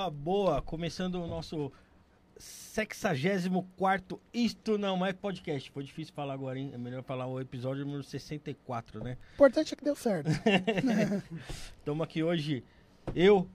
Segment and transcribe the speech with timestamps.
[0.00, 0.62] Boa, boa.
[0.62, 1.70] Começando o nosso
[2.38, 5.70] 64 Isto Não É Podcast.
[5.70, 6.70] Foi difícil falar agora, hein?
[6.72, 9.18] É melhor falar o episódio número 64, né?
[9.32, 10.30] O importante é que deu certo.
[11.76, 12.64] Estamos aqui hoje,
[13.14, 13.46] eu,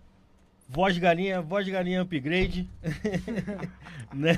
[0.70, 2.70] voz de galinha, voz de galinha upgrade.
[4.14, 4.38] né?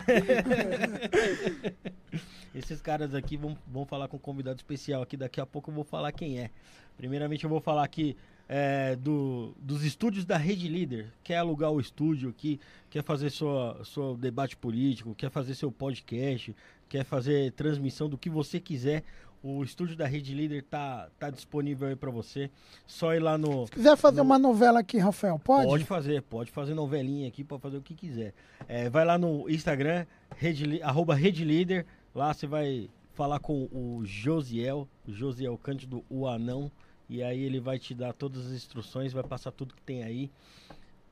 [2.56, 5.18] Esses caras aqui vão, vão falar com um convidado especial aqui.
[5.18, 6.52] Daqui a pouco eu vou falar quem é.
[6.96, 8.16] Primeiramente eu vou falar aqui
[8.48, 12.60] é, do, dos estúdios da Rede Líder, quer alugar o estúdio aqui,
[12.90, 16.56] quer fazer sua, seu debate político, quer fazer seu podcast,
[16.88, 19.04] quer fazer transmissão do que você quiser,
[19.44, 22.50] o estúdio da Rede Líder tá, tá disponível aí para você.
[22.86, 23.66] Só ir lá no.
[23.68, 24.24] Se quiser fazer no...
[24.24, 25.68] uma novela aqui, Rafael, pode?
[25.68, 28.34] Pode fazer, pode fazer novelinha aqui, pode fazer o que quiser.
[28.68, 30.06] É, vai lá no Instagram,
[30.36, 36.72] rede, arroba Rede Líder, lá você vai falar com o Josiel, Josiel Cândido, o anão.
[37.10, 40.30] E aí ele vai te dar todas as instruções, vai passar tudo que tem aí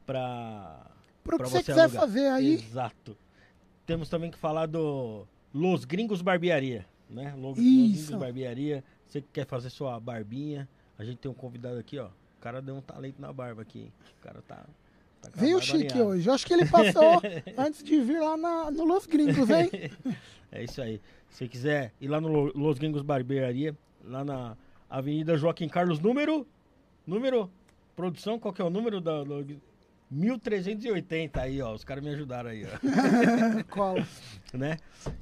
[0.06, 0.91] pra.
[1.23, 2.01] Pro que você quiser alugar.
[2.01, 2.53] fazer aí.
[2.56, 3.17] Exato.
[3.85, 7.33] Temos também que falar do Los Gringos Barbearia, né?
[7.35, 8.83] Los, Los Gringos Barbearia.
[9.07, 10.67] Você que quer fazer sua barbinha,
[10.97, 12.07] a gente tem um convidado aqui, ó.
[12.07, 13.91] O cara deu um talento na barba aqui.
[14.19, 14.66] O cara tá.
[15.22, 16.27] tá Veio chique hoje.
[16.27, 17.22] Eu acho que ele passou
[17.57, 19.69] antes de vir lá na, no Los Gringos, hein?
[20.51, 21.01] é isso aí.
[21.29, 24.57] Se quiser ir lá no Los Gringos Barbearia, lá na
[24.95, 26.47] Avenida Joaquim Carlos, número.
[27.06, 27.51] Número.
[27.97, 29.25] Produção, qual que é o número da.
[29.25, 29.44] da
[30.09, 31.73] 1380 aí, ó.
[31.73, 33.63] Os caras me ajudaram aí, ó.
[33.69, 33.95] Qual?
[34.53, 34.78] né?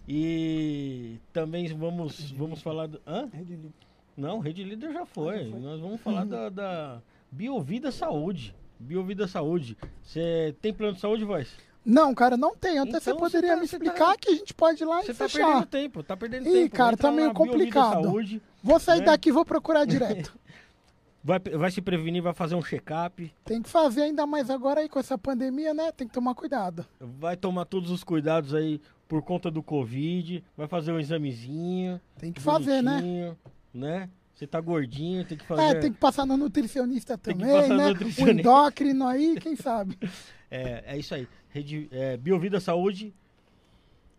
[0.08, 3.02] E também vamos, vamos falar do.
[3.08, 3.28] Hã?
[3.34, 3.72] Rede Líder.
[4.16, 5.40] Não, Rede Líder já foi.
[5.40, 5.60] Ah, já foi.
[5.60, 7.02] Nós vamos falar da, da
[7.32, 8.56] Biovida Saúde.
[8.78, 9.76] Biovida Saúde.
[10.04, 11.58] Você tem plano de saúde, voz?
[11.86, 12.80] Não, cara, não tem.
[12.80, 15.14] Até então, você poderia tá, me explicar tá, que a gente pode ir lá e
[15.14, 15.28] fechar.
[15.28, 16.76] Você tá perdendo tempo, tá perdendo Ih, tempo.
[16.76, 18.04] cara, tá meio complicado.
[18.04, 19.06] Saúde, vou sair né?
[19.06, 20.38] daqui e vou procurar direto.
[21.24, 23.34] vai, vai se prevenir, vai fazer um check-up.
[23.44, 25.92] Tem que fazer ainda mais agora aí com essa pandemia, né?
[25.92, 26.86] Tem que tomar cuidado.
[27.00, 30.44] Vai tomar todos os cuidados aí por conta do Covid.
[30.56, 32.00] Vai fazer um examezinho.
[32.18, 33.36] Tem que fazer, né?
[33.74, 34.10] né?
[34.34, 35.62] Você tá gordinho, tem que fazer.
[35.62, 37.90] É, tem que passar no nutricionista também, né?
[37.90, 38.24] Nutricionista.
[38.24, 39.98] O endócrino aí, quem sabe.
[40.54, 41.28] é, é isso aí.
[41.50, 43.14] Rede, é, Biovida Saúde.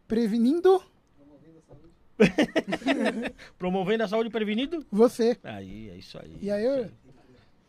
[0.08, 0.82] Prevenindo.
[1.16, 3.34] Promovendo a saúde.
[3.58, 4.86] Promovendo a saúde prevenindo?
[4.90, 5.38] Você.
[5.44, 6.36] Aí, é isso aí.
[6.40, 6.90] E aí, eu...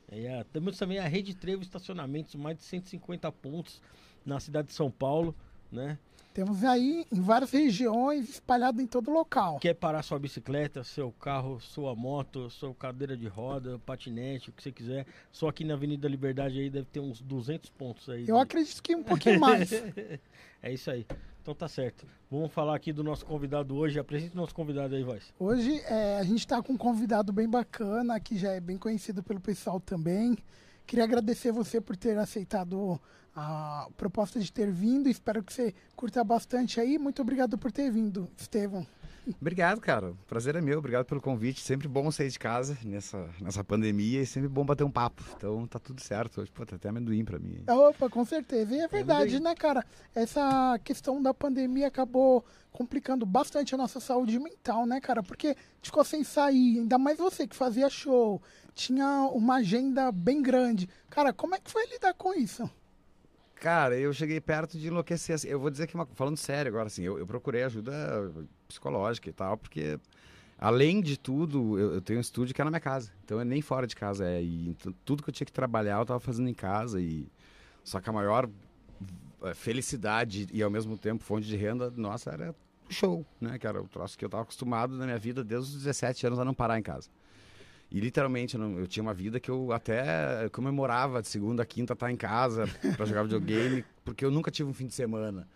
[0.09, 3.81] É, temos também a Rede Trevo Estacionamentos, mais de 150 pontos
[4.25, 5.35] na cidade de São Paulo,
[5.71, 5.97] né?
[6.35, 9.57] Temos aí em várias regiões, espalhado em todo local.
[9.57, 14.61] Quer parar sua bicicleta, seu carro, sua moto, sua cadeira de roda, patinete, o que
[14.61, 15.05] você quiser.
[15.31, 18.27] Só aqui na Avenida Liberdade aí deve ter uns 200 pontos aí.
[18.27, 18.41] Eu de...
[18.41, 19.71] acredito que um pouquinho mais.
[20.61, 21.07] é isso aí.
[21.41, 22.05] Então tá certo.
[22.29, 23.97] Vamos falar aqui do nosso convidado hoje.
[23.97, 25.33] Apresente o nosso convidado aí, Voz.
[25.39, 29.23] Hoje é, a gente está com um convidado bem bacana, que já é bem conhecido
[29.23, 30.37] pelo pessoal também,
[30.85, 32.99] Queria agradecer você por ter aceitado
[33.35, 35.09] a proposta de ter vindo.
[35.09, 36.97] Espero que você curta bastante aí.
[36.97, 38.85] Muito obrigado por ter vindo, Estevão.
[39.41, 40.11] Obrigado, cara.
[40.11, 40.77] O prazer é meu.
[40.77, 41.61] Obrigado pelo convite.
[41.61, 45.23] Sempre bom sair de casa nessa, nessa pandemia e sempre bom bater um papo.
[45.35, 46.41] Então tá tudo certo.
[46.41, 47.63] Hoje, pô, tá até amendoim pra mim.
[47.67, 48.75] Opa, com certeza.
[48.75, 49.83] E é verdade, né, cara?
[50.13, 55.23] Essa questão da pandemia acabou complicando bastante a nossa saúde mental, né, cara?
[55.23, 56.79] Porque ficou sem sair.
[56.79, 58.41] Ainda mais você que fazia show.
[58.75, 60.89] Tinha uma agenda bem grande.
[61.09, 62.69] Cara, como é que foi lidar com isso?
[63.55, 65.35] Cara, eu cheguei perto de enlouquecer.
[65.35, 68.29] Assim, eu vou dizer que, falando sério agora, assim, eu, eu, procurei ajuda
[68.67, 69.97] psicológica e tal, porque,
[70.59, 73.11] além de tudo, eu, eu, tenho um estúdio que é na minha casa.
[73.23, 74.27] Então, é nem fora de casa.
[74.27, 74.75] É, e
[75.05, 76.99] tudo que eu tinha que trabalhar, eu tava fazendo em casa.
[76.99, 77.27] e
[77.81, 78.49] Só que a maior
[79.41, 82.53] eh, felicidade e, ao mesmo tempo, fonte de renda, nossa, era
[82.89, 83.57] show, né?
[83.57, 86.39] Que era o troço que eu tava acostumado na minha vida desde os 17 anos
[86.39, 87.09] a não parar em casa.
[87.95, 91.93] E literalmente, eu, eu, tinha uma vida que eu até comemorava de segunda a quinta
[91.93, 92.65] estar tá em casa
[92.97, 95.47] para jogar videogame, porque eu nunca tive um fim de semana.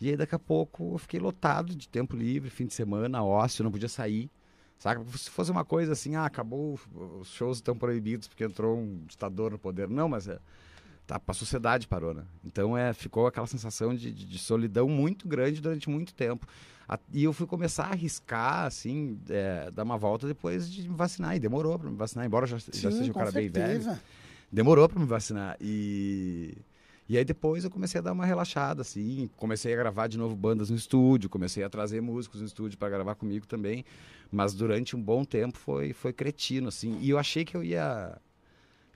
[0.00, 3.62] E aí daqui a pouco eu fiquei lotado de tempo livre, fim de semana, ócio,
[3.62, 4.30] não podia sair.
[4.78, 5.04] Saca?
[5.18, 6.80] Se fosse uma coisa assim, ah, acabou,
[7.20, 9.86] os shows estão proibidos porque entrou um ditador no poder.
[9.86, 10.38] Não, mas é,
[11.06, 12.24] tá, a sociedade parou, né?
[12.44, 16.46] Então é, ficou aquela sensação de, de, de solidão muito grande durante muito tempo.
[17.12, 21.36] E eu fui começar a arriscar, assim, é, dar uma volta depois de me vacinar.
[21.36, 23.66] E demorou para me vacinar, embora já, Sim, já seja um cara certeza.
[23.66, 24.00] bem velho.
[24.50, 25.56] Demorou para me vacinar.
[25.60, 26.54] E,
[27.08, 29.30] e aí depois eu comecei a dar uma relaxada, assim.
[29.36, 32.90] Comecei a gravar de novo bandas no estúdio, comecei a trazer músicos no estúdio para
[32.90, 33.84] gravar comigo também.
[34.30, 36.98] Mas durante um bom tempo foi, foi cretino, assim.
[37.00, 38.18] E eu achei que eu ia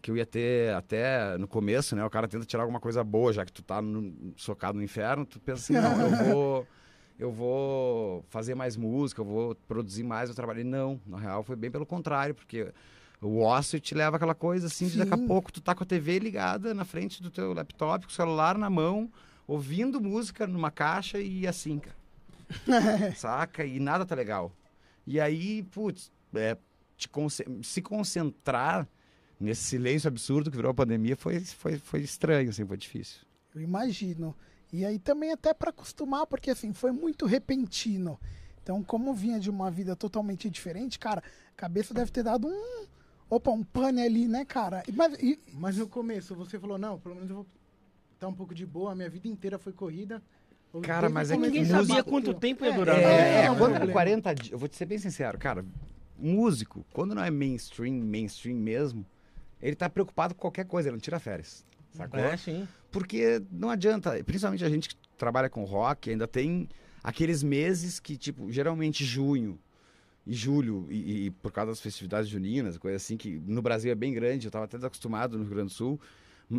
[0.06, 2.04] que eu ia ter até no começo, né?
[2.04, 5.26] O cara tenta tirar alguma coisa boa, já que tu tá no, socado no inferno,
[5.26, 6.66] tu pensa assim, não, eu vou
[7.18, 10.62] eu vou fazer mais música, eu vou produzir mais, eu trabalhei.
[10.62, 12.72] Não, na real foi bem pelo contrário, porque
[13.20, 15.86] o ócio te leva aquela coisa assim, de daqui a pouco tu tá com a
[15.86, 19.10] TV ligada na frente do teu laptop, com o celular na mão,
[19.44, 21.96] ouvindo música numa caixa e assim, cara.
[23.16, 23.64] Saca?
[23.64, 24.52] E nada tá legal.
[25.04, 26.56] E aí, putz, é,
[27.60, 28.86] se concentrar
[29.38, 33.20] nesse silêncio absurdo que virou a pandemia foi, foi, foi estranho, assim, foi difícil.
[33.54, 34.34] Eu imagino.
[34.72, 38.18] E aí também até para acostumar, porque assim, foi muito repentino.
[38.62, 42.86] Então, como vinha de uma vida totalmente diferente, cara, a cabeça deve ter dado um.
[43.28, 44.82] Opa, um pane ali, né, cara?
[44.92, 45.38] Mas, e...
[45.54, 47.46] Mas no começo você falou, não, pelo menos eu vou
[48.14, 50.22] estar tá um pouco de boa, a minha vida inteira foi corrida.
[50.82, 51.86] Cara, mas é que ninguém músico...
[51.86, 52.98] sabia quanto tempo ia durar.
[52.98, 55.64] É, é, é, quando 40 dias, eu vou te ser bem sincero, cara,
[56.18, 59.06] músico, quando não é mainstream, mainstream mesmo,
[59.60, 61.64] ele tá preocupado com qualquer coisa, ele não tira férias.
[61.92, 62.20] Sacou?
[62.20, 62.68] É, sim.
[62.90, 66.68] Porque não adianta, principalmente a gente que trabalha com rock, ainda tem
[67.02, 69.58] aqueles meses que, tipo, geralmente junho
[70.26, 73.94] e julho, e, e por causa das festividades juninas, coisa assim, que no Brasil é
[73.94, 76.00] bem grande, eu estava até desacostumado no Rio Grande do Sul.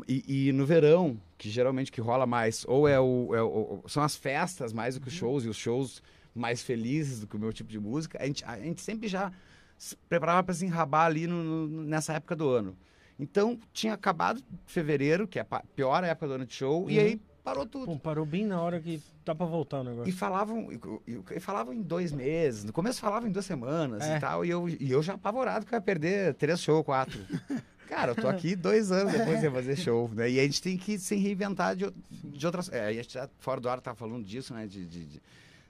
[0.08, 4.04] E, e, no verão, que geralmente que rola mais, ou é o, é o, são
[4.04, 5.20] as festas mais do que os uhum.
[5.20, 6.04] shows, e os shows
[6.36, 9.32] mais felizes do que o meu tipo de música, a gente, a gente sempre já
[9.78, 12.76] se preparava para se enrabar ali no, no, nessa época do ano.
[13.20, 16.90] Então, tinha acabado fevereiro, que é a pior época do ano de show, uhum.
[16.90, 17.86] e aí parou tudo.
[17.86, 20.10] Pô, parou bem na hora que tá pra voltar o negócio.
[20.10, 20.68] E falavam,
[21.08, 24.18] e, e falavam em dois meses, no começo falavam em duas semanas é.
[24.18, 27.20] e tal, e eu, e eu já apavorado que eu ia perder três shows, quatro.
[27.88, 30.30] Cara, eu tô aqui dois anos depois de fazer show, né?
[30.30, 32.70] E a gente tem que se reinventar de, de outras...
[32.70, 34.68] É, a gente já, fora do ar tá falando disso, né?
[34.68, 35.22] De, de, de,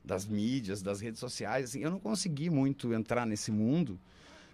[0.07, 3.99] das mídias, das redes sociais, assim, eu não consegui muito entrar nesse mundo,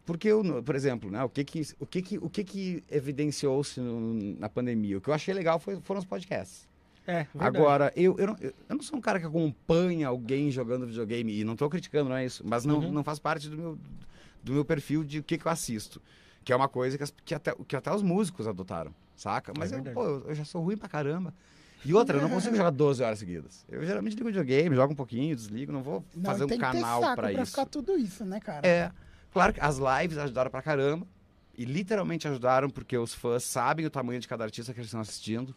[0.06, 3.80] porque, eu, por exemplo, né, o que que, o que, que, o que, que evidenciou-se
[3.80, 4.98] na pandemia?
[4.98, 6.68] O que eu achei legal foi, foram os podcasts.
[7.08, 11.40] É, Agora, eu, eu, não, eu não sou um cara que acompanha alguém jogando videogame,
[11.40, 12.92] e não estou criticando, não é isso, mas não, uhum.
[12.92, 13.80] não faz parte do meu,
[14.42, 16.02] do meu perfil de o que, que eu assisto.
[16.44, 19.54] Que é uma coisa que, as, que, até, que até os músicos adotaram, saca?
[19.58, 21.34] Mas é eu, pô, eu, eu, já sou ruim pra caramba.
[21.86, 23.66] E outra, eu não consigo jogar 12 horas seguidas.
[23.70, 27.32] Eu geralmente ligo videogame, jogo um pouquinho, desligo, não vou não, fazer um canal para
[27.32, 27.38] isso.
[27.38, 28.68] Pra ficar tudo isso, né, cara?
[28.68, 28.92] É.
[29.32, 31.08] Claro que as lives ajudaram pra caramba.
[31.56, 35.02] E literalmente ajudaram porque os fãs sabem o tamanho de cada artista que eles estão
[35.02, 35.56] assistindo.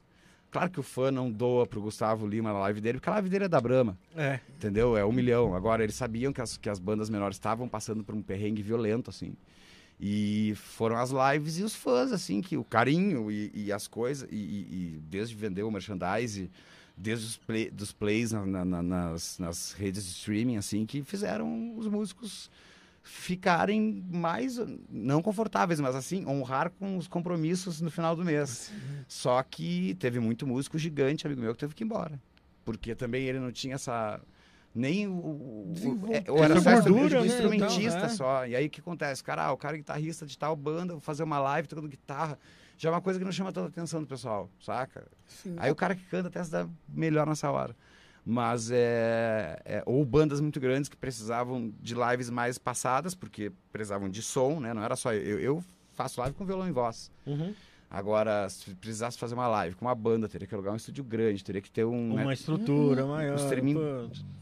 [0.50, 3.28] Claro que o fã não doa pro Gustavo Lima na live dele, porque a live
[3.28, 3.98] dele é da Brama.
[4.14, 4.40] É.
[4.48, 4.96] Entendeu?
[4.96, 5.54] É um milhão.
[5.54, 9.10] Agora, eles sabiam que as, que as bandas menores estavam passando por um perrengue violento,
[9.10, 9.34] assim.
[9.98, 14.28] E foram as lives e os fãs, assim, que o carinho e, e as coisas,
[14.30, 16.50] e, e, desde vender o merchandise,
[16.96, 21.76] desde os play, dos plays na, na, nas, nas redes de streaming, assim, que fizeram
[21.78, 22.50] os músicos
[23.06, 24.58] ficarem mais,
[24.90, 28.72] não confortáveis, mas assim, honrar com os compromissos no final do mês.
[29.06, 32.20] Só que teve muito músico gigante, amigo meu, que teve que ir embora.
[32.64, 34.20] Porque também ele não tinha essa.
[34.76, 35.12] Nem o.
[35.12, 35.74] o,
[36.10, 37.26] é, ou era só gordura, né?
[37.26, 38.08] instrumentista então, é.
[38.10, 38.46] só.
[38.46, 39.24] E aí o que acontece?
[39.24, 42.38] Cara, ah, o cara é guitarrista de tal banda, vou fazer uma live tocando guitarra.
[42.76, 45.06] já é uma coisa que não chama tanta atenção do pessoal, saca?
[45.26, 45.56] Sim.
[45.56, 47.74] Aí o cara que canta até se dá melhor nessa hora.
[48.22, 54.10] Mas é, é- Ou bandas muito grandes que precisavam de lives mais passadas, porque precisavam
[54.10, 54.74] de som, né?
[54.74, 55.14] Não era só.
[55.14, 55.64] Eu, eu
[55.94, 57.10] faço live com violão e voz.
[57.24, 57.54] Uhum.
[57.88, 61.44] Agora, se precisasse fazer uma live com uma banda, teria que alugar um estúdio grande,
[61.44, 62.14] teria que ter um.
[62.14, 63.32] Uma né, estrutura maior.
[63.34, 63.76] um streaming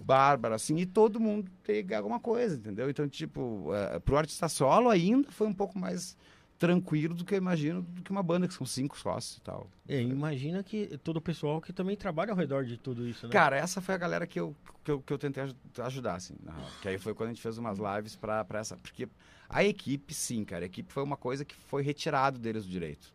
[0.01, 2.89] bárbaro, assim, e todo mundo tem alguma coisa, entendeu?
[2.89, 6.17] Então, tipo, é, pro artista solo ainda foi um pouco mais
[6.59, 9.69] tranquilo do que eu imagino do que uma banda que são cinco sócios e tal.
[9.89, 13.33] É, imagina que todo o pessoal que também trabalha ao redor de tudo isso, né?
[13.33, 16.35] Cara, essa foi a galera que eu, que eu, que eu tentei aju- ajudar, assim.
[16.43, 16.55] na.
[16.81, 18.77] Que aí foi quando a gente fez umas lives pra, pra essa.
[18.77, 19.09] Porque
[19.49, 23.13] a equipe, sim, cara, a equipe foi uma coisa que foi retirado deles do direito.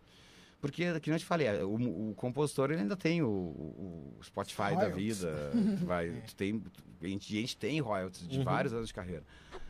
[0.61, 4.19] Porque, que nem eu te falei, é, o, o compositor ele ainda tem o, o
[4.21, 5.19] Spotify da Royalties.
[5.19, 5.51] vida.
[5.79, 6.61] tu vai, tu tem,
[7.01, 8.43] a, gente, a gente tem royalties de Uhum.
[8.43, 9.23] vários anos de carreira.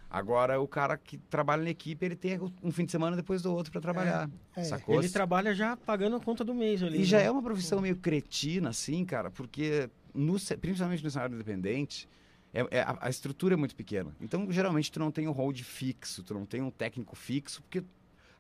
[0.09, 3.53] Agora, o cara que trabalha na equipe, ele tem um fim de semana depois do
[3.53, 4.27] outro pra trabalhar.
[4.55, 4.63] é.
[4.63, 4.95] Sacou?
[4.95, 7.01] Ele trabalha já pagando a conta do mês ali.
[7.01, 7.25] E já né?
[7.25, 12.09] é uma profissão meio cretina, assim, cara, porque no, principalmente no cenário independente,
[12.51, 14.15] é, é- a, a estrutura é muito pequena.
[14.19, 17.83] Então, geralmente, tu não tem um hold fixo, tu não tem um técnico fixo, porque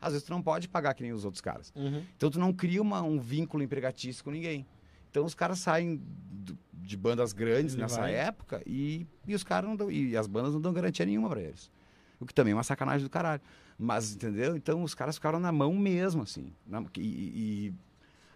[0.01, 1.71] às vezes tu não pode pagar que nem os outros caras.
[1.75, 2.03] Uhum.
[2.15, 4.65] Então, tu não cria uma- um vínculo empregatício com ninguém.
[5.11, 6.01] Então, os caras saem
[6.31, 8.13] do- de bandas grandes Ele nessa vai.
[8.13, 11.41] época e, e os caras não dão, e as bandas não dão garantia nenhuma pra
[11.41, 11.69] eles.
[12.19, 13.41] O que também é uma sacanagem do caralho.
[13.77, 14.55] Mas, entendeu?
[14.57, 16.53] Então, os caras ficaram na mão mesmo, assim.
[16.67, 17.01] Na- e,
[17.69, 17.73] e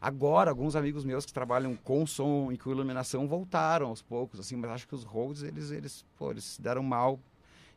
[0.02, 4.56] agora, alguns amigos meus que trabalham com som e com iluminação voltaram aos poucos, assim.
[4.56, 7.20] Mas acho que os holds, eles, eles, pô, eles se deram mal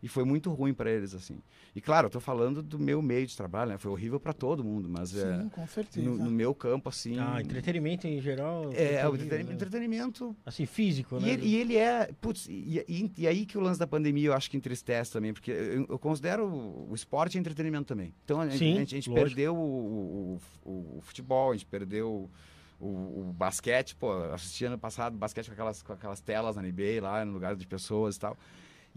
[0.02, 1.38] e foi muito ruim pra eles, assim.
[1.74, 3.78] E, claro, eu tô falando do meu meio de trabalho, né?
[3.78, 6.06] Foi horrível pra todo mundo, mas é, Sim, com certeza.
[6.08, 7.18] no, no meu campo, assim...
[7.18, 8.70] Ah, entretenimento em geral.
[8.72, 9.54] É, o entretenimento, né?
[9.54, 11.30] entretenimento Assim, físico, e né?
[11.30, 12.10] ele, e ele é.
[12.20, 15.32] Putz, e, e- e aí que o lance da pandemia eu acho que entristece também,
[15.32, 18.14] porque eu, eu considero o, o esporte entretenimento também.
[18.24, 21.54] Então a, gente- Sim, a gente, a gente perdeu o, o- o- o futebol, a
[21.54, 22.30] gente perdeu
[22.78, 27.00] o, o basquete, pô, assisti ano passado basquete com aquelas, com aquelas telas na NBA
[27.02, 28.36] lá, no lugar de pessoas e tal.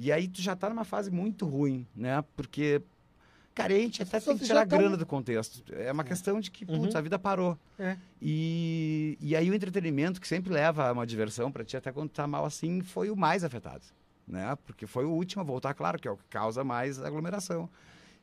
[0.01, 2.23] E aí tu já tá numa fase muito ruim, né?
[2.35, 2.81] Porque.
[3.53, 5.61] Cara, a gente até tem que tirar tão- grana do contexto.
[5.73, 6.97] É uma questão de que, putz, Uhum.
[6.97, 7.59] a vida parou.
[7.77, 7.97] É.
[8.21, 12.09] E, e aí o entretenimento, que sempre leva a uma diversão pra ti, até quando
[12.09, 13.83] tá mal assim, foi o mais afetado.
[14.25, 14.55] Né?
[14.65, 17.67] Porque foi o último a voltar, claro, que é o que causa mais aglomeração.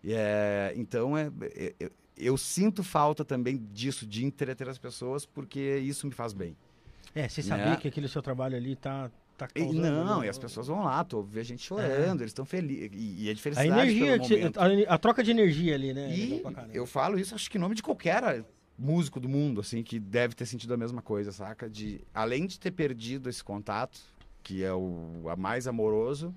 [0.02, 5.26] E é, então, é, é- eu, eu sinto falta também disso, de entreter as pessoas,
[5.26, 6.56] porque isso me faz bem.
[7.14, 7.76] É, você sabia É.
[7.76, 9.82] que aquele seu trabalho ali tá, tá E causando...
[9.82, 10.26] não, né?
[10.26, 12.90] e as pessoas vão lá, tu vê a gente chorando, eles estão felizes.
[12.92, 14.52] E, e a A felicidade energia,
[14.88, 16.10] a, a troca de energia ali, né?
[16.12, 18.44] é E eu falo isso, acho que em nome de qualquer
[18.78, 21.68] músico do mundo, assim, que deve ter sentido a mesma coisa, saca?
[21.68, 23.98] De, além de ter perdido esse contato,
[24.42, 26.34] que é o a mais amoroso,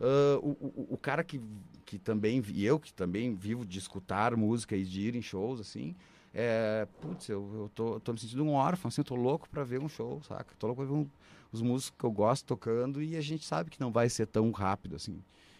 [0.00, 1.40] ah, o, o, o cara que,
[1.84, 5.60] que também, e eu que também vivo de escutar música e de ir em shows,
[5.60, 5.94] assim,
[6.34, 9.64] é, putz, eu, eu tô, tô me sentindo um órfão, assim, eu tô louco pra
[9.64, 10.54] ver um show, saca?
[10.58, 11.08] Tô louco pra ver um-
[11.52, 14.50] os músicos que eu gosto tocando e a gente sabe que não vai ser tão
[14.50, 15.18] rápido, assim,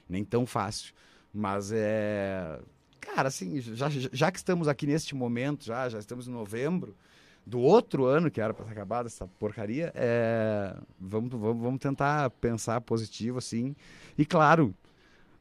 [0.08, 0.92] nem tão fácil.
[1.32, 2.58] Mas é.
[3.00, 6.94] Cara, assim, já, já- que estamos aqui neste momento, já, já estamos em novembro
[7.46, 12.28] do outro ano que era para ter acabado essa porcaria, é, vamos, vamos, vamos tentar
[12.30, 13.74] pensar positivo, assim.
[14.18, 14.74] E claro,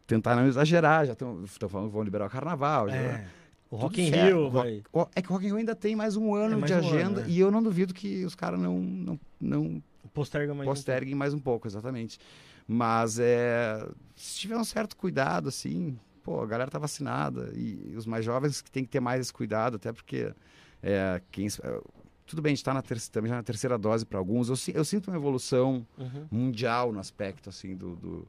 [0.05, 1.05] tentar não exagerar.
[1.05, 2.87] Já estão falando que vão liberar o carnaval.
[2.89, 3.27] já- É,
[3.69, 4.09] o Rock in.
[4.09, 4.81] Rio, vai...
[5.15, 6.79] É que o Rock in Rio ainda tem mais um ano É mais de um
[6.79, 7.27] ano, agenda né?
[7.29, 9.83] e eu não duvido que os caras não, não, não
[10.17, 12.19] Posterga mais um posterguem mais um pouco, exatamente.
[12.67, 18.05] Mas é, se tiver um certo cuidado, assim, pô, a galera tá vacinada e os
[18.05, 20.33] mais jovens que tem que ter mais esse cuidado, até porque
[20.83, 21.81] é, quem, é,
[22.25, 24.49] tudo bem, a gente tá na ter, também já na terceira dose para alguns.
[24.49, 25.85] Eu, eu sinto uma evolução.
[25.97, 26.27] Uhum.
[26.29, 28.27] mundial no aspecto assim do, do,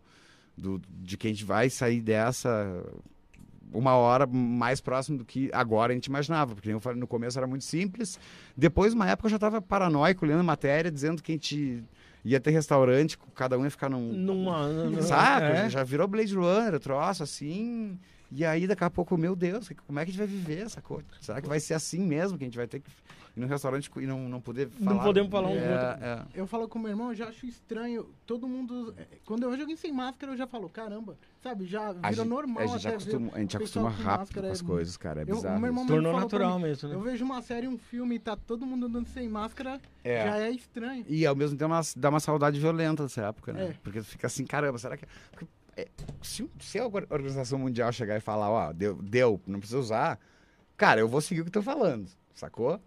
[0.57, 2.85] do- de que a gente vai sair dessa
[3.73, 7.39] uma hora mais próximo do que agora a gente imaginava, porque eu falei no começo
[7.39, 8.19] era muito simples.
[8.57, 11.85] Depois, uma época eu já estava paranoico lendo matéria dizendo que a gente
[12.25, 14.69] ia ter restaurante, cada um ia ficar num Numa...
[14.69, 15.71] numa- saco, é.
[15.71, 17.99] já virou Blade Runner, troço assim.
[18.31, 20.83] E aí daqui a pouco, meu Deus, como é que a gente vai viver essa
[20.83, 21.07] coisa?
[21.21, 22.91] Será que vai ser assim mesmo que a gente vai ter que
[23.39, 25.05] ir no restaurante e não, não poder Não falar?
[25.05, 26.05] podemos falar um com é, outro.
[26.05, 26.27] é.
[26.35, 28.09] Eu falo com meu irmão, eu já acho estranho.
[28.27, 28.95] Todo mundo.
[28.99, 31.65] é, Quando eu vejo alguém sem máscara, eu já falo, caramba, sabe?
[31.67, 34.47] Já A virou gente, normal a gente até acostuma, a gente acostuma com rápido máscara
[34.49, 35.21] com as é- coisas, cara.
[35.21, 35.59] É Eu- bizarro.
[35.61, 36.95] meu irmão Tornou natural mim, mesmo, né?
[36.95, 40.25] Eu vejo uma série, um filme e tá todo mundo andando sem máscara, É.
[40.27, 41.05] já é estranho.
[41.09, 43.69] E ao mesmo tempo dá- uma saudade violenta dessa época, né?
[43.69, 43.75] É.
[43.83, 45.07] Porque tu fica assim, caramba, será que.
[46.23, 50.19] se, se a Orga- Organização Mundial chegar e falar, ó, deu, deu, não precisa usar,
[50.77, 52.81] cara, eu vou seguir o que estão falando, sacou?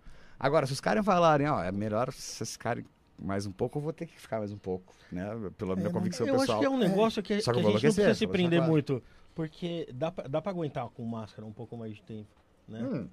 [0.44, 2.84] Agora, se os caras falarem, ó, é melhor vocês ficarem
[3.20, 5.24] mais um pouco, eu vou ter que ficar mais um pouco, né?
[5.56, 6.60] Pela minha não- convicção Eu acho pessoal.
[6.60, 8.58] que é um negócio que, Só que que a eu gente não precisa se prender
[8.60, 8.72] claro.
[8.72, 9.04] muito.
[9.36, 12.28] Porque dá pra, dá pra aguentar com máscara um pouco mais de tempo,
[12.68, 12.82] né?
[12.82, 13.08] Hum.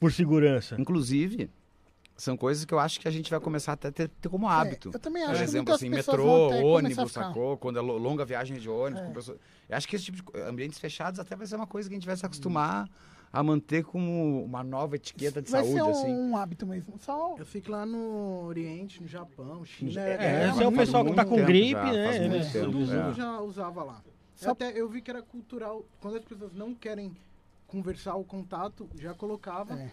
[0.00, 0.74] Por segurança.
[0.80, 1.48] Inclusive,
[2.16, 4.48] são coisas que eu acho que a gente vai começar até a ter, ter como
[4.48, 4.90] hábito.
[4.92, 7.56] É, eu também Por acho que exemplo, assim, metrô, ônibus, sacou?
[7.56, 9.02] Quando é lo- longa viagem de ônibus.
[9.02, 9.06] É.
[9.06, 11.88] com pessoas- Eu acho que esse tipo de ambientes fechados até vai ser uma coisa
[11.88, 12.88] que a gente vai se acostumar
[13.38, 16.34] a manter como uma nova etiqueta de Vai saúde, ser um, assim.
[16.34, 16.94] hábito mesmo.
[16.98, 20.00] Só Eu fico lá no Oriente, no Japão, China.
[20.00, 22.18] É, esse é o faz pessoal que tá com gripe, já, né?
[22.50, 23.14] tempo, Todo mundo é.
[23.14, 24.02] já usava lá.
[24.34, 25.84] Só- Até eu vi que era cultural.
[26.00, 27.14] Quando as pessoas não querem
[27.66, 29.90] conversar o contato, já colocava É.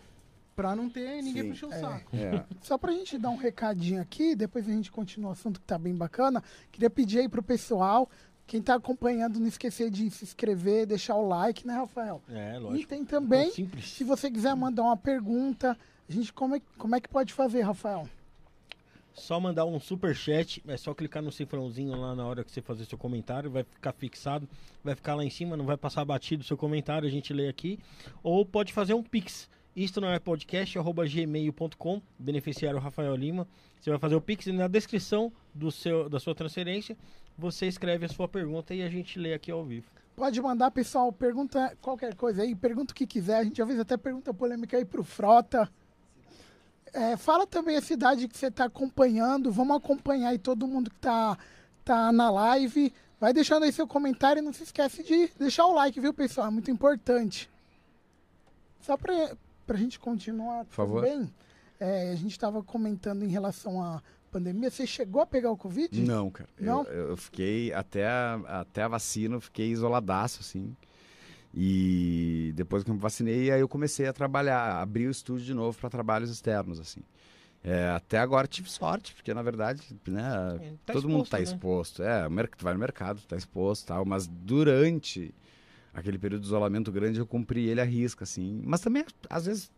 [0.56, 1.50] pra não ter ninguém Sim.
[1.50, 1.80] encher o É.
[1.80, 2.16] saco.
[2.16, 2.46] É.
[2.62, 5.78] Só pra gente dar um recadinho aqui, depois a gente continua o assunto que tá
[5.78, 6.42] bem bacana.
[6.72, 8.10] Queria pedir aí pro pessoal,
[8.46, 12.22] quem tá acompanhando, não esquecer de se inscrever, deixar o like, né, Rafael?
[12.30, 12.90] É, E lógico.
[12.90, 13.90] tem também, Simples.
[13.90, 17.62] se você quiser mandar uma pergunta, a gente como é, como é que pode fazer,
[17.62, 18.08] Rafael?
[19.14, 22.62] Só mandar um super chat, é só clicar no cifrãozinho lá na hora que você
[22.64, 24.50] fazer seu comentário, vai ficar fixado,
[24.84, 27.48] vai ficar lá em cima, não vai passar batido o seu comentário, a gente lê
[27.48, 27.80] aqui.
[28.24, 29.48] Ou pode fazer um pix.
[29.76, 33.48] Isto não é podcast, arroba gmail.com, beneficiário Rafael Lima.
[33.80, 36.98] Você vai fazer o pix e na descrição do seu, da sua transferência,
[37.38, 39.88] você escreve a sua pergunta e a gente lê aqui ao vivo.
[40.16, 43.38] Pode mandar, pessoal, pergunta qualquer coisa aí, pergunta o que quiser.
[43.38, 45.70] A gente às vezes até pergunta polêmica aí pro Frota.
[46.94, 49.52] É, fala também a cidade que você está acompanhando.
[49.52, 51.36] Vamos acompanhar aí todo mundo que tá,
[51.84, 52.94] tá na live.
[53.20, 56.48] Vai deixando aí seu comentário e não se esquece de deixar o like, viu, pessoal?
[56.48, 57.50] É muito importante.
[58.82, 59.36] Só para
[59.70, 61.04] a gente continuar Por favor.
[61.04, 61.34] também,
[61.80, 64.70] é, a gente estava comentando em relação à pandemia.
[64.70, 66.02] Você chegou a pegar o Covid?
[66.02, 66.50] Não, cara.
[66.60, 66.84] Não?
[66.86, 70.76] Eu, eu fiquei até a, até a vacina, eu fiquei isoladaço, assim.
[71.54, 75.54] E depois que eu me vacinei, aí eu comecei a trabalhar, abrir o estúdio de
[75.54, 77.02] novo para trabalhos externos, assim.
[77.64, 81.44] É, até agora tive sorte, porque na verdade, né, Tá todo mundo exposto, está né?
[81.44, 82.04] exposto.
[82.04, 85.34] É, tu vai no mercado, tu tá exposto e tal, mas durante
[85.94, 88.62] aquele período de isolamento grande eu cumpri ele à risca, assim.
[88.66, 89.72] Mas também, às vezes,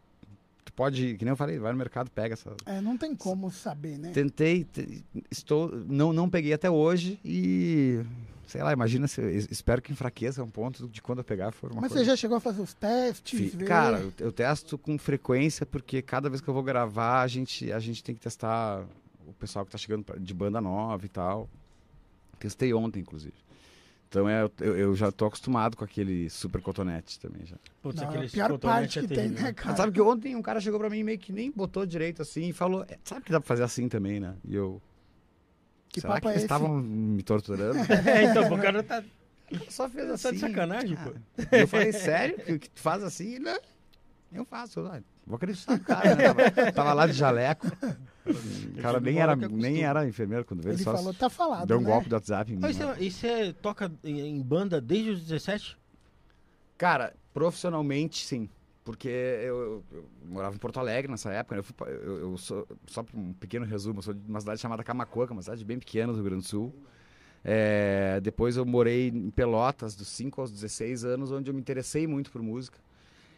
[0.75, 3.98] pode, que nem eu falei, vai no mercado, pega essa, É, não tem como saber,
[3.98, 4.12] né?
[4.12, 8.01] Tentei, te- estou, não, não peguei até hoje e
[8.48, 11.72] sei lá, imagina se es- espero que enfraqueça um ponto de quando eu pegar for
[11.72, 12.12] uma Mas você coisa.
[12.12, 13.56] já chegou a fazer os testes?
[13.56, 13.65] Ver?
[13.65, 17.71] Cara, eu, eu testo com frequência porque cada vez que eu vou gravar a gente
[17.71, 18.86] a gente tem que testar
[19.28, 21.50] o pessoal que tá chegando de banda nova e tal.
[22.38, 23.34] Testei ontem, inclusive.
[24.15, 27.58] Então é, eu, eu já tô acostumado com aquele super cotonete também já.
[27.82, 29.75] Putz, Não, aquele a pior cotonete parte é que tem, né, Mas cara?
[29.75, 32.54] sabe que ontem um cara chegou pra mim meio que nem botou direito assim e
[32.54, 34.36] falou, "É, sabe que dá pra fazer assim também, né?
[34.45, 34.82] E eu
[35.89, 37.78] Que Será papo que é estavam me torturando?
[38.08, 39.04] É, então, o cara tá,
[39.67, 40.32] Só fez tá assim.
[40.32, 41.12] de sacanagem, pô.
[41.51, 42.38] Ah, Eu falei, sério?
[42.38, 43.36] Que, que tu faz assim?
[43.36, 43.49] Ele,
[44.32, 44.80] Eu faço.
[44.80, 46.71] Eu, ah, vou acreditar no cara, né?
[46.73, 47.67] Tava lá de jaleco.
[48.26, 50.76] O cara nem era, nem era enfermeiro quando veio.
[50.76, 51.88] Ele só falou, tá falado, deu um né?
[51.90, 52.62] golpe do WhatsApp em mim.
[52.62, 55.78] Mas você, e você toca em, banda desde os 17?
[56.78, 58.50] Cara, profissionalmente, sim.
[58.84, 61.56] Porque eu, eu- eu morava em Porto Alegre nessa época.
[61.56, 61.60] né?
[61.60, 64.84] Eu, fui, eu, eu sou, só um pequeno resumo, eu sou de uma cidade chamada
[64.84, 66.74] Camacuã, que é uma cidade bem pequena do Rio Grande do Sul.
[67.44, 72.08] É, depois eu morei em Pelotas, dos 5 aos 16 anos, onde eu me interessei
[72.08, 72.80] muito por música.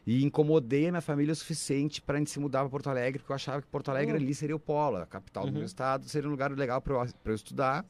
[0.08, 3.20] E incomodei a minha família o suficiente para a gente se mudar para Porto Alegre,
[3.20, 4.24] porque eu achava que Porto Alegre Uhum.
[4.24, 5.58] ali seria o polo, a capital do Uhum.
[5.58, 7.86] meu estado, seria um lugar legal para eu, eu estudar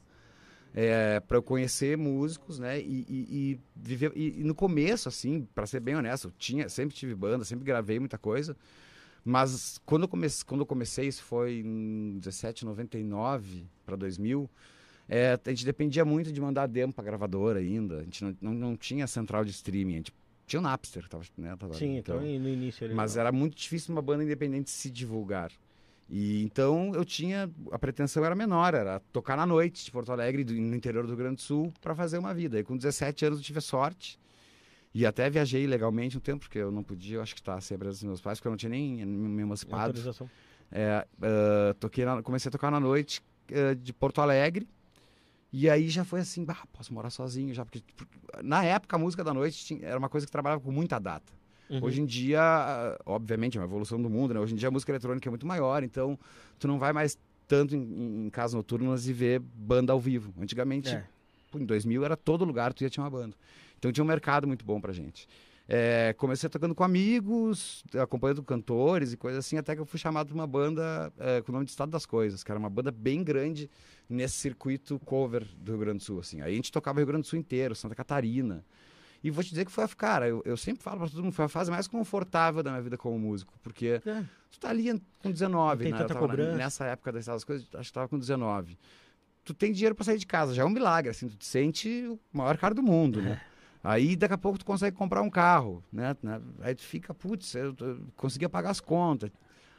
[0.74, 2.78] é, para eu conhecer músicos, né?
[2.80, 4.12] E, e- e viver.
[4.16, 7.64] E, e no começo, assim, para ser bem honesto, eu tinha, sempre tive banda, sempre
[7.64, 8.56] gravei muita coisa.
[9.24, 14.48] Mas quando eu comecei, quando eu comecei isso foi em 17, 99 para 2000,
[15.08, 18.00] é, a gente dependia muito de mandar demo para gravadora ainda.
[18.00, 20.12] A gente não, não, não tinha central de streaming, a gente
[20.48, 22.94] tinha o Napster, tava, né, tava- Sim, então, no início ali.
[22.94, 25.52] mas era muito difícil uma banda independente se divulgar.
[26.10, 30.42] E então eu tinha a pretensão era menor, era tocar na noite de Porto Alegre,
[30.42, 32.58] do- no interior do Rio Grande do Sul, para fazer uma vida.
[32.58, 34.18] E com 17 anos eu tive a sorte
[34.94, 37.74] e até viajei legalmente um tempo, porque eu não podia, eu acho que estava sem
[37.74, 39.92] a presença dos meus pais, porque eu não tinha nem me emancipado.
[40.72, 44.66] É, ah, toquei na- comecei a tocar na noite eh, de Porto Alegre.
[45.52, 47.64] E aí já foi assim, bah, posso morar sozinho já.
[47.64, 50.70] Porque, porque na época a música da noite tinha- era uma coisa que trabalhava com
[50.70, 51.32] muita data.
[51.70, 51.84] Uhum.
[51.84, 54.40] Hoje em dia, ah, obviamente, é uma evolução do mundo, né?
[54.40, 56.18] Hoje em dia a música eletrônica é muito maior, então
[56.58, 60.32] tu não vai mais tanto em, em casas noturnas e ver banda ao vivo.
[60.40, 61.04] Antigamente, É.
[61.50, 63.34] pô, em 2000 era todo lugar tu ia tinha uma banda.
[63.78, 65.26] Então tinha um mercado muito bom pra gente.
[65.70, 70.28] É, comecei tocando com amigos, acompanhando cantores e coisas assim, até que eu fui chamado
[70.28, 72.90] para uma banda é, com o nome de Estado das Coisas, que era uma banda
[72.90, 73.68] bem grande
[74.08, 76.20] nesse circuito cover do Rio Grande do Sul.
[76.20, 76.40] Assim.
[76.40, 78.64] Aí a gente tocava o Rio Grande do Sul inteiro, Santa Catarina.
[79.22, 81.32] E vou te dizer que foi, a- cara, eu, eu sempre falo para todo mundo,
[81.32, 84.24] foi a fase mais confortável da minha vida como músico, porque É.
[84.50, 85.98] tu tá ali com 19, Não tem né?
[85.98, 86.56] Tanta cobrança.
[86.56, 88.78] nessa época das coisas, acho que tava com 19.
[89.44, 91.88] Tu tem dinheiro para sair de casa, já é um milagre, assim, tu te sente
[92.06, 93.40] o maior cara do mundo, né?
[93.82, 96.14] Aí daqui a pouco tu consegue comprar um carro, né?
[96.60, 99.30] Aí tu fica, putz, eu, eu conseguia pagar as contas.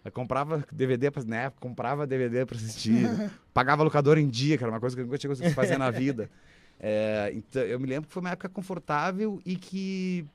[0.10, 1.52] Aí comprava DVD para né?
[1.60, 3.04] comprava DVD para assistir,
[3.54, 5.89] pagava locador em dia, que era uma coisa que eu nunca tinha conseguido fazer na
[5.89, 6.30] vida.
[6.82, 10.26] É, então, eu me lembro que foi uma época confortável e que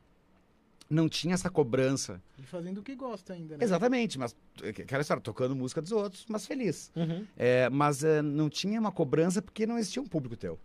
[0.91, 2.21] não tinha essa cobrança.
[2.39, 3.65] E fazendo o que gosta ainda, né?
[3.65, 6.93] Exatamente, mas aquela história, tocando música dos outros, mas feliz.
[6.95, 7.25] Uhum.
[7.35, 10.59] É, mas é, não tinha uma cobrança porque não existia um público teu.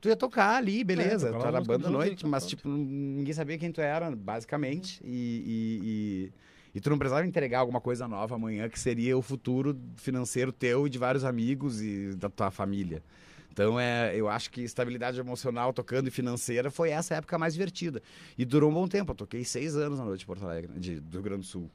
[0.00, 2.56] Tu ia tocar ali, beleza, É, tu era banda à noite, mas pronto.
[2.56, 5.00] tipo, ninguém sabia quem tu era, basicamente.
[5.04, 6.32] E, e, e,
[6.74, 10.86] e tu não precisava entregar alguma coisa nova amanhã, que seria o futuro financeiro teu
[10.86, 13.02] e de vários amigos e da tua família.
[13.50, 18.00] Então, é, eu acho que estabilidade emocional tocando e financeira foi essa época mais divertida.
[18.36, 19.10] E durou um bom tempo.
[19.10, 21.68] Eu toquei seis anos na noite de Porto Alegre, de, do Rio Grande do Sul.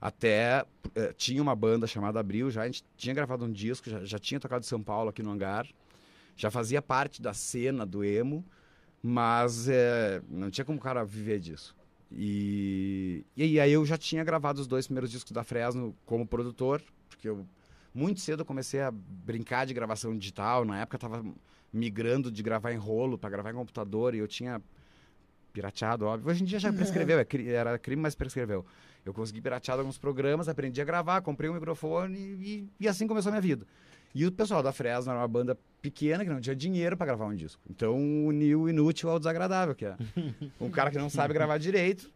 [0.00, 0.64] Até
[0.94, 4.18] eh, tinha uma banda chamada Abril, já a gente tinha gravado um disco, já, já
[4.18, 5.66] tinha tocado em São Paulo aqui no Hangar,
[6.34, 8.42] já fazia parte da cena do emo,
[9.02, 11.76] mas eh, não tinha como o cara viver disso.
[12.12, 16.82] E, e aí eu já tinha gravado os dois primeiros discos da Fresno como produtor,
[17.08, 17.46] porque eu
[17.94, 20.64] muito cedo eu comecei a brincar de gravação digital.
[20.64, 21.24] Na época eu tava
[21.72, 24.60] migrando de gravar em rolo para gravar em computador e eu tinha
[25.52, 26.30] pirateado, óbvio.
[26.30, 28.64] Hoje em dia já prescreveu, é era crime, mas prescreveu.
[29.04, 33.30] Eu consegui piratear alguns programas, aprendi a gravar, comprei um microfone e, e assim começou
[33.30, 33.66] a minha vida.
[34.14, 37.26] E o pessoal da Fresno era uma banda pequena que não tinha dinheiro para gravar
[37.26, 37.60] um disco.
[37.70, 37.96] Então
[38.26, 39.96] uniu o inútil ao desagradável, que é
[40.60, 42.10] um cara que não sabe gravar direito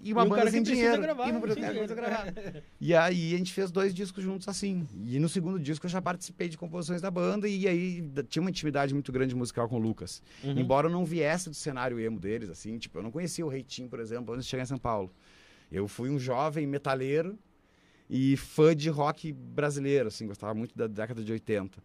[0.00, 1.00] e uma E um banda cara sem dinheiro.
[1.00, 1.94] gravar, e dinheiro.
[1.94, 2.34] gravar.
[2.80, 4.86] E aí a gente fez dois discos juntos assim.
[5.06, 8.50] E no segundo disco eu já participei de composições da banda e aí tinha uma
[8.50, 10.22] intimidade muito grande musical com o Lucas.
[10.44, 10.58] Uhum.
[10.58, 13.88] Embora eu não viesse do cenário emo deles, assim, tipo, eu não conhecia o Reitinho,
[13.88, 15.10] por exemplo, antes de chegar em São Paulo.
[15.70, 17.38] Eu fui um jovem metaleiro
[18.08, 21.82] e fã de rock brasileiro, assim, gostava muito da década de 80.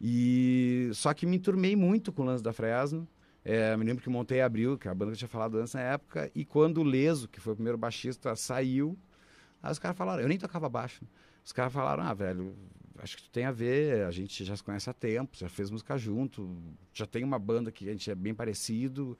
[0.00, 3.06] E só que me enturmei muito com o lance da Fresno.
[3.44, 5.72] É, me lembro que montei Abril, que é a banda que eu tinha falado antes
[5.74, 8.98] na época, e quando o Leso, que foi o primeiro baixista, saiu,
[9.62, 11.04] aí os caras falaram, eu nem tocava baixo.
[11.42, 12.54] Os caras falaram, ah, velho,
[12.98, 15.70] acho que tu tem a ver, a gente já se conhece há tempo, já fez
[15.70, 16.54] música junto,
[16.92, 19.16] já tem uma banda que a gente é bem parecido,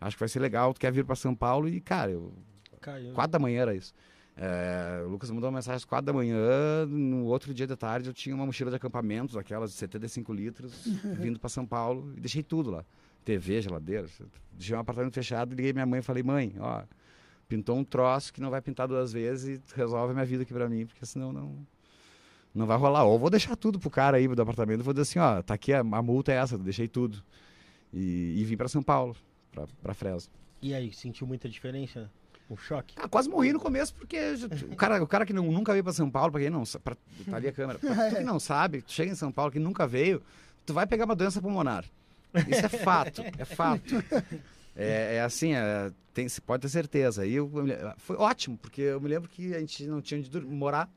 [0.00, 2.32] acho que vai ser legal, tu quer vir para São Paulo e, cara, eu
[2.84, 3.14] Caiu.
[3.14, 3.94] Quatro da manhã era isso.
[4.36, 6.86] É, o Lucas mandou uma mensagem às quatro da manhã.
[6.86, 10.84] No outro dia de tarde eu tinha uma mochila de acampamento, aquelas de 75 litros,
[11.18, 12.84] vindo para São Paulo e deixei tudo lá.
[13.24, 14.06] TV, geladeira.
[14.52, 16.82] Deixei um apartamento fechado, liguei minha mãe e falei: mãe, ó,
[17.48, 20.52] pintou um troço que não vai pintar duas vezes e resolve a minha vida aqui
[20.52, 21.66] para mim, porque senão não.
[22.54, 23.04] Não vai rolar.
[23.04, 25.54] Ou vou deixar tudo pro cara aí do apartamento e vou dizer assim: ó, tá
[25.54, 27.22] aqui, a, a multa é essa, deixei tudo.
[27.92, 29.16] E, e vim para São Paulo,
[29.82, 30.32] para Fresno.
[30.62, 32.10] E aí, sentiu muita diferença?
[32.50, 32.94] Um choque?
[32.98, 34.18] Ah, quase morri no começo, porque
[34.70, 36.84] o cara, o cara que não- nunca veio pra São Paulo, pra quem não sabe,
[37.30, 39.86] tá ali a câmera, pra tu que não sabe, chega em São Paulo, que nunca
[39.86, 40.22] veio,
[40.66, 41.84] tu vai pegar uma doença pulmonar.
[42.48, 43.94] Isso é fato, é fato.
[44.76, 47.24] É, é assim, é, tem, você pode ter certeza.
[47.24, 47.50] E eu,
[47.98, 50.90] foi ótimo, porque eu me lembro que a gente não tinha onde dur- morar.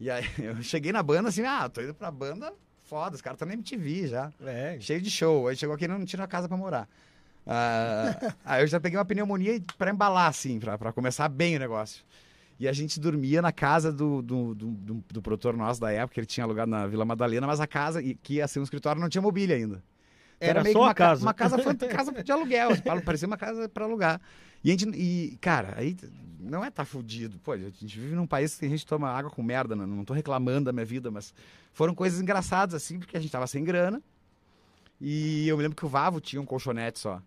[0.00, 2.52] E aí eu cheguei na banda assim, ah, tô indo pra banda
[2.84, 4.76] foda, os caras estão na MTV já É.
[4.80, 5.48] cheio de show.
[5.48, 6.88] Aí chegou aqui e não tinha uma casa pra morar.
[7.46, 11.58] Ah, aí eu já peguei uma pneumonia pra embalar, assim, pra, pra começar bem o
[11.58, 12.04] negócio.
[12.60, 16.20] E a gente dormia na casa do, do, do, do, do produtor nosso da época,
[16.20, 19.08] ele tinha alugado na Vila Madalena, mas a casa, que ia ser um escritório, não
[19.08, 19.82] tinha mobília ainda.
[20.36, 21.22] Então Era meio só uma ca- casa.
[21.22, 21.56] Uma casa,
[21.88, 22.70] casa de aluguel,
[23.04, 24.20] parecia uma casa pra alugar.
[24.62, 25.96] E a gente, e, cara, aí
[26.38, 27.38] não é tá fudido.
[27.40, 30.04] Pô, a gente vive num país que a gente toma água com merda, não, não
[30.04, 31.34] tô reclamando da minha vida, mas
[31.72, 34.00] foram coisas engraçadas, assim, porque a gente tava sem grana.
[35.00, 37.20] E eu me lembro que o Vavo tinha um colchonete só.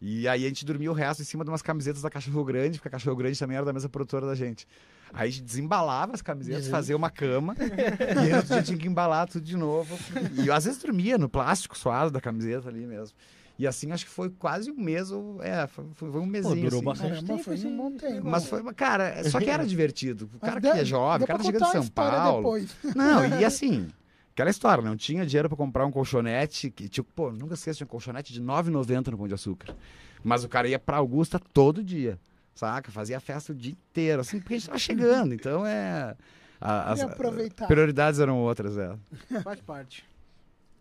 [0.00, 2.78] E aí a gente dormia o resto em cima de umas camisetas da Cachorro Grande,
[2.78, 4.66] porque a Cachorro Grande também era da mesma produtora da gente.
[5.12, 9.28] Aí a gente desembalava as camisetas, fazia uma cama, e outro dia tinha que embalar
[9.28, 9.98] tudo de novo.
[10.42, 13.14] E eu às vezes dormia no plástico suado da camiseta ali mesmo.
[13.58, 16.62] E assim acho que foi quase um mês, ou, é, foi, foi um mesinho.
[16.62, 16.84] durou assim.
[16.84, 17.44] bastante Caramba, tempo.
[17.44, 18.26] foi um bom tempo.
[18.26, 20.30] Mas foi, cara, só que era divertido.
[20.34, 22.38] O cara que é jovem, o cara tá chegando de São Paulo.
[22.38, 22.76] Depois.
[22.96, 23.90] Não, e assim,
[24.40, 27.84] aquela história, não tinha dinheiro pra comprar um colchonete, que, tipo, pô, nunca esqueço, tinha
[27.86, 29.76] um colchonete de R$ 9,90 no Pão de Açúcar.
[30.24, 32.18] Mas o cara ia pra Augusta todo dia,
[32.54, 32.90] saca?
[32.90, 36.16] Fazia festa o dia inteiro, assim, porque a gente tava chegando, então é...
[36.60, 37.66] a- as Queria aproveitar.
[37.66, 38.96] prioridades eram outras, é.
[39.42, 40.04] Faz parte.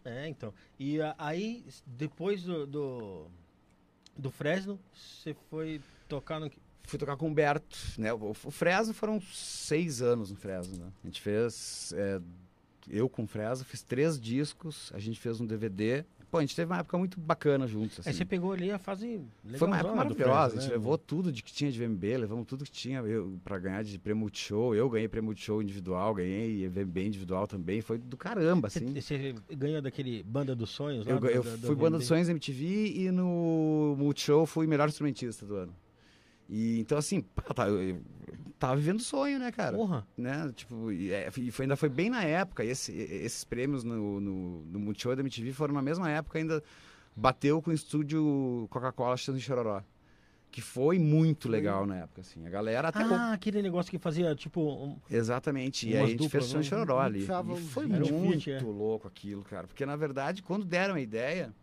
[0.06, 0.54] É, então.
[0.80, 3.26] E a- aí, depois do, do,
[4.18, 6.50] do Fresno, você foi tocar no.
[6.84, 8.12] Fui tocar com o Humberto, né?
[8.14, 10.92] O, o Fresno foram seis anos no Fresno, né?
[11.04, 11.94] A gente fez...
[11.96, 12.20] é,
[12.90, 16.56] eu com o Fresno fiz três discos, a gente fez um DVD pô, a gente
[16.56, 18.06] teve uma época muito bacana juntos.
[18.06, 18.20] Aí Assim.
[18.20, 19.20] você pegou ali a fase
[19.58, 20.50] Foi uma época maravilhosa.
[20.52, 20.76] Fresno, a gente né?
[20.78, 23.02] levou tudo de que tinha de VMB, levamos tudo que tinha
[23.44, 24.76] pra ganhar de prêmio Multishow.
[24.76, 27.82] Eu ganhei prêmio Multishow individual, ganhei VMB individual também.
[27.82, 28.94] Foi do caramba, Você, assim.
[28.94, 31.08] você ganhou daquele Banda dos Sonhos?
[31.08, 35.48] Eu, eu do- do fui banda dos sonhos MTV e no Multishow fui melhor instrumentista
[35.48, 35.74] do ano.
[36.48, 38.02] E então, assim, pá, tá, eu, eu
[38.60, 39.76] tava vivendo sonho, né, cara?
[39.76, 40.06] Porra.
[40.18, 40.52] né?
[40.56, 42.64] Tipo, e, é, e foi, ainda foi bem na época.
[42.64, 46.62] E esse- esses prêmios no, no, no Multishow da MTV foram na mesma época, ainda
[47.16, 49.82] bateu com o estúdio Coca-Cola Chance Chororó.
[50.52, 52.44] Que foi muito legal na época, assim.
[52.46, 53.04] A galera até.
[53.04, 54.60] Ah, aquele negócio que fazia, tipo...
[54.62, 55.88] um- Exatamente.
[55.88, 56.78] E aí a gente duplas, fez Chance de né?
[56.82, 57.20] Chororó ali.
[57.24, 57.26] E
[57.62, 58.60] foi o muito é.
[58.60, 59.68] louco aquilo, cara.
[59.68, 61.54] Porque, na verdade, quando deram a ideia,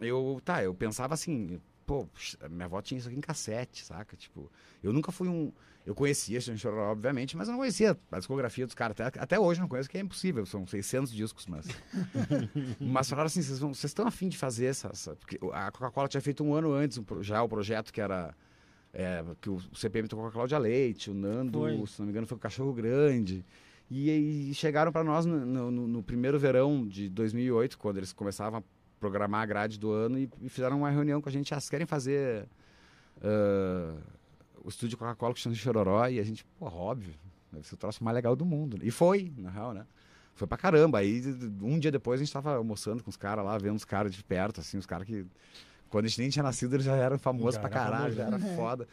[0.00, 2.04] eu, tá, eu pensava assim, pô,
[2.50, 4.16] minha avó tinha isso aqui em cassete, saca?
[4.16, 4.50] Tipo,
[4.82, 5.52] eu nunca fui um.
[5.86, 9.00] Eu conhecia Chororó, obviamente, mas eu não conhecia a discografia dos caras.
[9.00, 10.44] Até, até hoje não conheço, que é impossível.
[10.44, 11.64] São 600 discos, mas.
[12.80, 14.88] mas falaram assim: vocês estão afim de fazer essa.
[14.88, 18.34] essa- Porque a Coca-Cola tinha feito um ano antes já o projeto que era.
[18.92, 21.86] é, que o CPM tocou com a Cláudia Leite, o Nando, Foi.
[21.86, 23.44] se não me engano, foi o Cachorro Grande.
[23.88, 28.58] E, aí chegaram para nós no, no- no- primeiro verão de 2008, quando eles começavam
[28.58, 28.62] a
[28.98, 31.54] programar a grade do ano, e, e fizeram uma reunião com a gente.
[31.54, 32.48] Ah, vocês querem fazer
[33.22, 33.94] ah,
[34.66, 36.08] o estúdio Coca-Cola com de Chororó?
[36.08, 37.14] E a gente, pô, óbvio,
[37.52, 38.78] deve ser o troço mais legal do mundo.
[38.82, 39.86] E foi, na real, né?
[40.34, 40.98] Foi pra caramba.
[40.98, 41.22] Aí,
[41.62, 44.24] um dia depois, a gente tava almoçando com os caras lá, vendo os caras de
[44.24, 45.24] perto, assim, os caras que.
[45.88, 48.38] Quando a gente nem tinha nascido, eles já eram famosos Já pra caralho, já era
[48.38, 48.56] né?
[48.56, 48.88] foda.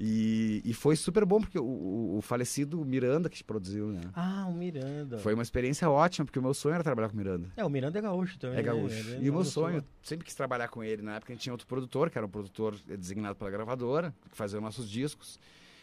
[0.00, 4.02] E, e foi super bom, porque o, o- falecido Miranda que produziu, né?
[4.14, 5.18] Ah, o Miranda.
[5.18, 7.48] Foi uma experiência ótima, porque o meu sonho era trabalhar com o Miranda.
[7.56, 8.58] É, o Miranda é gaúcho também.
[8.58, 8.66] É né?
[8.68, 8.94] gaúcho.
[8.94, 11.02] Ele é E o meu sonho, sempre quis trabalhar com ele.
[11.02, 14.36] Na época a gente tinha outro produtor, que era um produtor designado pela gravadora, que
[14.36, 15.38] fazia nossos discos.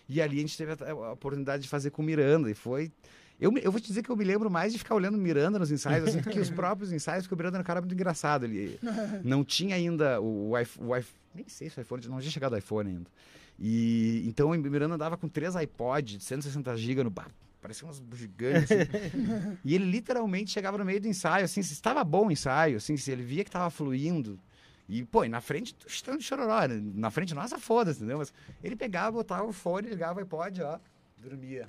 [0.07, 2.49] E ali a gente teve a, a oportunidade de fazer com o Miranda.
[2.49, 2.91] E foi.
[3.37, 5.59] Eu, eu vou te dizer que eu me lembro mais de ficar olhando o Miranda
[5.59, 7.93] nos ensaios assim, do que os próprios ensaios, porque o Miranda era um cara muito
[7.93, 8.45] engraçado.
[8.45, 8.79] Ele
[9.25, 11.03] não tinha ainda o, o iPhone.
[11.33, 12.07] Nem sei se o iPhone.
[12.07, 13.09] Não tinha chegado o iPhone ainda.
[13.59, 17.09] E então o Miranda andava com três iPods de 160 GB no.
[17.09, 17.27] bah,
[17.61, 18.69] Parecia uns gigantes.
[18.71, 19.57] assim.
[19.65, 22.95] E ele literalmente chegava no meio do ensaio, assim, se estava bom o ensaio, assim,
[22.97, 24.39] se ele via que estava fluindo.
[24.87, 26.79] E, pô, e na frente do stand de chororó, né?
[26.93, 28.19] na frente nossa, foda-se, entendeu?
[28.19, 28.31] Mas
[28.63, 30.77] ele pegava, botava o fone, ligava o iPod, ó,
[31.17, 31.65] dormia.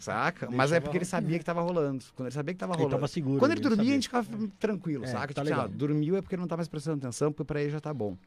[0.00, 0.50] Saca?
[0.52, 2.04] Mas é porque ele sabia que tava rolando.
[2.14, 2.96] Quando ele sabia que tava Ele rolando.
[2.96, 3.38] tava seguro.
[3.38, 3.92] Quando ele dormia, sabia.
[3.92, 5.32] a gente ficava tranquilo, É, saca?
[5.32, 7.62] tá tipo, assim, ah, dormiu é porque ele não tá mais prestando atenção, porque pra
[7.62, 8.18] ele já tá bom.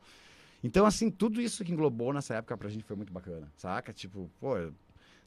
[0.63, 3.93] Então, assim, tudo isso que englobou nessa época pra gente foi muito bacana, saca?
[3.93, 4.55] Tipo, pô,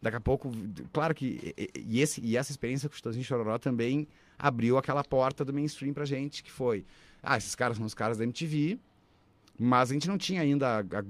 [0.01, 0.51] daqui a pouco,
[0.93, 4.07] claro que, e, esse, e essa experiência com o Chitãozinho Chororó também
[4.39, 6.85] abriu aquela porta do mainstream pra gente, que foi,
[7.23, 8.79] ah, esses caras são os caras da MTV,
[9.59, 11.05] mas a gente não tinha ainda a- a-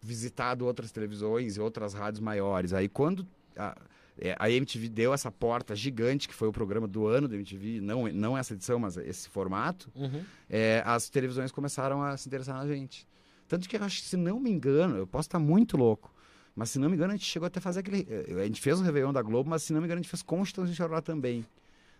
[0.00, 2.72] visitado outras televisões e outras rádios maiores.
[2.72, 3.76] Aí quando a,
[4.18, 7.80] é, a MTV deu essa porta gigante, que foi o programa do ano da MTV,
[7.80, 10.22] não, não essa edição, mas esse formato, Uhum.
[10.48, 13.06] é, as televisões começaram a se interessar na gente.
[13.48, 16.12] Tanto que eu acho que, se não me engano, eu posso estar muito louco,
[16.54, 18.06] mas se não me engano, a gente chegou até a fazer aquele.
[18.10, 20.10] eh, A gente fez o Réveillon da Globo, mas se não me engano, a gente
[20.10, 21.44] fez Constância de Chororó também.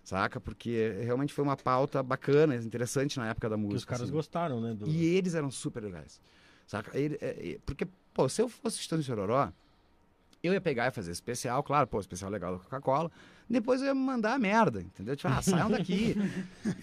[0.03, 0.41] Saca?
[0.41, 3.73] Porque realmente foi uma pauta bacana, interessante na época da música.
[3.73, 4.13] Que os caras assim.
[4.13, 4.73] gostaram, né?
[4.75, 4.87] Do...
[4.87, 6.21] E eles eram super legais.
[6.67, 6.97] Saca?
[6.97, 9.51] Ele- é, porque, pô, se eu fosse Estando de Chororó,
[10.43, 13.11] eu ia pegar e fazer especial, claro, pô, especial legal da Coca-Cola.
[13.49, 15.15] Depois eu ia mandar a merda, entendeu?
[15.15, 16.17] Tipo, ah, saiam daqui.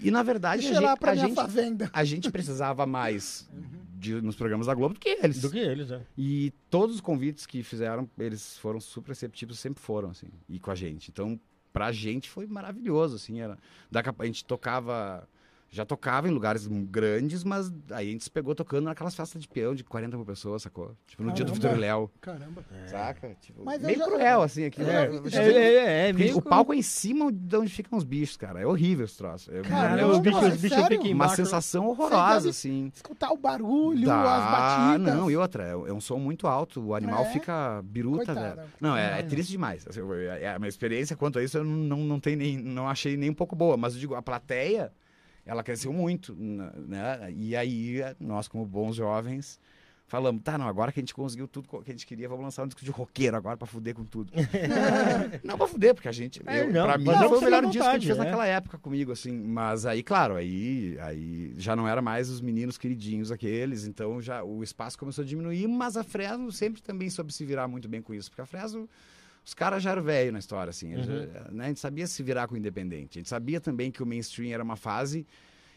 [0.02, 1.90] e na verdade, a Deixa lá gente, pra a, minha gente, fazenda.
[1.92, 3.50] a gente precisava mais
[3.96, 5.42] de, nos programas da Globo do que eles.
[5.42, 6.02] Do que eles, é.
[6.18, 10.72] E todos os convites que fizeram, eles foram super receptivos, sempre foram, assim, e com
[10.72, 11.12] a gente.
[11.12, 11.40] Então,
[11.74, 13.58] pra gente foi maravilhoso, assim, era...
[13.92, 15.28] Daqui a, a gente tocava...
[15.74, 19.48] Já tocava em lugares grandes, mas aí a gente se pegou tocando naquelas festas de
[19.48, 20.96] peão de 40 mil pessoas, sacou?
[21.08, 21.52] Tipo, no dia do.
[21.52, 22.64] Vitor e Léo, Caramba.
[22.86, 23.36] saca?
[23.42, 24.84] Tipo, Mas meio já- cruel, assim, aqui.
[24.84, 25.10] né?
[25.34, 25.74] É, é,
[26.06, 28.62] é, é meio o palco é em cima de onde ficam os bichos, cara.
[28.62, 29.52] É horrível esse troço.
[29.52, 31.36] É Caramba, É, os bichos, é os bichos ficam uma embaixo.
[31.38, 32.92] sensação horrorosa, assim.
[32.94, 34.52] Escutar o barulho, Dá, as
[34.94, 35.16] batidas.
[35.16, 37.32] Não, e outra, é é um som muito alto, o animal É?
[37.32, 38.56] fica biruta, Coitada.
[38.58, 38.68] velho.
[38.80, 39.88] Não, é, é triste demais.
[39.88, 40.02] Assim,
[40.40, 43.32] é- a minha experiência quanto a isso eu não, não, tem nem, não achei nem
[43.32, 44.92] um pouco boa, mas eu digo, a plateia,
[45.46, 47.32] ela cresceu muito, né?
[47.36, 49.60] E aí, nós como bons jovens,
[50.06, 52.64] falamos, tá, não, agora que a gente conseguiu tudo que a gente queria, vamos lançar
[52.64, 54.32] um disco de roqueiro agora pra fuder com tudo.
[55.44, 57.62] não pra fuder, porque a gente, É, eu, não, pra mim não foi o melhor
[57.64, 58.24] disco que a vontade, gente fez é.
[58.24, 62.78] naquela época comigo, assim, mas aí, claro, aí, aí já não era mais os meninos
[62.78, 67.34] queridinhos aqueles, então já o espaço começou a diminuir, mas a Fresno sempre também soube
[67.34, 68.88] se virar muito bem com isso, porque a Fresno,
[69.46, 71.04] os caras já eram velho na história, assim, Uhum.
[71.04, 74.02] já- né, a gente sabia se virar com o independente, a gente sabia também que
[74.02, 75.26] o mainstream era uma fase,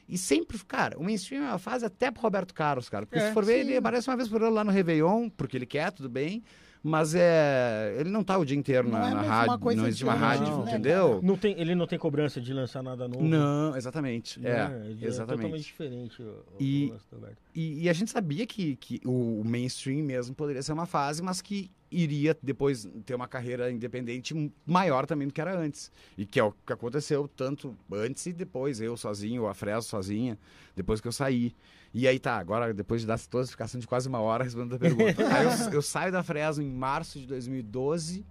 [0.09, 3.29] e sempre, cara, o mainstream é uma fase até pro Roberto Carlos, cara, porque É,
[3.29, 3.69] se for ver, sim.
[3.71, 6.43] ele aparece uma vez por ano lá no Réveillon, porque ele quer, tudo bem,
[6.89, 7.97] Mas é.
[7.99, 9.59] Ele não tá o dia inteiro Não na, é na rádio.
[9.59, 11.21] coisa Não existe de uma rádio, né, entendeu?
[11.21, 13.25] Não tem, ele não tem cobrança de lançar nada novo.
[13.25, 14.39] Não, exatamente.
[14.39, 14.51] né?
[14.51, 15.59] É, É totalmente exatamente.
[15.65, 17.39] diferente o, o E- lance do Alberto.
[17.57, 21.41] E, e a gente sabia que, que o mainstream mesmo poderia ser uma fase, mas
[21.41, 25.91] que iria depois ter uma carreira independente maior também do que era antes.
[26.19, 30.39] E que é o que aconteceu tanto antes e depois, eu sozinho, a Fresno sozinha,
[30.75, 31.57] depois que eu saí.
[31.95, 34.75] E aí tá, agora depois de dar toda a explicação de quase uma hora respondendo
[34.75, 35.23] a pergunta.
[35.67, 38.23] eu, eu saio da Fresno em março de 2012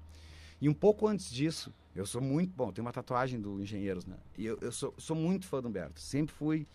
[0.62, 4.18] e um pouco antes disso, eu sou muito bom, tem uma tatuagem do Engenheiros, né?
[4.38, 6.68] E eu, eu sou, sou muito fã do Humberto, sempre fui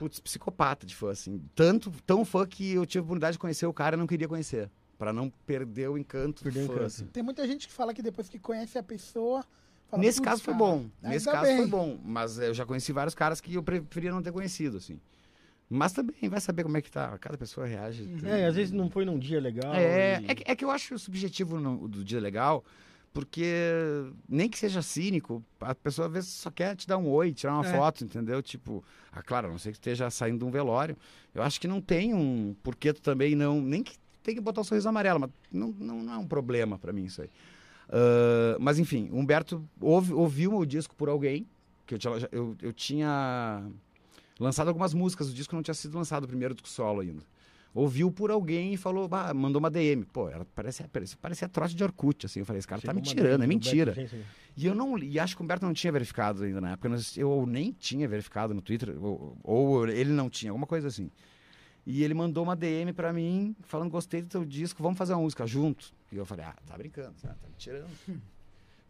[0.00, 1.42] putz, psicopata de fã, assim.
[1.54, 4.26] Tanto, tão fã que eu tive a oportunidade de conhecer o cara e não queria
[4.26, 4.70] conhecer.
[4.98, 6.86] Pra não perder o encanto Perder do fã, encanto.
[6.86, 7.06] assim.
[7.06, 9.44] Tem muita gente que fala que depois que conhece a pessoa.
[9.90, 10.86] fala, Nesse "Putz, caso foi cara, bom.
[11.02, 11.98] Nesse caso foi bem." bom.
[12.02, 14.98] Mas eu já conheci vários caras que eu preferia não ter conhecido, assim.
[15.68, 17.16] Mas também vai saber como é que tá.
[17.18, 18.08] Cada pessoa reage.
[18.24, 19.72] É, às vezes não foi num dia legal.
[19.74, 22.64] É, e- é, que, é que eu acho subjetivo no- do dia legal,
[23.12, 23.52] porque
[24.28, 27.54] nem que seja cínico, a pessoa às vezes só quer te dar um oi, tirar
[27.54, 27.70] uma É.
[27.76, 28.42] foto, entendeu?
[28.42, 30.96] Tipo, ah, claro, a não sei que esteja saindo de um velório.
[31.34, 33.60] Eu acho que não tem um porquê tu também não.
[33.60, 36.78] Nem que tem que botar o sorriso amarelo, mas não, não, não é um problema
[36.78, 37.30] pra mim isso aí.
[37.88, 41.46] Ah, mas enfim, Humberto ouvi, ouviu o disco por alguém,
[41.86, 43.64] que eu tinha, eu, eu tinha
[44.38, 47.22] lançado algumas músicas, o disco não tinha sido lançado o primeiro disco solo ainda.
[47.72, 50.04] Ouviu por alguém e falou, mandou uma DM.
[50.04, 52.40] Pô, era, parecia, parecia, parecia trote de Orkut, assim.
[52.40, 53.92] Eu falei, esse cara tá Chegou me uma tirando, é mentira.
[53.94, 54.20] Jensen.
[54.56, 56.88] E eu não e acho que o Humberto não tinha verificado ainda na época.
[56.88, 61.10] nós- Eu nem tinha verificado no Twitter, ou, ou ele não tinha, alguma coisa assim.
[61.86, 65.22] E ele mandou uma DM pra mim, falando, gostei do teu disco, vamos fazer uma
[65.22, 65.92] música junto.
[66.10, 67.88] E eu falei, ah, tá brincando, tá tá me tirando.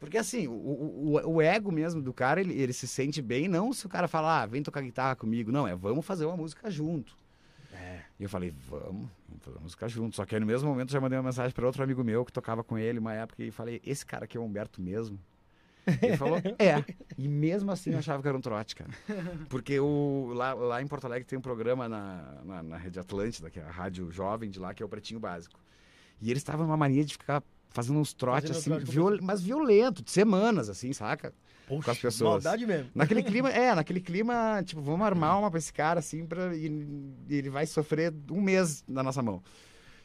[0.01, 3.47] Porque assim, o, o, o- o ego mesmo do cara, ele, ele se sente bem,
[3.47, 5.53] não se o cara falar, ah, vem tocar guitarra comigo.
[5.53, 7.15] Não, é vamos fazer uma música junto.
[8.19, 10.17] E eu falei, vamos, vamos fazer uma música junto.
[10.17, 12.25] Só que aí no mesmo momento eu já mandei uma mensagem para outro amigo meu
[12.25, 15.19] que tocava com ele uma época e falei, esse cara aqui é o Humberto mesmo?
[16.03, 16.85] Ele falou, é.
[17.17, 18.91] E mesmo assim eu achava que era um trote, cara.
[19.49, 23.51] Porque o, lá, lá em Porto Alegre tem um programa na, na, na Rede Atlântida,
[23.51, 25.59] que é a rádio jovem de lá, que é o Pretinho Básico.
[26.21, 29.41] E eles estavam numa mania de ficar fazendo uns trotes, Fazendo assim, trote viol, mas
[29.43, 31.33] violento, de semanas, assim, saca?
[31.71, 32.45] Poxa, com as pessoas.
[32.45, 32.91] Maldade mesmo.
[32.93, 36.67] Naquele clima, é, naquele clima, tipo, vamos armar uma pra esse cara, assim, pra, e,
[37.29, 39.41] ele vai sofrer um mês na nossa mão.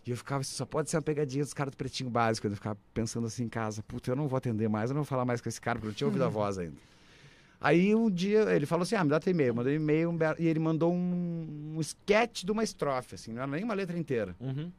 [0.06, 2.46] E eu ficava, isso só pode ser uma pegadinha dos caras do pretinho básico.
[2.46, 5.10] Eu ficava pensando assim em casa, puta, eu não vou atender mais, eu não vou
[5.10, 6.76] falar mais com esse cara, porque eu não tinha ouvido a voz ainda.
[7.60, 9.48] Aí um dia ele falou assim: ah, me dá teu e-mail.
[9.48, 13.34] Eu mandei um e-mail Humberto, e ele mandou um, um sketch de uma estrofe, assim,
[13.34, 14.36] não era nem uma letra inteira.
[14.40, 14.72] Uhum.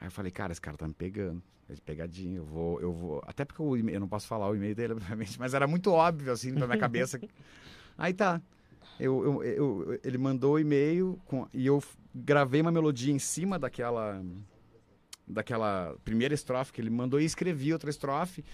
[0.00, 1.42] Aí eu falei, cara, esse cara tá me pegando.
[1.68, 3.22] É de pegadinha, eu vou, eu vou.
[3.26, 6.32] Até porque e-mail- eu não posso falar o e-mail dele, obviamente, mas era muito óbvio,
[6.32, 7.20] assim, na minha cabeça.
[7.96, 8.40] Aí tá.
[9.00, 11.82] Eu, eu- eu- ele mandou o e-mail com- e eu
[12.14, 14.22] gravei uma melodia em cima daquela
[15.26, 18.44] daquela primeira estrofe que ele mandou e escrevi outra estrofe.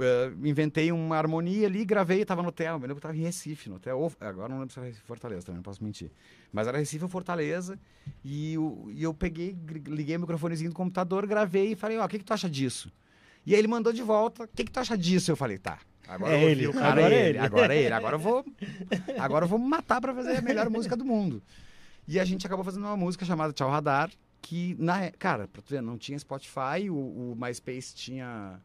[0.00, 2.74] Eh, inventei uma harmonia ali, gravei, tava no hotel.
[2.74, 3.98] Eu lembro que tava em Recife, no hotel.
[3.98, 6.10] ou- agora não lembro se era Recife Fortaleza também, não posso mentir.
[6.52, 7.78] Mas era Recife ou Fortaleza.
[8.24, 9.56] E, o- e eu peguei,
[9.86, 12.90] liguei o microfonezinho do computador, gravei e falei, ó, o que, que tu acha disso?
[13.44, 15.30] E aí ele mandou de volta, o que, que tu acha disso?
[15.30, 15.78] Eu falei, tá.
[16.08, 18.20] Agora É eu vou ele, cara, agora é é ele, agora é ele, agora eu
[18.20, 18.44] vou.
[19.18, 21.42] Agora eu vou me matar pra fazer a melhor música do mundo.
[22.06, 25.70] E a gente acabou fazendo uma música chamada Tchau Radar, que, na, cara, pra tu
[25.70, 26.94] ver, não tinha Spotify, o,
[27.32, 28.60] o MySpace tinha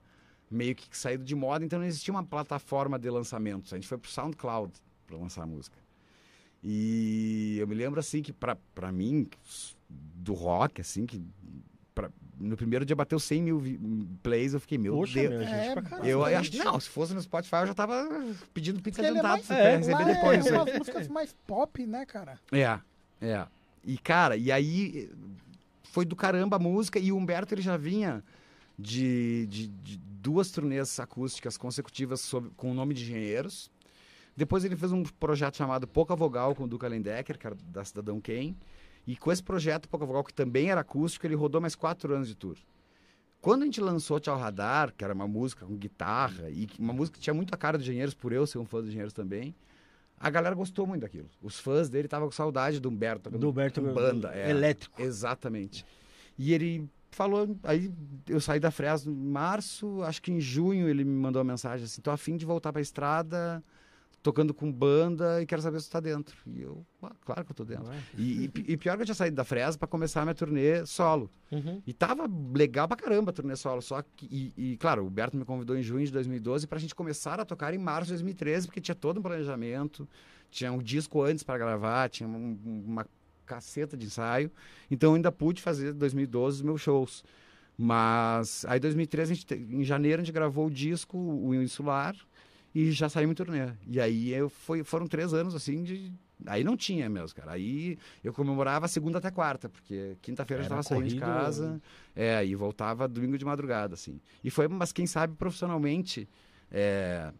[0.52, 3.72] meio que saído de moda, então não existia uma plataforma de lançamentos.
[3.74, 4.74] A gente foi pro SoundCloud
[5.08, 5.78] pra lançar a música.
[6.64, 9.28] E eu me lembro, assim, que pra, pra mim,
[9.90, 11.20] do rock, assim, que
[11.96, 13.64] pra- no primeiro dia bateu 100 mil
[14.22, 15.30] plays, eu fiquei, meu Poxa, Deus.
[15.32, 16.10] meu, gente, É, pra caralho.
[16.10, 18.08] Eu acho que não, se fosse no Spotify eu já tava
[18.54, 20.46] pedindo pizza é adiantado mais, pra é, receber depois.
[20.46, 20.58] é né?
[20.60, 22.40] umas músicas mais pop, né, cara?
[22.52, 22.80] É,
[23.26, 23.48] é.
[23.84, 25.10] E cara, e aí
[25.84, 28.24] foi do caramba a música e o Humberto ele já vinha
[28.82, 33.72] de, de, de duas turnês acústicas consecutivas sob, com o nome de Engenheiros.
[34.36, 37.84] Depois ele fez um projeto chamado Pouca Vogal com o Duca Lendecker, que era da
[37.84, 38.56] Cidadão Quem.
[39.06, 42.28] E com esse projeto Pouca Vogal, que também era acústico, ele rodou mais quatro anos
[42.28, 42.58] de tour.
[43.42, 47.18] Quando a gente lançou Tchau Radar, que era uma música com guitarra, e uma música
[47.18, 49.56] que tinha muito a cara dos Engenheiros, por eu ser um fã dos Engenheiros também,
[50.20, 51.28] a galera gostou muito daquilo.
[51.42, 54.32] Os fãs dele estavam com saudade do Humberto Do Humberto banda.
[54.34, 54.52] é.
[54.52, 55.02] elétrico.
[55.02, 55.84] Exatamente.
[56.38, 57.92] E ele falou, aí
[58.28, 61.86] eu saí da Fresno em março, acho que em junho ele me mandou uma mensagem
[61.86, 63.64] assim, tô afim de voltar pra estrada,
[64.24, 66.38] tocando com banda e quero saber se tu tá dentro.
[66.46, 67.86] E eu, "Ah, claro que eu tô dentro.
[68.18, 70.86] E, e, e pior que eu tinha saído da Fresno para começar a minha turnê
[70.86, 71.30] solo.
[71.52, 71.82] Uhum.
[71.88, 75.36] E tava legal pra caramba a turnê solo, só que, e, e, claro, o Berto
[75.36, 78.68] me convidou em junho de 2012 pra gente começar a tocar em março de 2013,
[78.68, 80.08] porque tinha todo um planejamento,
[80.52, 83.08] tinha um disco antes pra gravar, tinha um- uma
[83.56, 84.50] caceta de ensaio,
[84.90, 87.24] então eu ainda pude fazer em 2012 os meus shows.
[87.78, 91.54] Mas aí, em 2013, a gente, te- em janeiro, a gente gravou o disco, o
[91.56, 92.16] Insular,
[92.76, 93.72] e já saímos em turnê.
[93.88, 96.12] E aí eu foi, foram três anos assim de.
[96.46, 97.52] Aí não tinha mesmo, cara.
[97.52, 101.82] Aí eu comemorava segunda até quarta, porque quinta-feira eu estava saindo de casa.
[102.16, 104.20] É, e voltava domingo de madrugada, assim.
[104.44, 106.28] E foi, mas quem sabe profissionalmente.
[106.72, 107.32] É,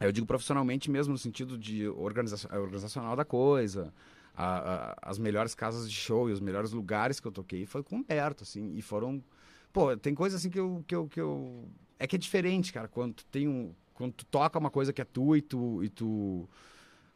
[0.00, 3.92] eu digo profissionalmente mesmo no sentido de organiza organizacional da coisa.
[4.34, 7.82] A- a- as melhores casas de show e os melhores lugares que eu toquei foi
[7.82, 8.74] com o Humberto, assim.
[8.74, 9.22] E foram.
[9.72, 11.68] Pô, tem coisa assim que eu, que eu, que eu.
[11.98, 13.72] É que é diferente, cara, quando tu tem um.
[13.94, 15.82] Quando tu toca uma coisa que é tua e tu.
[15.82, 16.48] E tu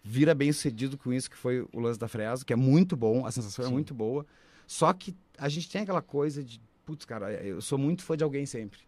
[0.03, 3.27] vira bem sucedido com isso, que foi o lance da Fresno, que é muito bom,
[3.27, 3.75] a sensação é Sim.
[3.75, 4.25] muito boa.
[4.67, 8.25] Só que a gente tem aquela coisa de, putz, cara, eu sou muito fã de
[8.25, 8.81] alguém sempre.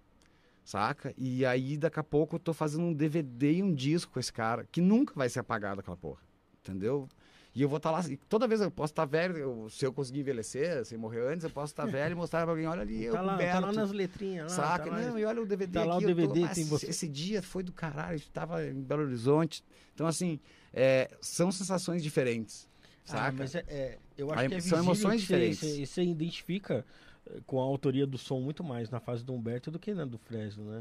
[0.64, 1.12] Saca?
[1.18, 4.32] E aí, daqui a pouco, eu tô fazendo um DVD e um disco com esse
[4.32, 6.20] cara, que nunca vai ser apagado aquela porra.
[6.62, 7.08] Entendeu?
[7.54, 9.92] E eu vou estar lá, e toda vez eu posso estar velho, eu- se eu
[9.92, 13.04] conseguir envelhecer, sem morrer antes, eu posso estar velho e mostrar pra alguém, olha ali,
[13.04, 14.52] eu, Tá lá, tá Humberto, lá nas letrinhas.
[14.52, 14.84] Lá, Saca?
[14.84, 16.04] tá lá- Não, e olha o DVD tá lá aqui.
[16.06, 16.86] o eu tô- DVD, ah, tem esse- você.
[16.90, 19.64] Esse dia foi do caralho, a gente tava em Belo Horizonte.
[19.94, 20.38] Então, assim,
[20.72, 22.68] é, são sensações diferentes.
[23.08, 23.32] Ah, Saca?
[23.38, 25.58] mas é, é, eu acho Aí que é são emoções diferentes.
[25.58, 26.84] Você, você identifica
[27.28, 30.04] eh, com a autoria do som muito mais na fase do Humberto do que na
[30.04, 30.80] do Fresno, né?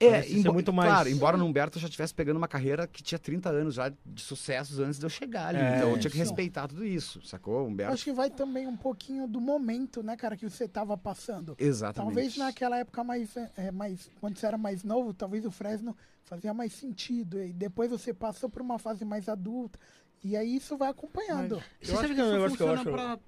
[0.00, 2.86] Parece ser embo- muito mais- Claro, embora no Humberto eu já estivesse pegando uma carreira
[2.86, 5.58] que tinha 30 anos já de sucessos antes de eu chegar ali.
[5.58, 7.66] É, então eu tinha que respeitar tudo isso, sacou?
[7.66, 7.92] Humberto.
[7.94, 11.56] Acho que vai também um pouquinho do momento, né, cara, que você tava passando.
[11.58, 12.14] Exatamente.
[12.14, 14.08] Talvez naquela época mais, é, mais.
[14.20, 17.42] Quando você era mais novo, talvez o Fresno fazia mais sentido.
[17.42, 19.78] E depois você passou por uma fase mais adulta.
[20.22, 21.56] E aí isso vai acompanhando.
[21.80, 23.18] Você Eu sabe acho que é um isso negócio que eu funciona acho- pra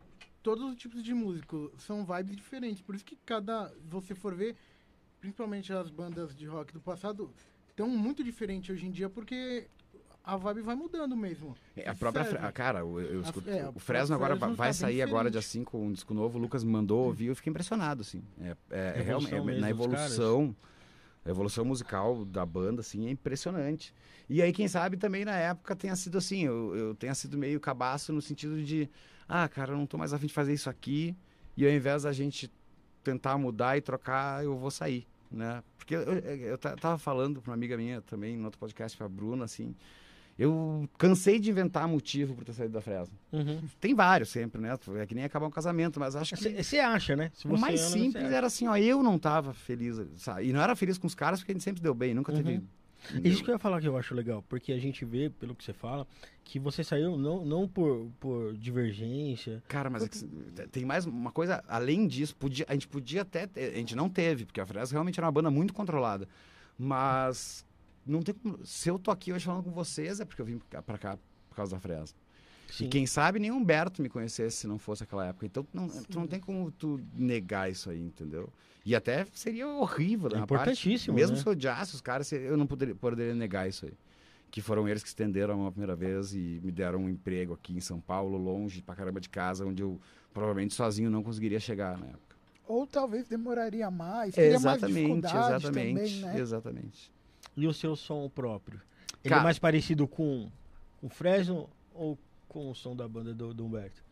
[0.43, 1.73] todos os tipos de músico.
[1.79, 2.81] São vibes diferentes.
[2.81, 3.73] Por isso que cada.
[3.89, 4.55] Você for ver,
[5.21, 7.31] principalmente as bandas de rock do passado,
[7.69, 9.67] estão muito diferentes hoje em dia porque
[10.25, 11.57] a vibe vai mudando mesmo.
[11.77, 12.25] É, a própria.
[12.25, 14.95] Fre- ah, Cara, eu, eu A- escuto- é, o Fresno agora Fresno vai tá sair
[14.97, 15.65] bem agora dia diferente.
[15.67, 16.39] 5 um disco novo.
[16.39, 17.27] O Lucas mandou ouvir.
[17.27, 18.23] Eu fiquei impressionado, assim.
[18.41, 19.35] É, é, é realmente.
[19.35, 20.55] é- na evolução.
[21.23, 23.95] A evolução musical da banda, assim, é impressionante.
[24.29, 27.61] E aí, quem sabe também na época tenha sido assim, eu, eu tenha sido meio
[27.61, 28.89] cabaço no sentido de,
[29.29, 31.15] ah, cara, eu não tô mais afim de fazer isso aqui,
[31.59, 32.51] e ao invés da gente
[33.05, 35.63] tentar mudar e trocar, eu vou sair, né?
[35.79, 38.97] Porque eu, eu, eu ta- tava falando pra uma amiga minha também, no outro podcast,
[38.97, 39.75] pra Bruna, assim,
[40.39, 43.15] eu cansei de inventar motivo por ter saído da Fresno.
[43.33, 43.61] Uhum.
[43.79, 44.77] Tem vários sempre, né?
[44.99, 46.63] É que nem acabar um casamento, mas acho que...
[46.63, 47.31] Você acha, né?
[47.45, 50.49] O mais simples era assim, ó, eu não tava feliz, sabe?
[50.49, 52.55] E não era feliz com os caras porque a gente sempre deu bem, nunca teve.
[52.55, 52.63] Uhum.
[53.25, 55.55] É Isso que eu ia falar que eu acho legal, porque a gente vê, pelo
[55.55, 56.07] que você fala,
[56.45, 59.63] que você saiu não, não por, por divergência.
[59.69, 63.47] Cara, mas é que tem mais uma coisa, além disso, podia, a gente podia até,
[63.47, 66.29] ter- a gente não teve, porque a Fresno realmente era uma banda muito controlada,
[66.79, 67.65] mas
[68.07, 70.59] não tem como, se eu tô aqui hoje falando com vocês é porque eu vim
[70.85, 72.17] pra cá por causa da Fresno.
[72.71, 72.87] Sim.
[72.87, 75.47] E quem sabe nem Humberto me conhecesse se não fosse aquela época.
[75.47, 78.49] Então não, tu não tem como tu negar isso aí, entendeu?
[78.85, 80.45] E até seria horrível É parte.
[80.45, 81.43] importantíssimo, Mesmo né?
[81.43, 83.93] se eu odiasse os caras, eu não poderia, poderia negar isso aí.
[84.51, 87.81] Que foram eles que estenderam uma primeira vez e me deram um emprego aqui em
[87.81, 90.01] São Paulo, longe pra caramba de casa, onde eu
[90.33, 92.37] provavelmente sozinho não conseguiria chegar na época.
[92.67, 94.35] Ou talvez demoraria mais.
[94.35, 96.41] Teria mais exatamente, dificuldade exatamente, também, né?
[96.41, 97.13] exatamente.
[97.57, 98.81] E o seu som próprio?
[99.23, 100.49] Ele Cara- é mais parecido com
[101.03, 102.19] o Fresno ou
[102.51, 104.03] com o som da banda do, do Humberto?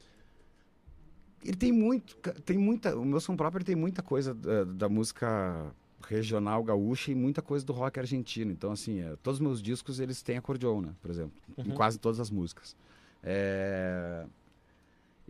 [1.44, 5.70] Ele tem muito, tem muita, o meu som próprio tem muita coisa da, da música
[6.08, 8.50] regional gaúcha e muita coisa do rock argentino.
[8.52, 11.74] Então assim, é, todos os meus discos eles têm acordeon, né, por exemplo, em Uhum.
[11.76, 12.74] quase todas as músicas.
[13.22, 14.24] É,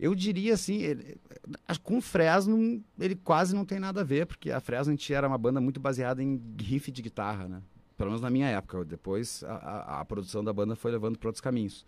[0.01, 1.17] Eu diria assim, ele-
[1.83, 5.13] com o Fresno ele quase não tem nada a ver, porque a Fresno a gente
[5.13, 7.61] era uma banda muito baseada em riff de guitarra, né?
[7.97, 8.85] Pelo menos na minha época.
[8.85, 11.85] Depois a, a- a produção da banda foi levando para outros caminhos.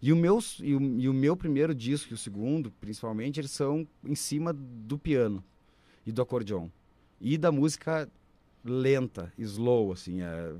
[0.00, 3.50] E o, meu, e, o, e o meu primeiro disco e o segundo, principalmente, eles
[3.50, 5.42] são em cima do piano
[6.06, 6.68] e do acordeon.
[7.20, 8.08] E da música
[8.64, 10.20] lenta, slow, assim.
[10.22, 10.54] É,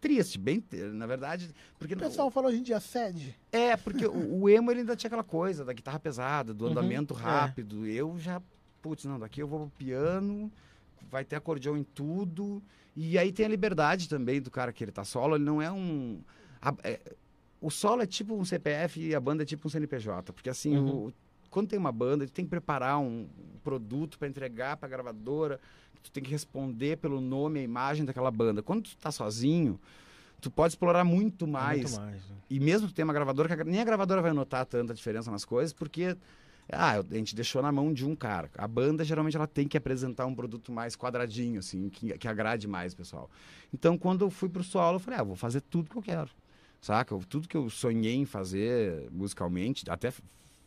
[0.00, 0.62] triste, bem.
[0.92, 1.50] Na verdade.
[1.78, 3.36] Porque O pessoal fala hoje em dia sede.
[3.50, 6.70] é, porque o, o emo ele ainda tinha aquela coisa da guitarra pesada, do Uhum,
[6.70, 7.16] andamento é.
[7.16, 7.84] rápido.
[7.86, 8.40] Eu já,
[8.80, 10.50] putz, não, daqui eu vou pro piano,
[11.10, 12.62] vai ter acordeão em tudo.
[12.96, 15.72] E aí tem a liberdade também do cara que ele tá solo, ele não é
[15.72, 16.20] um.
[16.62, 17.00] a- é-
[17.60, 20.32] o solo é tipo um CPF e a banda é tipo um CNPJ.
[20.32, 21.06] Porque assim, Uhum.
[21.08, 21.12] o-
[21.50, 23.26] quando tem uma banda, ele tem que preparar um
[23.62, 25.60] produto para entregar pra gravadora,
[26.02, 28.62] tu tem que responder pelo nome e a imagem daquela banda.
[28.62, 29.78] Quando tu tá sozinho,
[30.40, 32.16] tu pode explorar muito mais Muito mais.
[32.28, 32.36] né?
[32.48, 35.30] e mesmo que tenha uma gravadora, que a nem a gravadora vai notar tanta diferença
[35.30, 36.16] nas coisas, porque
[36.72, 38.48] ah, a gente deixou na mão de um cara.
[38.56, 42.68] A banda geralmente ela tem que apresentar um produto mais quadradinho, assim, que, que agrade
[42.68, 43.28] mais o pessoal.
[43.74, 46.30] Então, quando eu fui pro solo, eu falei, ah, vou fazer tudo que eu quero.
[46.80, 47.16] Saca?
[47.28, 50.12] Tudo que eu sonhei em fazer musicalmente, até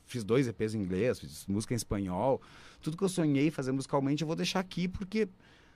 [0.05, 2.41] fiz dois EPs em inglês, fiz música em espanhol.
[2.81, 5.27] Tudo que eu sonhei fazer musicalmente eu vou deixar aqui porque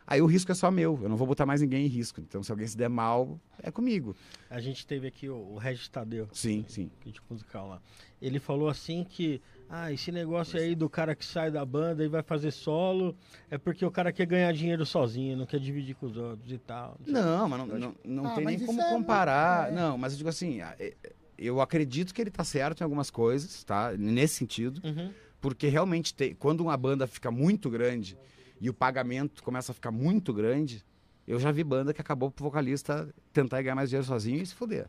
[0.05, 0.99] aí o risco é só meu.
[1.01, 2.21] Eu não vou botar mais ninguém em risco.
[2.21, 4.15] Então se alguém se der mal, é comigo.
[4.49, 6.27] A gente teve aqui o, o Regis Tadeu.
[6.31, 6.91] Sim, sim.
[7.01, 7.81] Crítico musical lá.
[8.21, 12.07] Ele falou assim que ah, esse negócio aí do cara que sai da banda e
[12.07, 13.15] vai fazer solo
[13.49, 16.57] é porque o cara quer ganhar dinheiro sozinho, não quer dividir com os outros e
[16.57, 16.97] tal.
[17.05, 19.67] Não, mas não, não, não Ah, tem mas nem como é comparar.
[19.67, 19.81] muito- é.
[19.81, 20.95] Não, mas eu digo assim, é-
[21.37, 23.91] eu acredito que ele tá certo em algumas coisas, tá?
[23.97, 24.81] Nesse sentido.
[24.85, 25.11] Uhum.
[25.39, 28.17] Porque realmente, tem, quando uma banda fica muito grande
[28.59, 30.83] e o pagamento começa a ficar muito grande,
[31.27, 34.55] eu já vi banda que acabou pro vocalista tentar ganhar mais dinheiro sozinho e se
[34.55, 34.87] foder.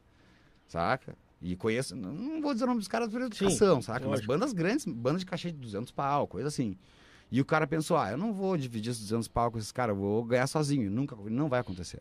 [0.66, 1.14] Saca?
[1.40, 4.00] E conheço, não- não vou dizer o nome dos caras por educação, saca?
[4.00, 4.26] Mas lógico.
[4.28, 6.76] bandas grandes, bandas de cachê de 200 pau, coisa assim.
[7.30, 9.94] E o cara pensou, ah, eu não vou dividir esses 200 pau com esses caras,
[9.94, 10.90] eu vou ganhar sozinho.
[10.90, 12.00] Nunca, não vai acontecer.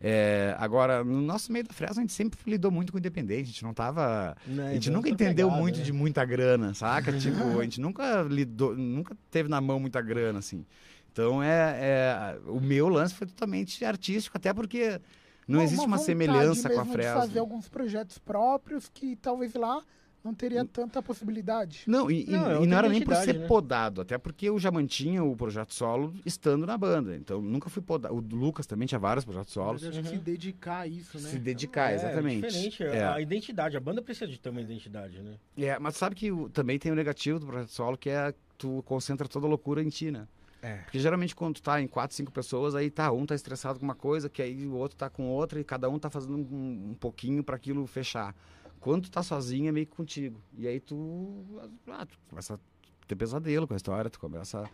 [0.00, 3.46] É, agora, no nosso meio da Fresno, a gente sempre lidou muito com independente, a
[3.46, 4.36] gente não tava...
[4.46, 5.84] Né, A gente então, nunca outra entendeu pegada, muito né?
[5.84, 7.12] de muita grana, saca?
[7.18, 10.66] tipo, a gente nunca lidou, nunca teve na mão muita grana, assim.
[11.12, 15.00] Então, é, é o meu lance foi totalmente artístico, até porque
[15.46, 17.20] não existe uma, vontade semelhança com a mesmo de Fresno.
[17.20, 19.82] fazer alguns projetos próprios que talvez lá
[20.22, 21.82] não teria tanta possibilidade.
[21.86, 23.46] Não, e, e- Não, é e não era nem por ser né?
[23.46, 27.14] podado, até porque eu já mantinha o projeto solo estando na banda.
[27.14, 28.14] Então, nunca fui podado.
[28.14, 29.82] O Lucas também tinha vários projetos solos.
[29.86, 30.02] que Uhum.
[30.04, 31.28] se dedicar a isso, né?
[31.28, 32.46] Se dedicar, É, exatamente.
[32.46, 33.04] É diferente, É.
[33.06, 35.34] a identidade, a banda precisa de ter uma identidade, né?
[35.58, 38.82] É, mas sabe que o- também tem o negativo do projeto solo, que é tu
[38.86, 40.26] concentra toda a loucura em ti, né?
[40.64, 40.78] É.
[40.78, 43.84] Porque geralmente quando tu tá em quatro, cinco pessoas, aí tá, um tá estressado com
[43.84, 46.90] uma coisa, que aí o outro tá com outra, e cada um tá fazendo um,
[46.90, 48.34] um pouquinho para aquilo fechar.
[48.80, 50.40] Quando tu tá sozinho, é meio que contigo.
[50.56, 51.44] E aí tu,
[51.86, 52.58] ah, tu começa a
[53.06, 54.64] ter pesadelo com a história, tu começa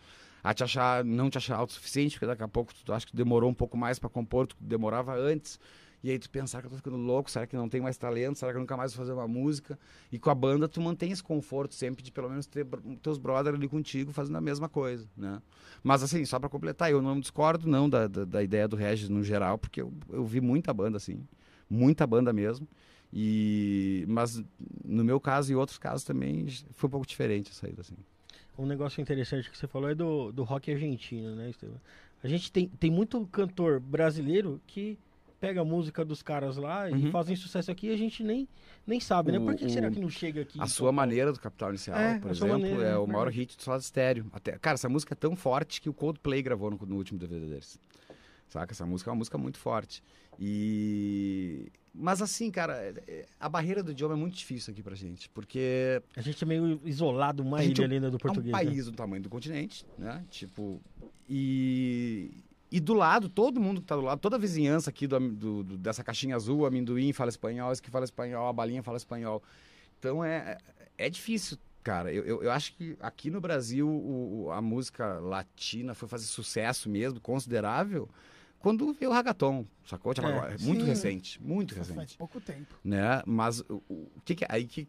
[0.45, 3.51] a te achar, não te achar autossuficiente, porque daqui a pouco tu acha que demorou
[3.51, 5.59] um pouco mais para compor, tu demorava antes.
[6.03, 8.39] E aí tu pensar que eu tô ficando louco, será que não tem mais talento?
[8.39, 9.79] Será que eu nunca mais vou fazer uma música?
[10.11, 12.67] E com a banda tu mantém esse conforto sempre de pelo menos ter
[13.03, 15.43] teus brothers ali contigo fazendo a mesma coisa, né?
[15.83, 19.09] Mas assim, só para completar, eu não discordo não da, da, da ideia do Regis
[19.09, 21.23] no geral, porque eu, eu vi muita banda assim,
[21.69, 22.67] muita banda mesmo.
[23.13, 24.43] E mas
[24.85, 27.97] no meu caso e outros casos também foi um pouco diferente a saída assim.
[28.57, 31.81] Um negócio interessante que você falou é do, do rock argentino, né, Estevam?
[32.23, 34.99] A gente tem, tem muito cantor brasileiro que
[35.41, 37.11] pega a música dos caras lá e Uhum.
[37.11, 38.47] fazem sucesso aqui e a gente nem,
[38.87, 39.41] nem sabe, né?
[39.41, 40.61] Por que, O- será o- que não chega aqui?
[40.61, 43.29] A em sua maneira do Capital Inicial, É, por exemplo, maneira, é é o maior
[43.29, 44.27] hit do Soda Stereo.
[44.33, 47.47] Até, cara, essa música é tão forte que o Coldplay gravou no, no último DVD
[47.47, 47.81] deles.
[48.49, 48.73] Saca?
[48.73, 50.03] Essa música é uma música muito forte.
[50.39, 51.71] E...
[51.95, 55.29] Mas assim, cara, é- é- a barreira do idioma é muito difícil aqui pra gente,
[55.31, 58.47] porque A gente é meio isolado, uma ilha ali do é um português.
[58.47, 58.53] né?
[58.53, 60.25] país do tamanho do continente, né?
[60.31, 60.81] Tipo,
[61.29, 62.31] e...
[62.73, 65.65] E do lado, todo mundo que tá do lado, toda a vizinhança aqui do, do-
[65.65, 69.43] do- dessa caixinha azul, amendoim fala espanhol, esse que fala espanhol, a balinha fala espanhol.
[69.99, 70.57] Então é,
[70.97, 72.13] é difícil, cara.
[72.13, 76.89] Eu, eu, eu acho que aqui no Brasil o- a música latina foi fazer sucesso
[76.89, 78.09] mesmo, considerável,
[78.61, 80.15] quando veio o reggaeton, sacou?
[80.15, 80.89] Tipo, É, muito sim.
[80.89, 82.75] recente, muito Faz recente pouco tempo.
[82.85, 83.21] né?
[83.27, 84.87] Mas o, o que que, aí que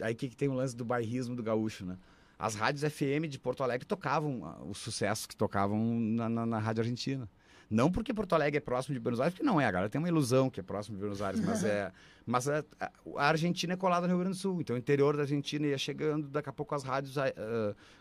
[0.00, 1.96] aí que, que tem o lance do bairrismo do gaúcho, né?
[2.42, 6.58] As rádios FM de Porto Alegre tocavam ah, os sucessos que tocavam na, na, na
[6.58, 7.30] rádio argentina.
[7.70, 10.00] Não porque Porto Alegre é próximo de Buenos Aires, porque não é, a galera tem
[10.00, 11.92] uma ilusão que é próximo de Buenos Aires, mas é,
[12.26, 15.22] mas é, a, Argentina é colada no Rio Grande do Sul, então o interior da
[15.22, 17.32] Argentina ia chegando, daqui a pouco as rádios ah,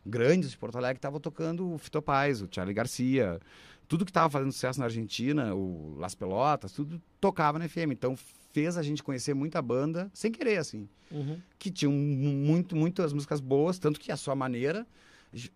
[0.03, 3.39] grandes de Porto Alegre estavam tocando o Fito Paz, o Charlie Garcia,
[3.87, 7.91] tudo que estava fazendo sucesso na Argentina, o Las Pelotas, tudo tocava na FM.
[7.91, 8.17] Então
[8.51, 10.87] fez a gente conhecer muita banda, sem querer, assim.
[11.11, 11.39] Uhum.
[11.59, 14.85] Que tinham muito, muitas músicas boas, tanto que a sua maneira,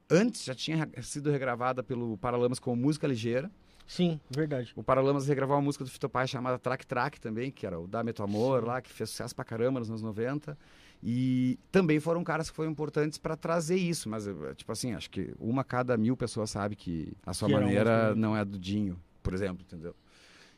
[0.10, 3.50] antes já tinha sido regravada pelo Paralamas como música ligeira.
[3.88, 4.74] Sim, verdade.
[4.76, 7.86] O Paralamas regravou uma música do Fito Paz chamada Track Track também, que era o
[7.88, 8.68] Dame Tu Amor Sim.
[8.68, 10.58] lá, que fez sucesso pra caramba nos anos 90.
[11.04, 15.10] E também foram caras que foram importantes para trazer isso, mas eh, tipo assim, acho
[15.12, 18.58] que uma cada mil pessoas sabe que a sua Que maneira música- não é do
[18.58, 19.96] Dinho, por exemplo, entendeu?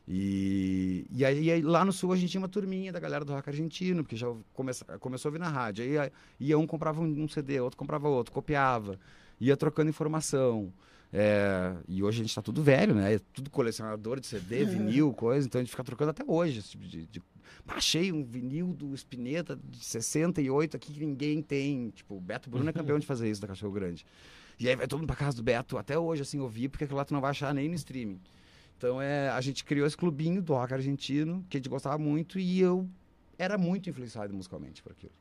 [0.07, 3.33] E, e aí, aí lá no sul a gente tinha uma turminha da galera do
[3.33, 5.83] rock argentino, porque já começa, começou a ouvir na rádio.
[5.83, 8.97] Aí ia- ia um comprava um, CD, outro comprava outro, copiava,
[9.39, 10.71] ia trocando informação.
[11.11, 13.15] É, e hoje a gente tá tudo velho, né?
[13.15, 16.59] É tudo colecionador de CD, vinil, coisa, então a gente fica trocando até hoje.
[16.59, 17.21] Esse tipo de, de...
[17.67, 21.89] Achei um vinil do Spinetta de 68 aqui que ninguém tem.
[21.89, 24.05] Tipo, o Beto Bruno é campeão de fazer isso da Cachorro Grande.
[24.59, 26.97] E aí vai todo mundo pra casa do Beto, até hoje, assim, ouvir, porque aquilo
[26.97, 28.19] lá tu não vai achar nem no streaming.
[28.77, 32.39] Então é, a gente criou esse clubinho do rock argentino, que a gente gostava muito,
[32.39, 32.87] e eu
[33.37, 35.11] era muito influenciado musicalmente por aquilo.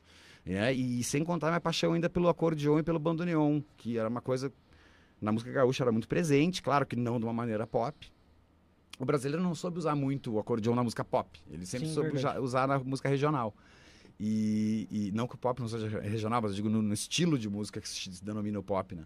[0.44, 4.20] É, e sem contar minha paixão ainda pelo acordeon e pelo bandoneon, que era uma
[4.20, 4.52] coisa
[5.20, 8.12] na música gaúcha era muito presente, claro que não de uma maneira pop.
[8.98, 12.10] O brasileiro não soube usar muito o acordeon na música pop, ele sempre Sim, soube
[12.10, 12.38] verdade.
[12.38, 13.54] usa- usar na música regional.
[14.18, 17.38] E, e não que o pop não seja regional, mas eu digo no, no estilo
[17.38, 19.04] de música que se denomina o pop, né?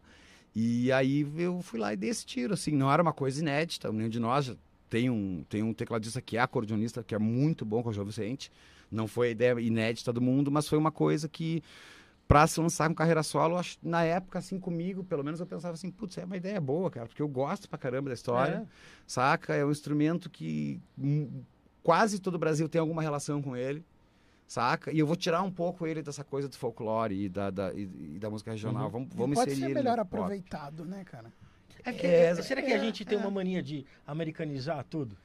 [0.55, 3.91] E aí eu fui lá e dei esse tiro, assim, não era uma coisa inédita,
[3.93, 4.57] nenhum de nós
[4.89, 8.07] tem um, tem um tecladista que é acordeonista, que é muito bom, com o João
[8.07, 8.51] Vicente.
[8.91, 11.63] Não foi a ideia inédita do mundo, mas foi uma coisa que,
[12.27, 15.75] para se lançar com carreira solo, acho, na época, assim, comigo, pelo menos eu pensava
[15.75, 18.67] assim, putz, é uma ideia boa, cara, porque eu gosto pra caramba da história, É.
[19.07, 19.55] saca?
[19.55, 21.29] É um instrumento que hum,
[21.85, 23.85] quase todo o Brasil tem alguma relação com ele,
[24.51, 24.93] saca?
[24.93, 27.83] E eu vou tirar um pouco ele dessa coisa do folclore e da, da, e,
[28.17, 28.87] e da música regional.
[28.87, 28.91] Uhum.
[28.91, 31.33] Vamos, E vamos pode inserir ser ele melhor aproveitado, né, cara?
[31.85, 33.21] É que- É, será que a é, gente tem é.
[33.21, 35.17] uma mania de americanizar tudo?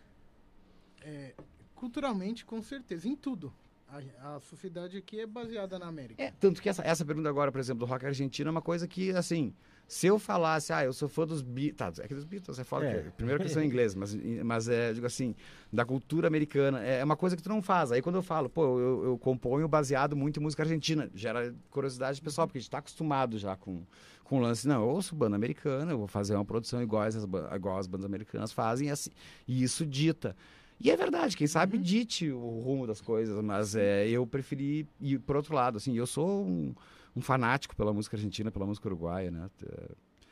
[1.02, 1.34] É,
[1.74, 3.52] culturalmente, com certeza, em tudo.
[3.90, 6.22] A, a sociedade aqui é baseada na América.
[6.22, 8.88] É, tanto que essa, essa pergunta agora, por exemplo, do rock argentino é uma coisa
[8.88, 9.52] que, assim,
[9.88, 12.64] se eu falasse, ah, eu sou fã dos Beatles, tá, é que dos Beatles é
[12.64, 12.94] foda, É.
[12.96, 15.36] porque primeiro que são ingleses, mas, mas é, digo assim,
[15.72, 17.92] da cultura americana, é uma coisa que tu não faz.
[17.92, 22.20] Aí quando eu falo, pô, eu, eu componho baseado muito em música argentina, gera curiosidade
[22.22, 23.84] pessoal, porque a gente tá acostumado já com,
[24.24, 27.24] com o lance, não, eu ouço banda americana, eu vou fazer uma produção igual as,
[27.26, 29.12] ba- igual as bandas americanas fazem, e, assim,
[29.48, 30.36] e isso dita.
[30.82, 35.20] E é verdade, quem sabe dite o rumo das coisas, mas é, eu preferi ir
[35.20, 36.74] por outro lado, assim, eu sou um,
[37.16, 39.50] um fanático pela música argentina, pela música uruguaia, né?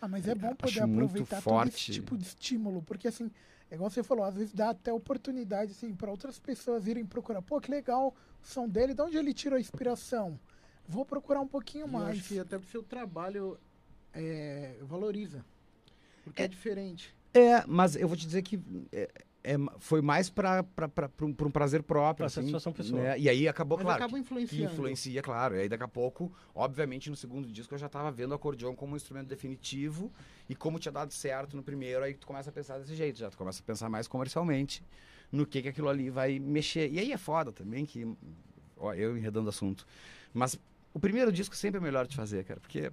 [0.02, 1.70] Ah, mas é bom poder Acho muito aproveitar todo forte.
[1.76, 3.32] esse tipo de estímulo, porque assim,
[3.72, 7.42] é igual você falou, às vezes dá até oportunidade assim para outras pessoas irem procurar.
[7.42, 8.14] Pô, que legal
[8.44, 10.38] o som dele, de onde ele tirou a inspiração?
[10.86, 12.20] Vou procurar um pouquinho E eu mais.
[12.20, 13.58] acho que até o seu trabalho
[14.14, 15.46] é, valoriza.
[16.26, 17.16] Porque é, diferente.
[17.34, 18.60] É, mas eu vou te dizer que
[18.92, 19.10] é,
[19.44, 20.64] é, foi mais para
[21.22, 22.16] um, pra um prazer próprio.
[22.18, 23.02] Pra assim, satisfação pessoal.
[23.02, 23.20] né?
[23.20, 24.04] E aí acabou, Mas claro.
[24.04, 24.68] acaba que- influenciando.
[24.68, 25.56] Que influencia, claro.
[25.56, 28.74] E aí daqui a pouco, obviamente, no segundo disco eu já estava vendo o acordeon
[28.76, 30.12] como um instrumento definitivo
[30.48, 33.30] e como tinha dado certo no primeiro, aí tu começa a pensar desse jeito, já
[33.30, 34.84] tu começa a pensar mais comercialmente
[35.32, 36.90] no que que aquilo ali vai mexer.
[36.92, 38.08] E aí é foda também que
[38.78, 39.86] ó, eu enredando o assunto.
[40.34, 40.58] Mas
[40.94, 42.92] o primeiro disco sempre é melhor de fazer, cara, porque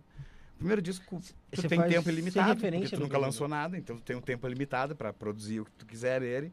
[0.60, 4.02] primeiro disco tu Você tem tempo ilimitado, porque referência tu nunca lançou nada, então tu
[4.02, 6.52] tem um tempo limitado para produzir o que tu quiser nele.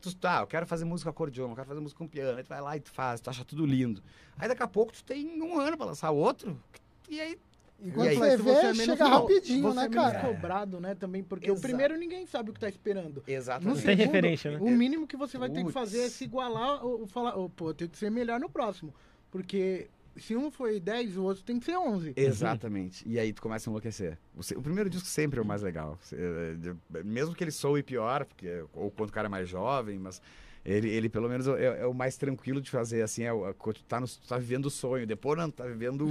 [0.00, 2.36] Tu, tá, eu quero fazer música acordeon, eu quero fazer música com piano.
[2.36, 4.02] Aí tu vai lá e tu faz, tu acha tudo lindo.
[4.36, 6.60] Aí daqui a pouco tu tem um ano pra lançar outro.
[7.08, 7.38] E aí.
[7.82, 8.16] Enquanto E aí?
[8.16, 10.20] você vê, é menos chega rapidinho, você né, é menos cara?
[10.20, 11.58] cobrado, né, também, porque Exato.
[11.58, 13.22] o primeiro ninguém sabe o que tá esperando.
[13.26, 13.82] Exatamente.
[13.82, 14.58] tem segundo, referência, né?
[14.60, 17.50] O mínimo que você vai ter que fazer é se igualar ou ou falar, oh,
[17.50, 18.94] pô, tem que ser melhor no próximo.
[19.30, 22.12] Porque se um foi 10, o outro tem que ser 11.
[22.16, 23.06] Exatamente.
[23.08, 24.18] E aí tu começa a enlouquecer.
[24.56, 25.98] O, primeiro disco sempre é o mais legal.
[26.12, 29.98] É, de- Mesmo que ele soe pior, porque, ou quando o cara é mais jovem,
[29.98, 30.20] mas
[30.64, 33.84] ele, ele pelo menos é, é o mais tranquilo de fazer, assim, é, é tu
[33.84, 35.06] tá, no, tu tá vivendo o sonho.
[35.06, 36.08] Depois não, tu tá vivendo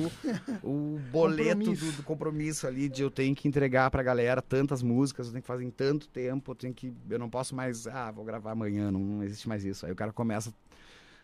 [0.64, 1.86] o, o boleto Compromisso.
[1.86, 5.42] do, do compromisso ali de eu tenho que entregar pra galera tantas músicas, eu tenho
[5.42, 6.94] que fazer em tanto tempo, eu tenho que.
[7.10, 9.86] Eu não posso mais, ah, vou gravar amanhã, não, não existe mais isso.
[9.86, 10.54] Aí o cara começa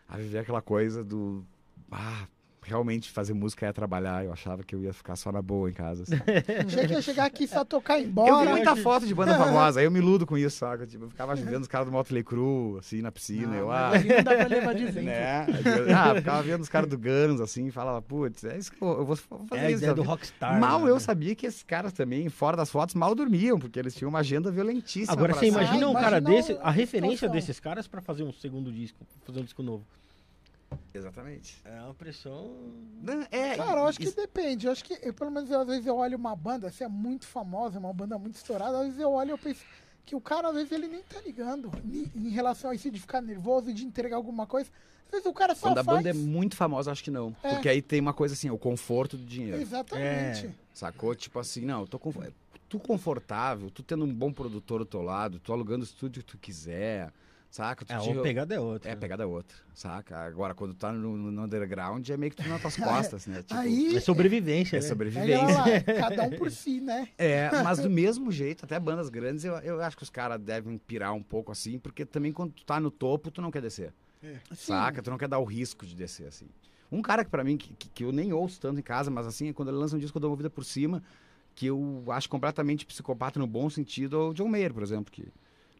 [0.08, 1.42] a viver aquela coisa do.
[1.90, 2.26] Ah,
[2.62, 4.24] realmente fazer música é trabalhar.
[4.24, 6.04] Eu achava que eu ia ficar só na boa em casa.
[6.04, 6.14] assim.
[6.66, 8.50] Achei que ia chegar aqui só tocar e ir Eu vi embora.
[8.50, 10.86] muita foto de banda famosa, aí eu me iludo com isso, saca?
[10.86, 13.56] Tipo, eu ficava vendo os caras do Motley Crue, assim, na piscina.
[13.56, 15.46] eu, ah, ali não dá pra levar de né?
[15.94, 19.04] Ah, ficava vendo os caras do Guns, assim, e falava, putz, é isso que eu,
[19.04, 19.78] vou fazer É a isso.
[19.80, 20.60] ideia do rockstar.
[20.60, 20.90] Mal né?
[20.90, 24.20] eu sabia que esses caras também, fora das fotos, mal dormiam, porque eles tinham uma
[24.20, 25.12] agenda violentíssima.
[25.12, 28.70] Agora você imagina Ah, um cara desse, a referência desses caras pra fazer um segundo
[28.72, 29.84] disco, fazer um disco novo.
[30.94, 31.60] Exatamente.
[31.64, 32.50] É uma pressão.
[33.02, 34.66] Não, é, Cara, eu acho que isso- depende.
[34.66, 37.26] Eu acho que, eu, pelo menos, às vezes eu olho uma banda, se é muito
[37.26, 39.64] famosa, uma banda muito estourada, às vezes eu olho e eu penso
[40.04, 41.70] que o cara, às vezes, ele nem tá ligando
[42.14, 44.68] em relação a isso de ficar nervoso e de entregar alguma coisa.
[45.06, 45.98] Às vezes o cara só Quando a faz.
[45.98, 47.36] banda é muito famosa, acho que não.
[47.42, 47.50] É.
[47.54, 49.60] Porque aí tem uma coisa assim, o conforto do dinheiro.
[49.60, 50.46] Exatamente.
[50.46, 50.50] É.
[50.72, 51.14] Sacou?
[51.14, 52.12] Tipo assim, não, eu tô com...
[52.68, 56.32] tu confortável, tu tendo um bom produtor do teu lado, tu alugando o estúdio que
[56.32, 57.12] tu quiser,
[57.52, 57.84] saca?
[57.84, 58.90] Tu É, te- a pegada é outra.
[58.90, 59.00] É, né?
[59.00, 60.18] pegada outra, saca?
[60.18, 62.74] Agora, quando tu tá no, no underground, é meio que tu nas tuas
[63.14, 63.42] costas, né?
[63.42, 63.94] Tipo, Aí.
[63.96, 64.88] É sobrevivência, é né?
[64.88, 65.54] Sobrevivência.
[65.58, 65.64] lá,
[66.10, 67.08] cada um por si, né?
[67.18, 70.78] É, mas do mesmo jeito, até bandas grandes, eu, eu acho que os caras devem
[70.78, 73.92] pirar um pouco assim, porque também quando tu tá no topo, tu não quer descer.
[74.54, 75.02] Saca?
[75.02, 76.46] Tu não quer dar o risco de descer, assim.
[76.90, 79.48] Um cara que pra mim, que, que- eu nem ouço tanto em casa, mas assim,
[79.48, 81.02] é quando ele lança um disco, eu dou uma vida por cima,
[81.54, 85.26] que eu acho completamente psicopata no bom sentido, é o John Mayer, por exemplo, que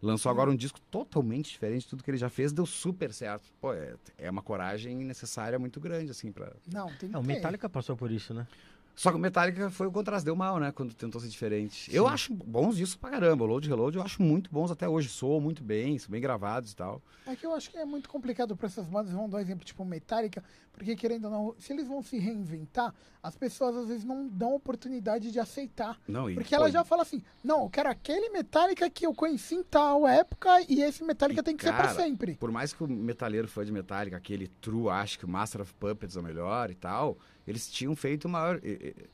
[0.02, 3.44] lançou agora um disco totalmente diferente de tudo que ele já fez, deu super certo.
[3.60, 6.52] Pô, é, é uma coragem necessária muito grande, assim, pra...
[6.72, 7.26] Não, tem que É, o ter.
[7.28, 8.46] Metallica passou por isso, né?
[8.94, 10.70] Só que o Metallica foi o contraste, deu mal, né?
[10.70, 11.94] Quando tentou ser diferente.
[11.94, 13.44] Eu acho bons discos pra caramba.
[13.44, 15.08] O Load Reload eu acho muito bons até hoje.
[15.08, 17.02] Soam muito bem, são bem gravados e tal.
[17.26, 19.64] É que eu acho que é muito complicado para essas bandas, vamos dar um exemplo
[19.64, 24.04] tipo Metallica, porque querendo ou não, se eles vão se reinventar, as pessoas às vezes
[24.04, 25.98] não dão oportunidade de aceitar.
[26.08, 29.54] Não, e, Porque ela já fala assim, não, eu quero aquele Metallica que eu conheci
[29.54, 32.34] em tal época e esse Metallica E, tem que ser cara, pra sempre.
[32.34, 35.72] Por mais que o metaleiro fã de Metallica, aquele true, acho que o Master of
[35.74, 37.16] Puppets é o melhor e tal,
[37.46, 38.60] eles tinham feito o maior,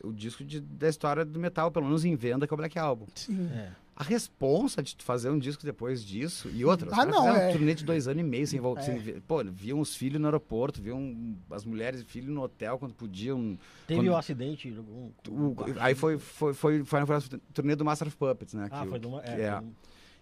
[0.02, 2.78] o disco de- da história do metal, pelo menos em venda, que é o Black
[2.78, 3.06] Album.
[3.14, 3.48] Sim.
[3.52, 3.70] É.
[3.96, 7.48] A responsa de fazer um disco depois disso e outra, os Ah, não, é.
[7.48, 8.88] um turnê de dois anos e meio sem voltar.
[8.88, 9.20] É.
[9.26, 13.58] Pô, viam os filhos no aeroporto, viam as mulheres e filhos no hotel quando podiam.
[13.88, 14.70] Teve Quando- um acidente.
[14.70, 17.20] Um, O- aí foi, foi, foi, foi, foi a
[17.52, 18.68] turnê do Master of Puppets, né?
[18.70, 19.62] Ah, que foi que É, é.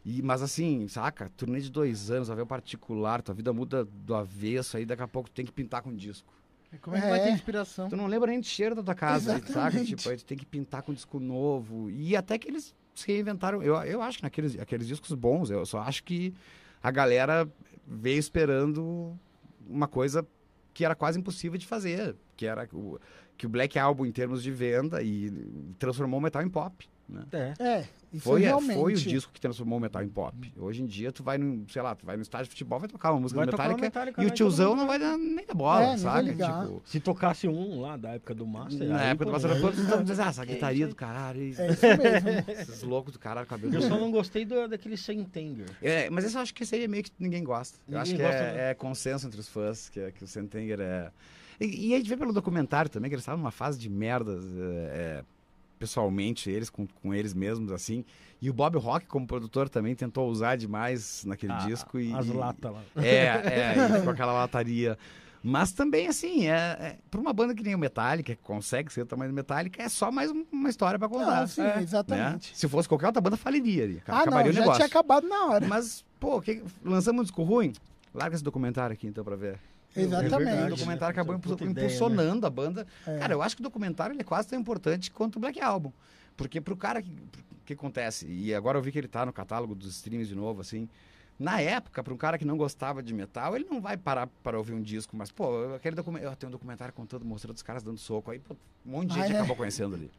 [0.06, 1.30] E, mas assim, saca?
[1.36, 5.28] Turnê de dois anos, avião particular, tua vida muda do avesso, aí daqui a pouco
[5.28, 6.32] tu tem que pintar com disco.
[6.78, 7.32] Como é que vai ter É.
[7.32, 7.88] inspiração?
[7.88, 9.48] Tu não lembra nem do cheiro da tua casa, saca?
[9.50, 9.94] Exatamente.
[9.96, 11.90] Tipo, aí tu tem que pintar com disco novo.
[11.90, 13.62] E até que eles se reinventaram.
[13.62, 16.32] Eu, eu acho que naqueles aqueles discos bons, eu só acho que
[16.82, 17.48] a galera
[17.86, 19.16] veio esperando
[19.68, 20.26] uma coisa
[20.72, 22.98] que era quase impossível de fazer, que era o,
[23.36, 25.30] que o Black Album em termos de venda e
[25.78, 26.88] transformou o metal em pop.
[27.08, 27.24] Né?
[27.32, 27.54] É.
[27.62, 28.80] É, isso Foi, é, realmente.
[28.80, 30.52] foi o disco que transformou o metal em pop.
[30.56, 32.88] Hoje em dia, tu vai no, sei lá, tu vai no estádio de futebol, vai
[32.88, 35.54] tocar uma música Vai Metallica, Metallica e o e tiozão não vai dar nem da
[35.54, 36.20] bola, É, vai saca?
[36.22, 36.66] ligar.
[36.66, 38.88] Tipo, Se tocasse um lá da época do Master.
[38.88, 41.70] na época do Master aí- Puppets, tu dizer, ah, essa guitarria do caralho, e- É
[41.70, 42.28] isso mesmo.
[42.60, 43.72] esses loucos do caralho, cabelo.
[43.74, 45.66] Eu só não gostei do, daquele Sentenger.
[45.80, 47.78] É, mas eu acho que esse aí é meio que ninguém gosta.
[47.88, 48.70] Eu Ninguém acho que é, né?
[48.70, 51.10] é consenso entre os fãs, que, é- que o Sentenger é...
[51.60, 54.44] E, e a gente vê pelo documentário também, que eles estavam numa fase de merdas,
[54.44, 55.24] é, é,
[55.78, 58.04] pessoalmente, eles com, com eles mesmos, assim.
[58.40, 61.98] E o Bob Rock, como produtor, também tentou usar demais naquele Ah, disco.
[61.98, 62.82] E, As latas lá.
[62.96, 64.98] É, é, e com aquela lataria.
[65.42, 69.02] Mas também, assim, é, é, pra uma banda que nem o Metallica, que consegue ser
[69.02, 71.40] o tamanho do Metallica, é só mais um- uma história pra contar.
[71.42, 71.80] Não, sim, né?
[71.82, 72.56] exatamente.
[72.56, 74.02] Se fosse qualquer outra banda, faliria ali.
[74.08, 75.66] Ah, acabaria não, o já tinha acabado na hora.
[75.68, 77.72] Mas, pô, que- lançamos um disco ruim?
[78.12, 79.58] Larga esse documentário aqui, então, pra ver.
[80.02, 80.34] Exatamente.
[80.34, 81.22] O verdade, documentário né?
[81.22, 82.86] acabou Puta impu- ideia, impulsionando a banda.
[83.06, 83.18] É.
[83.18, 85.92] Cara, eu acho que o documentário ele é quase tão importante quanto o Black Album.
[86.36, 87.10] Porque pro cara que,
[87.64, 90.60] que acontece, e agora eu vi que ele tá no catálogo dos streams de novo,
[90.60, 90.88] assim.
[91.38, 94.56] Na época, para um cara que não gostava de metal, ele não vai parar para
[94.56, 96.32] ouvir um disco, mas, pô, aquele documentário.
[96.32, 98.30] Eu tenho um documentário contando, mostrando os caras dando soco.
[98.30, 99.38] Aí, pô, um monte de Ah, gente é?
[99.38, 100.10] acabou conhecendo ali.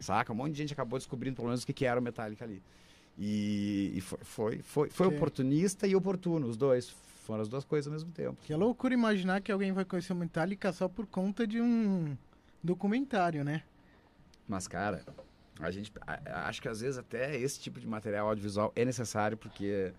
[0.00, 0.32] Saca?
[0.32, 2.60] Um monte de gente acabou descobrindo, pelo menos, o que, que era o Metallica ali.
[3.16, 6.92] E, e foi, foi, foi, foi oportunista e oportuno, os dois.
[7.24, 8.36] Foram as duas coisas ao mesmo tempo.
[8.42, 12.16] Que é loucura imaginar que alguém vai conhecer o Metallica só por conta de um
[12.62, 13.62] documentário, né?
[14.46, 15.02] Mas, cara,
[15.58, 19.36] a gente a- acho que às vezes até esse tipo de material audiovisual é necessário,
[19.38, 19.92] porque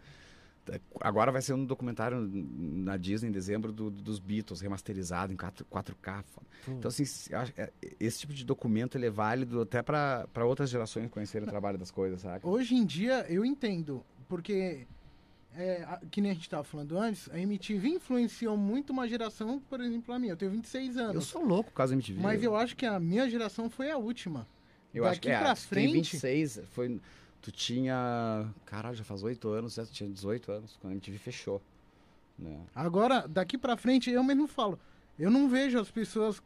[0.69, 5.35] é, agora vai ser um documentário na Disney em dezembro do- dos Beatles, remasterizado em
[5.35, 6.23] 4, 4K.
[6.23, 6.47] foda.
[6.67, 7.03] Então, assim,
[7.57, 11.77] é, esse tipo de documento ele é válido até para outras gerações conhecerem o trabalho
[11.77, 12.47] das coisas, saca?
[12.47, 14.87] Hoje em dia eu entendo, porque
[15.57, 19.59] é, a- que nem a gente tava falando antes, a MTV influenciou muito uma geração,
[19.69, 20.33] por exemplo, a minha.
[20.33, 21.25] Eu tenho 26 Eu anos.
[21.25, 22.21] sou louco por causa da MTV.
[22.21, 24.47] Mas eu acho que a minha geração foi a última.
[24.93, 26.99] Eu acho que daqui é, pra frente- 26, foi,
[27.41, 29.83] tu tinha, caralho, já faz 8 anos, né?
[29.85, 31.61] tu tinha 18 anos, quando a MTV fechou.
[32.39, 32.57] Né?
[32.73, 34.79] Agora, daqui pra frente, eu mesmo falo.
[35.17, 36.41] Eu não vejo as pessoas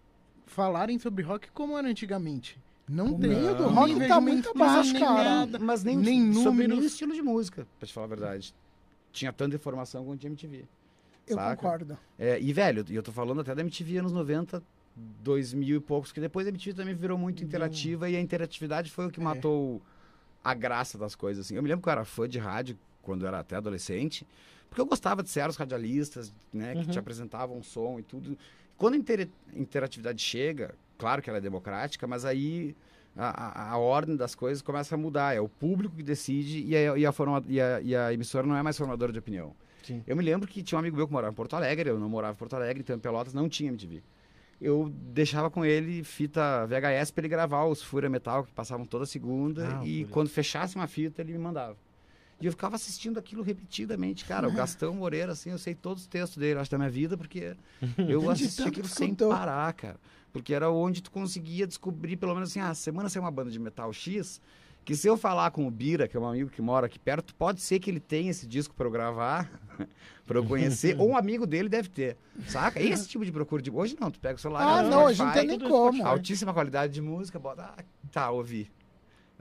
[0.45, 2.59] falarem sobre rock como era antigamente.
[2.87, 3.29] Não O tem.
[3.29, 5.23] não rock tá muito nem cara.
[5.23, 5.59] nada.
[5.59, 6.69] Mas nem, nem sobre números.
[6.75, 8.53] nenhum estilo de música, pra te falar a verdade.
[9.11, 10.65] Tinha tanta informação quanto tinha MTV.
[11.27, 11.55] Eu saca?
[11.55, 11.97] concordo.
[12.17, 14.61] É, e, velho, eu tô falando até da MTV anos 90,
[15.23, 19.07] 2000 e poucos, que depois a MTV também virou muito interativa e a interatividade foi
[19.07, 19.23] o que É.
[19.23, 19.81] matou
[20.43, 21.45] a graça das coisas.
[21.45, 21.55] Assim.
[21.55, 24.25] Eu me lembro que eu era fã de rádio quando eu era até adolescente,
[24.69, 26.87] porque eu gostava de ser os radialistas, né, que Uhum.
[26.91, 28.37] te apresentavam som e tudo.
[28.77, 32.75] Quando a inter- interatividade chega, claro que ela é democrática, mas aí
[33.15, 35.35] a, a- a ordem das coisas começa a mudar.
[35.35, 38.45] É o público que decide e a, e a forma- e a- e a emissora
[38.47, 39.53] não é mais formadora de opinião.
[39.83, 40.03] Sim.
[40.05, 42.09] Eu me lembro que tinha um amigo meu que morava em Porto Alegre, eu não
[42.09, 44.03] morava em Porto Alegre, então em Pelotas não tinha MTV.
[44.61, 49.05] Eu deixava com ele fita VHS para ele gravar os Fúria Metal que passavam toda
[49.05, 51.77] segunda Ah, e quando fechasse uma fita ele me mandava.
[52.41, 54.47] E eu ficava assistindo aquilo repetidamente, cara.
[54.47, 57.55] O Gastão Moreira, assim, eu sei todos os textos dele, acho, da minha vida, porque
[58.07, 59.97] eu assisti aquilo sem parar, cara.
[60.31, 63.57] Porque era onde tu conseguia descobrir, pelo menos assim, ah, semana sem uma banda de
[63.59, 64.39] metal X,
[64.85, 67.33] que se eu falar com o Bira, que é um amigo que mora aqui perto,
[67.35, 69.49] pode ser que ele tenha esse disco para eu gravar,
[70.25, 72.15] para eu conhecer, ou um amigo dele deve ter,
[72.47, 72.79] saca?
[72.81, 75.31] Esse tipo de procura de hoje não, tu pega o celular, Ah, não, hoje não
[75.31, 76.05] tem nem como.
[76.05, 78.71] Altíssima qualidade de música, bota, ah, tá, ouvi.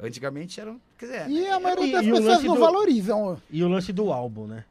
[0.00, 3.42] Antigamente era, quer dizer, E a maioria das e o pessoas lance não do- valorizam.
[3.50, 4.64] E o lance do álbum, né?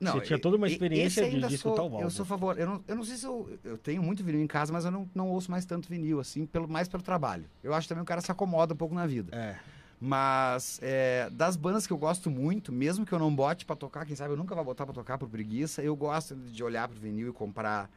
[0.00, 2.00] Você tinha toda uma experiência de, de sou, Valva.
[2.00, 2.58] Eu sou favor.
[2.58, 4.90] Eu não, eu não sei se eu, eu tenho muito vinil em casa, mas eu
[4.90, 7.44] não, não ouço mais tanto vinil, assim, pelo, mais pelo trabalho.
[7.62, 9.36] Eu acho também que o cara se acomoda um pouco na vida.
[9.36, 9.56] É.
[10.00, 14.06] Mas é, das bandas que eu gosto muito, mesmo que eu não bote pra tocar,
[14.06, 16.98] quem sabe eu nunca vou botar pra tocar por preguiça, eu gosto de olhar pro
[16.98, 17.90] vinil e comprar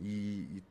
[0.00, 0.62] e, e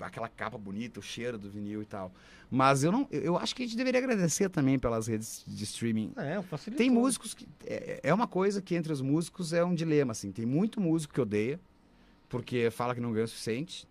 [0.00, 2.12] aquela capa bonita, o cheiro do vinil e tal.
[2.50, 5.64] Mas eu não, eu- eu acho que a gente deveria agradecer também pelas redes de
[5.64, 6.12] streaming.
[6.16, 6.78] É, facilitou.
[6.78, 10.30] Tem músicos que é, é uma coisa que entre os músicos é um dilema assim.
[10.32, 11.58] Tem muito músico que odeia
[12.28, 13.86] porque fala que não ganha o suficiente.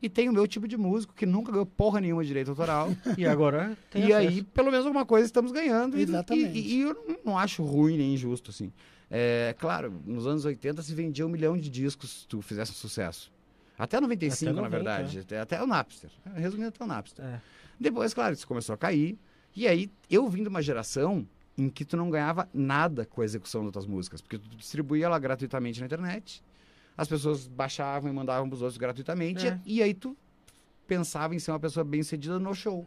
[0.00, 2.88] E tem o meu tipo de músico que nunca ganhou porra nenhuma de direito autoral.
[3.18, 4.28] E agora tem e acesso.
[4.36, 5.98] aí, pelo menos alguma coisa estamos ganhando.
[5.98, 6.56] e- Exatamente.
[6.58, 8.72] E, e eu não- não acho ruim nem injusto, assim.
[9.10, 12.74] É, claro, nos anos 80 se vendia um milhão de discos se tu fizesse um
[12.74, 13.32] sucesso.
[13.78, 15.18] Até 95, Até na 90, verdade.
[15.20, 16.10] Até, até o Napster.
[16.34, 17.24] Resumindo, até o Napster.
[17.24, 17.40] É.
[17.78, 19.16] Depois, claro, isso começou a cair.
[19.54, 21.26] E aí, eu vim de uma geração
[21.56, 24.20] em que tu não ganhava nada com a execução das tuas músicas.
[24.20, 26.42] Porque tu distribuía ela gratuitamente na internet.
[26.96, 29.46] As pessoas baixavam e mandavam pros outros gratuitamente.
[29.46, 29.60] É.
[29.64, 30.16] E aí tu
[30.86, 32.84] pensava em ser uma pessoa bem sucedida no show.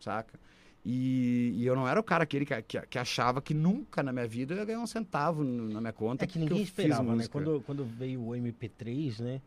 [0.00, 0.38] Saca?
[0.84, 4.12] E, e eu não era o cara aquele que, que, que achava que nunca na
[4.12, 6.24] minha vida eu ia ganhar um centavo na minha conta.
[6.24, 7.26] É que ninguém esperava, né?
[7.28, 9.40] Quando, quando veio o MP3, né?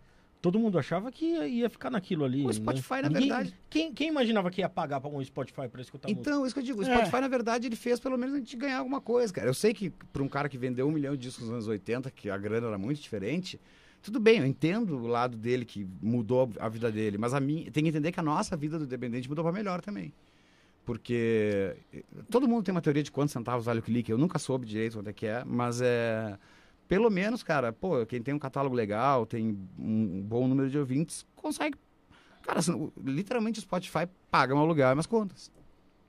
[0.43, 2.43] Todo mundo achava que ia, ia ficar naquilo ali.
[2.43, 2.53] O né?
[2.53, 6.09] Spotify, na Ninguém- verdade- Quem, quem imaginava que ia pagar pra um Spotify pra escutar
[6.09, 6.19] música?
[6.29, 6.93] Então, isso que eu digo, o É.
[6.93, 9.47] Spotify, na verdade, ele fez pelo menos a gente ganhar alguma coisa, cara.
[9.47, 12.11] Eu sei que para um cara que vendeu um milhão de discos nos anos 80,
[12.11, 13.57] que a grana era muito diferente,
[14.01, 17.69] tudo bem, eu entendo o lado dele que mudou a vida dele, mas a mim
[17.71, 20.13] tem que entender que a nossa vida do dependente mudou para melhor também.
[20.85, 24.37] Porque eh, todo mundo tem uma teoria de quantos centavos vale o clique, eu nunca
[24.37, 26.37] soube direito quanto é que é, mas é
[26.93, 31.25] pelo menos, cara, pô, quem tem um catálogo legal, tem um bom número de ouvintes,
[31.35, 31.75] consegue
[32.43, 35.49] Cara, assim, literalmente o Spotify paga meu aluguel e minhas contas.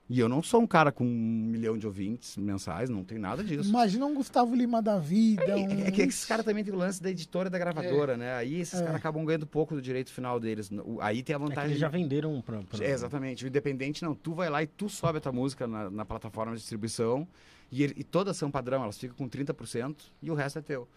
[0.07, 3.43] E eu não sou um cara com um milhão de ouvintes mensais, não tem nada
[3.43, 3.67] disso.
[3.69, 5.43] Imagina um Gustavo Lima da vida.
[5.43, 5.85] É, um...
[5.85, 8.33] é que esses caras também têm o lance da editora e da gravadora, né?
[8.35, 8.83] Aí esses É.
[8.83, 10.69] caras acabam ganhando pouco do direito final deles.
[10.99, 11.69] Aí tem a É vantagem.
[11.71, 12.61] eles já venderam pra...
[12.61, 13.45] pra- É, exatamente.
[13.45, 14.13] O independente não.
[14.13, 17.27] Tu vai lá e tu sobe a tua música na, na plataforma de distribuição
[17.71, 20.87] e, ele- e todas são padrão, elas ficam com 30% e o resto é teu.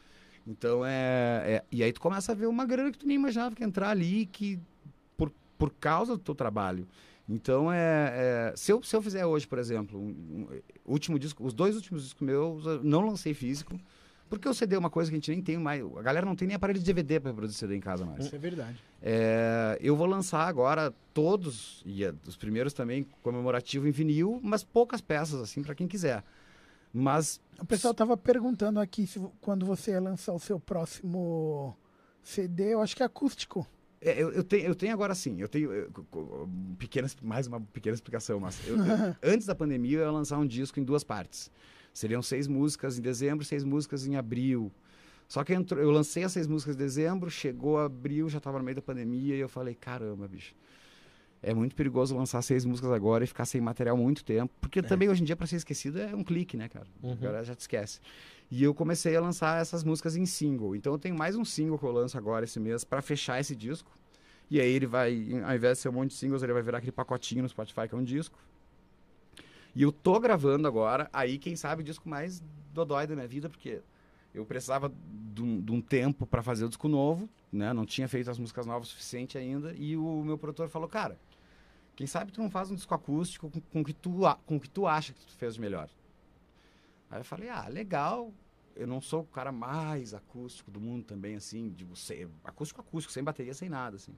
[0.47, 3.55] Então é, é- E aí tu começa a ver uma grana que tu nem imaginava
[3.55, 4.59] que entrar ali, que
[5.17, 6.87] por, por causa do teu trabalho.
[7.29, 8.51] Então é.
[8.53, 11.77] é- se, eu, se eu fizer hoje, por exemplo, um, um- último disco, os dois
[11.77, 13.79] últimos discos meus, eu não lancei físico.
[14.31, 15.83] Porque o CD é uma coisa que a gente nem tem mais.
[15.97, 18.27] A galera não tem nem aparelho de DVD para produzir CD em casa mais.
[18.27, 18.77] Isso é verdade.
[19.03, 24.63] É, eu vou lançar agora todos, e é, os primeiros também comemorativo em vinil, mas
[24.63, 26.23] poucas peças, assim, para quem quiser.
[26.93, 31.77] Mas O pessoal tava perguntando aqui se, quando você ia lançar o seu próximo
[32.23, 33.67] CD, eu acho que é acústico.
[34.01, 35.91] é, eu, eu tenho, eu tenho agora sim, eu tenho eu,
[36.79, 38.77] pequenas, mais uma pequena explicação, mas eu-
[39.23, 41.51] antes da pandemia eu ia lançar um disco em duas partes.
[41.93, 44.71] Seriam seis músicas em dezembro, seis músicas em abril.
[45.27, 48.65] Só que entrou, eu lancei as seis músicas em dezembro, chegou abril, já estava no
[48.65, 50.55] meio da pandemia e eu falei, caramba, bicho.
[51.43, 54.53] É muito perigoso lançar seis músicas agora e ficar sem material muito tempo.
[54.61, 56.87] Porque também hoje em dia, para ser esquecido, é um clique, né, cara?
[57.03, 57.13] Uhum.
[57.13, 58.01] Agora já te esquece.
[58.51, 60.75] E eu comecei a lançar essas músicas em single.
[60.75, 63.55] Então eu tenho mais um single que eu lanço agora esse mês para fechar esse
[63.55, 63.91] disco.
[64.51, 65.13] E aí ele vai,
[65.45, 67.87] ao invés de ser um monte de singles, ele vai virar aquele pacotinho no Spotify
[67.87, 68.39] que é um disco.
[69.75, 73.49] E eu tô gravando agora, aí quem sabe o disco mais dodói da minha vida,
[73.49, 73.81] porque
[74.35, 74.93] eu precisava
[75.35, 77.73] de um, de um tempo para fazer o disco novo, né?
[77.73, 79.75] Não tinha feito as músicas novas o suficiente ainda.
[79.77, 81.19] E o meu produtor falou, cara,
[81.99, 84.87] quem sabe tu não faz um disco acústico com, com, que tu, com que tu
[84.87, 85.91] acha que tu fez de melhor.
[87.11, 88.33] Aí eu falei, ah, legal.
[88.77, 93.13] Eu não sou o cara mais acústico do mundo também, assim, digo, sem, acústico, acústico,
[93.13, 94.17] sem bateria, sem nada, assim.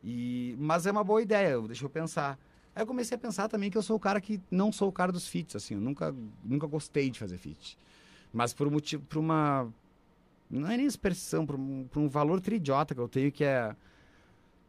[0.00, 2.38] E, mas é uma boa ideia, deixa eu pensar.
[2.72, 4.92] Aí eu comecei a pensar também que eu sou o cara que não sou o
[4.92, 6.14] cara dos feats, assim, eu nunca,
[6.44, 7.76] nunca gostei de fazer feat.
[8.32, 9.68] Mas por um motivo, por uma.
[10.48, 13.74] Não é nem expressão, por um, por um valor tridiota que eu tenho, que é.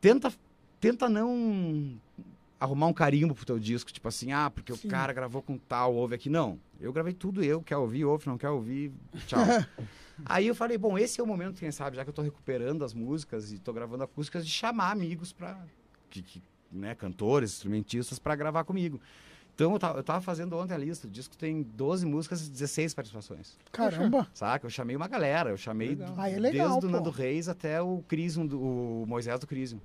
[0.02, 0.34] Tenta,
[0.80, 2.00] tenta não
[2.60, 4.88] arrumar um carimbo pro teu disco, tipo assim, ah, porque Sim.
[4.88, 6.30] o cara gravou com tal, ouve aqui.
[6.30, 8.91] Não, eu gravei tudo eu, quer ouvir, ouve, não quer ouvir,
[9.28, 9.39] tchau.
[10.26, 12.84] Aí eu falei, bom, esse é o momento, quem sabe, já que eu tô recuperando
[12.84, 15.57] as músicas e tô gravando acústicas, de chamar amigos pra.
[16.10, 18.99] Que, que, né, cantores, instrumentistas, pra gravar comigo.
[19.55, 22.49] Então eu tava, eu tava fazendo ontem a lista, o disco tem 12 músicas e
[22.51, 23.57] 16 participações.
[23.72, 24.28] Caramba.
[24.34, 24.66] Saca?
[24.66, 26.16] Eu chamei uma galera, eu chamei Legal.
[26.18, 26.95] Ah, é legal, desde o pô.
[26.97, 29.80] Nando Reis até o Crisium, do- o Moisés do Crisium.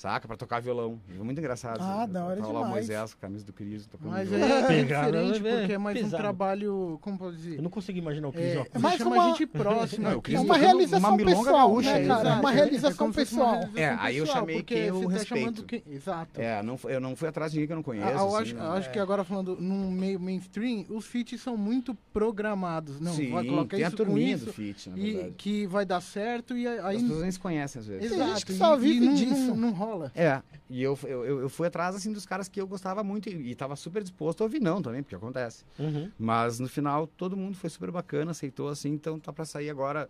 [0.00, 0.26] Saca?
[0.26, 0.98] Pra tocar violão.
[1.18, 1.80] Muito engraçado.
[1.82, 2.70] Ah, da hora lá o demais.
[2.70, 4.46] Moisés, a camisa do Cris, tocando Mas violão.
[4.48, 5.58] é diferente, né?
[5.58, 6.22] porque é mais um Pesado.
[6.22, 7.56] trabalho, como pode dizer?
[7.58, 10.10] Eu não consigo imaginar o Cris É, É mais uma- gente próxima.
[10.10, 12.28] Não, É uma realização uma pessoal, gaúcha, né, é, cara?
[12.28, 13.50] É uma É, realização se fosse uma pessoal.
[13.74, 15.64] realização É, aí eu pessoal, chamei quem eu você tá respeito.
[15.64, 16.40] quem- Exato.
[16.40, 18.08] É, não, foi- eu não fui atrás de ninguém que eu não conheço.
[18.08, 21.56] Ah, eu assim, acho, eu acho que agora falando num meio mainstream, os feats são
[21.56, 23.00] muito programados.
[23.00, 25.34] Não, Sim, vai colocar tem a isso com turminha do feat, na e verdade.
[25.36, 28.08] que vai dar certo e aí As pessoas nem se conhecem às vezes.
[28.08, 29.54] Tem exato, gente que e- só e vive disso.
[29.54, 29.72] Não, não
[30.14, 33.50] É, e eu, eu, eu fui atrás, assim, dos caras que eu gostava muito e,
[33.50, 35.64] e tava super disposto a ouvir não também, porque acontece.
[35.78, 36.10] Uhum.
[36.18, 40.08] Mas no final, todo mundo foi super bacana, aceitou, assim, então tá pra sair agora.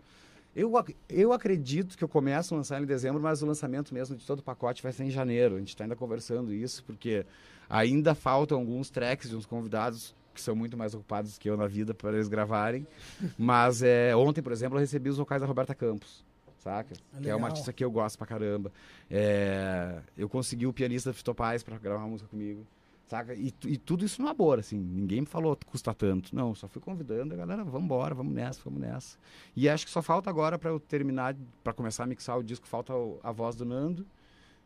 [0.55, 0.73] Eu,
[1.09, 4.41] eu acredito que eu começo a lançar em dezembro, mas o lançamento mesmo de todo
[4.41, 5.57] o pacote vai ser em janeiro.
[5.57, 7.25] A gente tá ainda conversando isso, porque
[7.69, 11.67] ainda faltam alguns tracks de uns convidados que são muito mais ocupados que eu na
[11.67, 12.87] vida para eles gravarem.
[13.39, 16.25] Mas é, ontem, por exemplo, eu recebi os vocais da Roberta Campos,
[16.61, 16.95] saca?
[17.21, 18.71] Que é uma artista que eu gosto pra caramba.
[19.11, 22.67] É, eu consegui o pianista Fito Paz pra gravar uma música comigo.
[23.07, 23.35] Saca?
[23.35, 24.79] E, e tudo isso no amor, assim.
[24.79, 26.35] Ninguém me falou custa tanto.
[26.35, 29.19] Não, só fui convidando a galera, vamos embora, vamos nessa, vamos nessa.
[29.57, 31.35] E acho que só falta agora pra eu terminar,
[31.65, 32.93] pra começar a mixar o disco, falta
[33.23, 34.07] a voz do Nando,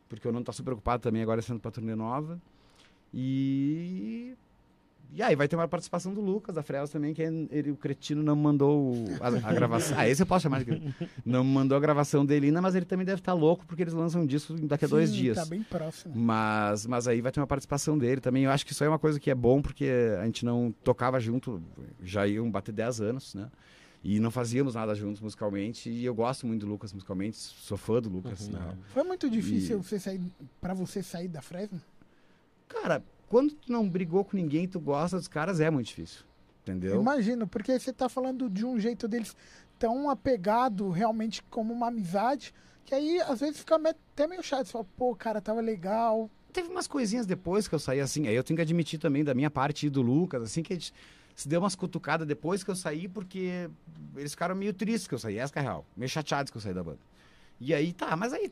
[0.07, 2.39] porque o Nando tá super ocupado também agora sendo pra turnê nova.
[3.13, 4.35] E.
[5.13, 8.21] E aí vai ter uma participação do Lucas, da Frels também, que ele, o cretino
[8.21, 9.97] não mandou a, a gravação.
[9.97, 10.93] Ah, esse eu posso chamar de cretino.
[11.25, 14.23] Não mandou a gravação dele ainda, mas ele também deve estar louco, porque eles lançam
[14.23, 15.37] um disco daqui a dois Sim, dias.
[15.37, 16.13] Tá bem próximo.
[16.15, 18.43] Mas, mas aí vai ter uma participação dele também.
[18.43, 19.89] Eu acho que isso aí é uma coisa que é bom, porque
[20.19, 21.61] a gente não tocava junto,
[22.03, 23.49] já iam bater 10 anos, né?
[24.03, 25.89] E não fazíamos nada juntos musicalmente.
[25.89, 28.47] E eu gosto muito do Lucas musicalmente, sou fã do Lucas.
[28.47, 28.53] Uhum.
[28.53, 28.77] né?
[28.89, 30.21] Foi muito difícil E- você sair,
[30.61, 31.81] pra você sair da Fresno?
[32.67, 33.03] Cara,
[33.35, 36.21] quando tu não brigou com ninguém, tu gosta dos caras, é muito difícil.
[36.63, 37.01] Entendeu?
[37.01, 39.35] Imagino, porque você tá falando de um jeito deles
[39.77, 42.53] tão apegado realmente como uma amizade,
[42.85, 44.67] que aí às vezes fica até meio chato.
[44.67, 46.31] Você fala, pô, cara, tava legal.
[46.53, 49.33] Teve umas coisinhas depois que eu saí, assim, aí eu tenho que admitir também da
[49.33, 50.93] minha parte e do Lucas, assim, que a gente
[51.35, 53.69] se deu umas cutucadas depois que eu saí, porque
[54.15, 56.61] eles ficaram meio tristes que eu saí, essa é a real, meio chateados que eu
[56.61, 56.99] saí da banda.
[57.59, 58.49] E aí, tá, mas aí,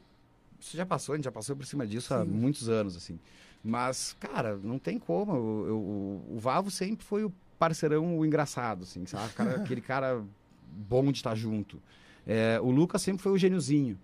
[0.59, 2.29] isso já passou, a gente já passou por cima disso há Sim.
[2.29, 3.17] muitos anos, assim.
[3.63, 8.83] Mas, cara, não tem como, eu- eu- o, Vavo sempre foi o parceirão o engraçado,
[8.83, 9.31] assim, sabe?
[9.33, 10.21] Cara- aquele cara
[10.89, 11.81] bom de estar junto.
[12.27, 13.97] É, o Lucas sempre foi o gêniozinho,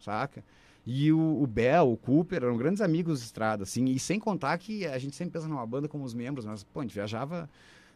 [0.00, 0.42] saca?
[0.86, 4.58] E o, o Bel, o Cooper, eram grandes amigos de estrada, assim, e sem contar
[4.58, 7.48] que a gente sempre pensa numa banda como os membros, mas, pô, a gente viajava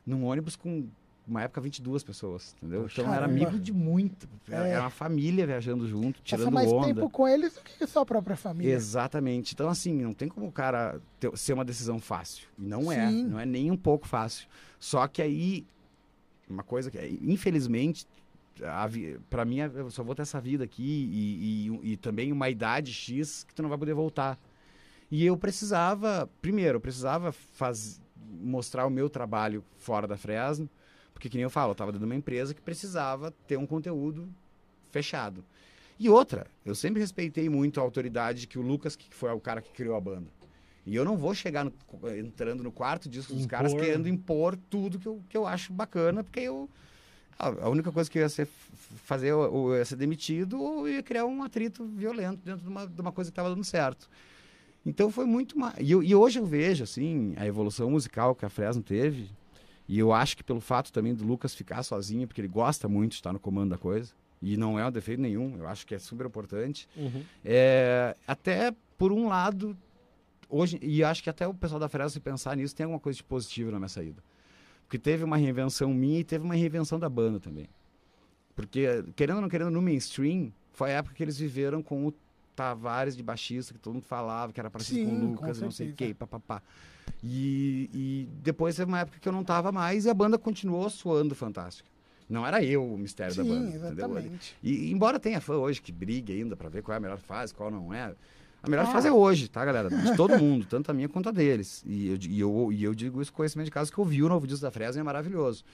[0.06, 0.86] num ônibus com,
[1.28, 2.86] uma época, 22 pessoas, entendeu?
[2.90, 3.32] Então era caramba.
[3.46, 4.70] amigo de muito, era, É.
[4.72, 6.86] era uma família viajando junto, Passa tirando mais onda.
[6.86, 8.72] tempo com eles do que sua própria família.
[8.72, 9.52] Exatamente.
[9.54, 12.48] Então, assim, não tem como o cara ter- ser uma decisão fácil.
[12.58, 13.24] E não é, Sim.
[13.24, 14.48] não é nem um pouco fácil.
[14.80, 15.66] Só que aí,
[16.48, 18.06] uma coisa que, infelizmente,
[18.64, 22.32] a vi- pra mim, eu só vou ter essa vida aqui e, e- e também
[22.32, 24.38] uma idade X que tu não vai poder voltar.
[25.10, 28.00] E eu precisava, primeiro, eu precisava faz,
[28.40, 30.68] mostrar o meu trabalho fora da Fresno,
[31.18, 33.66] porque, que nem eu falo, eu estava dentro de uma empresa que precisava ter um
[33.66, 34.28] conteúdo
[34.92, 35.44] fechado.
[35.98, 39.60] E outra, eu sempre respeitei muito a autoridade que o Lucas, que foi o cara
[39.60, 40.28] que criou a banda.
[40.86, 41.72] E eu não vou chegar no-
[42.16, 46.22] entrando no quarto disco dos caras querendo impor tudo que eu, que eu acho bacana,
[46.22, 46.70] porque eu.
[47.36, 48.46] A única coisa que eu ia ser,
[49.04, 53.00] fazer ou ia ser demitido ou ia criar um atrito violento dentro de uma, de
[53.00, 54.08] uma coisa que estava dando certo.
[54.86, 55.74] Então foi muito mais.
[55.78, 59.28] E, e hoje eu vejo, assim, a evolução musical que a Fresno teve.
[59.88, 63.12] E eu acho que pelo fato também do Lucas ficar sozinho, porque ele gosta muito
[63.12, 64.12] de estar no comando da coisa.
[64.40, 66.86] E não é um defeito nenhum, eu acho que é super importante.
[66.94, 67.24] Uhum.
[67.44, 69.76] É, até por um lado,
[70.48, 73.16] hoje, e acho que até o pessoal da Fresno, se pensar nisso, tem alguma coisa
[73.16, 74.22] de positivo na minha saída.
[74.86, 77.68] Porque teve uma reinvenção minha e teve uma reinvenção da banda também.
[78.54, 82.12] Porque, querendo ou não querendo, no mainstream, foi a época que eles viveram com o
[82.58, 85.62] Tavares de baixista, que todo mundo falava, que era parecido com Sim, o Lucas, com
[85.62, 86.60] e não sei o quê, papapá.
[87.22, 90.90] E, e depois teve uma época que eu não tava mais e a banda continuou
[90.90, 91.88] suando fantástica.
[92.28, 93.90] Não era eu o mistério da Sim, banda, entendeu?
[93.92, 94.56] exatamente.
[94.62, 97.54] E embora tenha fã hoje que brigue ainda pra ver qual é a melhor fase,
[97.54, 98.12] qual não é,
[98.60, 98.90] a melhor Ah.
[98.92, 99.88] fase é hoje, tá, galera?
[99.88, 101.82] De todo mundo, tanto a minha quanto a deles.
[101.86, 104.20] E eu, e eu, e eu digo isso com conhecimento de caso que eu vi
[104.22, 105.64] o novo disco da Fresno e é maravilhoso.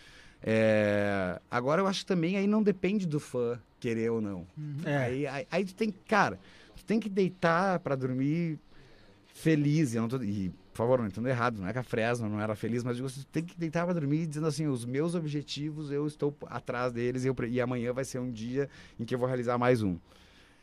[0.46, 4.46] É, Agora eu acho que também aí não depende do fã querer ou não.
[4.84, 4.96] É.
[4.98, 6.38] Aí, aí, aí tu tem, cara,
[6.84, 8.58] tu tem que deitar pra dormir
[9.26, 9.94] feliz.
[9.94, 12.54] E, tô, e, por favor, não entendo errado, não é que a Fresno não era
[12.54, 15.90] feliz, mas digo, assim, tu tem que deitar pra dormir dizendo assim, os meus objetivos,
[15.90, 18.68] eu estou atrás deles e, eu, e amanhã vai ser um dia
[18.98, 19.96] em que eu vou realizar mais um.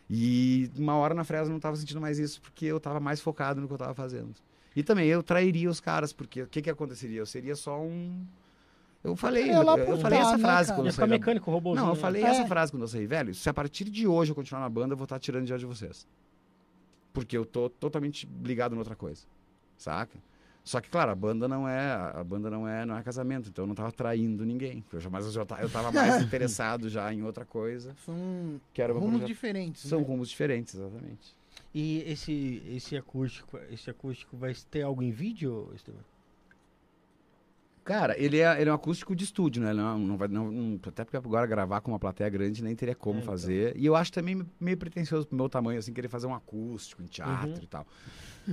[0.10, 3.22] E uma hora na Fresno eu não tava sentindo mais isso, porque eu tava mais
[3.22, 4.34] focado no que eu tava fazendo.
[4.76, 7.20] E também eu trairia os caras, porque o que que aconteceria?
[7.20, 8.26] Eu seria só um...
[9.04, 10.80] Eu falei, lá eu, eu falei tá, essa né, frase cara?
[10.80, 11.82] quando eu saí da- mecânico, robôzinho.
[11.84, 12.02] não, eu né?
[12.02, 12.28] falei É.
[12.28, 13.34] essa frase quando eu saí, velho.
[13.34, 15.66] Se a partir de hoje eu continuar na banda, eu vou estar tirando dinheiro de
[15.66, 16.08] vocês.
[17.14, 19.24] porque eu tô totalmente ligado em outra coisa,
[19.78, 20.18] saca?
[20.64, 23.64] Só que, claro, a banda não é, a banda não é, não é casamento, então
[23.64, 24.82] eu não tava traindo ninguém.
[24.94, 27.94] Eu já, mas eu, já, eu tava mais interessado já em outra coisa.
[28.06, 29.28] São Que era rumos projeto.
[29.28, 29.82] diferentes.
[29.82, 30.06] São né?
[30.06, 31.36] rumos diferentes, exatamente.
[31.74, 35.98] E esse, esse acústico, esse acústico vai ter algo em vídeo, Esteban?
[37.84, 39.74] Cara, ele é, ele é um acústico de estúdio, né?
[39.74, 42.94] Não, não vai, não, não- até porque agora gravar com uma plateia grande nem teria
[42.94, 43.32] como É, então.
[43.34, 43.76] fazer.
[43.76, 47.08] E eu acho também meio pretencioso pro meu tamanho, assim, querer fazer um acústico em
[47.08, 47.64] teatro Uhum.
[47.64, 47.88] e tal.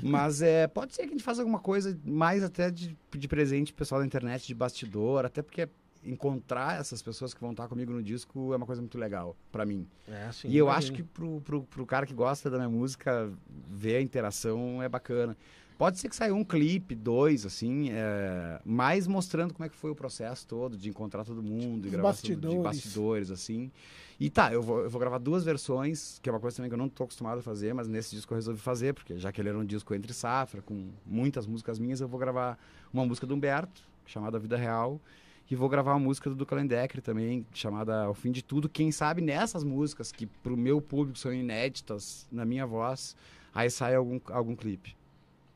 [0.03, 3.73] Mas é, pode ser que a gente faça alguma coisa mais até de, de presente
[3.73, 5.69] pro pessoal da internet, de bastidor, até porque
[6.05, 9.67] encontrar essas pessoas que vão estar comigo no disco é uma coisa muito legal pra
[9.67, 9.87] mim.
[10.09, 13.31] É, assim, E eu acho que pro, pro, pro cara que gosta da minha música,
[13.71, 15.37] ver a interação é bacana.
[15.79, 19.93] Pode ser que saia um clipe, dois, assim, é, mais mostrando como é que foi
[19.93, 22.63] o processo todo de encontrar todo mundo, e Os gravar tudo de bastidores.
[22.63, 23.71] bastidores, assim.
[24.19, 26.75] E tá, eu vou, eu vou gravar duas versões, que é uma coisa também que
[26.75, 29.41] eu não tô acostumado a fazer, mas nesse disco eu resolvi fazer, porque já que
[29.41, 32.59] ele era um disco entre safra, com muitas músicas minhas, eu vou gravar
[32.93, 35.01] uma música do Humberto, chamada Vida Real,
[35.49, 38.69] e vou gravar uma música do Duca Lendecker também, chamada Ao Fim de Tudo.
[38.69, 43.15] Quem sabe nessas músicas, que pro meu público são inéditas, na minha voz,
[43.55, 44.98] aí sai algum, algum clipe.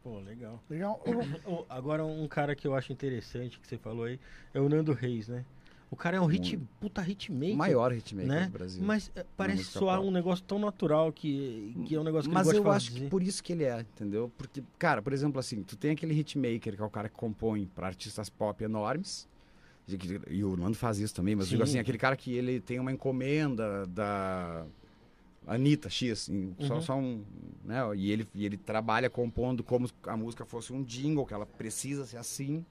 [0.02, 0.62] Pô, legal.
[0.68, 1.02] Legal.
[1.68, 4.18] Agora, um cara que eu acho interessante que você falou aí
[4.52, 5.44] é o Nando Reis, né?
[5.92, 7.54] O cara é um hit, puta hitmaker.
[7.54, 8.46] O maior hitmaker né?
[8.46, 8.82] do Brasil.
[8.82, 10.08] Mas é, parece soar pop.
[10.08, 13.08] um negócio tão natural que, que é um negócio que Mas ele eu acho que
[13.08, 14.32] por isso que ele é, entendeu?
[14.38, 17.66] Porque, cara, por exemplo, assim, tu tem aquele hitmaker, que é o cara que compõe
[17.66, 19.28] pra artistas pop enormes,
[19.86, 19.98] e
[20.30, 21.72] e o Nando faz isso também, mas eu digo Sim.
[21.72, 24.64] assim, aquele cara que ele tem uma encomenda da
[25.46, 26.80] Anitta X, em- só, Uhum.
[26.80, 27.24] só um,
[27.64, 31.34] né, e ele, e ele trabalha compondo como se a música fosse um jingle, que
[31.34, 32.64] ela precisa ser assim,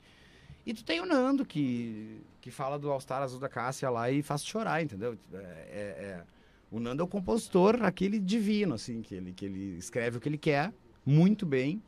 [0.65, 4.09] e tu tem o Nando, que, que fala do All Star Azul da Cássia lá
[4.11, 5.17] e faz chorar, entendeu?
[5.33, 6.23] É, é- é-
[6.71, 10.29] O Nando é o compositor, aquele divino, assim, que ele, que ele escreve o que
[10.29, 10.71] ele quer,
[11.05, 11.81] muito bem.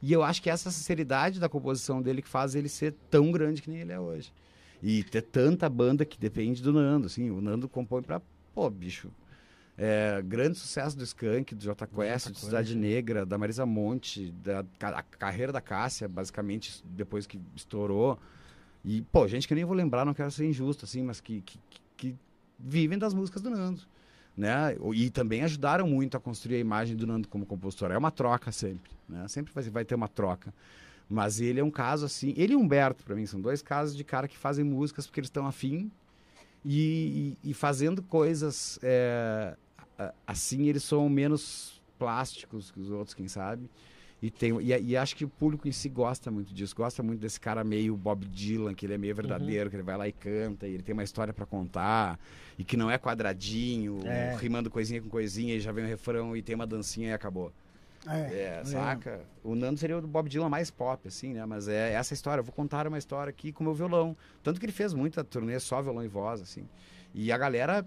[0.00, 3.60] E eu acho que essa sinceridade da composição dele que faz ele ser tão grande
[3.60, 4.32] que nem ele é hoje.
[4.80, 7.30] E ter tanta banda que depende do Nando, assim.
[7.30, 8.22] O Nando compõe pra,
[8.54, 9.10] pô, bicho,
[9.78, 14.64] é, grande sucesso do Skank, do Jota Quest, de Cidade Negra, da Marisa Monte, da
[14.82, 18.18] a carreira da Cássia, basicamente, depois que estourou.
[18.84, 21.60] E, pô, gente que nem vou lembrar, não quero ser injusto, assim, mas que, que,
[21.96, 22.16] que-
[22.58, 23.82] vivem das músicas do Nando.
[24.36, 24.76] Né?
[24.94, 27.92] E também ajudaram muito a construir a imagem do Nando como compositor.
[27.92, 29.26] É uma troca sempre, né?
[29.28, 30.52] Sempre vai, vai ter uma troca.
[31.08, 32.34] Mas ele é um caso assim.
[32.36, 35.28] Ele e Humberto, para mim, são dois casos de cara que fazem músicas porque eles
[35.28, 35.90] estão afim
[36.64, 39.56] e, e, e fazendo coisas é,
[40.26, 43.68] assim, eles são menos plásticos que os outros, quem sabe.
[44.20, 47.20] E, tem, e, e acho que o público em si gosta muito disso, gosta muito
[47.20, 50.12] desse cara meio Bob Dylan, que ele é meio verdadeiro, que ele vai lá e
[50.12, 52.18] canta, e ele tem uma história para contar,
[52.58, 54.36] e que não é quadradinho, É.
[54.36, 57.52] rimando coisinha com coisinha, e já vem o refrão e tem uma dancinha e acabou.
[58.06, 58.58] É.
[58.60, 59.20] É, saca?
[59.44, 61.44] O Nando seria o Bob Dylan mais pop, assim, né?
[61.44, 62.40] Mas é essa história.
[62.40, 64.16] Eu vou contar uma história aqui com o meu violão.
[64.42, 66.66] Tanto que ele fez muita turnê só violão e voz, assim.
[67.12, 67.84] E a galera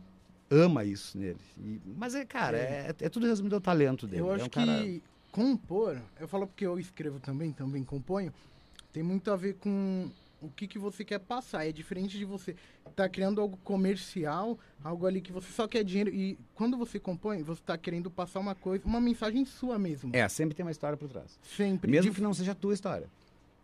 [0.51, 1.37] ama isso nele.
[1.57, 4.21] E- mas é, cara, é, é tudo resumido ao talento dele.
[4.21, 4.83] Eu é acho um cara...
[4.83, 8.33] que compor, eu falo porque eu escrevo também, também componho,
[8.91, 10.09] tem muito a ver com
[10.41, 11.65] o que, que você quer passar.
[11.67, 12.55] É diferente de você
[12.89, 16.09] estar criando algo comercial, algo ali que você só quer dinheiro.
[16.13, 20.09] E quando você compõe, você está querendo passar uma coisa, uma mensagem sua mesmo.
[20.13, 21.39] É, sempre tem uma história por trás.
[21.55, 21.89] Sempre.
[21.89, 23.07] Mesmo Dif- que não seja a tua história.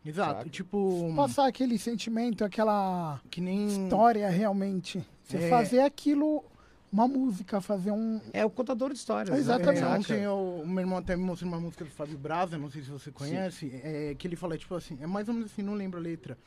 [0.06, 0.38] Exato.
[0.38, 0.50] saca?
[0.50, 3.68] Tipo, Passar aquele sentimento, aquela que nem.
[3.68, 5.04] história realmente.
[5.26, 5.50] Você É.
[5.50, 6.46] fazer aquilo,
[6.92, 8.20] uma música, fazer um.
[8.34, 9.30] É o contador de histórias.
[9.36, 9.40] né?
[9.40, 9.84] Exatamente.
[9.84, 12.70] É, ontem eu- o meu irmão até me mostrou uma música do Fábio Braza, não
[12.70, 15.62] sei se você conhece, é, que ele fala, tipo assim, é mais ou menos assim,
[15.62, 16.38] não lembro a letra.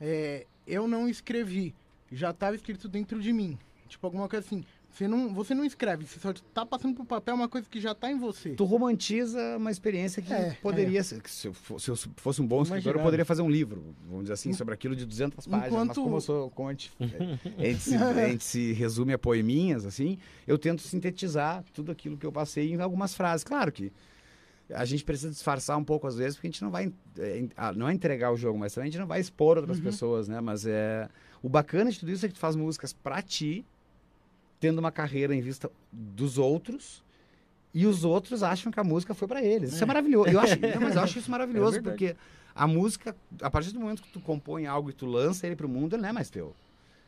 [0.00, 1.74] É, eu não escrevi,
[2.12, 3.58] já estava escrito dentro de mim.
[3.88, 4.64] Tipo, alguma coisa assim.
[4.90, 7.94] Você não, você não escreve, você só tá passando pro papel uma coisa que já
[7.94, 8.50] tá em você.
[8.50, 11.22] Tu romantiza uma experiência que É, poderia ser.
[11.22, 14.24] que Se eu se eu fosse um bom escritor, eu poderia fazer um livro, vamos
[14.24, 15.86] dizer assim, sobre aquilo de 200 páginas.
[15.86, 16.50] Mas como eu sou.
[16.50, 16.90] Como a, gente,
[17.58, 22.16] a, gente se, a gente se resume a poeminhas, assim, eu tento sintetizar tudo aquilo
[22.16, 23.44] que eu passei em algumas frases.
[23.44, 23.92] Claro que
[24.74, 26.92] a gente precisa disfarçar um pouco às vezes, porque a gente não vai.
[27.18, 29.78] é, ah, não é entregar o jogo, mas também a gente não vai expor outras
[29.80, 30.40] pessoas, né?
[30.40, 31.08] Mas é.
[31.42, 33.64] O bacana de tudo isso é que tu faz músicas pra ti,
[34.60, 37.02] tendo uma carreira em vista dos outros.
[37.74, 39.72] E os outros acham que a música foi pra eles.
[39.74, 40.30] Isso é, maravilhoso.
[40.30, 41.96] Eu acho, não, mas eu acho isso maravilhoso, verdade.
[41.96, 42.16] porque
[42.54, 45.68] a música, a partir do momento que tu compõe algo e tu lança ele pro
[45.68, 46.54] mundo, ele não é mais teu.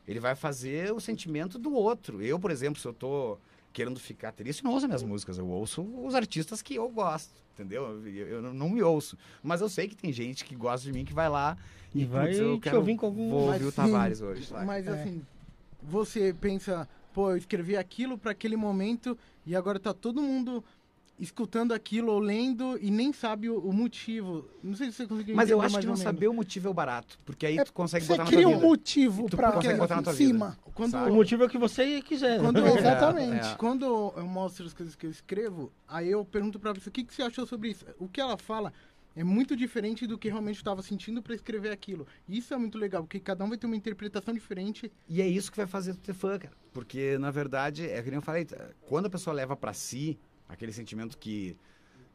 [0.07, 2.23] Ele vai fazer o sentimento do outro.
[2.23, 3.39] Eu, por exemplo, se eu tô
[3.73, 5.39] querendo ficar triste, eu não ouço minhas músicas.
[5.39, 7.85] Eu ouço os artistas que eu gosto, entendeu?
[8.07, 9.17] Eu, eu não- me ouço.
[9.43, 11.57] Mas eu sei que tem gente que gosta de mim que vai lá
[11.95, 14.45] E vai putz, eu quero- ouvir com algum- Vou Mas ouvir o Tavares hoje.
[14.47, 14.65] saca?
[14.65, 14.91] Mas É.
[14.91, 15.23] assim,
[15.83, 20.63] você pensa, pô, eu escrevi aquilo para aquele momento e agora tá todo mundo
[21.19, 24.49] escutando aquilo ou lendo e nem sabe o, o motivo.
[24.63, 26.71] Não sei se você conseguiu Mas eu acho mais que não saber o motivo é
[26.71, 27.19] o barato.
[27.27, 28.67] Porque aí É, tu consegue Você botar na cria tua um vida.
[28.67, 30.29] motivo Tu pra consegue botar na tua em vida.
[30.33, 30.59] cima.
[30.75, 31.11] Quando, Sabe?
[31.11, 32.39] O motivo é o que você quiser.
[32.39, 32.45] né?
[32.45, 33.47] Quando- Exatamente.
[33.49, 33.55] É, é.
[33.57, 33.85] Quando
[34.17, 37.15] eu mostro as coisas que eu escrevo, aí eu pergunto pra pessoa o que, que
[37.15, 37.85] você achou sobre isso.
[37.99, 38.73] O que ela fala
[39.17, 42.07] é muito diferente do que realmente eu estava sentindo pra escrever aquilo.
[42.29, 44.91] Isso é muito legal, porque cada um vai ter uma interpretação diferente.
[45.09, 46.55] E é isso que vai fazer tu ter fã, cara.
[46.73, 48.47] Porque, na verdade, é que nem eu falei,
[48.83, 50.19] quando a pessoa leva pra si
[50.49, 51.57] aquele sentimento que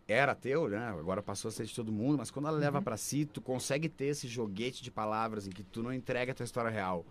[0.07, 0.87] era teu, né?
[0.87, 3.89] Agora passou a ser de todo mundo, mas quando ela leva pra si, tu consegue
[3.89, 7.05] ter esse joguete de palavras em que tu não entrega a tua história real.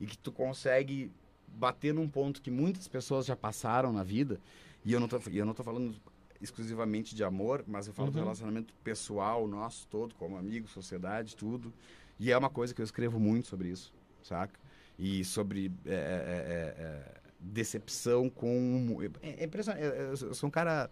[0.00, 1.12] E que tu consegue
[1.46, 4.40] bater num ponto que muitas pessoas já passaram na vida.
[4.84, 5.94] E eu não tô, e eu não tô falando
[6.42, 8.24] exclusivamente de amor, mas eu falo do Uhum.
[8.24, 11.72] relacionamento pessoal nosso todo, como amigo, sociedade, tudo.
[12.18, 13.92] E é uma coisa que eu escrevo muito sobre isso,
[14.22, 14.58] saca?
[14.98, 18.98] E sobre é, é, é, é, decepção com.
[19.22, 19.82] É, é impressionante.
[19.84, 20.90] Eu, sou um cara.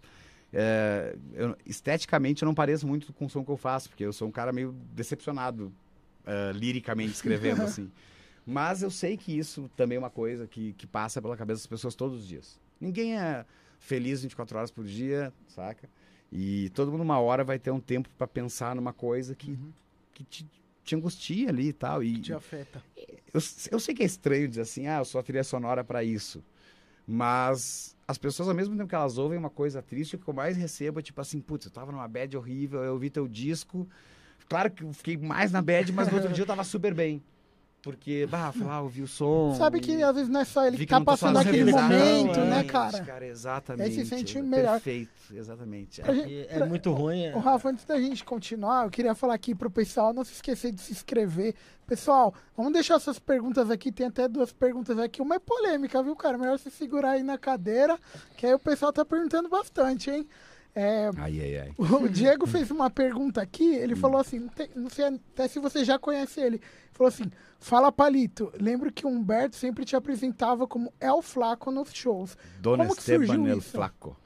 [0.53, 4.11] é, eu- esteticamente, eu não pareço muito com o som que eu faço, porque eu
[4.11, 5.71] sou um cara meio decepcionado
[6.25, 7.91] é, liricamente escrevendo, assim.
[8.45, 11.67] Mas eu sei que isso também é uma coisa que, que passa pela cabeça das
[11.67, 12.59] pessoas todos os dias.
[12.79, 13.45] Ninguém é
[13.81, 15.89] feliz 24 horas por dia, saca?
[16.31, 19.57] E todo mundo, uma hora, vai ter um tempo para pensar numa coisa que,
[20.13, 20.47] que te,
[20.83, 22.01] te angustia ali e tal.
[22.01, 22.81] E, Te afeta.
[23.33, 23.41] eu,
[23.71, 26.41] eu sei que é estranho dizer assim, ah, eu sou a trilha sonora para isso.
[27.05, 30.33] Mas as pessoas, ao mesmo tempo que elas ouvem uma coisa triste, o que eu
[30.33, 33.85] mais recebo é tipo assim, putz, eu tava numa bad horrível, eu ouvi teu disco.
[34.47, 37.21] Claro que eu fiquei mais na bad, mas no outro dia eu tava super bem.
[37.81, 39.55] Porque, bah, fui lá, ouvi o som.
[39.57, 41.71] Sabe e que às vezes não é só ele vi que tá tô passando aquele
[41.71, 42.45] momento, é.
[42.45, 43.03] né, cara?
[43.03, 43.87] Cara, exatamente.
[43.87, 44.73] Aí se sente exa- melhor.
[44.73, 45.99] Perfeito, exatamente.
[46.01, 46.13] É.
[46.13, 47.23] gente- É muito ruim.
[47.25, 50.33] é- Ô, Rafa, antes da gente continuar, eu queria falar aqui pro pessoal não se
[50.33, 51.55] esquecer de se inscrever.
[51.87, 53.91] Pessoal, vamos deixar essas perguntas aqui.
[53.91, 55.19] Tem até duas perguntas aqui.
[55.19, 56.37] Uma é polêmica, viu, cara?
[56.37, 57.97] Melhor se segurar aí na cadeira,
[58.37, 60.27] que aí o pessoal tá perguntando bastante, hein?
[60.73, 61.73] É, Ai, ai, ai.
[61.77, 65.99] o Diego fez uma pergunta aqui, ele falou assim, não, sei até se você já
[65.99, 66.61] conhece ele.
[66.93, 67.29] Falou assim,
[67.59, 72.37] fala Palito, lembro que o Humberto sempre te apresentava como El Flaco nos shows.
[72.59, 73.71] Dona Como que surgiu Esteban El isso?
[73.71, 74.17] Flaco.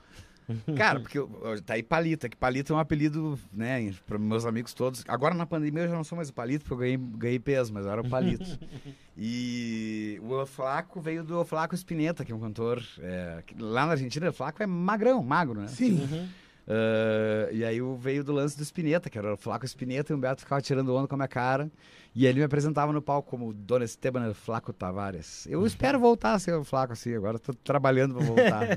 [0.78, 4.18] Cara, porque eu- eu- tá aí Palito, é que Palito é um apelido, né, para
[4.18, 5.04] meus amigos todos.
[5.08, 7.74] Agora na pandemia eu já não sou mais o Palito, porque eu ganhei, ganhei peso,
[7.74, 8.46] mas eu era o Palito.
[9.18, 12.84] e o Flaco veio do Flaco Spinetta, que é um cantor.
[13.00, 15.68] é, que lá na Argentina, o Flaco é magrão, magro, né?
[15.68, 16.00] Sim.
[16.02, 16.28] Uhum.
[16.68, 20.16] Ah, e aí eu veio do lance do Spinetta, que era o Flaco Spinetta, e
[20.16, 21.70] o Humberto ficava tirando onda com a minha cara.
[22.16, 25.46] E ele me apresentava no palco como Dona Esteban Flaco Tavares.
[25.48, 28.68] Eu espero voltar a ser o Flaco assim, agora tô trabalhando pra voltar.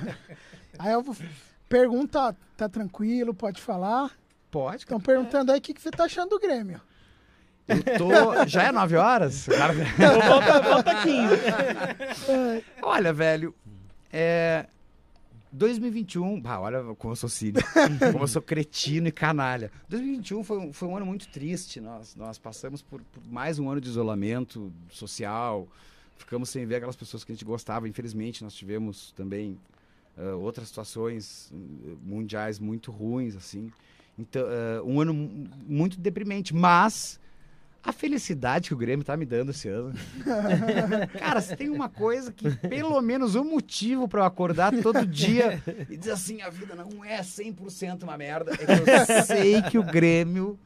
[0.78, 1.16] Aí eu vou...
[1.68, 4.12] Pergunta, tá tranquilo, pode falar?
[4.50, 6.80] Pode, Estão perguntando aí o que, que você tá achando do Grêmio.
[7.68, 8.08] Eu tô.
[8.46, 9.46] Já é 9 horas?
[9.46, 9.74] Cara,
[10.28, 12.64] Volta, volta 15.
[12.82, 13.54] Olha, velho.
[14.12, 14.66] É.
[15.50, 16.42] 2021.
[16.44, 17.66] Ah, olha como eu sou cínico.
[18.12, 19.70] como eu sou cretino e canalha.
[19.88, 21.80] 2021 foi um, foi um ano muito triste.
[21.80, 25.66] Nós, nós passamos por, por mais um ano de isolamento social.
[26.16, 27.88] Ficamos sem ver aquelas pessoas que a gente gostava.
[27.88, 29.58] Infelizmente, nós tivemos também
[30.16, 33.70] ah, outras situações eh, mundiais muito ruins, assim.
[34.18, 36.54] Então, ah, um ano mu- muito deprimente.
[36.54, 37.18] Mas
[37.84, 39.92] a felicidade que o Grêmio tá me dando esse ano.
[41.18, 45.62] Cara, se tem uma coisa que, pelo menos um motivo pra eu acordar todo dia
[45.88, 49.78] e dizer assim, a vida não é 100% uma merda, é que eu sei que
[49.78, 50.58] o Grêmio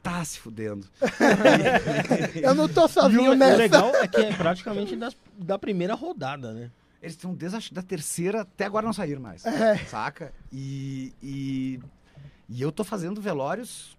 [0.00, 0.86] tá se fudendo.
[2.40, 3.56] Eu não tô E o, sozinho o nessa.
[3.56, 6.70] legal é que é praticamente das- da primeira rodada, né?
[7.00, 9.44] Eles estão desde acho, da terceira até agora não saíram mais.
[9.44, 9.76] É.
[9.86, 10.32] Saca?
[10.52, 11.80] E, e,
[12.48, 13.96] e eu tô fazendo velórios.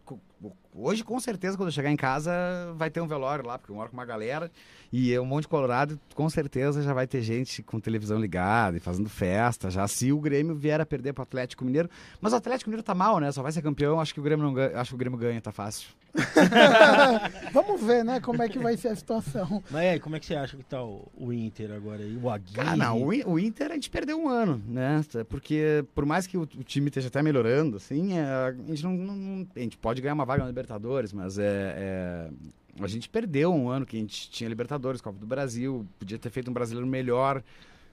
[0.73, 2.31] Hoje, com certeza, quando eu chegar em casa,
[2.75, 4.51] vai ter um velório lá, porque eu moro com uma galera.
[4.91, 8.77] E é um monte de Colorado, com certeza já vai ter gente com televisão ligada
[8.77, 9.69] e fazendo festa.
[9.69, 11.89] Já se o Grêmio vier a perder pro Atlético Mineiro.
[12.21, 13.31] Mas o Atlético Mineiro tá mal, né?
[13.31, 13.99] Só vai ser campeão.
[13.99, 14.79] Acho que o Grêmio não ganha.
[14.79, 15.89] Acho que o Grêmio ganha, tá fácil.
[17.53, 19.63] Vamos ver, né, como é que vai ser a situação.
[19.69, 22.17] Mas e aí, como é que você acha que tá o, o Inter agora aí?
[22.17, 22.55] O Aguirre?
[22.55, 25.01] Cara, não, o, o Inter a gente perdeu um ano, né?
[25.29, 28.93] Porque por mais que o, o time esteja até melhorando, assim, é, a gente não,
[28.93, 32.29] não- não- A gente pode ganhar uma vaga na Libertadores, mas é, é,
[32.83, 36.29] A gente perdeu um ano que a gente tinha Libertadores, Copa do Brasil, podia ter
[36.29, 37.41] feito um brasileiro melhor,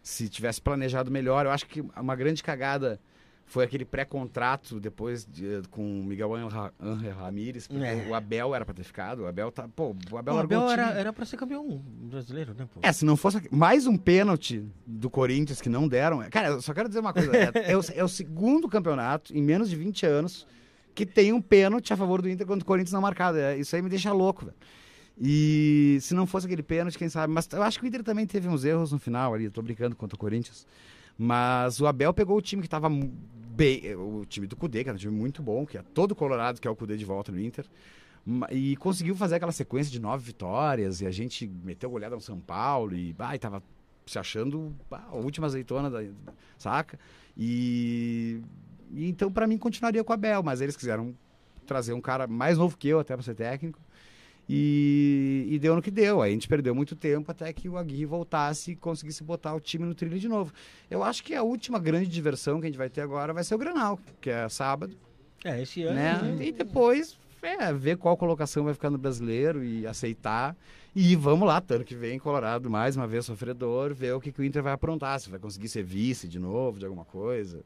[0.02, 1.46] se tivesse planejado melhor.
[1.46, 2.98] Eu acho que uma grande cagada
[3.44, 6.72] foi aquele pré-contrato depois de- com o Miguel Angel
[7.16, 8.06] Ramírez, porque É.
[8.08, 9.20] o Abel era pra ter ficado.
[9.22, 9.68] O Abel tá.
[9.68, 11.80] Pô, o Abel O Abel era, era pra ser campeão
[12.10, 12.80] brasileiro, né, pô?
[12.82, 16.28] É, se não fosse mais um pênalti do Corinthians que não deram.
[16.30, 19.42] Cara, eu só quero dizer uma coisa: é, é o, é o segundo campeonato em
[19.42, 20.44] menos de 20 anos
[20.96, 23.36] que tem um pênalti a favor do Inter quando o Corinthians não marcado.
[23.36, 24.56] É, isso aí me deixa louco, velho.
[25.20, 27.32] E se não fosse aquele pênalti, quem sabe.
[27.32, 29.44] Mas eu acho que o Inter também teve uns erros no final ali.
[29.44, 30.66] Eu tô brincando contra o Corinthians.
[31.18, 33.94] Mas o Abel pegou o time que tava bem.
[33.94, 36.66] O time do Cudê, que era um time muito bom, que é todo colorado, que
[36.66, 37.66] é o Cudê de volta no Inter.
[38.50, 41.02] E conseguiu fazer aquela sequência de nove vitórias.
[41.02, 42.96] E a gente meteu goleada no São Paulo.
[42.96, 43.62] E, bah, e tava
[44.06, 46.02] se achando a última azeitona, da,
[46.56, 46.98] saca?
[47.36, 48.40] E,
[48.92, 50.42] e então, pra mim, continuaria com o Abel.
[50.42, 51.14] Mas eles quiseram
[51.66, 53.80] trazer um cara mais novo que eu, até pra ser técnico.
[54.48, 56.22] E, e deu no que deu.
[56.22, 59.60] Aí a gente perdeu muito tempo até que o Aguirre voltasse e conseguisse botar o
[59.60, 60.52] time no trilho de novo.
[60.88, 63.56] Eu acho que a última grande diversão que a gente vai ter agora vai ser
[63.56, 64.96] o Granal, que é sábado,
[65.44, 65.96] É, esse ano.
[65.96, 66.22] né?
[66.22, 66.46] né?
[66.46, 70.56] E depois é, ver qual colocação vai ficar no brasileiro e aceitar.
[70.94, 74.40] E vamos lá, ano que vem, Colorado, mais uma vez sofredor, ver o que, que
[74.40, 77.62] o Inter vai aprontar, se vai conseguir ser vice de novo, de alguma coisa.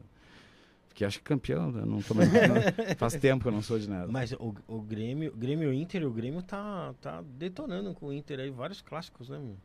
[0.91, 1.83] Porque acho que campeão, né?
[1.85, 2.29] não tô mais,
[2.99, 4.11] faz tempo que eu não sou de nada.
[4.11, 8.41] Mas o, o Grêmio, o Grêmio Inter, o Grêmio tá, tá detonando com o Inter
[8.41, 9.55] aí, vários clássicos, né, meu?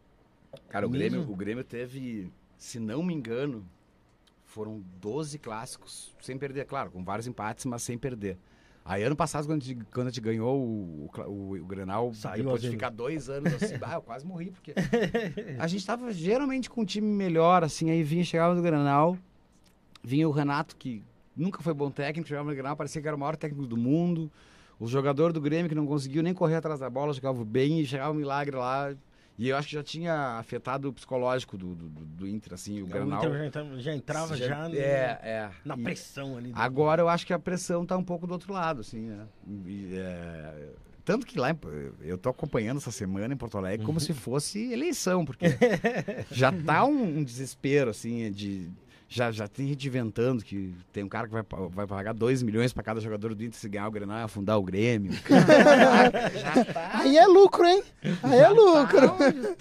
[0.69, 1.17] Cara, o Mesmo?
[1.19, 3.67] Grêmio, o Grêmio teve, se não me engano,
[4.45, 8.39] foram 12 clássicos sem perder, claro, com vários empates, mas sem perder.
[8.85, 12.15] Aí ano passado, quando a gente, quando a gente ganhou o, o, o, o Grenal,
[12.15, 12.79] Saiu depois de azul.
[12.79, 14.73] ficar dois anos assim, ah, eu quase morri, porque
[15.59, 19.19] a gente tava geralmente com um time melhor, assim, aí vinha, chegava no Grenal,
[20.05, 21.03] vinha o Renato, que
[21.37, 24.31] nunca foi bom técnico, chegava no Grenal, parecia que era o maior técnico do mundo,
[24.81, 27.87] o jogador do Grêmio que não conseguiu nem correr atrás da bola, jogava bem e
[27.87, 28.95] chegava um milagre lá,
[29.39, 32.85] e eu acho que já tinha afetado o psicológico do, do, do- Inter, assim, o
[32.85, 33.19] O Grenal.
[33.25, 35.51] Inter já, entra- já entrava já, no- É, é.
[35.65, 36.51] na E pressão ali.
[36.55, 39.27] Agora eu acho que a pressão tá um pouco do outro lado, assim, né?
[39.67, 40.71] E, é,
[41.05, 41.55] Tanto que lá,
[42.01, 43.87] eu tô acompanhando essa semana em Porto Alegre Uhum.
[43.87, 45.47] como se fosse eleição, porque
[46.33, 48.69] já tá um, um desespero, assim, de...
[49.09, 52.73] Já, já tem gente inventando que tem um cara que vai, vai pagar 2 milhões
[52.73, 55.13] pra cada jogador do Inter se ganhar o Grenal e afundar o Grêmio.
[55.13, 56.91] já tá...
[57.01, 57.83] Aí é lucro, hein?
[58.23, 59.13] Aí é lucro.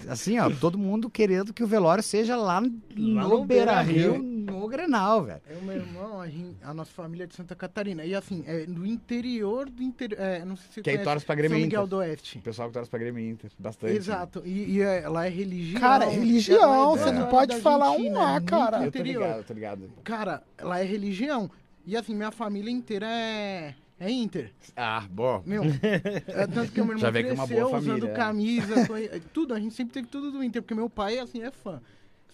[0.04, 4.35] Tá, assim, ó, todo mundo querendo que o velório seja lá, no, no Beira-Rio, Beira-Rio.
[4.46, 5.40] No Grenal, velho.
[5.48, 8.04] É o meu irmão, a, gen- a nossa família é de Santa Catarina.
[8.04, 10.20] E assim, é do interior do interior.
[10.20, 11.88] É, não sei se você Que aí conhece, torce pra Grêmio São Miguel Inter.
[11.90, 12.38] do Oeste.
[12.38, 13.92] O pessoal que torce pra Grêmio Inter, bastante.
[13.96, 14.42] Exato.
[14.44, 15.80] E, e é- lá é religião.
[15.80, 18.84] Cara, é religião, É, você não pode falar um Argentina, A, é muito cara.
[18.84, 19.90] Eu tô ligado, tô ligado.
[20.04, 21.50] Cara, lá é religião.
[21.84, 24.52] E assim, minha família inteira é, é Inter.
[24.76, 25.40] Ah, bom.
[25.46, 27.90] Meu, é, tanto que o meu irmão Já vê que é uma cresceu boa usando
[27.92, 28.14] família, é.
[28.14, 28.74] camisa,
[29.16, 29.54] é, tudo.
[29.54, 31.80] A gente sempre teve tudo do Inter, porque meu pai, assim, é fã.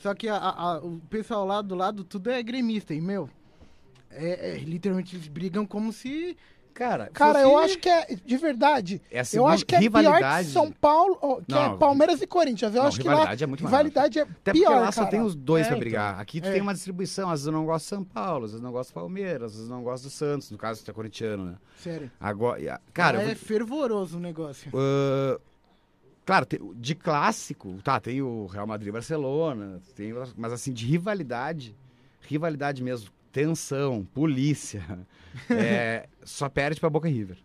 [0.03, 2.93] Só que a- a- o pessoal lá do lado, tudo é gremista.
[2.93, 3.31] E, meu,
[4.11, 6.37] é, é, literalmente eles brigam como se...
[6.75, 9.83] Cara, Cara, eu acho que é, de verdade, É a eu acho que é pior
[10.01, 10.47] rivalidade.
[10.49, 11.17] que São Paulo,
[11.47, 12.75] que Não, é Palmeiras e Corinthians.
[12.75, 13.77] Eu não, acho que lá é muito maior.
[13.77, 14.93] rivalidade é Até pior, porque lá cara.
[14.93, 15.81] só tem os dois É, pra então.
[15.85, 16.19] brigar.
[16.19, 16.53] Aqui tu É.
[16.53, 17.27] tem uma distribuição.
[17.29, 19.51] Às vezes eu não gosto de São Paulo, às vezes eu não gosto do Palmeiras,
[19.53, 21.55] às vezes eu não gosto do Santos, no caso tu é corintiano, né?
[21.77, 22.11] Sério.
[22.19, 24.73] Agora, cara, é vou- fervoroso o negócio.
[24.75, 25.39] Ah,
[26.25, 30.87] claro, tem- de clássico, tá, tem o Real Madrid e Barcelona, tem, mas assim, de
[30.87, 31.77] rivalidade,
[32.23, 34.83] rivalidade mesmo, tensão, polícia,
[35.51, 37.39] é, só perde pra Boca e River.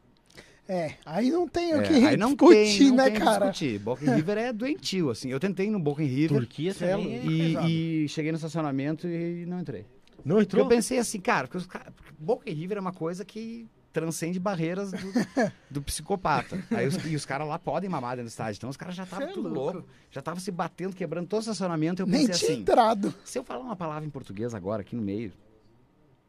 [0.70, 3.16] É, aí não tem o É, que aí não discutir, tem, não né, tem o
[3.16, 3.50] que cara?
[3.50, 3.80] discutir.
[3.80, 5.30] Boca e River é doentio, assim.
[5.30, 7.16] Eu tentei no Boca e River Turquia é também.
[7.16, 9.86] é e, e cheguei no estacionamento e não entrei.
[10.26, 10.66] Não Porque entrou?
[10.66, 13.66] eu pensei assim, cara, porque os ca- porque Boca e River é uma coisa que
[13.94, 14.98] transcende barreiras do,
[15.72, 16.64] do psicopata.
[16.72, 18.58] Aí os, e os caras lá podem mamar dentro do estádio.
[18.58, 19.74] Então os caras já estavam é tudo louco.
[19.78, 19.90] louco.
[20.12, 22.02] Já estavam se batendo, quebrando todo o estacionamento.
[22.02, 23.14] Eu Nem pensei tinha assim, entrado.
[23.24, 25.32] se eu falar uma palavra em português agora, aqui no meio,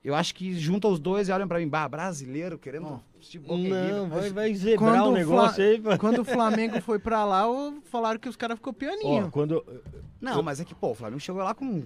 [0.03, 3.93] eu acho que junta os dois e olham pra mim, bah, brasileiro querendo River.
[3.95, 5.81] Não, vai, vai zebrar Quando o negócio Fla- aí.
[5.81, 5.99] pô.
[5.99, 7.45] Quando o Flamengo foi pra lá,
[7.91, 9.31] falaram que os caras ficou pianinho.
[9.31, 9.63] quando...
[10.21, 11.85] Não, mas é que, pô, o Flamengo chegou lá com...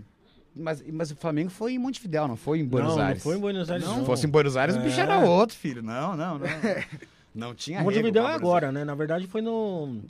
[0.55, 3.25] Mas, mas o Flamengo foi em Montevidéu, não foi em Buenos não, Aires.
[3.25, 4.05] não foi em Buenos Aires, Se não.
[4.05, 5.03] fosse em Buenos Aires, o bicho É.
[5.05, 5.83] era outro, filho.
[5.83, 6.47] Não, não, não.
[7.35, 8.85] Não tinha Montevidéu é agora, né?
[8.85, 10.03] Na verdade foi no...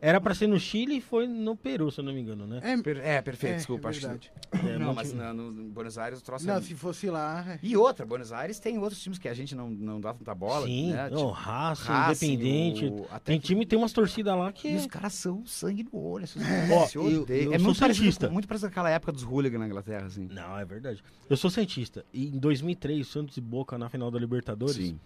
[0.00, 0.08] É?
[0.08, 2.60] Era pra ser no Chile e foi no Peru, se eu não me engano, né?
[2.62, 3.88] É, Per- É, perfeito, é, desculpa.
[3.88, 4.32] é acho que- verdade.
[4.52, 6.60] É, não, mas na- no, no Buenos Aires o troço Não, é...
[6.62, 7.44] se fosse lá...
[7.46, 7.58] é.
[7.62, 10.66] E outra, Buenos Aires tem outros times que a gente não, não dá tanta bola.
[10.66, 11.10] Sim, né?
[11.10, 12.84] Tipo, Racing, Racing, Independente.
[12.86, 14.68] o- até Tem time, tem umas torcidas lá que...
[14.68, 16.24] E os caras são sangue no olho.
[16.24, 16.40] Esses
[16.72, 18.26] Ó, eu- eu é sou muito parecido, santista.
[18.28, 20.26] com- muito parecido com aquela época dos hooligans na Inglaterra, assim.
[20.30, 21.04] Não, é verdade.
[21.28, 22.02] Eu sou cientista.
[22.14, 24.98] E em 2003, Santos e Boca na final da Libertadores, Sim.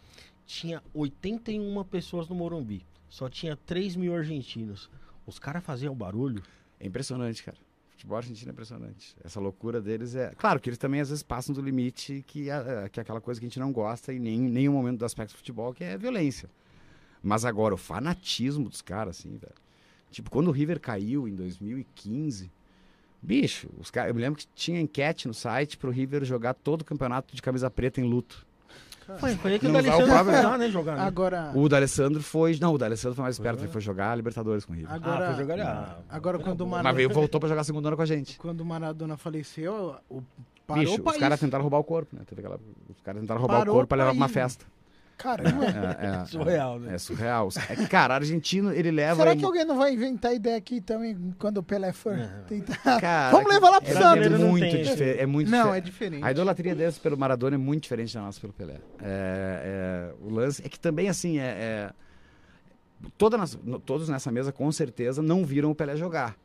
[0.47, 2.87] Tinha 81 pessoas no Morumbi.
[3.09, 4.91] Só tinha 3 mil argentinos.
[5.27, 6.43] Os caras faziam barulho.
[6.79, 7.57] É impressionante, cara.
[7.91, 9.17] Futebol argentino é impressionante.
[9.25, 10.33] Essa loucura deles é.
[10.37, 13.41] Claro que eles também às vezes passam do limite, que é, que é aquela coisa
[13.41, 15.97] que a gente não gosta em nem- nenhum momento do aspecto do futebol, que é
[15.97, 16.49] violência.
[17.23, 19.55] Mas agora, o fanatismo dos caras, assim, velho.
[20.11, 22.51] Tipo, quando o River caiu em 2015,
[23.21, 24.11] bicho, os caras.
[24.11, 27.43] Eu me lembro que tinha enquete no site pro River jogar todo o campeonato de
[27.43, 28.47] camisa preta em luto.
[29.19, 30.97] Foi, foi aí que o D'Alessandro foi lá, né, jogar.
[30.97, 31.03] Né?
[31.03, 32.59] Agora, O D'Alessandro foi.
[32.61, 33.67] Não, o D'Alessandro foi mais esperto, Foi?
[33.67, 34.93] ele foi jogar a Libertadores com o River.
[34.93, 35.61] agora, ah, foi jogar...
[35.61, 36.67] Ah, agora era quando o.
[36.67, 36.89] Maradona...
[36.91, 38.39] Mas veio, voltou pra jogar a segunda ano com a gente.
[38.39, 40.23] Quando o Maradona faleceu, o
[40.67, 41.17] Parou Bicho, o país.
[41.17, 42.23] os caras tentaram roubar o corpo, né?
[42.27, 42.59] Teve aquela-
[42.89, 44.65] Os caras tentaram roubar Parou o corpo pra levar pra uma festa.
[45.17, 45.65] Caramba.
[45.65, 46.95] É, é, Surreal, né?
[46.95, 47.49] É surreal.
[47.71, 49.17] É que, cara, argentino, ele leva.
[49.23, 52.45] Será que alguém não vai inventar ideia aqui também quando o Pelé for Não.
[52.47, 53.01] tentar?
[53.01, 54.27] Cara, Vamos levar lá pro é, Santos.
[54.27, 55.21] É muito diferente.
[55.21, 56.23] É muito Não, é diferente.
[56.25, 58.77] A idolatria deles pelo Maradona é muito diferente da nossa pelo Pelé.
[59.03, 61.91] É, é, o lance é que também, assim, é, é-
[63.17, 66.37] toda nas- no- todos nessa mesa, com certeza, não viram o Pelé jogar.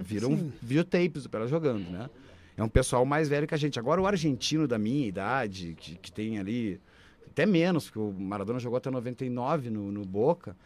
[0.00, 0.52] viram sim.
[0.62, 2.08] videotapes do Pelé jogando, né?
[2.56, 3.78] É um pessoal mais velho que a gente.
[3.78, 6.80] Agora, o argentino da minha idade, que, que tem ali,
[7.34, 10.56] até menos, porque o Maradona jogou até 99 no, no Boca,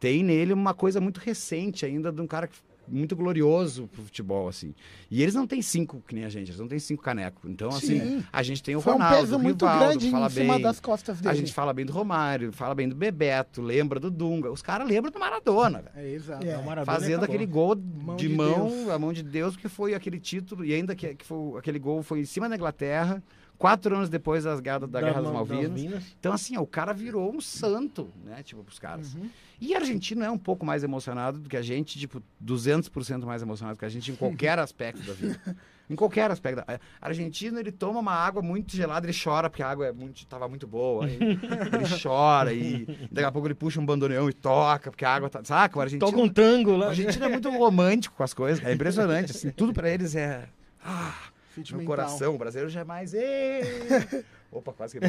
[0.00, 2.58] tem nele uma coisa muito recente ainda de um cara que-
[2.88, 4.72] muito glorioso pro futebol, assim.
[5.10, 7.50] E eles não têm cinco, que nem a gente, eles não têm cinco canecos.
[7.50, 8.24] Então, assim, Sim.
[8.32, 10.54] a gente tem o Foi um Ronaldo, peso o muito Rivaldo, grande fala em cima
[10.54, 10.62] bem.
[10.62, 11.34] das costas A dele.
[11.36, 14.52] gente fala bem do Romário, fala bem do Bebeto, lembra do Dunga.
[14.52, 16.06] Os caras lembram do Maradona, velho.
[16.06, 16.46] É, exato.
[16.46, 16.56] É.
[16.58, 17.34] Maradona Fazendo acabou.
[17.34, 18.88] aquele gol Mão de, de mão, Deus.
[18.90, 22.04] a mão de Deus, que foi aquele título, e ainda que, que foi, aquele gol
[22.04, 23.20] foi em cima da Inglaterra,
[23.58, 26.04] quatro anos depois das guerra, da, Guerra das Malvinas.
[26.18, 29.14] Então, assim, ó, o cara virou um santo, né, tipo, pros caras.
[29.14, 29.28] Uhum.
[29.60, 33.78] E argentino é um pouco mais emocionado do que a gente, tipo, 200% mais emocionado
[33.78, 35.56] que a gente em qualquer aspecto da vida.
[35.88, 36.56] Em qualquer aspecto.
[36.66, 40.26] da- Argentino, ele toma uma água muito gelada, ele chora porque a água é muito,
[40.26, 41.08] tava muito boa.
[41.08, 41.38] ele
[42.02, 45.42] chora e daqui a pouco ele puxa um bandoneão e toca porque a água tá...
[45.44, 45.78] Saca?
[45.78, 46.88] O argentino, Toca um tango o lá.
[46.88, 48.62] argentino é muito romântico com as coisas.
[48.64, 49.50] É impressionante, assim.
[49.50, 50.48] Tudo pra eles é...
[50.84, 51.14] Ah,
[51.60, 51.86] meu Sentimental.
[51.86, 52.34] coração.
[52.34, 53.14] O brasileiro jamais...
[53.14, 53.60] "Ê!"
[54.52, 55.06] Opa, quase que...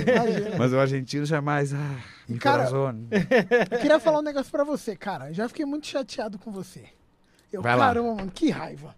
[0.57, 1.73] Mas o argentino jamais...
[1.73, 1.95] Ah,
[2.27, 2.67] meu Cara.
[3.71, 5.31] Eu queria falar um negócio pra você, cara.
[5.33, 6.85] Já fiquei muito chateado com você.
[7.53, 7.87] Eu, Vai lá.
[7.87, 8.95] caramba, mano, que raiva.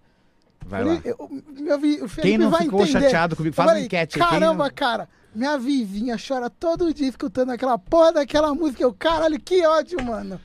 [0.66, 0.94] Vai lá.
[1.04, 3.02] Eu- eu- meu vi- o Felipe Quem não vai ficou entender.
[3.02, 3.56] chateado comigo?
[3.56, 4.22] Faz uma falei, enquete aí.
[4.22, 8.82] quem Caramba, não- cara, minha vizinha chora todo dia escutando aquela porra daquela música.
[8.84, 10.40] Eu, caralho, que ódio, mano.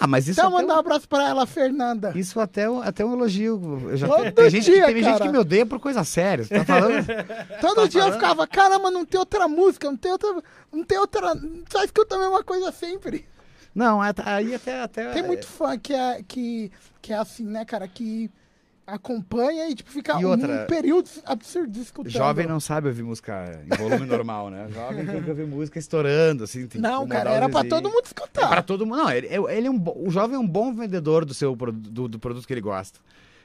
[0.00, 2.12] Ah, mas isso Então mandar um um- abraço pra ela, Fernanda.
[2.14, 3.88] isso até, um- até um elogio.
[3.90, 5.24] Eu já, Todo tem gente, que- dia, tem gente cara.
[5.24, 6.46] que me odeia por coisa séria.
[6.46, 7.04] Tá falando?
[7.60, 8.12] Todo tá dia eu falando?
[8.14, 10.42] ficava, caramba, não tem outra música, não tem outra.
[10.72, 11.32] Não tem outra.
[11.70, 13.26] Só escuta a mesma coisa sempre.
[13.74, 14.82] não, aí até...
[14.82, 16.70] até Tem muito fã que é, que,
[17.02, 17.86] que é assim, né, cara?
[17.88, 18.30] Que
[18.88, 22.10] acompanha e, tipo, fica E um, outra, período absurdo escutando.
[22.10, 24.66] Jovem não sabe ouvir música em volume normal, né?
[24.72, 26.66] Jovem tem que ouvir música estourando, assim.
[26.76, 28.48] Não, cara, era pra todo mundo É escutar.
[28.48, 28.96] pra todo mundo.
[28.98, 32.18] Não, ele, ele é um, o jovem é um bom vendedor do seu do, do
[32.18, 32.98] produto que ele gosta.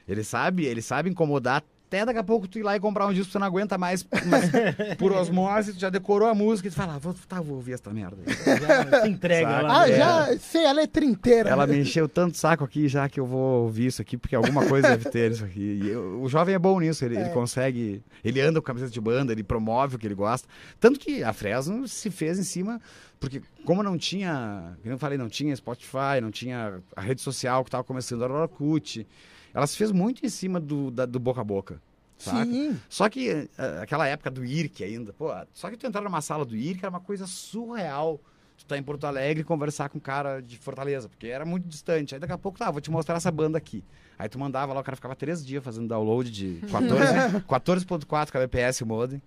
[0.08, 1.62] Ele sabe, ele sabe incomodar
[1.96, 3.78] até daqui a pouco tu ir lá e comprar um disco que você não aguenta
[3.78, 4.50] mais, mas
[4.98, 7.72] por osmose, tu já decorou a música e tu fala, ah, vou, tá, vou ouvir
[7.74, 8.34] essa merda aí.
[8.90, 9.82] Já se entrega lá.
[9.82, 9.96] Ah, né?
[9.96, 11.48] já sei a letra inteira.
[11.50, 14.66] Ela me encheu tanto saco aqui já que eu vou ouvir isso aqui, porque alguma
[14.66, 15.80] coisa deve ter nisso aqui.
[15.82, 17.28] E eu- o jovem é bom nisso, ele, ele É.
[17.32, 18.02] consegue.
[18.24, 20.48] Ele anda com camiseta de banda, ele promove o que ele gosta.
[20.80, 22.80] Tanto que a Fresno se fez em cima,
[23.20, 27.62] porque como não tinha, como eu falei, não tinha Spotify, não tinha a rede social
[27.64, 29.06] que estava começando, era o Orkut.
[29.54, 31.80] Ela se fez muito em cima do, da- do boca a boca.
[32.18, 32.44] Saca?
[32.44, 32.78] Sim.
[32.88, 33.48] Só que eh,
[33.80, 36.90] aquela época do IRC ainda, pô, só que tu entrar numa sala do IRC era
[36.90, 38.20] uma coisa surreal.
[38.56, 41.66] Tu tá em Porto Alegre e conversar com um cara de Fortaleza, porque era muito
[41.66, 42.14] distante.
[42.14, 43.82] Aí daqui a pouco, tá, vou te mostrar essa banda aqui.
[44.16, 48.80] Aí tu mandava lá, o cara ficava três dias fazendo download de 14 14.4 kbps
[48.82, 49.20] o modem.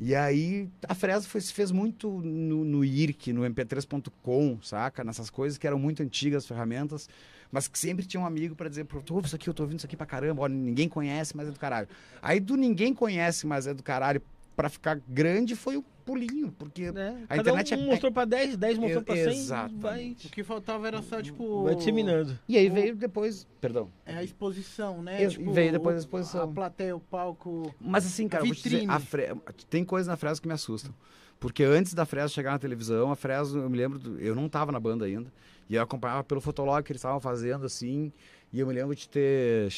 [0.00, 5.04] E aí a Fresno foi, se fez muito no, no IRC, no mp3.com, saca?
[5.04, 7.10] Nessas coisas que eram muito antigas, ferramentas,
[7.52, 9.62] mas que sempre tinha um amigo pra dizer, pô, tu ouve isso aqui, eu tô
[9.62, 11.86] ouvindo isso aqui pra caramba, ó, ninguém conhece, mas é do caralho.
[12.20, 14.20] Aí do ninguém conhece, mas é do caralho,
[14.56, 18.24] pra ficar grande foi o pulinho, porque É, a cada internet um é- mostrou pra
[18.24, 19.80] 10, 10 mostrou pra 100, Exatamente.
[19.80, 21.62] vai, O que faltava era só, tipo.
[21.62, 22.36] vai disseminando.
[22.48, 23.88] E aí veio depois, perdão.
[24.04, 25.22] É a exposição, né?
[25.22, 26.42] E- Tipo, veio depois a o- exposição.
[26.42, 27.72] A plateia, o palco.
[27.80, 28.92] Mas assim, cara, eu vou te dizer, Vitrine.
[28.92, 29.34] a Fre-
[29.70, 30.92] tem coisas na Fresno que me assustam.
[31.38, 34.48] Porque antes da Fresno chegar na televisão, a Fresno, eu me lembro, do- eu não
[34.48, 35.32] tava na banda ainda,
[35.68, 38.12] e eu acompanhava pelo fotolog que eles estavam fazendo, assim,
[38.52, 39.68] e eu me lembro de ter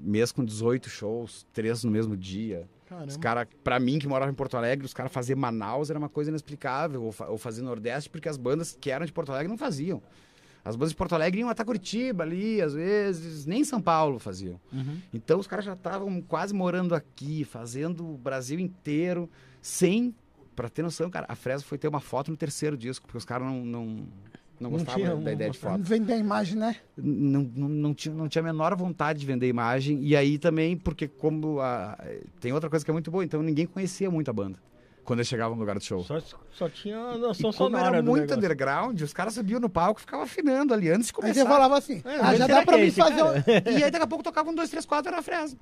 [0.00, 2.68] mês com 18 shows, três no mesmo dia.
[2.84, 3.18] Os Caramba.
[3.20, 6.30] caras, pra mim que morava em Porto Alegre, os caras fazer Manaus era uma coisa
[6.30, 9.56] inexplicável, ou, fa ou fazer Nordeste, porque as bandas que eram de Porto Alegre não
[9.56, 10.02] faziam.
[10.64, 14.60] As bandas de Porto Alegre iam até Curitiba ali, às vezes, nem São Paulo faziam.
[15.12, 19.28] Então os caras já estavam quase morando aqui, fazendo o Brasil inteiro,
[19.60, 20.14] sem.
[20.54, 23.24] Pra ter noção, cara, a Fresno foi ter uma foto no terceiro disco, porque os
[23.24, 24.06] caras não, não,
[24.62, 25.72] não Não gostavam tinha da ideia de mostrar.
[25.72, 25.82] foto.
[25.84, 26.76] Vender a imagem, né?
[26.96, 30.02] Não, não, não, tinha, não tinha a menor vontade de vender imagem.
[30.02, 31.98] E aí também, porque como a-
[32.40, 34.58] tem outra coisa que é muito boa, então ninguém conhecia muito a banda
[35.04, 36.02] quando eles chegavam no lugar do show.
[36.04, 36.20] Só,
[36.52, 38.36] só tinha a noção E como sonora era muito negócio.
[38.38, 41.46] underground, os caras subiam no palco e ficavam afinando ali antes de Aí você começar.
[41.48, 43.32] falava assim, É, ah, já dá pra é mim esse fazer um...
[43.78, 45.58] E aí daqui a pouco tocavam um, dois, três, quatro, era a Fresno.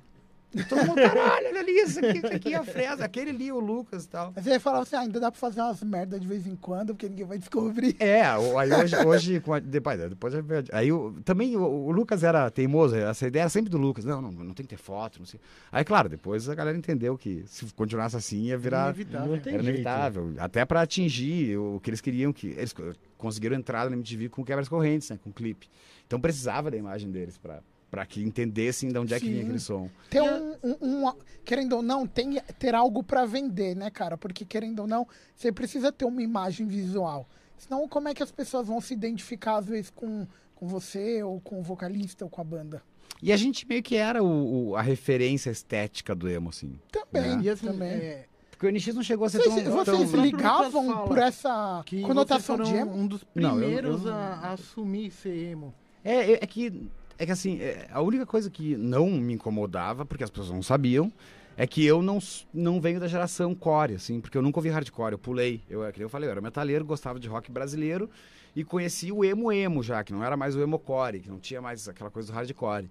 [0.53, 3.51] E todo mundo, caralho, olha ali, isso aqui, isso aqui é a Fresno, aquele ali,
[3.51, 4.33] o Lucas e tal.
[4.35, 6.87] Mas aí falava assim, ah, ainda dá pra fazer umas merda de vez em quando,
[6.93, 7.95] porque ninguém vai descobrir.
[7.99, 12.23] É, aí hoje, hoje com a- depois, depois eu- aí o- também o, o Lucas
[12.23, 15.19] era teimoso, essa ideia era sempre do Lucas, não, não, não tem que ter foto,
[15.19, 15.39] não sei.
[15.71, 19.27] Aí, claro, depois a galera entendeu que se continuasse assim ia virar Inevitável.
[19.31, 19.75] Não tem era jeito.
[19.79, 24.27] inevitável, até pra atingir o que eles queriam que eles co- conseguiram entrada na MTV
[24.29, 25.69] com quebras correntes, né, com clipe.
[26.05, 27.61] Então precisava da imagem deles pra
[27.91, 29.43] para que entendessem de onde é que vinha Sim.
[29.43, 29.89] aquele som.
[30.09, 31.13] Ter um, um- um-
[31.43, 34.17] Querendo ou não, tem ter algo pra vender, né, cara?
[34.17, 35.05] Porque, querendo ou não,
[35.35, 37.27] você precisa ter uma imagem visual.
[37.57, 41.41] Senão, como é que as pessoas vão se identificar, às vezes, com, com você, ou
[41.41, 42.81] com o vocalista, ou com a banda?
[43.21, 46.79] E a gente meio que era o, o- a referência estética do emo, assim.
[46.91, 47.89] Também, E assim, também.
[47.89, 49.73] é, Porque o NX não chegou a ser Vocês, tão...
[49.73, 50.21] vocês tão...
[50.21, 53.01] ligavam por essa que conotação vocês de foram emo?
[53.03, 55.73] um dos Não, eu- primeiros eu- a, a assumir ser emo.
[56.03, 56.87] É, é, é que,
[57.21, 60.63] é que assim, é, a única coisa que não me incomodava, porque as pessoas não
[60.63, 61.13] sabiam,
[61.55, 62.17] é que eu não,
[62.51, 65.61] não venho da geração core, assim, porque eu nunca ouvi hardcore, eu pulei.
[65.69, 68.09] Eu, é eu falei, eu era metaleiro, gostava de rock brasileiro
[68.55, 71.37] e conheci o emo emo já, que não era mais o emo core, que não
[71.37, 72.89] tinha mais aquela coisa do hardcore.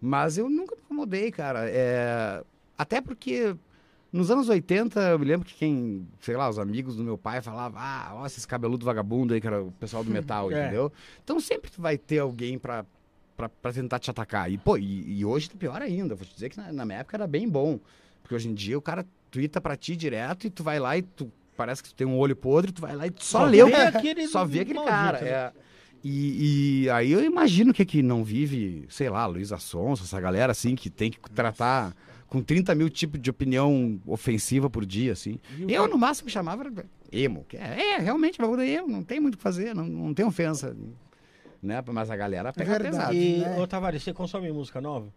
[0.00, 1.70] Mas eu nunca me incomodei, cara.
[1.70, 2.42] É,
[2.76, 3.54] até porque
[4.12, 7.40] nos anos 80, eu me lembro que quem, sei lá, os amigos do meu pai
[7.40, 10.62] falavam, ah, ó, esses cabeludos vagabundo aí, que era o pessoal do metal, É.
[10.64, 10.90] entendeu?
[11.22, 12.84] Então sempre vai ter alguém pra,
[13.46, 14.50] pra tentar te atacar.
[14.50, 16.14] E, pô, e, e hoje tá pior ainda.
[16.14, 17.78] Vou te dizer que na, na minha época era bem bom.
[18.22, 21.02] Porque hoje em dia o cara twitta pra ti direto e tu vai lá e
[21.02, 23.62] tu parece que tu tem um olho podre, tu vai lá e tu só, lê
[23.62, 25.20] o aquele Só vê aquele maldito, cara.
[25.20, 25.28] né?
[25.30, 25.52] é.
[26.02, 30.52] E, e aí eu imagino que que não vive, sei lá, Luiz Assonso, essa galera
[30.52, 31.94] assim, que tem que tratar
[32.28, 35.40] com 30 mil tipos de opinião ofensiva por dia, assim.
[35.58, 36.70] E Eu, no máximo, chamava
[37.10, 37.44] emo.
[37.48, 40.14] que É, é realmente, bagulho é emo, não tem muito o que fazer, não, não
[40.14, 40.76] tem ofensa.
[41.62, 41.82] Né?
[41.92, 42.96] Mas a galera pega verdade.
[42.96, 43.14] pesado.
[43.14, 43.58] E, né?
[43.58, 45.12] ô Tavares, você consome música nova?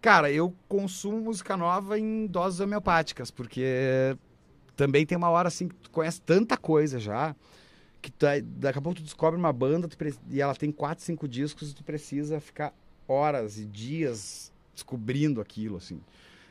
[0.00, 4.16] Cara, eu consumo música nova em doses homeopáticas, porque
[4.74, 7.36] também tem uma hora assim que tu conhece tanta coisa já,
[8.00, 9.96] que tu, daqui a pouco tu descobre uma banda tu
[10.30, 12.72] e ela tem quatro, cinco discos e tu precisa ficar
[13.06, 16.00] horas e dias descobrindo aquilo, assim.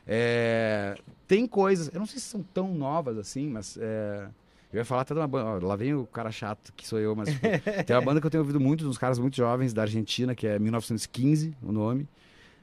[0.06, 0.96] É,
[1.26, 4.28] tem coisas, eu não sei se são tão novas assim, mas é,
[4.72, 6.98] eu ia falar até de uma banda, ó, lá vem o cara chato, que sou
[6.98, 7.46] eu, mas tipo,
[7.86, 10.46] tem uma banda que eu tenho ouvido muito, uns caras muito jovens da Argentina, que
[10.46, 12.08] é 1915, o nome.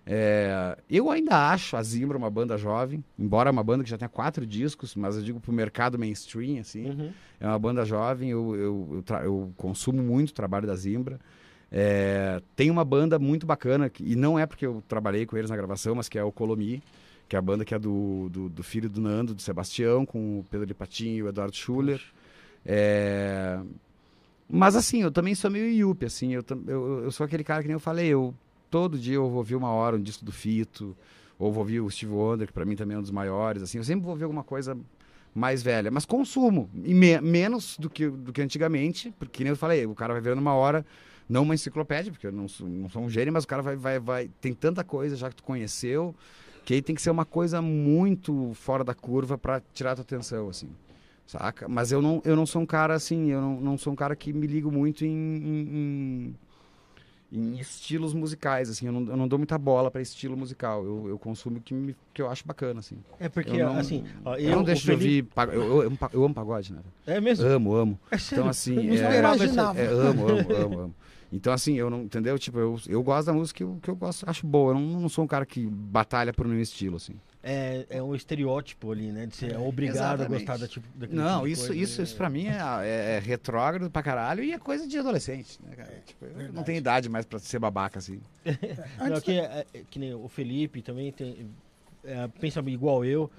[0.09, 3.97] É, eu ainda acho a Zimbra uma banda jovem, embora é uma banda que já
[3.97, 6.89] tenha quatro discos, mas eu digo pro mercado mainstream, assim.
[6.89, 7.11] Uhum.
[7.41, 11.19] É uma banda jovem, eu, eu, eu, eu consumo muito o trabalho da Zimbra.
[11.69, 15.57] É, tem uma banda muito bacana, e não é porque eu trabalhei com eles na
[15.57, 16.81] gravação, mas que é o Colomi,
[17.27, 20.39] que é a banda que é do, do, do filho do Nando, do Sebastião, com
[20.39, 22.01] o Pedro de Patinho e o Eduardo Schuller.
[22.65, 23.59] É,
[24.49, 27.67] mas assim, eu também sou meio yuppie, assim, eu, eu, eu sou aquele cara que
[27.67, 28.33] nem eu falei, eu
[28.71, 30.95] todo dia eu vou ouvir uma hora um disco do Fito,
[31.37, 33.77] ou vou ouvir o Steve Wonder, que pra mim também é um dos maiores, assim,
[33.77, 34.77] eu sempre vou ouvir alguma coisa
[35.35, 39.57] mais velha, mas consumo, e me- menos do que, do que antigamente, porque nem eu
[39.57, 40.85] falei, o cara vai ver numa hora,
[41.29, 43.75] não uma enciclopédia, porque eu não sou, não sou um gênio, mas o cara vai,
[43.75, 46.15] vai, vai, tem tanta coisa já que tu conheceu,
[46.67, 50.01] que aí tem que ser uma coisa muito fora da curva pra tirar a tua
[50.01, 50.67] atenção, assim.
[51.25, 51.65] Saca?
[51.65, 54.17] Mas eu não, eu não sou um cara assim, eu não, não sou um cara
[54.17, 56.35] que me ligo muito em, em, em-
[57.29, 60.83] em estilos musicais, assim, eu não, eu não dou muita bola pra estilo musical.
[60.83, 62.97] Eu, eu consumo o que, me- que eu acho bacana, assim.
[63.17, 65.23] É porque, Eu não- assim, ó, Eu, não o deixo de Felipe- ouvir.
[65.23, 66.79] pa- Eu, eu, eu amo pagode, né?
[67.05, 67.45] É mesmo?
[67.47, 67.99] Amo, amo.
[68.11, 68.41] É sério?
[68.41, 68.75] Então, assim.
[68.75, 69.79] Eu não é- imaginava.
[69.79, 70.95] é, amo, amo, amo, amo.
[71.31, 72.39] Então, assim, eu não, entendeu?
[72.39, 74.71] Tipo, eu, eu gosto da música que eu, que eu gosto, acho boa.
[74.71, 77.15] Eu não, não sou um cara que batalha por nenhum estilo, assim.
[77.43, 79.25] É, é um estereótipo ali, né?
[79.25, 80.39] De ser obrigado a exatamente.
[80.45, 81.81] gostar da tipo, daquele Não, tipo de isso, coisa.
[81.83, 85.59] isso, isso pra mim é, é, é retrógrado pra caralho e é coisa de adolescente,
[85.63, 86.01] né, cara?
[86.05, 88.19] Tipo, eu não tenho idade mais pra ser babaca, assim.
[89.09, 91.47] Não, que, é- é- que nem o Felipe também tem,
[92.05, 93.29] é, pensa igual eu,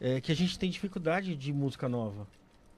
[0.00, 2.26] é, que a gente tem dificuldade de música nova.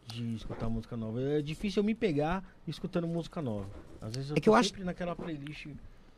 [0.06, 1.20] De escutar música nova.
[1.20, 3.68] É difícil eu me pegar escutando música nova.
[4.02, 5.66] Às vezes eu É que eu acho- sempre naquela playlist.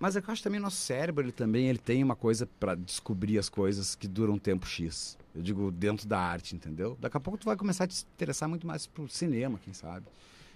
[0.00, 2.74] Mas é que eu acho também nosso cérebro, ele também ele tem uma coisa pra
[2.74, 5.16] descobrir as coisas que duram um tempo X.
[5.34, 6.96] Eu digo, dentro da arte, entendeu?
[7.00, 10.06] Daqui a pouco tu vai começar a te interessar muito mais pro cinema, quem sabe.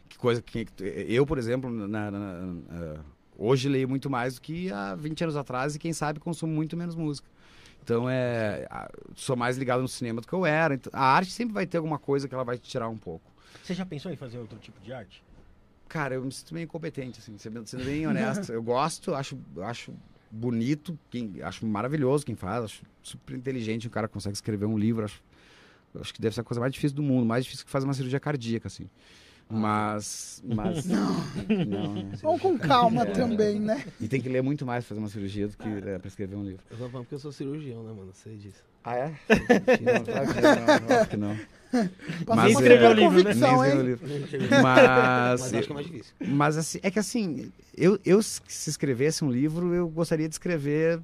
[0.09, 0.67] Que coisa que...
[1.07, 2.97] Eu, por exemplo, na- na- na-
[3.39, 6.77] hoje leio muito mais do que há 20 anos atrás e quem sabe consumo muito
[6.77, 7.29] menos música.
[7.83, 8.67] Então, é,
[9.15, 10.75] sou mais ligado no cinema do que eu era.
[10.75, 13.31] Então, a arte sempre vai ter alguma coisa que ela vai te tirar um pouco.
[13.63, 15.23] Você já pensou em fazer outro tipo de arte?
[15.89, 18.53] Cara, eu me sinto meio incompetente, assim, sendo, bem honesto.
[18.53, 19.93] Eu gosto, acho, acho
[20.31, 25.05] bonito, quem, acho maravilhoso quem faz, acho super inteligente, o cara consegue escrever um livro,
[25.05, 25.23] acho,
[25.99, 27.95] acho que deve ser a coisa mais difícil do mundo, mais difícil que fazer uma
[27.95, 28.89] cirurgia cardíaca, assim.
[29.51, 30.43] Mas.
[30.45, 31.15] mas não.
[31.49, 32.11] né?
[32.23, 33.85] Vamos com calma também, né?
[34.01, 36.37] E tem que ler muito mais pra fazer uma cirurgia do que é, pra escrever
[36.37, 36.63] um livro.
[36.71, 38.13] Eu tô falando porque eu sou cirurgião, né, mano?
[38.13, 38.63] Sei disso.
[38.85, 39.07] Ah, é?
[39.09, 41.37] Não, claro que não, óbvio que não.
[42.27, 43.35] Mas, é, ter o livro, né?
[43.35, 43.55] Nem hein?
[43.55, 44.07] escrever o livro.
[44.63, 46.15] Mas, Mas acho que é mais difícil.
[46.21, 51.01] mas assim, é que assim, eu, eu se escrevesse um livro, eu gostaria de escrever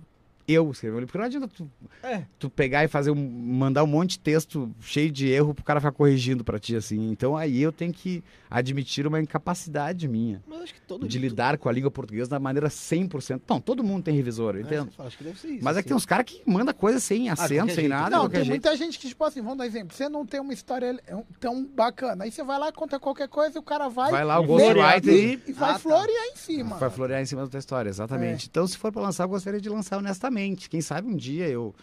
[0.47, 1.07] eu escrever um livro.
[1.09, 1.71] Porque não adianta tu,
[2.03, 2.23] É.
[2.39, 5.81] tu pegar e fazer um, mandar um monte de texto cheio de erro pro cara
[5.81, 7.11] ficar corrigindo pra ti, assim.
[7.11, 8.23] Então aí eu tenho que
[8.59, 12.39] admitir uma incapacidade minha Mas acho que todo de lidar com a língua portuguesa da
[12.39, 13.43] maneira 100%.
[13.49, 14.91] Não, todo mundo tem revisor, eu É, entendo.
[14.99, 15.65] acho que deve ser isso.
[15.65, 18.21] Mas é que tem uns caras que mandam coisa sem acento, qualquer sem nada, Não,
[18.25, 18.63] qualquer tem jeito.
[18.65, 19.95] muita gente que, tipo assim, vamos dar exemplo.
[19.97, 20.99] Você não tem uma história
[21.41, 22.25] tão bacana.
[22.25, 24.11] Aí você vai lá, conta qualquer coisa e o cara vai.
[24.11, 25.79] Vai lá o Ghostwriter e, e vai Ah, tá.
[25.81, 26.77] florear em cima.
[26.77, 28.47] vai florear em cima da tua história, exatamente.
[28.49, 30.69] Então, se for pra lançar, eu gostaria de lançar honestamente.
[30.71, 31.75] Quem sabe um dia eu.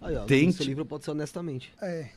[0.00, 0.58] Aí, ó, Tente.
[0.58, 1.72] Seu livro pode ser honestamente.
[1.80, 2.08] É.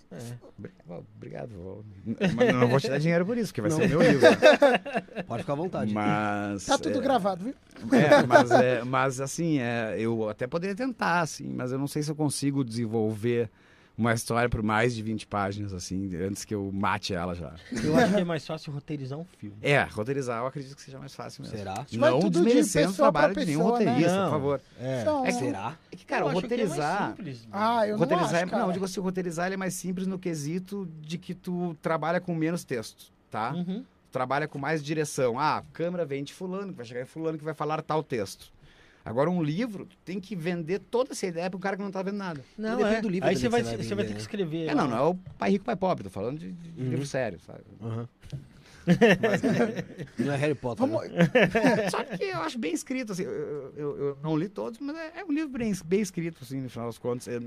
[1.16, 1.50] Obrigado.
[1.52, 1.86] vou-
[2.36, 4.28] Mas não vou te dar dinheiro por isso, porque vai ser meu livro.
[5.28, 5.94] Pode ficar à vontade.
[5.94, 6.66] Mas.
[6.66, 7.54] Tá tudo é, gravado, viu?
[7.94, 12.04] É, mas, é, mas assim, é, eu até poderia tentar, assim, mas eu não sei
[12.04, 13.50] se eu consigo desenvolver
[14.00, 17.54] uma história por mais de 20 páginas, assim, antes que eu mate ela já.
[17.84, 19.58] Eu acho que é mais fácil roteirizar um filme.
[19.62, 21.58] É, roteirizar eu acredito que seja mais fácil mesmo.
[21.58, 21.86] Será?
[21.98, 23.86] Vai Não desmerecendo o trabalho de nenhum pessoa, né?
[23.86, 24.24] roteirista, Não.
[24.26, 24.62] por favor.
[24.80, 25.02] É.
[25.02, 25.78] Então, É que- Será?
[25.92, 27.10] É que, cara, Eu o acho que é mais roteirizar.
[27.10, 27.48] simples.
[27.52, 30.08] Ah, eu não roteirizar acho, é, não, eu digo assim, roteirizar ele é mais simples
[30.08, 33.52] no quesito de que tu trabalha com menos texto, tá?
[33.54, 33.84] Uhum.
[34.12, 35.38] trabalha com mais direção.
[35.38, 38.02] Ah, a câmera vem de fulano, que vai chegar em fulano que vai falar tal
[38.02, 38.52] texto.
[39.10, 41.90] Agora, um livro, tu tem que vender toda essa ideia para um cara que não
[41.90, 42.46] tá vendo nada.
[42.56, 43.02] Não, Depende é.
[43.02, 44.22] do livro Aí você vai, você vai você vai ter que né?
[44.22, 44.68] escrever.
[44.70, 46.90] É, não, não é o pai rico, pai pobre, tô falando de, de Uhum.
[46.92, 47.62] livro sério, sabe?
[47.82, 48.08] Aham.
[50.18, 50.86] Não é Harry Potter.
[50.88, 51.10] Vamos...
[51.10, 51.28] né?
[51.92, 55.20] Só que eu acho bem escrito, assim, eu, eu- eu não li todos, mas é,
[55.20, 57.28] é um livro bem, bem escrito, assim, no final das contas.
[57.28, 57.40] É-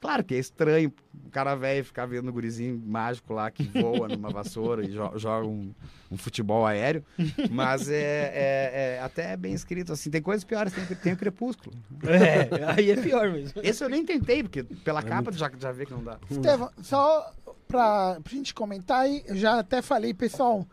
[0.00, 0.92] claro que é estranho
[1.26, 5.12] o cara velho ficar vendo um gurizinho mágico lá que voa numa vassoura e jo-
[5.18, 5.72] joga um,
[6.10, 7.04] um futebol aéreo,
[7.50, 7.96] mas é,
[8.34, 10.10] é- é até bem escrito, assim.
[10.10, 11.76] Tem coisas piores, tem, tem o Crepúsculo.
[12.04, 13.60] É, aí é pior mesmo.
[13.62, 16.18] Esse eu nem tentei, porque pela capa tu já, já vê que não dá.
[16.30, 17.32] Estevão, só
[17.66, 20.66] pra, pra gente comentar aí, eu já até falei, pessoal,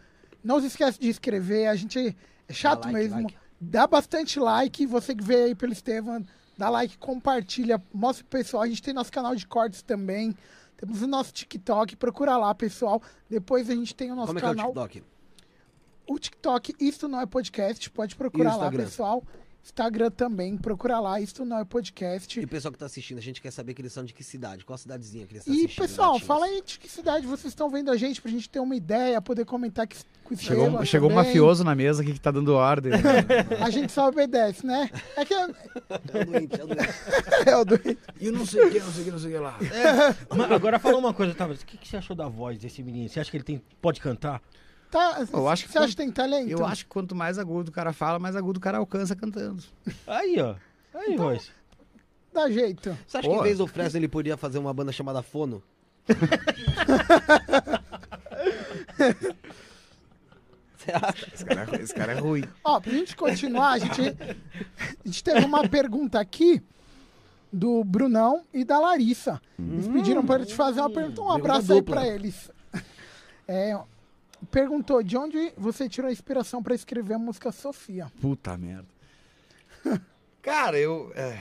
[0.44, 2.16] não se esquece de inscrever, a gente
[2.48, 3.24] é chato Dá like, mesmo.
[3.24, 3.38] like.
[3.60, 6.24] Dá bastante like, você que vê aí pelo Estevam,
[6.57, 8.64] dá like, compartilha, mostra pro pessoal.
[8.64, 10.36] A gente tem nosso canal de cortes também.
[10.77, 13.02] Temos o nosso TikTok, procura lá, pessoal.
[13.30, 14.68] Depois a gente tem o nosso Como é que é o canal.
[14.68, 15.03] TikTok?
[16.07, 19.23] O TikTok, Isto Não É Podcast, pode procurar lá, pessoal.
[19.70, 22.40] Instagram também, procura lá, Isto Não É Podcast.
[22.40, 24.24] E o pessoal que tá assistindo, a gente quer saber que eles são de que
[24.24, 24.64] cidade?
[24.64, 25.82] Qual cidadezinha que eles E, estão assistindo?
[25.82, 26.28] pessoal, Latinhos?
[26.28, 29.20] fala aí de que cidade vocês estão vendo a gente, pra gente ter uma ideia,
[29.20, 32.54] poder comentar que, com o Chegou, chegou um mafioso na mesa aqui que tá dando
[32.54, 32.92] ordem.
[33.60, 34.88] A gente só obedece, né?
[35.16, 36.94] É que É o doente, é o doente.
[37.48, 37.80] é o do...
[38.22, 39.58] E não sei o que, não sei o que, não sei o que lá.
[40.38, 41.64] Mas agora fala uma coisa, Tavares.
[41.64, 43.10] O que, que você achou da voz desse menino?
[43.10, 44.44] Você acha que ele tem, pode cantar?
[44.96, 46.50] Tá, Eu acho que você acha que tem talento?
[46.50, 49.62] Eu acho que quanto mais agudo o cara fala, mais agudo o cara alcança cantando.
[50.08, 50.56] Aí, ó.
[50.98, 51.52] Aí, voz.
[52.34, 52.98] Dá jeito.
[53.06, 53.42] Você acha que Pô.
[53.42, 55.62] em vez do Fresno ele podia fazer uma banda chamada Fono?
[60.78, 61.28] Você acha?
[61.34, 62.46] Esse cara é, esse cara é ruim.
[62.64, 64.36] Ó, pra gente continuar, a gente, a
[65.06, 66.64] gente teve uma pergunta aqui
[67.52, 69.42] do Brunão e da Larissa.
[69.60, 71.22] Eles pediram pra eu te fazer uma pergunta.
[71.22, 71.96] Um abraço aí dupla.
[71.98, 72.50] pra eles.
[73.48, 73.78] É,
[74.52, 78.12] perguntou de onde você tirou a inspiração pra escrever a música Sofia.
[78.22, 78.88] Puta merda.
[80.41, 81.12] Cara, eu.
[81.16, 81.32] é,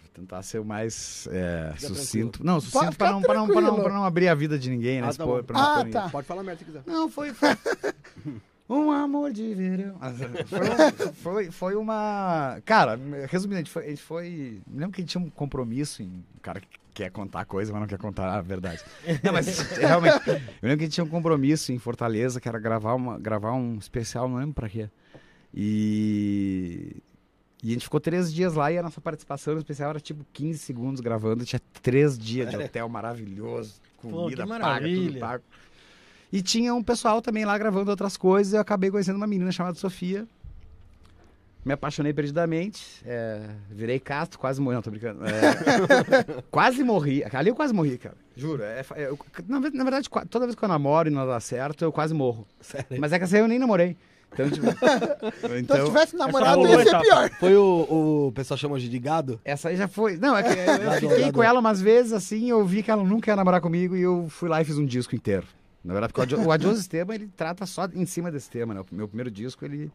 [0.00, 2.44] vou tentar ser o mais é, sucinto.
[2.44, 3.82] Não, sucinto pra não, pra, não, pra, não, tranquilo.
[3.84, 5.08] pra não abrir a vida de ninguém, né?
[5.08, 5.44] Ah, tá expor- bom.
[5.46, 6.08] pra não Ah, tá.
[6.08, 6.82] Pode falar merda se quiser.
[6.86, 7.32] Não, foi.
[7.34, 7.48] foi...
[8.68, 9.96] um amor de verão.
[10.00, 10.12] Ah,
[10.44, 12.60] Foi, foi, foi uma.
[12.64, 13.84] Cara, resumindo, a gente foi.
[13.84, 14.60] A gente foi...
[14.66, 16.24] Me lembro que a gente tinha um compromisso em.
[16.36, 18.82] O cara que quer contar coisa, mas não quer contar a verdade.
[19.22, 20.28] Não, mas realmente.
[20.28, 23.52] Eu lembro que a gente tinha um compromisso em Fortaleza, que era gravar, uma, gravar
[23.52, 24.88] um especial, não lembro pra quê.
[25.52, 26.96] E.
[27.62, 30.22] E a gente ficou três dias lá e a nossa participação no especial era tipo
[30.34, 31.46] 15 segundos gravando.
[31.46, 35.44] Tinha três dias de hotel maravilhoso, Pô, comida que paga, tudo pago.
[36.34, 38.52] E tinha um pessoal também lá gravando outras coisas.
[38.52, 40.26] E eu acabei conhecendo uma menina chamada Sofia.
[41.64, 43.00] Me apaixonei perdidamente.
[43.06, 44.74] é, virei casto, quase morri.
[44.74, 45.20] Não, tô brincando.
[45.24, 47.22] É, quase morri.
[47.32, 48.16] Ali eu quase morri, cara.
[48.36, 48.64] Juro.
[48.64, 51.84] é é, eu- na, na verdade, toda vez que eu namoro e não dá certo,
[51.84, 52.44] eu quase morro.
[52.60, 52.98] Sério.
[52.98, 53.96] Mas é que essa aí eu nem namorei.
[54.32, 57.04] Então, tipo, Então, então, se tivesse namorado, rolou ia ser etapa.
[57.04, 57.30] pior.
[57.38, 59.40] Foi o, o pessoal chama hoje de gado?
[59.44, 60.16] essa aí já foi.
[60.16, 60.48] Não, é que
[61.04, 63.94] eu, fiquei com ela umas vezes assim, eu vi que ela nunca ia namorar comigo
[63.96, 65.46] e eu fui lá e fiz um disco inteiro.
[65.84, 68.72] Na verdade, porque o Adi- o Adioso Esteban, ele trata só em cima desse tema,
[68.72, 68.80] né?
[68.80, 69.92] O meu primeiro disco, ele,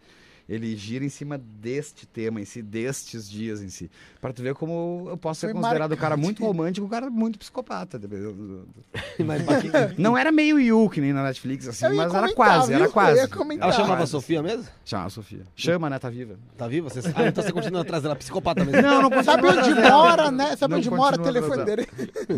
[0.49, 3.89] ele gira em cima deste tema em si, destes dias em si.
[4.19, 6.26] Pra tu ver como eu posso ser Foi considerado um cara marcante.
[6.26, 7.99] muito romântico, um cara muito psicopata.
[9.15, 12.91] quem- Não era meio Yu que nem na Netflix, assim, mas era quase, era viu?
[12.91, 13.19] quase.
[13.19, 13.67] Ia comentar.
[13.67, 14.11] Ela Era chamava quase.
[14.11, 14.65] Sofia mesmo?
[14.84, 15.41] Chama a Sofia.
[15.55, 15.99] Chama, né?
[15.99, 16.35] Tá viva.
[16.57, 16.89] Tá viva?
[16.89, 16.99] Você...
[17.15, 18.81] Ah, então você continua atrás dela, psicopata mesmo.
[18.81, 20.55] Não, não Sabe onde mora, né?
[20.55, 21.88] Sabe Não onde mora o telefone dele?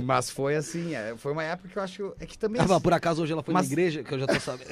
[0.04, 2.14] Mas foi assim, é, foi uma época que eu acho.
[2.20, 2.62] É que também.
[2.62, 4.70] Ah, mas por acaso hoje ela foi Mas- na igreja, que eu já tô sabendo.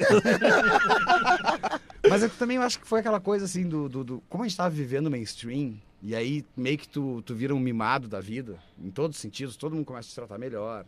[2.08, 3.88] Mas é que também eu acho que foi aquela coisa assim do.
[3.88, 7.54] do, do- como a gente tava vivendo mainstream, e aí meio que tu, tu vira
[7.54, 10.84] um mimado da vida, em todos os sentidos, todo mundo começa a te tratar melhor.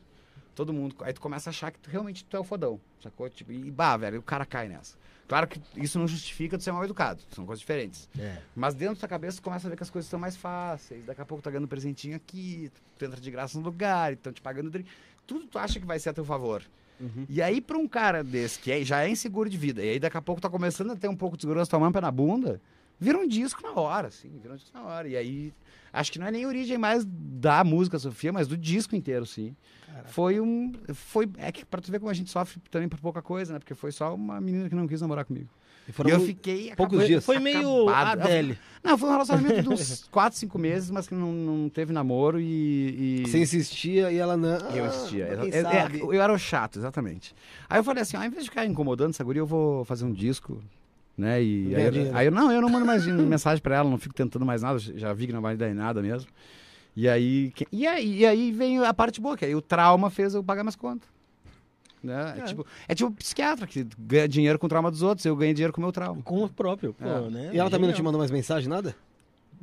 [0.54, 0.94] Todo mundo.
[1.00, 2.78] Aí tu começa a achar que tu, realmente tu é o fodão.
[3.02, 3.28] Sacou?
[3.30, 4.96] Tipo, e bah, velho, o cara cai nessa.
[5.26, 8.06] Claro que isso não justifica tu ser mal educado, são coisas diferentes.
[8.18, 8.36] É.
[8.54, 11.06] Mas dentro da cabeça tu começa a ver que as coisas são mais fáceis.
[11.06, 14.30] Daqui a pouco tu tá ganhando presentinho aqui, tu entra de graça no lugar, estão
[14.30, 14.90] te pagando drink.
[15.26, 16.62] Tudo tu acha que vai ser a teu favor.
[17.02, 17.26] Uhum.
[17.28, 19.98] E aí, pra um cara desse, que é- já é inseguro de vida, e aí
[19.98, 22.60] daqui a pouco tá começando a ter um pouco de segurança, tomando pé na bunda,
[22.98, 25.08] vira um disco na hora, assim, vira um disco na hora.
[25.08, 25.52] E aí,
[25.92, 29.26] acho que não é nem a origem mais da música Sofia, mas do disco inteiro,
[29.26, 29.54] sim.
[30.06, 30.72] Foi um.
[30.94, 31.28] Foi.
[31.36, 33.58] É que pra tu ver como a gente sofre também por pouca coisa, né?
[33.58, 35.48] Porque foi só uma menina que não quis namorar comigo.
[35.86, 36.72] E E foram eu fiquei.
[36.76, 37.24] poucos acabado- dias.
[37.24, 38.20] Foi meio acabado.
[38.22, 38.58] Adele.
[38.84, 42.40] Não, foi um relacionamento de uns 4, 5 meses, mas que não, não teve namoro
[42.40, 43.22] e.
[43.22, 43.28] e...
[43.28, 44.56] Você insistia e ela não.
[44.70, 45.26] Eu insistia.
[45.30, 46.00] Ah, Eu, eu- sabe?
[46.00, 47.34] eu- era o chato, exatamente.
[47.70, 50.12] Aí eu falei assim, ao invés de ficar incomodando essa guria, eu vou fazer um
[50.12, 50.58] disco,
[51.16, 51.42] né?
[51.42, 54.14] E aí, eu- aí eu, não, eu não mando mais mensagem pra ela, não fico
[54.14, 56.28] tentando mais nada, já vi que não vai dar em nada mesmo.
[56.96, 60.34] E aí, e aí, e aí vem a parte boa, que aí o trauma fez
[60.34, 61.08] eu pagar minhas contas.
[62.02, 62.34] Né?
[62.38, 62.42] É.
[62.42, 65.72] tipo, é tipo psiquiatra que ganha dinheiro com o trauma dos outros, eu ganho dinheiro
[65.72, 66.20] com o meu trauma.
[66.22, 67.30] Com o próprio, pô, É.
[67.30, 67.50] né?
[67.52, 68.94] E ela também não te mandou mais mensagem, nada?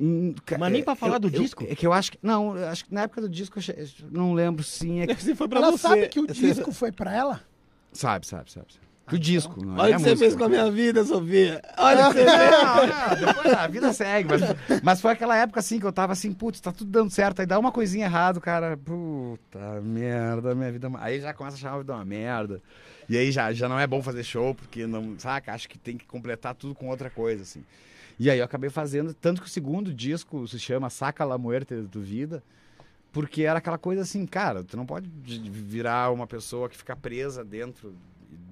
[0.00, 1.62] Hum, Mas nem é, pra falar eu- do eu- disco?
[1.68, 2.18] É que eu acho que.
[2.22, 3.76] Não, eu acho que na época do disco eu che-
[4.10, 5.00] não lembro sim.
[5.00, 7.42] É que, Você foi Ela sabe que o disco foi pra ela?
[7.92, 8.66] sabe, sabe, sabe.
[8.72, 8.86] sabe.
[9.12, 9.64] O disco.
[9.64, 10.16] Não Olha é o a que você música.
[10.18, 11.60] fez com a minha vida, Sofia.
[11.76, 12.50] Olha o que você fez.
[12.50, 14.28] Não, depois a vida segue.
[14.30, 17.40] Mas, mas foi aquela época assim que eu tava assim, putz, tá tudo dando certo.
[17.40, 18.76] Aí dá uma coisinha errada, cara.
[18.76, 20.86] Puta merda, minha vida.
[20.88, 22.62] é Aí já começa a achar a vida uma merda.
[23.08, 25.52] E aí já, já não é bom fazer show, porque não, saca?
[25.52, 27.64] Acho que tem que completar tudo com outra coisa, assim.
[28.18, 31.74] E aí eu acabei fazendo, tanto que o segundo disco se chama Saca la Muerte
[31.74, 32.42] do Vida,
[33.10, 37.42] porque era aquela coisa assim, cara, tu não pode virar uma pessoa que fica presa
[37.44, 37.94] dentro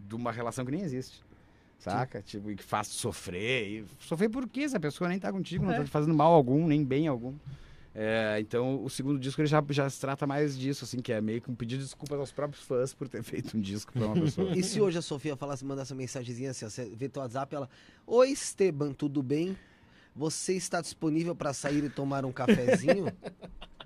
[0.09, 1.23] de uma relação que nem existe.
[1.79, 2.21] Saca?
[2.23, 3.69] Tipo, e que faz sofrer.
[3.69, 4.69] E sofrer por quê?
[4.69, 7.35] Se a pessoa nem tá contigo, não tá te fazendo mal algum, nem bem algum.
[7.95, 11.21] É, então, o segundo disco ele já, já se trata mais disso, assim, que é
[11.21, 14.07] meio que um pedido de desculpas aos próprios fãs por ter feito um disco pra
[14.07, 14.57] uma pessoa.
[14.57, 17.55] E se hoje a Sofia falasse, mandasse uma mensagenzinha assim, ó, você vê teu WhatsApp,
[17.55, 17.69] ela...
[18.07, 19.57] Oi, Esteban, tudo bem?
[20.15, 23.07] Você está disponível para sair e tomar um cafezinho?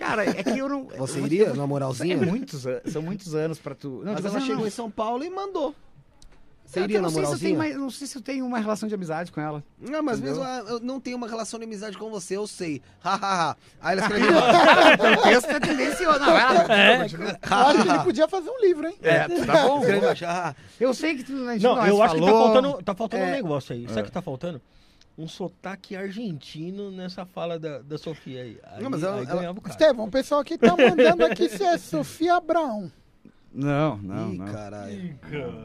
[0.00, 0.84] Cara, é que eu não.
[0.98, 2.16] Você eu- iria, eu- na É moralzinha?
[2.16, 4.00] muitos, an- são muitos anos pra tu.
[4.04, 4.66] Não, Mas tipo ela chegou não.
[4.66, 5.74] em São Paulo e mandou.
[6.64, 7.58] Você iria não na sei se eu tenho moralzinha?
[7.58, 9.60] mais- Não sei se eu tenho uma relação de amizade com ela.
[9.76, 10.44] Não, mas Entendeu?
[10.44, 12.80] mesmo eu não tenho uma relação de amizade com você, eu sei.
[13.00, 13.56] Hahaha.
[13.80, 14.30] Aí ela escreveu.
[15.18, 16.18] O texto é tendencioso.
[16.20, 16.66] Não, ela.
[16.72, 16.96] É.
[17.02, 17.16] acho
[17.82, 18.96] que ele podia fazer um livro, hein?
[19.02, 19.78] É, tá bom.
[19.80, 22.26] escreveu embaixo, "Ah, Eu sei que tu, a gente Não, mais eu acho que tá
[22.26, 22.44] falou.
[22.52, 23.32] faltando, tá faltando um É.
[23.32, 23.86] negócio aí.
[23.88, 24.04] Sabe o É.
[24.04, 24.62] que tá faltando?
[25.20, 28.58] Um sotaque argentino nessa fala da, da Sofia aí.
[28.64, 29.74] aí Não, mas ela- aí ela- ganhava o cara.
[29.74, 32.90] Estevão, o pessoal aqui tá mandando aqui se é Sofia Abraão.
[33.52, 34.46] Não, não, Ih, não.
[34.46, 35.18] caralho.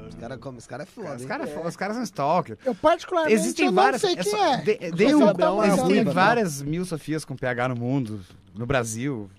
[0.09, 2.57] Os caras os cara é foda, Os caras os caras são stalker.
[2.65, 4.01] Eu particularmente Existem eu várias.
[4.01, 4.57] não sei quem é.
[4.57, 5.15] de- Tem, pessoal
[5.57, 8.19] um- existem várias mil Sofias com PH no mundo,
[8.55, 9.29] no Brasil,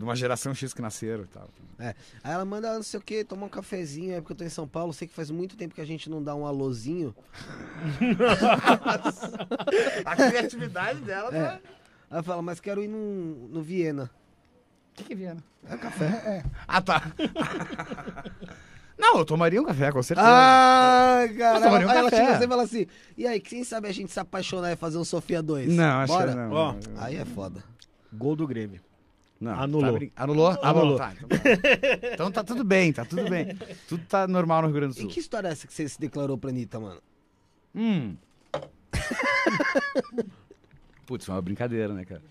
[0.00, 1.46] de uma geração X que nasceram e tal.
[1.78, 1.94] É.
[2.24, 4.48] Aí ela manda não sei o que, tomar um cafezinho, é porque eu tô em
[4.48, 7.14] São Paulo, sei que faz muito tempo que a gente não dá um alôzinho.
[10.06, 11.60] A criatividade dela É.
[12.10, 14.04] Ela fala, mas quero ir no, no Viena.
[14.04, 15.44] O que, que é Viena?
[15.68, 16.06] É café.
[16.06, 16.44] É.
[16.66, 17.12] Ah, tá.
[18.98, 20.26] Não, eu tomaria um café, com certeza.
[20.26, 21.60] Ah, cara.
[21.60, 22.16] Um Aí ela café.
[22.16, 22.86] chega assim e fala assim,
[23.18, 25.74] e aí, quem sabe a gente se apaixonar e fazer um Sofia 2?
[25.74, 26.32] não, acho Bora?
[26.32, 26.52] que não.
[26.52, 26.74] Ó.
[26.96, 27.62] Aí é foda.
[28.10, 28.80] Gol do Grêmio.
[29.40, 29.98] Não, Anulou.
[29.98, 30.48] tá Anulou?
[30.50, 30.62] Anulou.
[30.62, 30.98] Anulou.
[30.98, 31.36] Tá, então, tá.
[32.12, 33.56] então tá tudo bem, tá tudo bem.
[33.88, 35.10] Tudo tá normal no Rio Grande do E Sul.
[35.10, 37.00] que história é essa que você se declarou pra Anitta, mano?
[37.74, 38.16] Hum.
[41.06, 42.22] Putz, foi uma brincadeira, né, cara?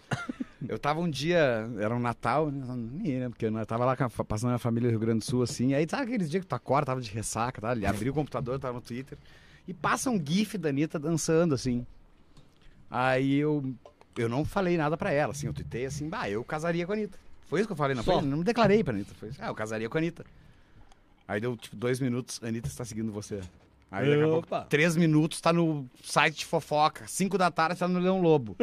[0.68, 2.66] Eu tava um dia, era um Natal, né?
[2.76, 5.26] Nem lembro, porque eu tava lá a passando a minha família no Rio Grande do
[5.26, 5.74] Sul, assim.
[5.74, 7.72] Aí sabe aqueles dias que tu acorda, tava de ressaca, tá?
[7.72, 9.18] Ele abriu o computador, tava no Twitter.
[9.68, 11.86] E passa um gif da Anitta dançando, assim.
[12.90, 13.74] Aí eu,
[14.20, 15.48] eu não falei nada pra ela, assim.
[15.48, 17.18] Eu tuitei assim, bah, eu casaria com a Anitta.
[17.48, 18.04] Foi isso que eu falei, Só.
[18.04, 18.22] foi?
[18.22, 19.14] Não me declarei pra Anitta.
[19.16, 20.26] Foi, ah, eu casaria com a Anitta.
[21.28, 23.40] Aí deu, tipo, dois minutos, Anitta está seguindo você.
[23.92, 27.06] Aí daqui a pouco, três minutos, tá no site de fofoca.
[27.08, 28.56] Cinco da tarde, tá no Leão Lobo.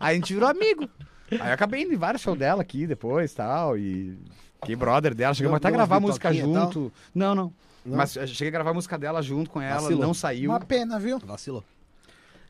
[0.00, 0.88] Aí a gente virou amigo.
[1.30, 3.76] Aí eu acabei indo em vários shows dela aqui depois tal.
[3.76, 4.16] E
[4.60, 5.34] fiquei brother dela.
[5.34, 6.92] Chegamos até a gravar música e junto.
[7.14, 7.52] Não, não.
[7.84, 7.96] Não?
[7.98, 10.02] Mas cheguei a gravar a música dela junto com ela, Vacilou.
[10.02, 10.50] não saiu.
[10.50, 11.18] Uma pena, viu?
[11.18, 11.62] Vacilou.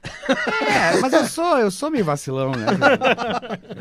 [0.04, 2.66] É, mas eu sou, eu sou meio vacilão, né?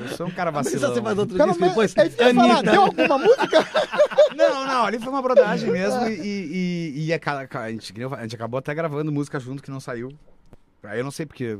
[0.09, 0.93] Eu sou um cara Mas vacilão.
[0.93, 1.93] você faz outro disco depois?
[1.97, 2.61] É isso que eu ia falar.
[2.63, 3.65] Deu alguma música?
[4.35, 7.93] Não, não, ali foi uma brodagem mesmo e, e, e a, ca- ca- a, gente,
[8.03, 10.11] a gente acabou até gravando música junto que não saiu.
[10.81, 11.59] Aí eu não sei porque,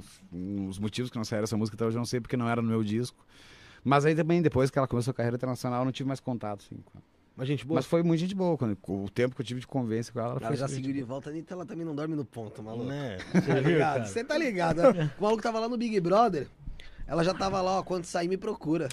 [0.68, 2.64] os motivos que não saiu essa música até hoje eu não sei porque não era
[2.64, 3.24] no meu disco.
[3.84, 6.64] Mas aí também, depois que ela começou a carreira internacional, eu não tive mais contato,
[6.66, 6.82] assim.
[6.84, 7.04] com ela.
[7.36, 7.78] Mas gente boa.
[7.78, 10.34] Mas foi muito gente boa, quando, o tempo que eu tive de convivência com ela,
[10.34, 12.86] ela Ela já seguiu de volta, então ela também não dorme no ponto, maluco.
[12.86, 13.18] Né?
[13.18, 14.08] Tá Você viu, ligado?
[14.08, 15.12] Você tá ligado, né?
[15.18, 16.48] O maluco tava lá no Big Brother,
[17.08, 18.88] ela já tava lá, ó, quando sair me procura.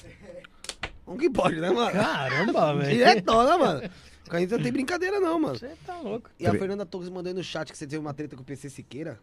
[1.05, 1.91] Como que pode, né, mano?
[1.91, 2.97] Caramba, velho.
[2.97, 3.91] Diretona, mano.
[4.29, 5.59] Com a gente não tem brincadeira não, mano.
[5.59, 6.31] Você tá louco.
[6.39, 8.45] E a Fernanda Torres mandou aí no chat que você teve uma treta com o
[8.45, 9.19] PC Siqueira.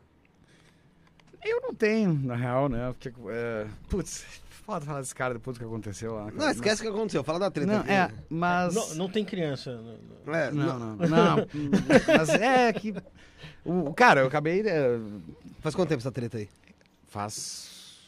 [1.43, 2.91] Eu não tenho, na real, né?
[2.91, 4.25] Porque, é, putz,
[4.67, 6.29] foda falar desse cara depois do que aconteceu lá.
[6.29, 7.71] Não, esquece o que aconteceu, fala da treta.
[7.71, 7.89] Não, aqui.
[7.91, 8.75] é, mas...
[8.75, 9.81] Não, não tem criança.
[10.25, 11.35] não- É, Não, não, não.
[12.05, 12.93] mas é que...
[13.63, 14.59] O, cara, eu acabei...
[14.67, 14.99] é,
[15.61, 16.49] Faz quanto tempo essa treta aí?
[17.07, 18.03] faz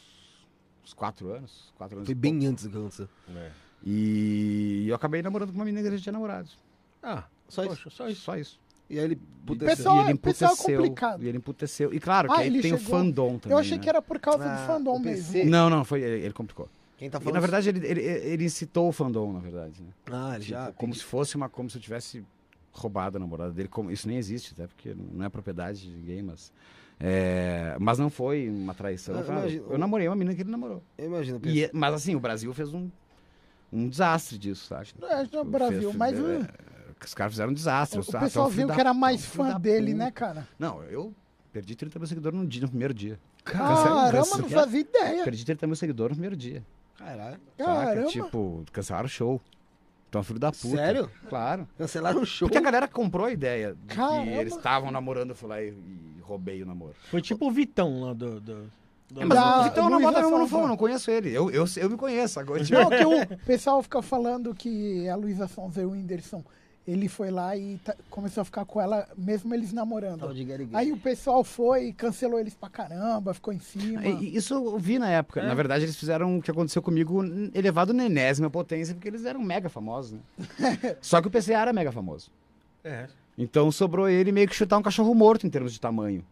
[0.84, 1.72] uns quatro anos.
[1.78, 2.50] Quatro anos Foi bem pouco.
[2.50, 3.08] antes do que aconteceu.
[3.34, 3.50] É.
[3.82, 6.48] E eu acabei namorando com uma menina que a gente tinha namorado.
[7.02, 7.70] Ah, Só isso.
[7.70, 8.20] poxa, só isso.
[8.20, 8.60] Só isso.
[8.90, 9.76] E aí ele E- puteceu.
[9.76, 10.78] Pessoal- e ele pessoal emputeceu.
[10.80, 11.22] complicado.
[11.22, 11.94] E ele emputeceu.
[11.94, 13.54] E claro, Ah, que aí ele tem o chegou- fandom também.
[13.56, 13.82] Eu achei né?
[13.82, 15.44] que era por causa Ah, do fandom o mesmo.
[15.46, 16.68] Não, não, foi, ele, ele complicou.
[16.98, 17.34] Quem tá E, falando?
[17.34, 19.80] na verdade, ele, ele, ele incitou o fandom, na verdade.
[19.82, 19.88] Né?
[20.12, 20.72] Ah, ele Tipo, já.
[20.72, 21.48] como se fosse uma.
[21.48, 22.22] Como se eu tivesse
[22.72, 23.68] roubado a namorada dele.
[23.68, 26.52] Como, isso nem existe, até porque não é propriedade de ninguém, mas.
[26.98, 29.18] é, mas não foi uma traição.
[29.18, 30.82] Ah, Foi, ah, imagina, eu namorei uma menina que ele namorou.
[30.98, 31.40] Eu imagino.
[31.44, 32.90] E é- mas assim, o Brasil fez um,
[33.72, 34.88] um desastre disso, sabe?
[35.04, 36.48] É, no Brasil, mas o- é,
[37.06, 37.98] os caras fizeram um desastre.
[38.00, 40.46] O tu é pessoal viu da- que era é mais fã dele, né, cara?
[40.58, 41.14] Não, eu
[41.52, 43.18] perdi 30 mil seguidores no, dia, no primeiro dia.
[43.44, 45.24] Caramba, não fazia ideia.
[45.24, 46.62] Perdi 30 mil seguidores no primeiro dia.
[46.96, 47.40] Caralho.
[47.56, 48.06] Caramba.
[48.08, 49.40] Tipo, cancelaram o show.
[50.08, 50.76] Então, filho da puta.
[50.76, 51.10] Sério?
[51.28, 51.68] Claro.
[51.78, 52.48] Cancelaram o show.
[52.48, 54.22] Porque a galera comprou a ideia de Caramba.
[54.24, 56.94] que eles estavam namorando, eu fui lá e, e roubei o namoro.
[57.10, 58.40] Foi tipo o Vitão lá do.
[58.40, 58.70] do,
[59.08, 61.30] do- É, mas Da o Vitão Luísa namora mesmo, não eu não conheço ele.
[61.32, 62.60] Eu, eu, eu me conheço agora.
[62.60, 62.90] Não,
[63.26, 66.44] que o pessoal fica falando que a Luísa Sonza e o Whindersson,
[66.86, 67.78] ele foi lá e
[68.08, 70.26] começou a ficar com ela, mesmo eles namorando.
[70.72, 74.06] Aí o pessoal foi e cancelou eles pra caramba, ficou em cima.
[74.06, 75.40] Isso eu vi na época.
[75.40, 75.46] É.
[75.46, 77.22] Na verdade, eles fizeram o que aconteceu comigo
[77.54, 80.20] elevado na enésima potência, porque eles eram mega famosos, né?
[81.00, 82.30] Só que o PCA era mega famoso.
[82.82, 83.06] É.
[83.36, 86.24] Então sobrou ele meio que chutar um cachorro morto em termos de tamanho.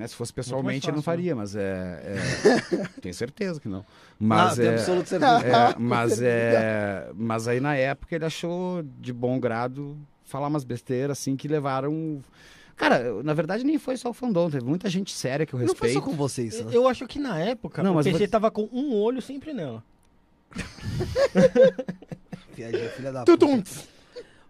[0.00, 0.08] Né?
[0.08, 1.60] Se fosse pessoalmente, ele não fácil, faria, mas é.
[1.62, 3.84] é- Tenho certeza que não.
[4.18, 4.74] Mas ah, tem é.
[4.74, 5.44] absoluto certeza.
[5.46, 7.10] é, mas é.
[7.14, 12.22] Mas aí na época ele achou de bom grado falar umas besteiras assim que levaram.
[12.76, 15.58] Cara, eu- na verdade nem foi só o fandom, teve muita gente séria que eu
[15.58, 15.94] Não foi respeito.
[15.94, 16.70] só com você isso, né?
[16.74, 19.20] Eu acho que na época Não, o mas eu PC vou- tava com um olho
[19.20, 19.84] sempre nela.
[22.56, 23.46] Piadinha, filha da puta.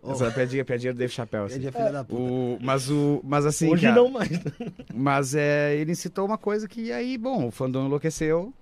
[0.03, 1.45] Ô, Essa piadinha, piadinha do Dave Chappelle.
[1.47, 1.61] Assim.
[1.61, 2.23] Piadinha, filha da puta.
[2.23, 3.21] O, mas o.
[3.23, 3.71] Mas assim.
[3.71, 4.31] Hoje cara, não mais.
[4.95, 8.53] Mas é, ele incitou uma coisa que aí, bom, o fandom enlouqueceu.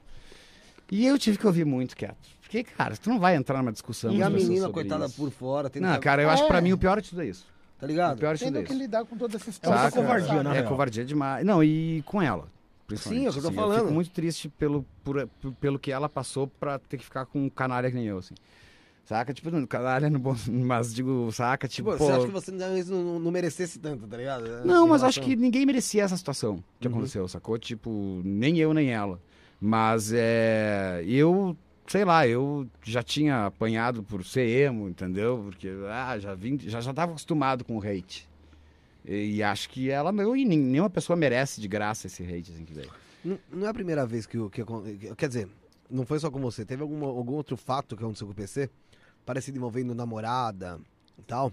[0.90, 2.16] E eu tive que ouvir muito quieto.
[2.40, 4.10] Porque, cara, tu não vai entrar numa discussão.
[4.12, 5.14] E a menina, sobre coitada, isso.
[5.16, 5.68] por fora.
[5.70, 6.60] Tem Não, cara, eu acho que pra É.
[6.62, 7.46] mim o pior de tudo é isso.
[7.78, 8.18] Tá O ligado?
[8.18, 9.90] pior de tudo é Tendo que lidar com toda essa É uma situação.
[9.90, 9.96] Saca?
[10.02, 10.68] covardia, na É real.
[10.68, 11.44] covardia demais.
[11.46, 12.48] Não, e com ela.
[12.96, 13.56] Sim, é o que eu tô assim.
[13.56, 13.80] falando.
[13.82, 17.44] fico muito triste pelo, por- por- pelo que ela passou pra ter que ficar com
[17.44, 18.34] um canalha que nem eu, assim.
[19.08, 19.32] Saca?
[19.32, 20.36] Tipo, não, canalha no bom.
[20.52, 21.66] Mas digo, saca?
[21.66, 22.04] Tipo, Tipo, pô.
[22.06, 22.50] você acha que você
[22.92, 24.44] não, não merecesse tanto, tá ligado?
[24.66, 26.92] Não, mas acho que ninguém merecia essa situação que Uhum.
[26.94, 27.58] aconteceu, sacou?
[27.58, 29.18] Tipo, nem eu, nem ela.
[29.58, 31.02] Mas é.
[31.06, 31.56] Eu,
[31.86, 35.40] sei lá, eu já tinha apanhado por ser emo, entendeu?
[35.42, 38.28] Porque ah, já vim, já, já tava acostumado com o hate.
[39.06, 42.64] E, e acho que ela não, e nenhuma pessoa merece de graça esse hate assim
[42.66, 42.90] que veio.
[43.24, 45.48] Não, não é a primeira vez que que, que- Quer dizer,
[45.90, 46.62] não foi só com você.
[46.62, 48.68] Teve algum, algum outro fato que aconteceu com o PC?
[49.28, 50.80] Parecido envolvendo namorada
[51.18, 51.52] e tal.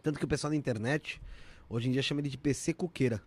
[0.00, 1.20] Tanto que o pessoal na internet,
[1.68, 3.20] hoje em dia, chama ele de PC cuqueira.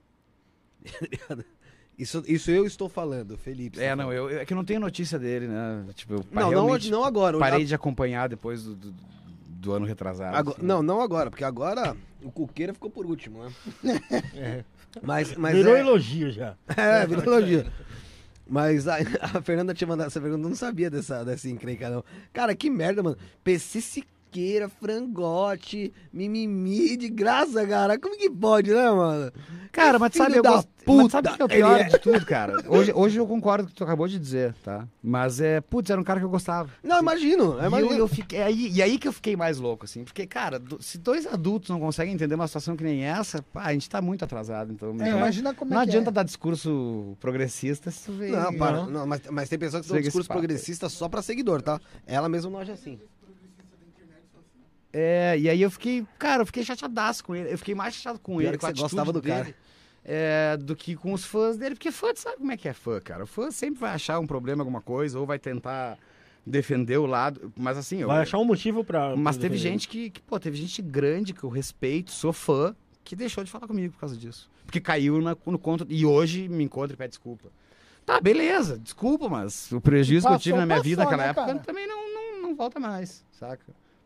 [1.27, 1.37] Tá
[1.99, 3.81] isso, isso eu estou falando, Felipe.
[3.81, 5.85] É, está não, eu, é que eu não tenho notícia dele, né?
[5.95, 7.37] Tipo, eu Não, não, não agora.
[7.37, 8.93] parei de acompanhar depois do, do,
[9.49, 10.33] do ano retrasado.
[10.37, 10.65] Agora- assim.
[10.65, 11.93] Não, não agora, porque agora
[12.23, 13.99] o Cuqueira ficou por último, né?
[14.33, 14.63] É.
[15.01, 16.55] Mas, mas Virou é, elogio já.
[16.77, 17.65] é, virou elogio.
[18.47, 18.97] Mas a,
[19.37, 22.03] a Fernanda tinha mandado essa pergunta, não sabia dessa, dessa encrenca, não.
[22.31, 23.17] Cara, que merda, mano.
[23.43, 23.81] PC
[24.69, 27.99] Frangote, mimimi de graça, cara.
[27.99, 29.31] Como que pode, né, mano?
[29.71, 31.83] Cara, mas sabe, eu da gosto, mas sabe o que é o pior é.
[31.85, 32.53] de tudo, cara?
[32.67, 34.87] Hoje, hoje eu concordo com o que tu acabou de dizer, tá?
[35.01, 36.69] Mas é, putz, era um cara que eu gostava.
[36.83, 37.91] Não, imagino, E imagino.
[37.93, 40.81] eu, eu fiquei, aí, e aí que eu fiquei mais louco, assim, porque, cara, do-
[40.81, 43.99] se dois adultos não conseguem entender uma situação que nem essa, pá, a gente tá
[43.99, 44.89] muito atrasado, então.
[44.91, 46.13] É, então, imagina como não é que adianta é.
[46.13, 48.31] dar discurso progressista se tu vem.
[48.31, 48.77] Não, para.
[48.77, 48.89] Não.
[48.89, 51.79] Não, mas, mas tem pessoas que esse discurso progressista só pra seguidor, tá?
[52.05, 52.99] Ela mesma não age assim.
[54.95, 57.51] É, e aí eu fiquei, cara, eu fiquei chateadaço com ele.
[57.51, 59.55] Eu fiquei mais chateado com Pior ele, que com a você gostava do dele, cara.
[60.05, 61.73] é, do que com os fãs dele.
[61.75, 63.23] Porque fã, tu sabe como é que é fã, cara?
[63.23, 65.97] O fã sempre vai achar um problema, alguma coisa, ou vai tentar
[66.45, 67.51] defender o lado.
[67.57, 69.15] Mas assim, eu, Vai achar um motivo pra.
[69.15, 69.71] mas teve defender.
[69.71, 73.49] gente que, que, pô, teve gente grande que eu respeito, sou fã, que deixou de
[73.49, 74.47] falar comigo por causa disso.
[74.65, 75.87] Porque caiu na- no conto.
[75.89, 77.49] E hoje me encontra e pede desculpa.
[78.05, 81.23] Tá, beleza, desculpa, mas o prejuízo que eu tive Passou, na minha passou, vida naquela
[81.23, 81.59] né, época cara?
[81.59, 83.63] também não, não, não volta mais, saca?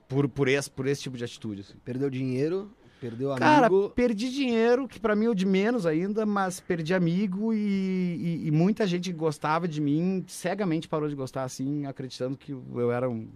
[0.07, 1.61] Por, por, esse, por esse tipo de atitude.
[1.61, 1.73] Assim.
[1.83, 2.71] Perdeu dinheiro,
[3.01, 3.89] perdeu Cara, amigo.
[3.89, 8.47] perdi dinheiro, que pra mim é o de menos ainda, mas perdi amigo e, e-
[8.47, 13.09] e muita gente gostava de mim cegamente parou de gostar, assim, acreditando que eu era
[13.09, 13.27] um.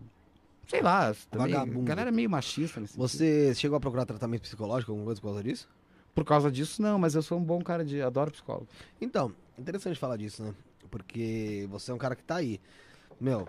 [0.68, 1.86] Sei lá, também, a Vagabundo.
[1.86, 3.08] galera é meio machista nesse sentido.
[3.10, 5.68] Você chegou a procurar tratamento psicológico, alguma coisa por causa disso?
[6.16, 8.02] Por causa disso, não, mas eu sou um bom cara de.
[8.02, 8.68] Adoro psicólogo.
[9.02, 10.54] Então, interessante falar disso, né?
[10.90, 12.60] Porque você é um cara que tá aí.
[13.20, 13.48] Meu,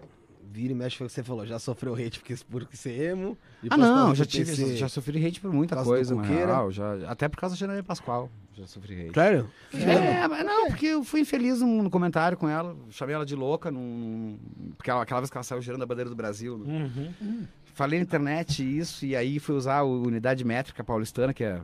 [0.51, 1.47] vira e mexe foi o que você falou.
[1.47, 3.37] Já sofreu hate porque, por ser emo.
[3.71, 4.77] Ah, não, já tive.
[4.77, 8.31] Já sofri hate por muita Por coisa, real, já, até por causa da Janaína Pascoal.
[8.55, 9.15] Já sofri hate.
[9.15, 9.51] Sério?
[9.73, 13.35] É, mas não, porque eu fui infeliz no, no comentário com ela, chamei ela de
[13.35, 14.39] louca, num,
[14.77, 16.59] porque ela, aquela vez que ela saiu girando a bandeira do Brasil.
[16.59, 16.91] né?
[17.21, 17.47] Uhum.
[17.75, 21.61] Falei na internet isso, e aí fui usar a unidade métrica paulistana, que é,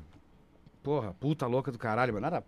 [0.82, 2.42] porra, puta louca do caralho, mas nada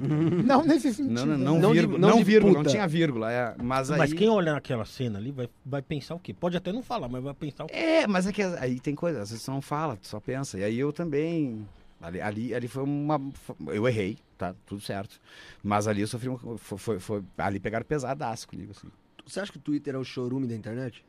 [0.00, 0.14] puta.
[0.44, 1.12] Não nesse sentido.
[1.14, 1.44] Não, não, né?
[1.44, 3.98] não, Não de- vírgula, não não, de vírgula, não tinha vírgula, é, mas aí...
[3.98, 6.32] Mas quem olhar aquela cena ali vai, vai pensar o quê?
[6.34, 7.74] Pode até não falar, mas vai pensar o quê?
[7.74, 10.58] É, mas é que aí tem coisa, às vezes tu não fala, tu só pensa.
[10.58, 11.66] E aí eu também.
[12.02, 13.18] Ali, ali, ali foi uma.
[13.68, 14.54] Eu errei, tá?
[14.66, 15.18] Tudo certo.
[15.62, 16.36] Mas ali eu sofri um.
[16.58, 18.88] Foi, foi, foi- ali pegaram pesadaço comigo, assim.
[19.26, 21.02] Você acha que o Twitter é o showroom da internet?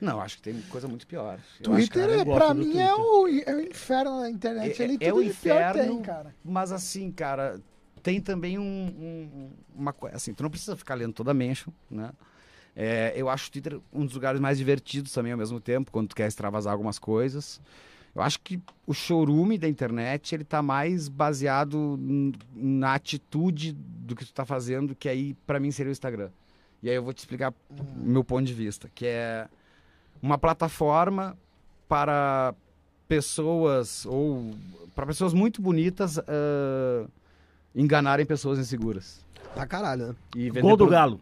[0.00, 1.38] Não, acho que tem coisa muito pior.
[1.60, 2.80] Eu acho Twitter, ela é, pra mim, Twitter.
[2.86, 4.80] é o, é o inferno na internet.
[4.80, 6.02] É- ali é o pior tem, inferno.
[6.02, 6.34] cara.
[6.44, 7.60] Mas assim, cara,
[8.02, 10.16] tem também um, um- uma coisa.
[10.16, 12.10] Assim, tu não precisa ficar lendo toda a mention, né?
[12.76, 16.08] É, eu acho o Twitter um dos lugares mais divertidos também ao mesmo tempo, quando
[16.08, 17.60] tu quer extravasar algumas coisas.
[18.14, 21.98] Eu acho que o showroom da internet, ele tá mais baseado
[22.54, 26.30] na atitude do que tu tá fazendo, que aí pra mim seria o Instagram.
[26.82, 29.48] E aí eu vou te explicar o meu ponto de vista, que é
[30.22, 31.36] uma plataforma
[31.88, 32.54] para
[33.08, 34.52] pessoas ou
[34.94, 37.06] para pessoas muito bonitas ah,
[37.74, 39.24] enganarem pessoas inseguras.
[39.54, 40.14] Pra caralho, né?
[40.36, 41.20] E Gol do pro- Galo.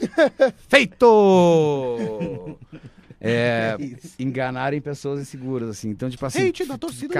[0.68, 2.58] Feito!
[3.18, 5.88] É, É enganarem pessoas inseguras, assim.
[5.88, 7.14] Então, tipo assim, Hate da torcida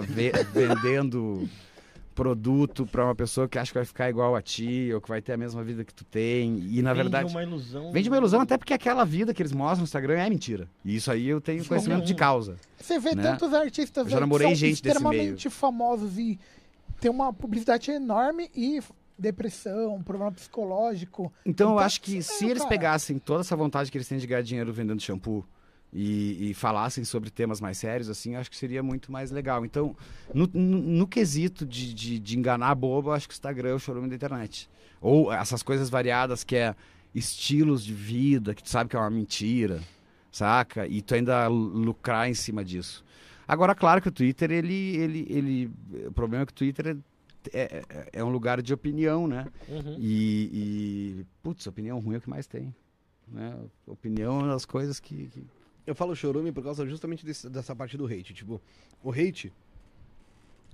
[0.00, 1.46] ve- vendendo
[2.22, 5.22] produto pra uma pessoa que acha que vai ficar igual a ti, ou que vai
[5.22, 6.58] ter a mesma vida que tu tem.
[6.58, 7.92] E, na Vende verdade, uma ilusão.
[7.92, 10.68] vende uma ilusão até porque aquela vida que eles mostram no Instagram é mentira.
[10.84, 12.56] E isso aí eu tenho conhecimento de causa.
[12.76, 13.22] Você vê né?
[13.22, 16.38] tantos artistas Eu já namorei são gente desse extremamente famosos e
[17.00, 18.80] tem uma publicidade enorme e
[19.16, 21.32] depressão, problema psicológico.
[21.46, 22.68] Então, eu Então, acho que sim, se eles cara.
[22.68, 25.44] pegassem toda essa vontade que eles têm de ganhar dinheiro vendendo shampoo
[25.92, 29.64] e, e falassem sobre temas mais sérios, assim, eu acho que seria muito mais legal.
[29.64, 29.96] Então,
[30.34, 33.74] no, no, no quesito de, de, de enganar bobo, eu acho que o Instagram é
[33.74, 34.68] o showroom da internet.
[35.00, 36.74] Ou essas coisas variadas que é
[37.14, 39.80] estilos de vida, que tu sabe que é uma mentira,
[40.30, 40.86] saca?
[40.86, 43.04] E tu ainda lucrar em cima disso.
[43.46, 44.96] Agora, claro que o Twitter, ele.
[44.96, 45.70] ele, ele
[46.06, 46.98] o problema é que o Twitter
[47.52, 49.46] é, é, é um lugar de opinião, né?
[49.68, 49.96] Uhum.
[49.98, 50.50] E,
[51.20, 52.74] e, putz, opinião ruim é o que mais tem.
[53.26, 53.56] Né?
[53.86, 55.28] Opinião é uma das coisas que.
[55.28, 55.57] que-
[55.88, 58.34] Eu falo showroom por causa justamente desse- dessa parte do hate.
[58.34, 58.60] Tipo,
[59.02, 59.50] o hate,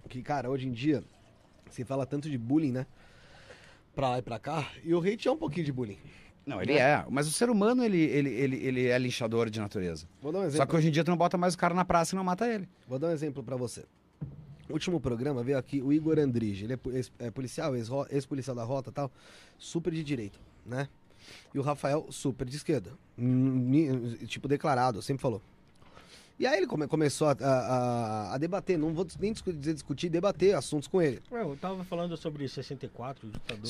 [0.08, 1.04] que, cara, hoje em dia
[1.70, 2.84] se fala tanto de bullying, né?
[3.94, 4.68] Pra lá e pra cá.
[4.82, 5.98] E o hate é um pouquinho de bullying.
[6.44, 7.04] Não, ele é.
[7.08, 10.08] Mas o ser humano, ele, ele, ele, ele é linchador de natureza.
[10.20, 10.66] Vou dar um Só exemplo.
[10.66, 12.52] que hoje em dia tu não bota mais o cara na praça e não mata
[12.52, 12.68] ele.
[12.88, 13.84] Vou dar um exemplo pra você.
[14.68, 16.64] No último programa veio aqui o Igor Andrige.
[16.64, 17.72] Ele é, é policial,
[18.10, 19.12] ex-policial da rota e tal.
[19.58, 20.88] Super de direita, né?
[21.54, 22.92] E o Rafael, super de esquerda.
[24.26, 25.40] Tipo, declarado, sempre falou.
[26.38, 30.08] E aí ele come- começou a, a- a debater, não vou nem discu- dizer discutir,
[30.08, 31.22] debater assuntos com ele.
[31.30, 33.64] Ué, Eu tava falando sobre 64, ditador.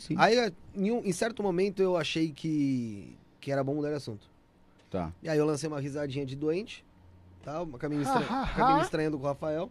[0.00, 0.16] sim.
[0.18, 4.26] Aí, em, um- em certo momento, eu achei que, que era bom mudar de assunto.
[4.90, 5.12] Tá.
[5.22, 6.84] E aí eu lancei uma risadinha de doente,
[7.44, 7.62] tá?
[7.62, 8.18] Uma caminho, estra...
[8.18, 8.54] Ha, ha, ha.
[8.54, 9.70] caminho estranhando com o Rafael.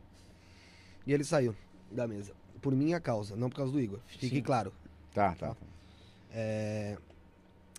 [1.06, 1.53] E ele saiu
[1.91, 2.31] da mesa.
[2.61, 3.99] Por minha causa, não por causa do Igor.
[4.07, 4.41] Fique Sim.
[4.41, 4.72] claro.
[5.14, 5.57] Tá, tá.
[6.31, 6.97] É,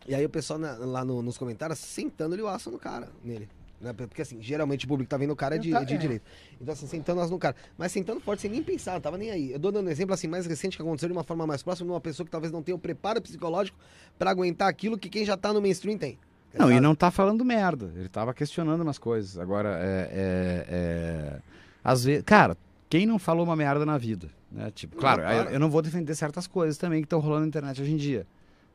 [0.08, 3.48] E aí o pessoal na- lá no- nos comentários sentando-lhe o aço no cara, nele.
[3.80, 3.92] né?
[3.94, 5.96] Porque assim, geralmente o público tá vendo o cara de, Tá- de é.
[5.96, 6.22] direito.
[6.60, 7.56] Então assim, sentando o aço no cara.
[7.78, 9.52] Mas sentando forte sem nem pensar, não tava nem aí.
[9.52, 11.86] Eu dou dando um exemplo assim, mais recente que aconteceu de uma forma mais próxima
[11.86, 13.78] de uma pessoa que talvez não tenha o preparo psicológico
[14.18, 16.18] pra aguentar aquilo que quem já tá no mainstream tem.
[16.52, 17.92] Não, e não tá falando merda.
[17.94, 19.38] Ele tava questionando umas coisas.
[19.38, 20.10] Agora, é.
[20.12, 21.40] é, é...
[21.84, 22.24] Às vezes.
[22.24, 22.56] Cara,
[22.88, 24.28] quem não falou uma merda na vida?
[24.50, 24.70] Né?
[24.74, 25.48] Tipo, claro, claro.
[25.48, 27.96] eu, eu não vou defender certas coisas também que estão rolando na internet hoje em
[27.96, 28.26] dia.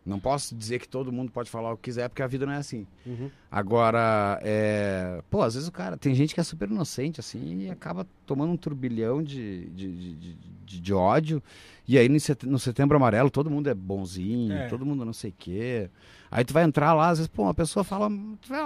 [0.05, 2.53] Não posso dizer que todo mundo pode falar o que quiser, porque a vida não
[2.53, 2.85] é assim.
[3.07, 3.29] Uhum.
[3.49, 5.21] Agora, é...
[5.31, 5.97] pô, às vezes o cara.
[5.97, 10.15] Tem gente que é super inocente, assim, e acaba tomando um turbilhão de, de, de,
[10.15, 11.41] de- de ódio.
[11.87, 14.67] E aí no set- no setembro amarelo todo mundo é bonzinho, É.
[14.67, 15.89] todo mundo não sei o quê.
[16.29, 18.07] Aí tu vai entrar lá, às vezes, pô, uma pessoa fala.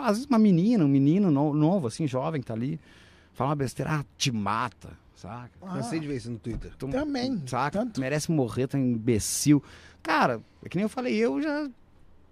[0.03, 2.80] Às vezes uma menina, um menino no- novo, assim, jovem, que tá ali,
[3.34, 5.52] fala uma besteira, ah, te mata, saca?
[5.61, 6.72] Cansei de ver isso no Twitter.
[6.78, 7.80] Tu- Também, Saca?
[7.80, 7.99] tanto.
[8.02, 9.61] Merece morrer, tá imbecil.
[10.03, 11.69] Cara, é que nem eu falei, eu já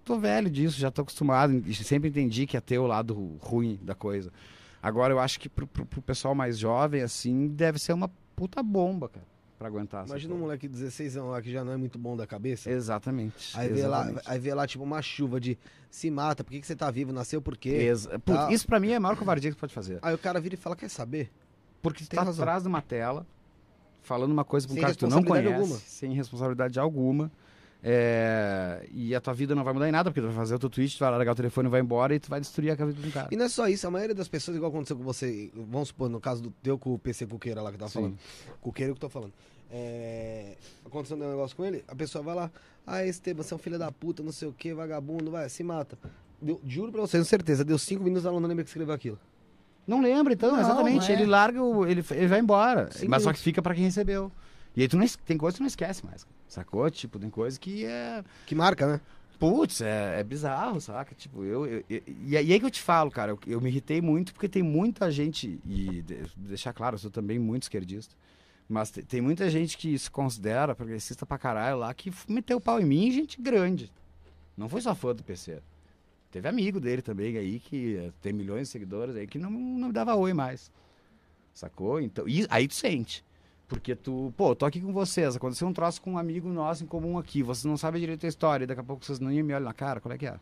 [0.04, 1.62] tô velho disso, já tô acostumado.
[1.74, 4.32] Sempre entendi que ia ter o lado ruim da coisa.
[4.82, 8.62] Agora eu acho que pro, pro- pro pessoal mais jovem, assim, deve ser uma puta
[8.62, 9.26] bomba, cara,
[9.58, 10.06] pra aguentar.
[10.06, 12.70] Imagina um moleque de 16 anos lá que já não é muito bom da cabeça.
[12.70, 13.58] Exatamente.
[13.58, 14.30] Aí vê, lá, exatamente.
[14.30, 15.58] aí vê lá, tipo, uma chuva de
[15.90, 17.12] se mata, por que, que você tá vivo?
[17.12, 17.70] Nasceu por quê?
[17.70, 18.52] Exa- Putz, Tá.
[18.52, 19.98] Isso pra mim é a maior covardia que você pode fazer.
[20.00, 21.30] Aí o cara vira e fala, quer saber?
[21.82, 22.42] Porque tu Tem tá razão.
[22.44, 23.26] atrás de uma tela,
[24.02, 25.88] falando uma coisa pra um Sem cara que tu não responsabilidade conhece, alguma.
[25.88, 27.32] sem responsabilidade alguma.
[27.82, 30.58] É, E a tua vida não vai mudar em nada, porque tu vai fazer o
[30.58, 32.92] teu tweet, tu vai largar o telefone, vai embora e tu vai destruir a vida
[33.00, 33.28] de um cara.
[33.30, 36.08] E não é só isso, a maioria das pessoas, igual aconteceu com você, vamos supor,
[36.08, 37.98] no caso do teu com o PC Cuqueira lá que eu tava Sim.
[38.00, 38.18] falando.
[38.60, 39.32] Cuqueira que eu tô falando.
[39.70, 40.56] É...
[40.84, 42.50] Aconteceu um negócio com ele, a pessoa vai lá,
[42.86, 45.62] ah, Esteban, você é um filho da puta, não sei o que, vagabundo, vai, se
[45.62, 45.98] mata.
[46.40, 49.18] Deu- juro pra vocês, com certeza, deu cinco minutos, ela não lembra que escreveu aquilo.
[49.86, 51.08] Não lembra, então, Não, exatamente.
[51.08, 51.20] não é.
[51.20, 52.90] Ele larga, o, ele, ele vai embora.
[52.92, 54.30] Sim, mas só que fica pra quem recebeu.
[54.78, 56.24] E aí tu não, tem coisa que tu não esquece mais.
[56.46, 56.88] Sacou?
[56.88, 58.22] Tipo, tem coisa que é.
[58.46, 59.00] Que marca, né?
[59.36, 61.16] Putz, é, é bizarro, saca?
[61.16, 64.00] Tipo, eu, eu- eu- e, aí que eu te falo, cara, eu, eu me irritei
[64.00, 68.14] muito porque tem muita gente, e de- deixar claro, eu sou também muito esquerdista,
[68.68, 72.60] mas te- tem muita gente que se considera progressista pra caralho lá, que meteu o
[72.60, 73.90] pau em mim, gente grande.
[74.56, 75.60] Não foi só fã do PC.
[76.30, 79.90] Teve amigo dele também aí, que eh, tem milhões de seguidores aí, que não, não
[79.90, 80.70] dava oi mais.
[81.52, 82.00] Sacou?
[82.00, 83.24] Então, e aí tu sente.
[83.68, 86.86] Porque tu, pô, tô aqui com vocês, aconteceu um troço com um amigo nosso em
[86.86, 89.42] comum aqui, vocês não sabem direito a história, e daqui a pouco vocês não me
[89.52, 90.34] olham na cara, qual é que é?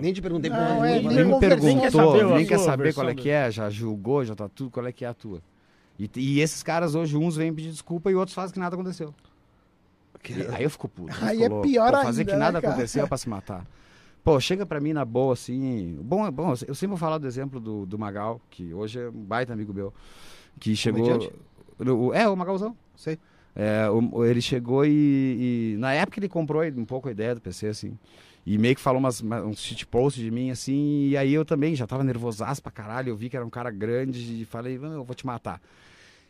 [0.00, 2.58] Nem te perguntei por Não, que é, não, nem nem me perguntou, saber nem quer
[2.58, 5.14] saber qual é que é, já julgou, já tá tudo, qual é que é a
[5.14, 5.42] tua.
[5.98, 9.14] E, e esses caras hoje, uns vêm pedir desculpa e outros fazem que nada aconteceu.
[10.28, 11.12] E aí eu fico puto.
[11.20, 11.68] Aí fico é louco.
[11.68, 12.74] pior Pô, Fazer ainda, que nada né, cara?
[12.74, 13.66] aconteceu pra se matar.
[14.22, 15.98] Pô, chega pra mim na boa, assim.
[16.00, 19.12] Bom, bom, eu sempre vou falar do exemplo do, do Magal, que hoje é um
[19.12, 19.92] baita amigo meu.
[20.60, 21.02] Que chegou.
[21.02, 21.34] Comediante?
[22.14, 22.76] É, o Magalzão.
[22.96, 23.18] Sei.
[23.54, 23.84] É,
[24.28, 27.98] ele chegou e, e- Na época ele comprou um pouco a ideia do PC, assim.
[28.46, 31.08] E meio que falou umas, uma- uns shitposts de mim, assim.
[31.08, 33.10] E aí eu também já tava nervosaço pra caralho.
[33.10, 35.60] Eu vi que era um cara grande e falei, "Não, eu vou te matar.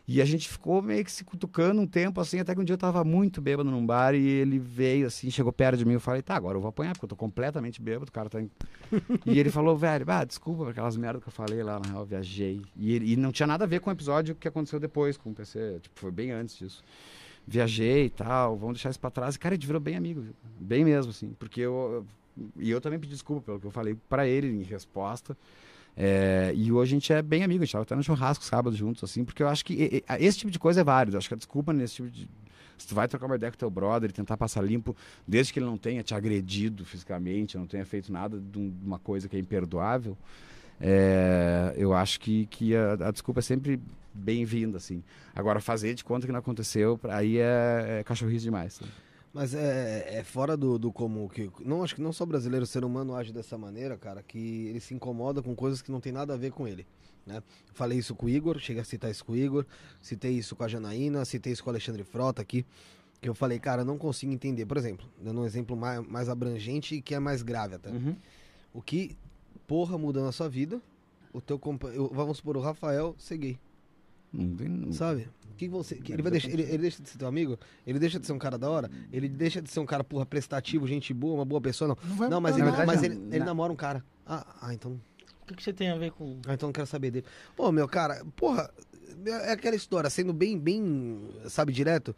[0.05, 2.73] E a gente ficou meio que se cutucando um tempo, assim, até que um dia
[2.73, 5.93] eu tava muito bêbado num bar e ele veio, assim, chegou perto de mim.
[5.93, 8.39] Eu falei, tá, agora eu vou apanhar, porque eu tô completamente bêbado, o cara tá.
[9.25, 12.61] e ele falou, velho, ah, desculpa aquelas merdas que eu falei lá, na real, viajei.
[12.75, 15.29] E, ele- e não tinha nada a ver com o episódio que aconteceu depois com
[15.29, 16.83] o PC, tipo, foi bem antes disso.
[17.47, 19.35] Viajei e tal, vamos deixar isso pra trás.
[19.35, 20.33] E, cara, gente virou bem amigo, viu?
[20.59, 22.05] bem mesmo, assim, porque eu.
[22.57, 25.37] E eu também pedi desculpa pelo que eu falei pra ele em resposta.
[25.95, 28.75] É, e hoje a gente é bem amigo, a gente tava até no churrasco sábado
[28.75, 31.15] juntos, assim, porque eu acho que esse tipo de coisa é válido.
[31.15, 32.27] Eu acho que a desculpa nesse tipo de.
[32.77, 34.95] Se tu vai trocar uma ideia com teu brother e tentar passar limpo,
[35.27, 38.97] desde que ele não tenha te agredido fisicamente, não tenha feito nada de um- uma
[38.97, 40.17] coisa que é imperdoável,
[40.81, 43.79] é, eu acho que, que a, a desculpa é sempre
[44.13, 45.03] bem-vinda, assim.
[45.35, 48.79] Agora, fazer de conta que não aconteceu, aí é, é cachorrice demais.
[49.33, 51.49] Mas é, é fora do, do comum que.
[51.65, 54.79] Não, acho que não só brasileiro, o ser humano age dessa maneira, cara, que ele
[54.79, 56.85] se incomoda com coisas que não tem nada a ver com ele.
[57.25, 57.41] Né?
[57.73, 59.65] Falei isso com o Igor, cheguei a citar isso com o Igor,
[60.01, 62.63] citei isso com a Janaína, citei isso com o Alexandre Frota aqui.
[63.21, 64.65] Que eu falei, cara, não consigo entender.
[64.65, 67.89] Por exemplo, dando um exemplo mais, mais abrangente e que é mais grave até.
[68.73, 69.15] O que,
[69.65, 70.79] porra, muda na sua vida?
[71.31, 72.11] O teu companheiro.
[72.13, 73.59] Vamos supor, o Rafael ser gay.
[74.31, 75.27] Não tem- Sabe?
[75.57, 77.57] Que você, que Mas ele, vai deixar, ele, ele deixa de ser teu amigo?
[77.85, 78.89] Ele deixa de ser um cara da hora?
[79.11, 81.87] Ele deixa de ser um cara, porra, prestativo, gente boa, uma boa pessoa?
[81.89, 83.05] Não, Não não mas, ele, verdade, mas não.
[83.05, 84.03] ele, ele Na- namora um cara.
[84.25, 84.99] Ah, ah, então.
[85.41, 86.39] O que, que você tem a ver com.
[86.47, 87.25] Ah, então não quero saber dele.
[87.55, 88.69] Pô, meu cara, porra,
[89.25, 92.15] é aquela história, sendo bem, bem, sabe, direto.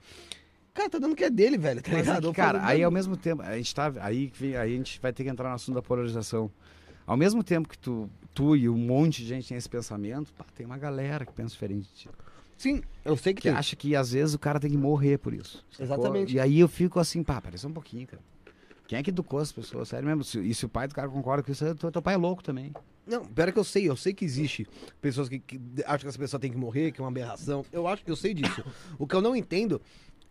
[0.74, 2.22] Cara, tá dando que é dele, velho, tá Mas é ligado?
[2.24, 3.92] que, Eu cara, aí ao mesmo tempo, a gente tá.
[4.02, 6.52] Aí, aí a gente vai ter que entrar no assunto da polarização.
[7.08, 10.44] Ao mesmo tempo que tu, tu e um monte de gente tem esse pensamento, pá,
[10.56, 12.10] tem uma galera que pensa diferente de ti.
[12.58, 13.58] Sim, eu sei que, Que tem.
[13.58, 15.64] acha que às vezes o cara tem que morrer por isso.
[15.72, 15.86] sacou?
[15.86, 16.36] Exatamente.
[16.36, 18.22] E aí eu fico assim, pá, parece um pouquinho, cara.
[18.88, 19.90] Quem é que educou as pessoas?
[19.90, 20.24] Sério mesmo?
[20.24, 22.44] Se- E se o pai do cara concorda com isso, teu, teu pai é louco
[22.44, 22.72] também.
[23.06, 24.68] Não, pior é que eu sei, eu sei que existe
[25.02, 27.64] pessoas que, que acham que essa pessoa tem que morrer, que é uma aberração.
[27.72, 28.64] Eu acho, eu sei disso.
[28.98, 29.80] o que eu não entendo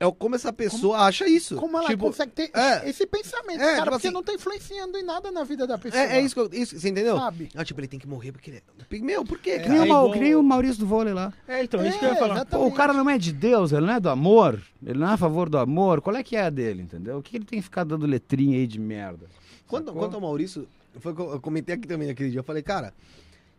[0.00, 1.54] É o como essa pessoa acha isso.
[1.56, 2.88] Como ela Tipo, consegue ter é.
[2.88, 5.78] esse pensamento, É, cara, tipo porque assim- não tá influenciando em nada na vida da
[5.78, 6.02] pessoa.
[6.02, 7.16] É, é isso que eu, isso, você entendeu?
[7.16, 7.48] Sabe?
[7.54, 8.98] Ah, tipo, ele tem que morrer porque ele é.
[9.00, 9.58] Meu, por quê?
[9.60, 9.70] Que cara?
[9.70, 11.32] nem, o É igual- que nem o Maurício do vôlei lá.
[11.46, 12.44] É, então, É, isso que eu ia falar.
[12.44, 15.12] Pô, o cara não é de Deus, ele não é do amor, ele não é
[15.12, 16.00] a favor do amor.
[16.00, 17.18] Qual é que é a dele, entendeu?
[17.18, 19.26] O que ele tem que ficar dando letrinha aí de merda?
[19.66, 20.00] Quanto, Sacou?
[20.02, 20.68] quanto ao Maurício,
[20.98, 22.40] foi o eu eu comentei aqui também aquele dia.
[22.40, 22.92] Eu falei, cara,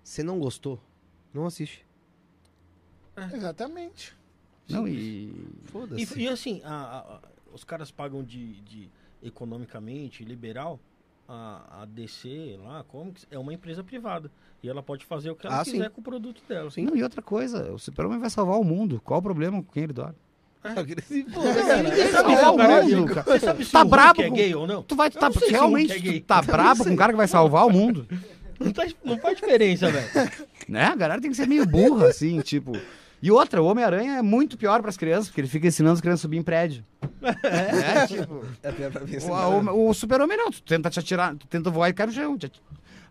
[0.04, 0.80] você não gostou?
[1.34, 1.86] Não assiste.
[3.34, 4.14] Exatamente.
[4.70, 5.32] Não, e.
[5.66, 6.20] Foda-se.
[6.20, 7.20] E, e assim, a- a- a-
[7.54, 8.90] os caras pagam de, de
[9.24, 10.80] economicamente liberal
[11.28, 14.32] a, a DC lá, Comics, é uma empresa privada.
[14.64, 15.74] E ela pode fazer o que ela Ah, sim.
[15.74, 16.70] quiser com o produto dela.
[16.78, 19.00] Não, e outra coisa, o Super-Homem vai salvar o mundo.
[19.04, 20.16] Qual o problema com quem ele dorme?
[23.72, 24.82] Tá brabo é gay ou não?
[24.84, 27.66] Tu vai tá, não realmente é tu tá brabo com um cara que vai salvar
[27.68, 28.08] o mundo?
[28.60, 30.08] Não, tá- não faz diferença, velho.
[30.68, 30.86] Né?
[30.86, 32.72] A galera tem que ser meio burra, assim, tipo.
[33.22, 36.22] E outra, o Homem-Aranha é muito pior pras crianças, porque ele fica ensinando as crianças
[36.22, 36.84] a subir em prédio.
[37.44, 38.46] É, tipo.
[38.62, 39.18] É pior pra mim.
[39.18, 42.12] O, o- o super-homem não, tu tenta te atirar, tu tenta voar e cai no
[42.12, 42.38] chão.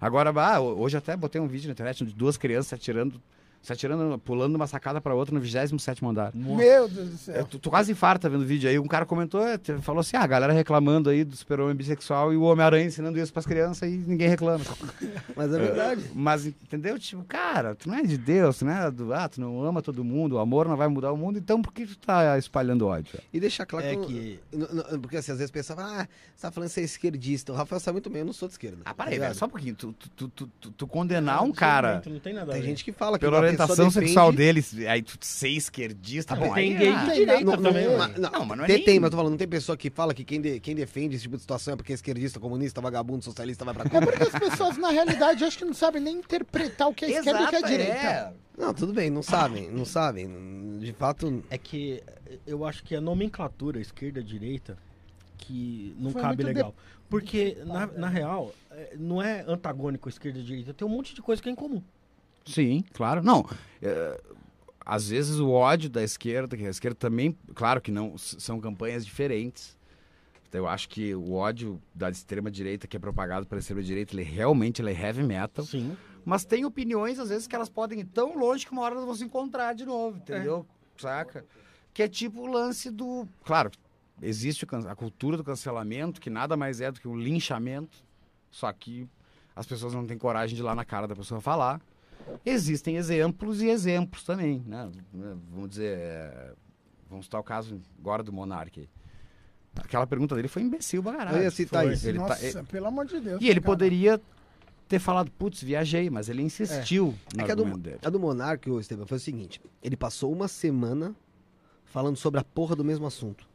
[0.00, 3.20] Agora, bah, hoje até botei um vídeo na internet de duas crianças atirando,
[3.64, 6.30] se atirando, pulando de uma sacada pra outra no 27 andar.
[6.34, 7.44] Meu Deus do É, céu.
[7.46, 8.78] tu, tu quase infarta vendo o vídeo aí.
[8.78, 12.36] Um cara comentou, é, falou assim: ah, a galera reclamando aí do super-homem bissexual e
[12.36, 14.62] o Homem-Aranha ensinando isso pras crianças e ninguém reclama.
[15.34, 16.04] Mas é verdade.
[16.14, 16.98] Mas, entendeu?
[16.98, 19.14] Tipo, cara, tu não é de Deus, tu não é do.
[19.14, 21.72] Ah, tu não ama todo mundo, o amor não vai mudar o mundo, então por
[21.72, 23.18] que tu tá espalhando ódio?
[23.32, 24.38] E deixar claro É que.
[24.52, 27.50] que- Porque assim, às vezes pensava, ah, você tá falando que você é esquerdista.
[27.50, 28.78] O Rafael sabe muito bem, eu não sou de esquerda.
[28.84, 29.28] Ah, tá para aí, ligado?
[29.28, 29.74] velho, só um pouquinho.
[29.74, 33.24] Tu, tu, tu, tu, condenar um cara Não tem nada Tem gente que fala que
[33.54, 37.86] orientação sexual deles, aí tu ser esquerdista, bom, tem aí, gay de Tem direita também.
[37.88, 39.48] não, mas- não, Não, mas não é tem, nem- tem, mas tô falando, não tem
[39.48, 41.94] pessoa que fala que quem, de- quem defende esse tipo de situação é porque é
[41.94, 44.00] esquerdista, comunista, vagabundo, socialista, vai pra É cá.
[44.00, 47.40] porque as pessoas, na realidade, acho que não sabem nem interpretar o que é esquerda
[47.40, 47.92] e o que é Exato, direita.
[47.92, 48.32] é.
[48.56, 50.78] Não, tudo bem, não sabem, não sabem.
[50.78, 52.02] De fato, É que
[52.46, 54.78] eu acho que a nomenclatura esquerda-direita
[55.38, 56.74] que não Foi cabe legal.
[57.10, 60.72] Porque, na, na real, é, não é antagônico esquerda-direita.
[60.72, 61.82] Tem um monte de coisa que é em comum.
[62.44, 63.22] Sim, claro.
[63.22, 63.46] Não,
[63.80, 64.20] é,
[64.84, 69.04] às vezes o ódio da esquerda, que a esquerda também, claro que não, são campanhas
[69.04, 69.78] diferentes.
[70.48, 74.14] Então, eu acho que o ódio da extrema direita que é propagado pela extrema direita,
[74.14, 75.64] ele realmente ele é heavy metal.
[75.64, 75.96] Sim.
[76.24, 79.04] Mas tem opiniões, às vezes, que elas podem ir tão longe que uma hora elas
[79.04, 80.64] vão se encontrar de novo, entendeu?
[80.96, 81.44] Saca?
[81.92, 83.26] Que é tipo o lance do.
[83.44, 83.70] Claro,
[84.22, 88.04] existe o a cultura do cancelamento, que nada mais é do que um linchamento.
[88.50, 89.08] Só que
[89.56, 91.80] as pessoas não têm coragem de ir lá na cara da pessoa falar.
[92.44, 94.90] Existem exemplos e exemplos também, né?
[95.50, 95.96] Vamos dizer.
[95.98, 96.52] é,
[97.08, 98.80] Vamos citar o caso agora do Monark.
[98.80, 98.88] aí.
[99.76, 101.36] Aquela pergunta dele foi imbecil pra caralho.
[101.38, 102.08] eu ia citar isso.
[102.08, 103.40] Ele tá- Nossa, pelo amor de Deus.
[103.42, 103.72] E ele cara.
[103.72, 104.20] poderia
[104.88, 107.98] ter falado, putz, viajei, mas ele insistiu É que a do, dele.
[108.04, 111.14] a do Monark, ô, Esteban, foi o seguinte: ele passou uma semana
[111.84, 113.46] falando sobre a porra do mesmo assunto.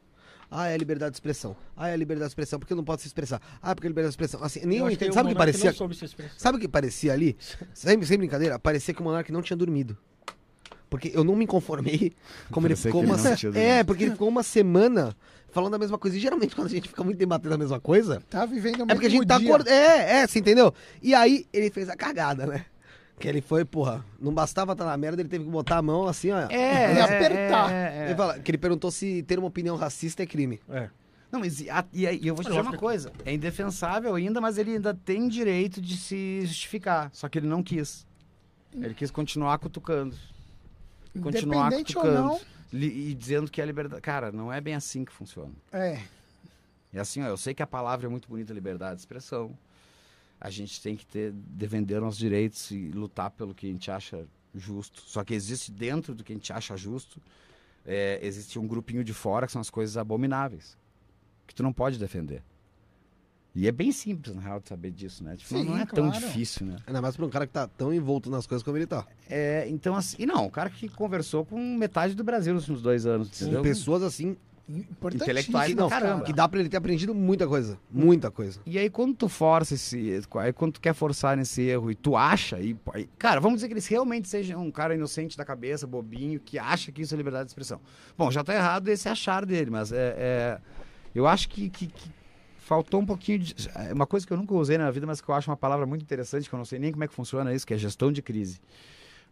[0.52, 1.56] Ah, é a liberdade de expressão.
[1.78, 3.40] Ah, é a liberdade de expressão, porque não pode se expressar.
[3.62, 4.44] Ah, porque a liberdade de expressão.
[4.44, 5.14] Assim, nem Eu eu entendo.
[5.14, 5.70] Sabe o que parecia?
[5.70, 6.34] Não soube se expressar.
[6.38, 7.38] Sabe o que parecia ali?
[7.74, 9.98] Sem, sem brincadeira, parecia que o Monark não tinha dormido.
[10.90, 12.14] Porque eu não me conformei
[12.50, 15.16] como ele ficou ele uma tinha É, porque ele ficou uma semana
[15.52, 16.18] falando a mesma coisa.
[16.18, 18.96] E geralmente quando a gente fica muito debatendo a mesma coisa, Tá vivendo o é
[18.96, 19.48] porque a gente tá dia.
[19.48, 19.70] acordando.
[19.70, 20.74] É, é, você entendeu?
[21.02, 22.66] E aí ele fez a cagada, né?
[23.20, 26.08] Que ele foi, porra, não bastava estar na merda, ele teve que botar a mão
[26.08, 26.48] assim, ó.
[26.50, 27.70] É, E apertar.
[28.06, 30.60] Ele fala, que ele perguntou se ter uma opinião racista é crime.
[30.70, 30.90] É.
[31.32, 33.12] Não, mas e, a- e aí, eu vou te dizer uma coisa.
[33.26, 37.10] É indefensável ainda, mas ele ainda tem direito de se justificar.
[37.14, 38.08] Só que ele não quis.
[38.74, 40.16] Ele quis continuar cutucando.
[41.22, 42.28] Continuar Independente ou cutucando.
[42.30, 42.40] não,
[42.72, 44.02] li- E dizendo que a liberdade...
[44.02, 45.52] Cara, não é bem assim que funciona.
[45.72, 46.00] é.
[46.92, 49.56] É assim, ó, eu sei que a palavra é muito bonita, liberdade de expressão.
[50.40, 54.26] A gente tem que ter, defender nossos direitos e lutar pelo que a gente acha
[54.56, 55.02] justo.
[55.06, 57.22] Só que existe dentro do que a gente acha justo,
[57.86, 60.78] é, existe um grupinho de fora que são as coisas abomináveis.
[61.46, 62.44] Que tu não pode defender.
[63.56, 65.36] E é bem simples, na real, de saber disso, né?
[65.36, 66.26] Tipo, Sim, não é tão claro.
[66.26, 66.78] difícil, né?
[66.86, 69.06] Ainda mais pra um cara que tá tão envolto nas coisas como ele tá.
[69.28, 72.82] É, então, assim, e não, o cara que conversou com metade do Brasil nos últimos
[72.82, 74.38] dois anos, Com pessoas assim.
[74.70, 76.24] Intelectuais não, caramba.
[76.24, 77.80] que dá pra ele ter aprendido muita coisa.
[77.92, 78.60] Muita coisa.
[78.66, 82.16] E aí quando tu força esse, aí quando tu quer forçar nesse erro e tu
[82.16, 82.78] acha, e,
[83.18, 86.92] cara, vamos dizer que eles realmente sejam um cara inocente da cabeça, bobinho, que acha
[86.92, 87.82] que isso é liberdade de expressão.
[88.18, 90.60] Bom, já tá errado esse achar dele, mas é, é-
[91.16, 92.12] eu acho que, que- que
[92.60, 95.28] faltou um pouquinho de, é uma coisa que eu nunca usei na vida, mas que
[95.30, 97.52] eu acho uma palavra muito interessante, que eu não sei nem como é que funciona
[97.54, 98.60] isso, que é gestão de crise.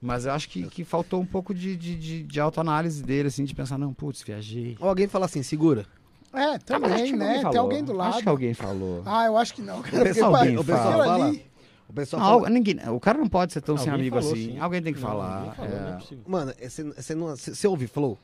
[0.01, 3.43] Mas eu acho que, que faltou um pouco de, de, de, de autoanálise dele, assim,
[3.43, 4.77] de pensar, não, putz, viajei.
[4.79, 5.85] Ou alguém fala assim, segura.
[6.33, 7.25] É, Ah, também, que né?
[7.25, 7.59] alguém Tem falou.
[7.61, 8.09] alguém do lado.
[8.13, 9.01] Acho que alguém falou.
[9.05, 9.97] Ah, eu acho que não, cara.
[9.97, 11.25] O pessoal, porque, alguém pai, fala.
[11.25, 11.45] ali-
[11.89, 12.49] O pessoal Não, fala.
[12.49, 14.51] ninguém, o cara não pode ser tão sem Alguém amigo falou, assim.
[14.51, 14.59] sim.
[14.59, 15.55] Alguém tem que Não, falar.
[15.55, 16.17] falou, é é.
[16.27, 18.19] Mano, você, você, não, você, você ouve flow?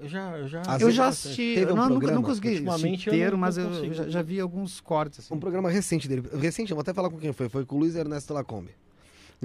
[0.00, 2.28] Eu já, eu já, Às eu já assisti, Teve eu um não, nunca, programa, não
[2.28, 5.20] consegui eu inteiro, não- mas eu já, já vi alguns cortes.
[5.20, 5.32] Assim.
[5.34, 6.24] Um programa recente dele.
[6.36, 7.48] Recente, eu vou até falar com quem foi.
[7.48, 8.70] Foi com o Luiz Ernesto Lacombe.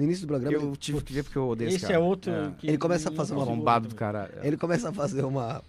[0.00, 1.96] No início do programa, Eu tive que ver porque eu odeio esse Esse cara.
[1.96, 2.32] é outro.
[2.32, 2.52] É.
[2.58, 4.30] que Ele começa a fazer uma Arrombado do cara.
[4.42, 5.62] ele começa a fazer uma.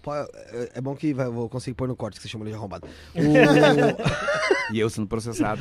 [0.48, 2.56] É é bom que vai, vou conseguir pôr no corte que você chama ele de
[2.56, 2.86] arrombado.
[3.14, 5.60] O- E eu sendo processado.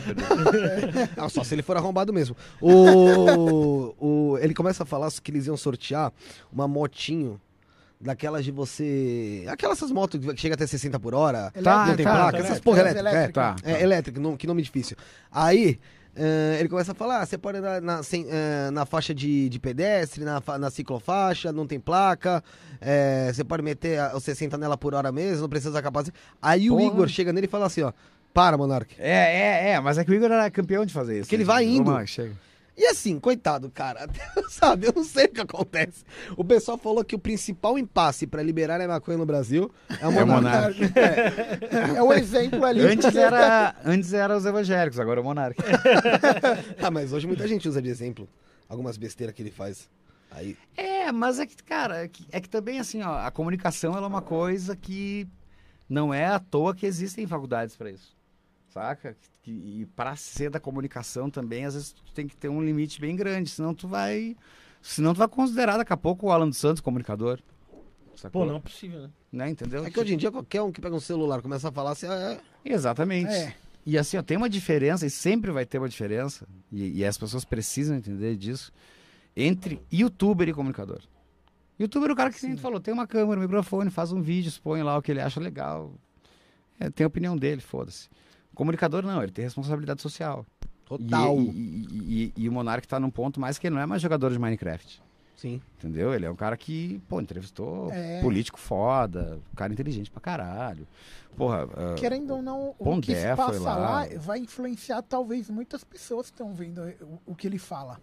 [1.18, 2.34] Ah, só se ele for arrombado mesmo.
[2.62, 6.14] O, o, ele começa a falar que eles iam sortear
[6.52, 7.42] uma motinho
[8.00, 9.44] daquelas de você.
[9.50, 11.52] Aquelas essas motos que chega até 60 por hora.
[11.62, 13.10] Tá, não tem tá, placa, tá, essas porra tá, elétrica.
[13.10, 13.34] É, elétrica.
[13.42, 13.82] Tá, é, tá.
[13.82, 14.96] elétrica, não- que nome difícil.
[15.32, 15.78] Aí.
[16.16, 19.48] Eh, ele começa a falar, ah, você pode andar na, sem- eh, na faixa de,
[19.50, 22.44] de pedestre, na, na ciclofaixa, não tem placa,
[22.80, 26.16] eh, você pode meter os 60 nela por hora mesmo, não precisa usar capacete.
[26.42, 26.86] Aí o Porra.
[26.88, 27.92] Igor chega nele e fala assim, ó,
[28.34, 28.96] para, Monark.
[29.00, 31.24] É, é, é, mas é que o Igor era campeão de fazer isso.
[31.24, 31.92] Porque ele vai Vamos indo.
[31.92, 32.34] lá, chega.
[32.82, 34.10] E assim, coitado, cara,
[34.50, 36.04] sabe, eu não sei o que acontece.
[36.36, 40.12] O pessoal falou que o principal impasse pra liberar a maconha no Brasil é o
[40.12, 40.80] É o Monark.
[40.80, 40.94] Monark.
[41.96, 42.82] É o exemplo ali.
[42.82, 45.56] Antes era, antes era os evangélicos, agora é o Monark.
[46.82, 48.28] ah, mas hoje muita gente usa de exemplo
[48.68, 49.88] algumas besteiras que ele faz.
[50.32, 53.96] Aí, É, mas é que, cara, é que, é que também, assim, ó, a comunicação
[53.96, 55.28] é uma coisa que
[55.88, 58.18] não é à toa que existem faculdades para isso,
[58.70, 59.16] saca?
[59.46, 63.16] E para ser da comunicação também, às vezes, tu tem que ter um limite bem
[63.16, 64.36] grande, senão tu vai...
[64.82, 67.40] Senão tu vai considerar daqui a pouco o Alan dos Santos comunicador.
[68.16, 68.44] Sacou?
[68.44, 69.10] Pô, não é possível, né?
[69.32, 69.86] Né, entendeu?
[69.86, 72.06] é que hoje em dia qualquer um que pega um celular começa a falar assim,
[72.08, 73.32] ah, é, Exatamente.
[73.32, 73.56] É.
[73.86, 77.18] E assim, ó, tem uma diferença, e sempre vai ter uma diferença, e, e as
[77.18, 78.72] pessoas precisam entender disso,
[79.36, 81.02] entre youtuber e comunicador.
[81.80, 84.50] Youtuber é o cara que, tu falou, tem uma câmera, um microfone, faz um vídeo,
[84.50, 85.96] expõe lá o que ele acha legal.
[86.80, 88.08] É, tem a opinião dele, foda-se.
[88.56, 90.46] Comunicador não, ele tem responsabilidade social.
[90.86, 91.38] total.
[91.40, 94.02] E, e- e- e- o Monark tá num ponto mais que ele não é mais
[94.02, 95.02] jogador de Minecraft.
[95.38, 95.62] Sim.
[95.80, 96.14] Entendeu?
[96.14, 98.20] Ele é um cara que, pô, entrevistou É.
[98.22, 100.86] político foda, cara inteligente pra caralho.
[101.38, 103.76] Porra, ah, Querendo ou não, o que se passa lá.
[103.76, 104.08] lá.
[104.18, 108.00] vai influenciar talvez muitas pessoas que estão vendo o, o que ele fala.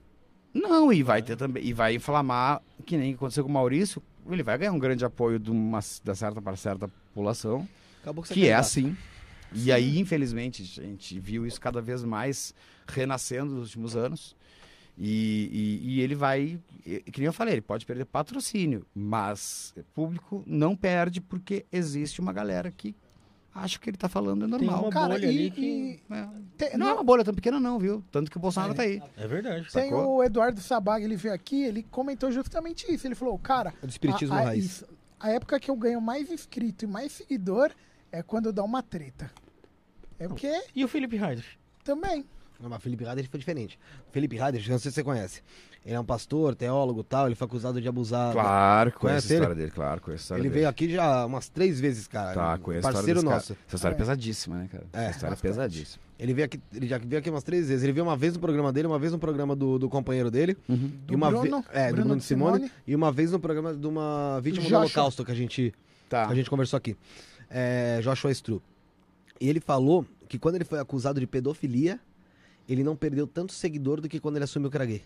[0.55, 4.43] Não, e vai ter também, e vai inflamar, que nem aconteceu com o Maurício, ele
[4.43, 7.69] vai ganhar um grande apoio de uma, da certa para certa população,
[8.01, 8.97] Acabou que você que é assim.
[9.53, 12.55] E aí, infelizmente, a gente viu isso cada vez mais
[12.87, 14.37] renascendo nos últimos anos.
[15.01, 20.43] E, e- e ele vai, que nem eu falei, ele pode perder patrocínio, mas público
[20.47, 22.97] não perde porque existe uma galera que
[23.55, 24.83] acha que ele tá falando é Tem normal.
[24.85, 26.01] uma Cara, bolha e- ali que.
[26.11, 26.29] É.
[26.71, 28.03] te- Não é uma bolha tão pequena não, viu?
[28.11, 28.77] Tanto que o Bolsonaro É.
[28.77, 29.01] tá aí.
[29.17, 29.71] É verdade.
[29.73, 30.17] Tem sacou?
[30.17, 33.07] o Eduardo Sabag, ele veio aqui, ele comentou justamente isso.
[33.07, 34.65] Ele falou, cara, É do espiritismo a, a- raiz.
[34.65, 34.87] isso.
[35.21, 37.71] a época que eu ganho mais inscrito e mais seguidor
[38.13, 39.31] é quando dá uma treta.
[40.19, 41.45] É porque E o Felipe Ryder?
[41.85, 42.25] também.
[42.61, 43.79] Não, mas Felipe Rader foi diferente.
[44.11, 45.43] Felipe Rader, não sei se você conhece.
[45.87, 48.33] Ele é um pastor, teólogo e tal, ele foi acusado de abusar.
[48.33, 49.35] Claro, Conhece conheço a ele?
[49.43, 50.59] história dele, claro, conheço a história Ele dele.
[50.59, 52.35] veio aqui já umas três vezes, cara.
[52.35, 53.37] Tá, conheço a história Parceiro desse cara.
[53.37, 53.53] nosso.
[53.69, 53.99] Essa história é É.
[53.99, 54.87] pesadíssima, né, cara?
[54.93, 56.03] É, Essa história é pesadíssima.
[56.19, 57.85] Ele veio aqui, ele já veio aqui umas três vezes.
[57.85, 60.57] Ele veio uma vez no programa dele, uma vez no programa do, do companheiro dele.
[60.69, 62.73] Do e uma Bruno, ve- é, do Bruno Bruno de Simone, Simone.
[62.89, 64.81] E uma vez no programa de uma vítima do Joshua.
[64.81, 65.73] holocausto que a gente,
[66.09, 66.27] Tá.
[66.27, 66.97] a gente conversou aqui.
[67.51, 68.63] É, Joshua Stru.
[69.41, 71.99] E ele falou que quando ele foi acusado de pedofilia,
[72.69, 75.03] ele não perdeu tanto seguidor do que quando ele assumiu que era gay.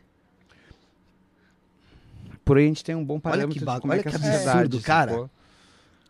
[2.44, 4.16] Por aí a gente tem um bom Olha parâmetro que é olha que a que
[4.19, 5.10] sociedade, absurdo, cara.
[5.12, 5.31] sacou?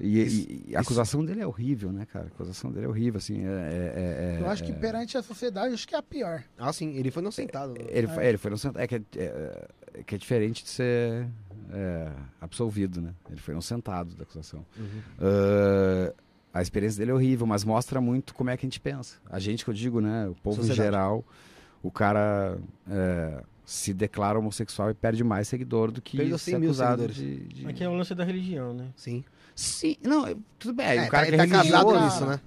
[0.00, 2.24] E, e- Isso- e a acusação dele é horrível, né, cara?
[2.24, 3.44] A acusação dele é horrível, assim.
[3.44, 6.42] É, é- é- Eu acho que é- perante a sociedade, acho que é a pior.
[6.58, 7.74] Ah, sim, ele foi inocentado.
[7.74, 7.84] né?
[7.88, 8.80] Ele, foi- ele foi inocentado.
[8.82, 11.28] É que é, é- é que é diferente de ser
[11.72, 13.14] é, absolvido, né?
[13.30, 14.64] Ele foi inocentado da acusação.
[14.78, 15.00] Uhum.
[15.18, 16.12] Ah,
[16.54, 19.16] a experiência dele é horrível, mas mostra muito como é que a gente pensa.
[19.30, 20.28] A gente que eu digo, né?
[20.28, 20.80] O povo Sociedade.
[20.80, 21.24] em geral,
[21.82, 22.58] o cara
[22.90, 27.16] é, se declara homossexual e perde mais seguidor do que Perdeu ser 100 mil seguidores.
[27.16, 27.66] de, de...
[27.66, 28.88] Aqui é o lance da religião, né?
[28.96, 29.24] Sim.
[29.54, 30.86] Sim, não, é- tudo bem.
[30.86, 32.40] É, o cara tá- que é tá casado religioso, nisso, né?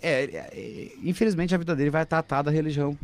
[0.00, 0.08] É.
[0.08, 2.96] é, é, é, infelizmente a vida dele vai estar atada à religião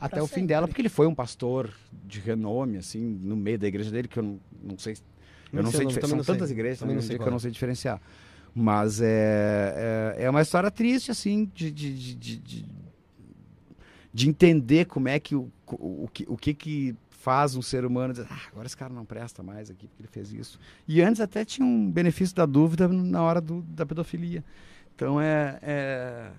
[0.00, 1.72] até o fim dela, porque ele foi um pastor
[2.04, 4.96] de renome, assim, no meio da igreja dele, que eu não, não sei.
[5.52, 6.34] Eu não sei sei, o nome, difer- também são não sei.
[6.34, 7.32] tantas igrejas Também não sei que qual eu é.
[7.32, 8.00] não sei diferenciar.
[8.54, 12.66] Mas é, é, é uma história triste, assim, de, de, de, de, de-
[14.12, 17.84] de entender como é que o, o, o que o que, que faz um ser
[17.84, 20.58] humano dizer, ah, agora esse cara não presta mais aqui porque ele fez isso.
[20.86, 24.44] E antes até tinha um benefício da dúvida na hora do, da pedofilia.
[24.94, 26.30] Então é, é-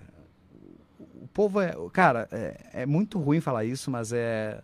[1.22, 4.60] o povo é, cara, é, é muito ruim falar isso, mas é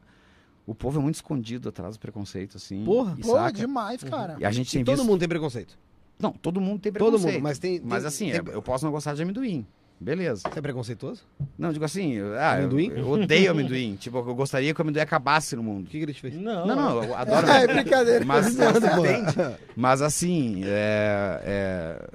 [0.67, 2.85] o povo é muito escondido atrás do preconceito assim.
[2.85, 3.53] Porra, e saca?
[3.53, 4.37] demais, cara.
[4.41, 5.77] E a gente E tem todo visto mundo tem preconceito.
[6.19, 7.35] não, todo mundo tem Todo preconceito.
[7.35, 7.81] mundo, mas tem.
[7.85, 9.67] Mas tem- assim, tem- é- eu posso não gostar de amendoim.
[10.01, 10.43] Beleza.
[10.51, 11.23] Você é preconceituoso?
[11.57, 12.89] Não, digo assim, eu- ah, eu, Amendoim?
[12.97, 13.95] eu odeio amendoim.
[14.01, 15.85] tipo, eu gostaria que o amendoim acabasse no O mundo.
[15.89, 16.35] que, que ele te fez?
[16.35, 17.75] Não, Não, não, eu adoro É, amendoim.
[17.77, 18.25] brincadeira.
[18.25, 19.57] Mas, entende?
[19.77, 22.09] Mas assim, é, é,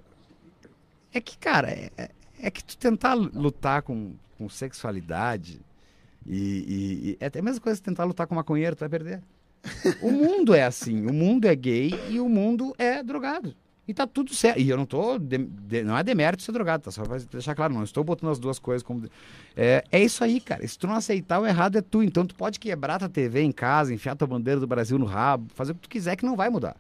[1.14, 2.10] é que, cara, é, é-
[2.42, 5.60] é que tu tentar lutar com, com sexualidade
[6.26, 8.90] e, e- e é até a mesma coisa que tentar lutar com maconheiro, tu vai
[8.90, 9.22] perder.
[10.02, 13.54] O mundo é assim, o mundo é gay e o mundo é drogado.
[13.86, 14.60] E tá tudo certo.
[14.60, 15.18] E eu não tô.
[15.18, 16.92] de- de- não é demérito ser drogado, tá?
[16.92, 19.10] Só pra deixar claro, não estou botando as duas coisas como.
[19.58, 20.66] É, é isso aí, cara.
[20.66, 22.02] Se tu não aceitar, o errado é tu.
[22.04, 25.52] Então tu pode quebrar tua TV em casa, enfiar tua bandeira do Brasil no rabo,
[25.56, 26.78] fazer o que tu quiser que não vai mudar.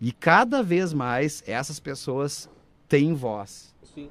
[0.00, 2.48] E cada vez mais essas pessoas
[2.88, 3.74] têm voz.
[3.94, 4.08] Sim.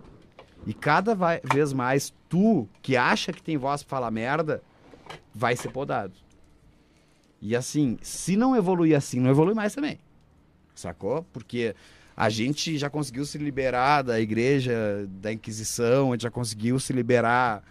[0.65, 4.61] E cada vez mais tu, que acha que tem voz pra falar merda,
[5.34, 6.14] vai ser podado.
[7.41, 9.98] E assim, se não evoluir assim, não evolui mais também.
[10.76, 11.26] Sacou?
[11.34, 11.76] Porque
[12.15, 16.91] a gente já conseguiu se liberar da igreja, da Inquisição, a gente já conseguiu se
[16.91, 17.64] liberar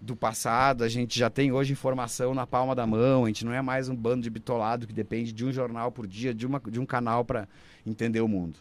[0.00, 3.52] do passado, a gente já tem hoje informação na palma da mão, a gente não
[3.52, 6.60] é mais um bando de bitolado que depende de um jornal por dia, de, uma,
[6.60, 7.48] de um canal para
[7.84, 8.60] entender o mundo.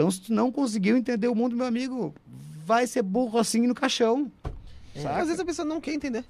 [0.00, 2.14] Então, se tu não conseguiu entender o mundo, meu amigo,
[2.64, 4.32] vai ser burro assim no caixão.
[4.96, 5.18] saca?
[5.20, 6.24] Às vezes a pessoa não quer entender.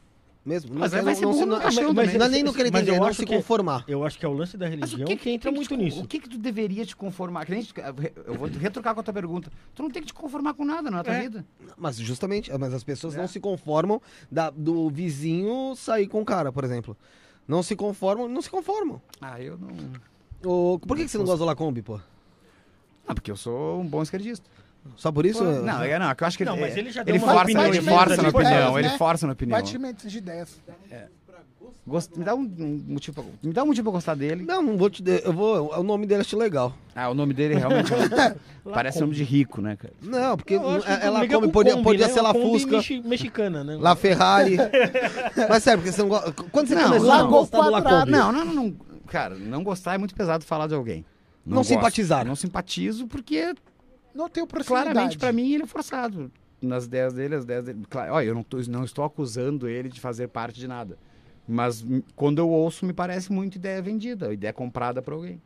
[0.44, 0.74] Mesmo.
[0.74, 2.72] Mas não, aí vai ser não, burro não, no caixão mas, é nem não querer
[2.72, 3.84] Mas entender, eu não se que- conformar.
[3.86, 5.68] Eu acho que é o lance da Mas religião o que, que, que entra muito
[5.68, 6.02] te- nisso.
[6.02, 7.46] O que, que tu deveria te conformar?
[8.26, 9.52] Eu vou retrucar com a tua pergunta.
[9.72, 11.20] Tu não tem que te conformar com nada na tua É.
[11.20, 11.46] vida.
[11.78, 13.18] Mas justamente, mas as pessoas É.
[13.18, 14.02] não se conformam
[14.32, 16.96] da- do vizinho sair com o cara, por exemplo.
[17.46, 19.00] Não se conformam, não se conformam.
[19.20, 19.68] Ah, eu não.
[20.42, 22.00] O, por que, que você não gosta do Lacombe, pô?
[23.10, 24.44] Ah, porque eu sou um bom esquerdista.
[24.96, 25.44] Só por isso?
[25.44, 27.32] Não, é, não, é eu acho que Não, ele, mas ele já deu ele uma
[27.32, 28.80] força, opinião ele de força merda na depois, opinião, né?
[28.80, 29.58] ele força na opinião.
[29.60, 30.58] Batimentos de ideias.
[31.86, 34.44] Gost- Me dá um, um motivo, pra- me dá um motivo pra gostar dele.
[34.44, 35.02] Não, não vou te.
[35.02, 35.78] de- Eu vou.
[35.78, 36.72] O nome dele eu acho legal.
[36.94, 38.36] Ah, o nome dele realmente é-
[38.72, 39.92] parece nome de rico, né, cara?
[40.02, 40.58] Não, porque é-
[41.02, 42.12] ela come, com podia, Kombi, podia né?
[42.12, 43.76] ser La Fusca, mexi- mexicana, né?
[43.80, 44.56] La Ferrari.
[45.48, 46.32] Mas sério, porque você não gosta.
[46.32, 47.14] Quando você Não, começou não.
[47.14, 47.60] a gostar
[48.04, 48.10] do?
[48.10, 48.74] Não, não, não, não.
[49.08, 51.04] Cara, não gostar é muito pesado falar de alguém.
[51.44, 52.24] Não simpatizar.
[52.26, 53.54] Não simpatizo porque
[54.14, 56.30] Não tenho claramente pra mim ele é forçado.
[56.60, 57.84] Nas ideias dele, as ideias dele.
[57.88, 60.98] Claro, olha, eu não, tô- não estou acusando ele de fazer parte de nada.
[61.48, 61.84] Mas
[62.14, 65.40] quando eu ouço, me parece muito ideia vendida, ideia comprada por alguém.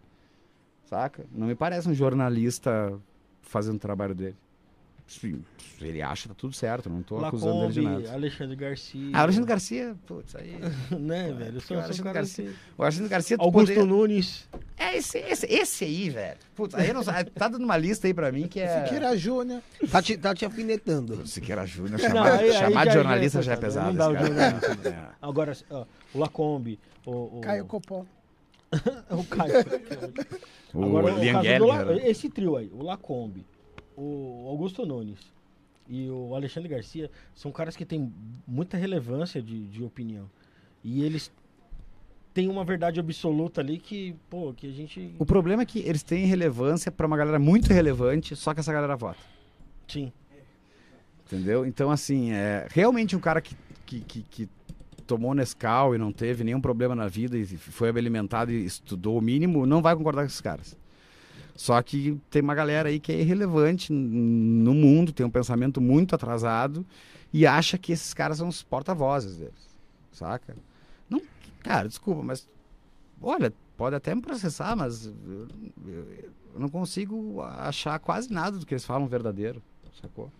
[0.87, 1.25] Saca?
[1.33, 2.93] Não me parece um jornalista
[3.43, 4.37] fazendo o trabalho dele.
[5.81, 8.15] Ele acha, tá tudo certo, não tô acusando ele de Lacombe, nada.
[8.17, 9.11] Alexandre Garcia.
[9.13, 10.57] Ah, o Alexandre Garcia, putz, aí.
[10.99, 11.57] né, velho?
[11.57, 12.57] Eu sou, o sou um Alexandre cara Garcia- assim.
[12.79, 14.49] O Alexandre Garcia, Augusto poder- Nunes.
[14.79, 16.39] É esse, esse, esse aí, velho.
[16.55, 18.85] Putz, aí eu não sei, tá dando uma lista aí pra mim que é.
[18.85, 19.61] Siqueira Júnior.
[19.91, 21.27] Tá te, tá te afinetando.
[21.27, 23.87] Siqueira Júnior, Não, chamar, aí- aí chamar já- de jornalista já já é é pesado.
[23.89, 24.51] não dá o esse cara.
[24.51, 24.89] jornalista.
[24.89, 25.07] É.
[25.21, 26.79] Agora, ó, o Lacombe.
[27.05, 28.07] O, o, Caio Copó.
[29.11, 29.53] o Caio.
[30.73, 31.67] O Agora, o do.
[31.67, 33.45] La- Esse trio aí, o Lacombe,
[33.97, 35.19] o Augusto Nunes
[35.89, 38.13] e o Alexandre Garcia, são caras que têm
[38.47, 40.29] muita relevância de, de opinião.
[40.83, 41.31] E eles
[42.33, 45.15] têm uma verdade absoluta ali que, pô, que a gente.
[45.19, 48.73] O problema é que eles têm relevância pra uma galera muito relevante, só que essa
[48.73, 49.21] galera vota.
[49.87, 50.13] Sim.
[51.27, 51.65] Entendeu?
[51.65, 53.57] Então, assim, é realmente um cara que,
[53.87, 54.49] que, que, que
[55.07, 59.23] tomou Nescau e não teve nenhum problema na vida e foi alimentado e estudou o
[59.23, 60.77] mínimo, não vai concordar com esses caras.
[61.55, 66.15] Só que tem uma galera aí que é irrelevante no mundo, tem um pensamento muito
[66.15, 66.85] atrasado
[67.33, 69.69] e acha que esses caras são os porta-vozes deles,
[70.13, 70.57] saca?
[71.09, 71.23] Não,
[71.63, 72.49] cara, desculpa, mas
[73.23, 75.13] olha, pode até me processar, mas eu,
[75.87, 76.07] eu-
[76.55, 79.63] eu não consigo achar quase nada do que eles falam verdadeiro,
[80.01, 80.31] sacou?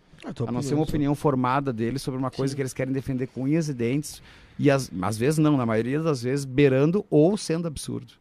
[0.49, 3.43] A não ser uma opinião formada deles sobre uma coisa que eles querem defender com
[3.43, 4.23] unhas e dentes.
[4.59, 8.15] E às vezes não, na maioria das vezes beirando ou sendo absurdo.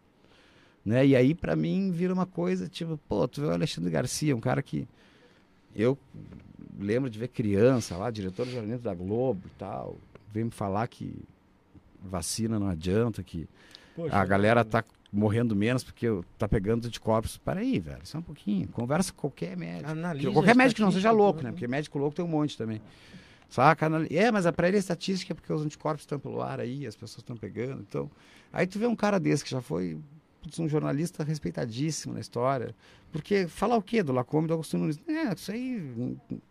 [0.86, 1.08] Né?
[1.08, 4.42] E aí, pra mim, vira uma coisa tipo, pô, tu vê o Alexandre Garcia, um
[4.42, 4.88] cara que
[5.76, 5.98] eu
[6.78, 9.98] lembro de ver criança lá, diretor de jornalismo da Globo e tal,
[10.32, 11.16] veio me falar que
[12.04, 13.48] vacina não adianta, que
[13.96, 16.08] Poxa, a galera tá morrendo menos porque
[16.38, 17.38] tá pegando anticorpos.
[17.38, 18.68] Peraí, velho, só um pouquinho.
[18.70, 19.90] Conversa com qualquer médico.
[19.90, 21.46] Analisa Que qualquer médico que não seja louco, né?
[21.46, 21.52] né?
[21.52, 22.82] Porque médico louco tem um monte também.
[23.48, 23.88] Saca?
[24.10, 27.20] É, mas pra ele é estatística porque os anticorpos estão pelo ar aí, as pessoas
[27.20, 27.86] estão pegando.
[27.88, 28.10] Então,
[28.52, 30.00] aí tu vê um cara desse que já foi
[30.44, 32.76] putz, um jornalista respeitadíssimo na história.
[33.11, 34.99] Porque falar o quê do Lacombe do Augusto Nunes?
[35.07, 35.80] É, isso aí.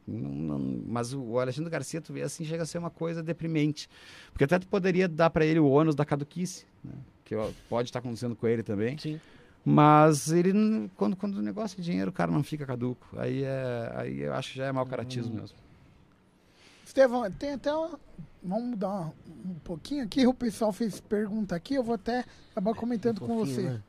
[0.07, 3.89] não- não- mas o Alexandre Garcia, tu vê assim, chega a ser uma coisa deprimente.
[4.33, 6.95] Porque até tu poderia dar pra ele o ônus da caduquice, né?
[7.25, 7.35] Que
[7.69, 8.97] pode estar acontecendo com ele também.
[8.99, 9.21] Sim.
[9.65, 13.07] Mas ele, quando, quando o negócio é dinheiro, o cara não fica caduco.
[13.17, 15.57] Aí, é, aí eu acho que já é mau caratismo mesmo.
[16.93, 17.99] Estevão, tem até uma...
[18.43, 19.13] Vamos mudar
[19.47, 20.27] um pouquinho aqui.
[20.27, 21.75] O pessoal fez pergunta aqui.
[21.75, 23.63] Eu vou até acabar comentando com pouquinho, você.
[23.63, 23.83] né?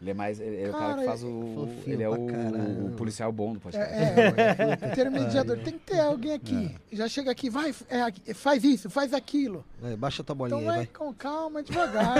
[0.00, 0.40] Ele é mais.
[0.40, 1.28] Ele é o cara Cara, que faz o.
[1.54, 3.94] fofinho Ele é o, o policial bom do podcast.
[3.94, 5.58] É, é, intermediador.
[5.62, 6.74] Tem que ter alguém aqui.
[6.90, 9.62] Já chega aqui, vai, é, faz isso, faz aquilo.
[9.98, 10.86] Baixa tua bolinha Então vai vai.
[10.86, 12.16] com calma, devagar.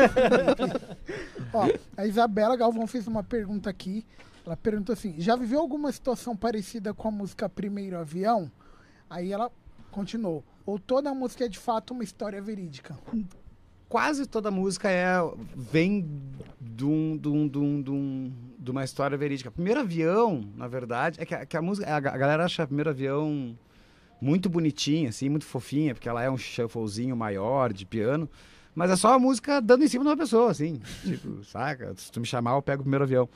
[1.55, 4.05] Ó, a Isabela Galvão fez uma pergunta aqui.
[4.45, 8.53] Ela perguntou assim: já viveu alguma situação parecida com a música Primeiro Avião?
[9.09, 9.51] Aí ela
[9.91, 10.45] continuou.
[10.65, 12.99] Ou toda a música é de fato uma história verídica?
[13.89, 15.17] Quase toda música é
[15.57, 16.09] vem
[16.61, 18.33] de, um, de, um, de, um, um-
[18.71, 19.51] uma história verídica.
[19.51, 21.91] Primeiro avião, na verdade, é que a, que a música.
[21.91, 23.59] A, a galera acha Primeiro Avião
[24.21, 28.29] muito bonitinha, assim, muito fofinha, porque ela é um shufflezinho maior de piano.
[28.81, 30.81] Mas é só a música dando em cima de uma pessoa, assim.
[31.05, 31.93] tipo, saca?
[31.99, 33.29] Se tu me chamar, eu pego o primeiro avião.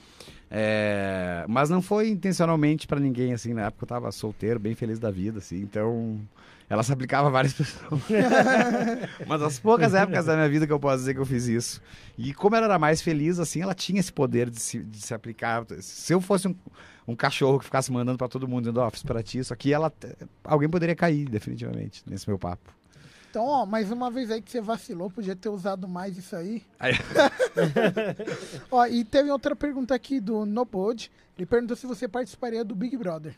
[0.50, 3.52] É, mas não foi intencionalmente pra ninguém, assim.
[3.52, 5.60] Na época eu tava solteiro, bem feliz da vida, assim.
[5.60, 6.18] Então,
[6.66, 8.00] ela se aplicava a várias pessoas.
[9.28, 11.82] Mas as poucas épocas da minha vida que eu posso dizer que eu fiz isso.
[12.16, 15.12] E como ela era mais feliz, assim, ela tinha esse poder de se, de se
[15.12, 15.66] aplicar.
[15.80, 16.54] Se eu fosse um,
[17.06, 19.74] um cachorro que ficasse mandando pra todo mundo, dizendo, ó, fiz pra ti isso aqui,
[19.74, 19.92] ela,
[20.42, 22.72] alguém poderia cair, definitivamente, nesse meu papo.
[23.35, 26.62] Então, ó, mais uma vez aí que você vacilou, podia ter usado mais isso aí.
[26.78, 26.93] Aí-
[28.70, 31.11] ó, e teve outra pergunta aqui do Nobod.
[31.36, 33.35] Ele perguntou se você participaria do Big Brother.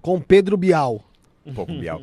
[0.00, 1.04] Com Pedro Bial.
[1.44, 2.00] Um pouco Biel.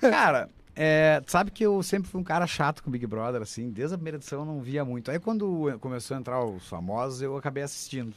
[0.00, 3.68] Cara, é, tu sabe que eu sempre fui um cara chato com Big Brother, assim,
[3.68, 5.10] desde a primeira edição eu não via muito.
[5.10, 8.14] Aí quando começou a entrar os famosos, eu acabei assistindo.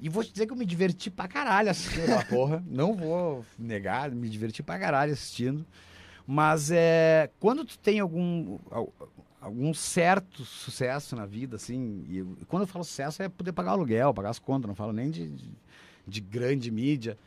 [0.00, 2.64] E vou te dizer que eu me diverti pra caralho assistindo aquela porra.
[2.66, 5.64] Não vou negar, me diverti pra caralho assistindo.
[6.26, 8.92] Mas é, quando tu tem algum, al-
[9.40, 13.70] algum certo sucesso na vida, assim, e eu- quando eu falo sucesso é poder pagar
[13.72, 15.50] o aluguel, pagar as contas, não falo nem de, de,
[16.06, 17.18] de grande mídia.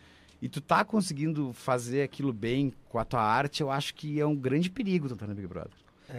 [0.42, 4.26] E tu tá conseguindo fazer aquilo bem com a tua arte, eu acho que é
[4.26, 5.72] um grande perigo tu estar no Big Brother.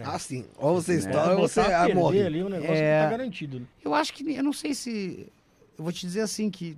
[0.03, 0.45] Ah, sim.
[0.57, 0.95] Ou você É.
[0.97, 2.21] estoura ou você Botar a ah, perder morre.
[2.21, 2.97] ali um negócio É.
[2.99, 3.59] que tá garantido.
[3.59, 3.65] né?
[3.83, 5.27] Eu acho que, eu não sei se,
[5.77, 6.77] eu vou te dizer assim que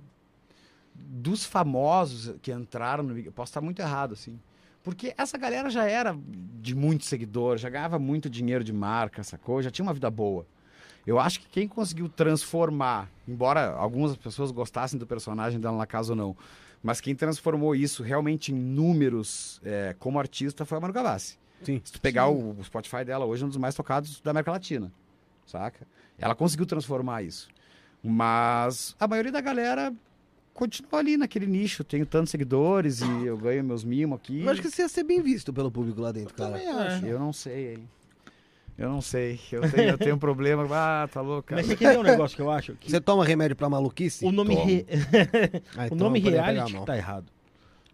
[0.94, 4.38] dos famosos que entraram no Big, posso estar muito errado assim,
[4.82, 6.16] porque essa galera já era
[6.60, 9.62] de muito seguidor, já ganhava muito dinheiro de marca, sacou?
[9.62, 10.46] Já tinha uma vida boa.
[11.06, 16.12] Eu acho que quem conseguiu transformar, embora algumas pessoas gostassem do personagem dela na casa
[16.12, 16.36] ou não,
[16.82, 21.38] mas quem transformou isso realmente em números é, como artista foi a Manu Gavassi.
[21.62, 21.80] Sim.
[21.82, 24.52] Se tu pegar o, o Spotify dela, hoje é um dos mais tocados da América
[24.52, 24.92] Latina,
[25.46, 25.86] saca?
[26.18, 27.48] Ela conseguiu transformar isso.
[28.02, 29.92] Mas a maioria da galera
[30.54, 31.84] continua ali naquele nicho.
[31.84, 34.42] Tenho tantos seguidores e eu ganho meus mimos aqui.
[34.42, 36.52] Eu acho que você ia ser bem visto pelo público lá dentro, cara.
[36.52, 37.06] Também acho.
[37.06, 37.88] Eu não sei, hein?
[38.76, 39.40] Eu não sei.
[39.50, 40.64] Eu tenho, eu tenho um problema.
[40.70, 41.48] Ah, tá louco.
[41.48, 41.60] cara.
[41.60, 42.74] Mas você quer ver um negócio que eu acho?
[42.74, 44.24] Que Você toma remédio pra maluquice?
[44.24, 44.86] o nome, re-
[45.76, 47.26] Ah, o então nome eu a reality tá errado.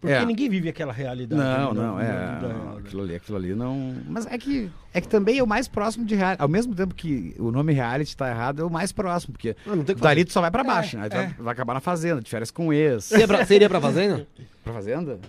[0.05, 0.25] Porque É.
[0.25, 1.41] ninguém vive aquela realidade.
[1.41, 2.05] Não, né, não, é.
[2.07, 2.79] da vida não, né?
[2.85, 3.95] aquilo ali, aquilo ali não.
[4.07, 6.41] Mas é que, é que também é o mais próximo de reality.
[6.41, 9.73] Ao mesmo tempo que o nome reality tá errado, é o mais próximo, porque não
[9.73, 10.01] tem o que fazer.
[10.01, 11.03] dali tu só vai pra baixo, né?
[11.03, 13.05] Aí tu vai, vai acabar na fazenda, de férias com ex.
[13.05, 14.27] Você ia pra, iria pra fazenda?
[14.63, 15.19] Pra fazenda?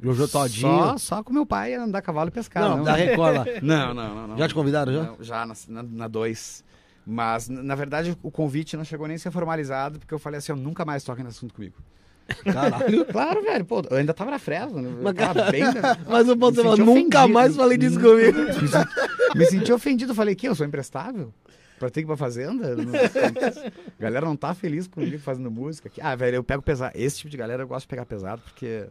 [0.00, 0.68] Jojo Todinho?
[0.68, 2.62] Só, só com meu pai andar a cavalo e pescar.
[2.62, 3.44] Não, Não, da Record lá.
[3.62, 4.38] não, não, não, não.
[4.38, 5.02] Já te convidaram, já?
[5.02, 6.62] Não, já, na- na 2.
[7.06, 10.52] Mas, na verdade, o convite não chegou nem a ser formalizado, porque eu falei assim,
[10.52, 11.74] eu nunca mais toquem nesse assunto comigo.
[12.44, 13.04] Caralho.
[13.10, 14.90] Claro, velho, pô, eu ainda tava na Fresno, né?
[15.02, 15.62] Mas, tava bem...
[16.08, 17.28] Mas o ponto Me é, senti nunca ofendido.
[17.34, 18.38] mais falei disso comigo.
[18.60, 21.32] Me senti- Me senti ofendido, falei, que eu sou imprestável?
[21.78, 22.74] Pra ter que ir pra fazenda?
[22.76, 22.92] Não-
[23.98, 25.90] galera não tá feliz comigo fazendo música.
[26.00, 26.92] Ah, velho, eu pego pesado.
[26.96, 28.86] Esse tipo de galera eu gosto de pegar pesado, porque...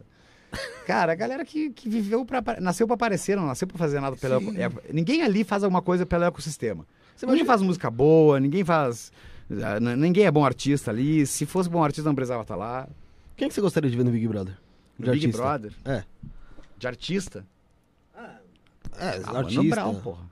[0.86, 2.42] Cara, a galera que, que viveu pra...
[2.60, 4.36] Nasceu pra aparecer, não nasceu pra fazer nada pelo...
[4.56, 6.86] É- ninguém ali faz alguma coisa pelo ecossistema.
[7.16, 9.10] Você ninguém imagina- faz música boa, ninguém faz...
[9.62, 11.26] ah, Ninguém é bom artista ali.
[11.26, 12.86] Se fosse bom artista, não precisava estar lá.
[13.36, 14.56] Quem que você gostaria de ver no Big Brother?
[14.98, 15.42] No De Big artista.
[15.42, 15.72] Brother.
[15.84, 16.04] É.
[16.78, 17.44] De artista.
[18.16, 19.62] É, Ah, artista.
[19.62, 20.24] Mano Brown, porra.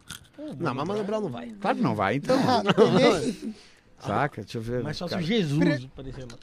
[0.59, 1.51] Não, mas Mano Brown não vai.
[1.61, 2.37] Claro que não vai, então.
[2.47, 3.55] Ah, peguei.
[3.99, 4.43] Saca?
[4.43, 4.83] Deixa eu ver.
[4.83, 6.37] Mas só se Jesus aparecendo.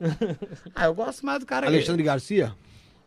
[0.74, 1.66] Ah, eu gosto mais do cara.
[1.66, 2.54] Alexandre Garcia?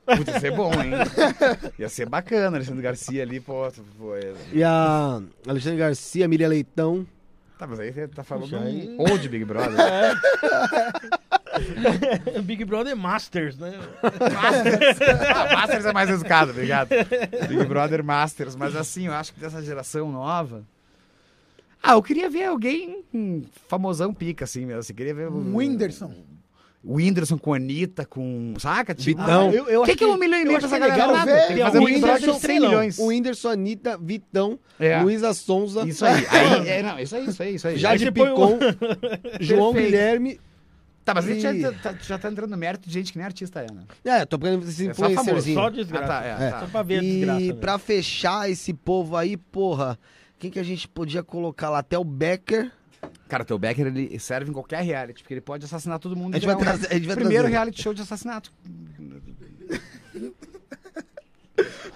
[0.06, 0.92] Putz, ia ser bom, hein?
[1.78, 3.66] Ia ser bacana, Alexandre Garcia ali, pô.
[3.68, 7.06] é- E a Alexandre Garcia, Miriam Leitão.
[7.60, 9.76] Tá, mas aí você tá falando Puxa, aí- um old Big Brother.
[12.44, 13.74] Big Brother Masters, né?
[14.02, 14.98] Masters.
[15.36, 16.90] Ah, Masters é mais educado, obrigado.
[17.48, 18.56] Big Brother Masters.
[18.56, 20.64] Mas assim, eu acho que dessa geração nova.
[21.82, 23.04] Ah, eu queria ver alguém
[23.68, 24.80] famosão pica, assim, mesmo.
[24.80, 26.12] Assim, queria ver o Um Whindersson.
[26.84, 28.54] O Whindersson com a Anitta, com.
[28.60, 28.96] Saca?
[28.96, 29.50] Tipo, Vitão.
[29.50, 30.96] Ah, eu, eu O que, que é um milhão e meio pra essa é galera?
[30.96, 31.32] legal Nada.
[31.32, 32.70] ver Tem fazer um Whindersson Big Brother de 3 estrelão.
[32.70, 32.98] milhões.
[33.00, 35.02] O Whindersson, Anitta, Vitão, É.
[35.02, 36.26] Luísa Sonza, Isso aí.
[36.30, 37.78] aí é, não, isso aí, isso aí, isso aí.
[37.78, 38.58] Jade Picon,
[39.40, 39.92] João Perfeito.
[39.92, 40.40] Guilherme.
[41.08, 43.24] Tá, mas a gente já tá, já tá entrando no mérito de gente que nem
[43.26, 43.84] artista é, né?
[44.04, 45.54] É, tô pegando esses É só famoso.
[45.54, 46.04] Só desgraça.
[46.04, 46.52] Ah, tá, é, É.
[46.52, 46.60] tá.
[46.60, 47.42] Só pra ver a desgraça.
[47.42, 47.54] E né?
[47.54, 49.98] pra fechar esse povo aí, porra,
[50.38, 51.80] quem que a gente podia colocar lá?
[51.80, 52.70] Até o Becker.
[53.30, 56.36] Cara, o teu Becker, ele serve em qualquer reality, porque ele pode assassinar todo mundo.
[56.36, 57.56] A gente vai um trazer- a gente vai Primeiro trazer.
[57.56, 58.52] reality show de assassinato.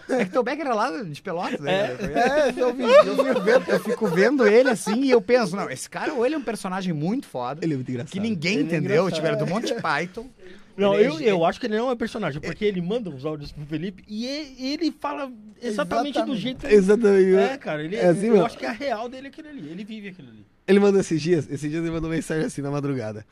[0.10, 1.92] É que teu Becker é lá de Pelotas, né?
[1.92, 5.70] É, eu, vi- eu fico vendo, eu fico vendo ele assim e eu penso, não,
[5.70, 8.12] esse cara ou ele é um personagem muito foda, Ele é muito engraçado.
[8.12, 10.28] que ninguém Ele é entendeu, tipo, era do Monty Python.
[10.76, 13.24] Não, Ele é eu, eu acho que ele não é personagem, porque ele manda uns
[13.26, 15.32] áudios pro Felipe e ele fala
[15.62, 16.42] exatamente, do Exatamente.
[16.42, 16.66] jeito.
[16.68, 17.36] Exatamente.
[17.36, 18.46] É, cara, ele, É assim, eu mano.
[18.46, 19.70] acho que a real dele é aquele ali.
[19.70, 20.46] Ele vive aquilo ali.
[20.72, 23.26] Ele mandou esses dias, esses dias ele mandou mensagem assim na madrugada.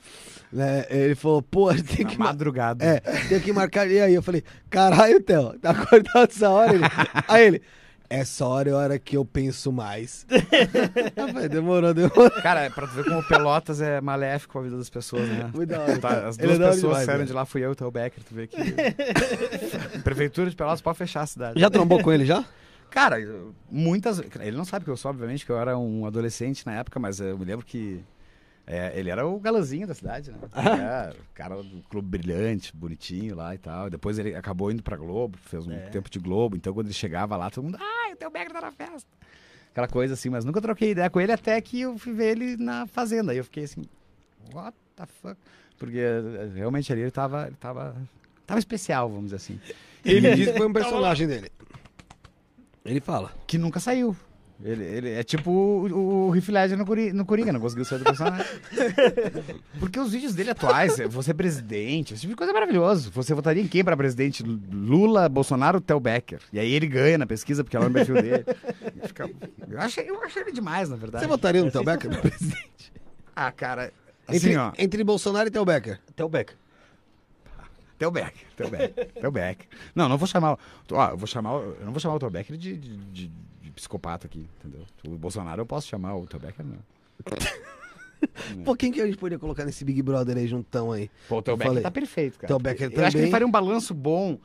[0.52, 0.86] Né?
[0.90, 2.18] Ele falou, pô, a gente tem Na que.
[2.20, 2.84] ma- madrugada.
[2.84, 3.00] É,
[3.30, 3.90] tem que marcar.
[3.90, 6.74] E aí eu falei, caralho, Theo, tá acordado essa hora?
[6.74, 6.84] Ele...
[7.28, 7.62] Aí ele,
[8.10, 10.26] essa hora é a hora que eu penso mais.
[11.16, 12.32] falei, demorou, demorou.
[12.42, 15.50] Cara, é pra tu ver como Pelotas é maléfico a vida das pessoas, né?
[15.54, 15.98] Muito da hora.
[16.00, 17.28] Tá, as Ele duas é da hora pessoas demais, saíram velho.
[17.28, 18.58] de lá, fui eu e o teu Becker, tu vê que...
[20.04, 21.60] Prefeitura de Pelotas pode fechar a cidade.
[21.60, 22.44] Já trombou com ele já?
[22.90, 23.18] Cara,
[23.70, 24.20] muitas.
[24.40, 27.20] Ele não sabe que eu sou, obviamente, que eu era um adolescente na época, mas
[27.20, 28.04] eu me lembro que.
[28.66, 30.38] é, ele era o galãzinho da cidade, né?
[30.56, 33.90] É, o cara do Clube Brilhante, bonitinho lá e tal.
[33.90, 35.90] Depois ele acabou indo pra Globo, fez um É.
[35.90, 36.56] tempo de Globo.
[36.56, 37.78] Então quando ele chegava lá, todo mundo.
[37.80, 39.08] Ah, o teu Becker tá na festa.
[39.72, 42.58] Aquela coisa assim, mas nunca troquei ideia com ele até que eu fui ver ele
[42.58, 43.32] na fazenda.
[43.32, 43.84] Aí eu fiquei assim,
[44.54, 45.38] what the fuck?
[45.78, 47.48] Porque eh, realmente ali ele tava.
[47.48, 47.96] Ele tava.
[48.46, 49.60] Tava especial, vamos dizer assim.
[50.04, 51.52] Ele disse que foi um personagem dele.
[52.86, 53.32] Ele fala.
[53.48, 54.16] que nunca saiu.
[54.62, 58.00] Ele, ele é tipo o, o Heath Ledger no, Cori- no Coringa, não conseguiu sair
[58.00, 58.46] do personagem.
[59.80, 63.10] Porque os vídeos dele atuais, é você presidente, esse tipo de coisa é maravilhoso.
[63.12, 64.44] Você votaria em quem para presidente?
[64.44, 66.42] Lula, Bolsonaro, Theo Becker.
[66.52, 68.46] E aí ele ganha na pesquisa porque ela é o perfil dele.
[69.06, 69.30] Fica-
[69.70, 71.24] Eu, achei, eu achei ele demais, na verdade.
[71.24, 72.92] Você votaria no Theo Becker presidente?
[73.34, 73.94] Ah, cara,
[74.28, 74.72] assim, Entre, ó.
[74.78, 76.00] entre Bolsonaro e Theo Becker.
[76.22, 76.58] O Becker.
[78.12, 79.68] Becker, Theo Becker.
[79.94, 80.54] Não, não vou chamar.
[80.54, 80.58] o-
[80.94, 81.52] Ó, eu vou chamar.
[81.56, 83.28] Eu não vou chamar o Theo Becker de, de, de-
[83.62, 84.86] de psicopata aqui, entendeu?
[85.06, 86.78] O Bolsonaro eu posso chamar, o Theo Becker não.
[88.66, 91.10] Pô, quem que a gente poderia colocar nesse Big Brother aí juntão aí?
[91.28, 91.84] Pô, o falei.
[91.84, 92.48] tá perfeito, cara.
[92.48, 93.32] Theo Becker Eu acho que ele também.
[93.32, 94.38] faria um balanço bom.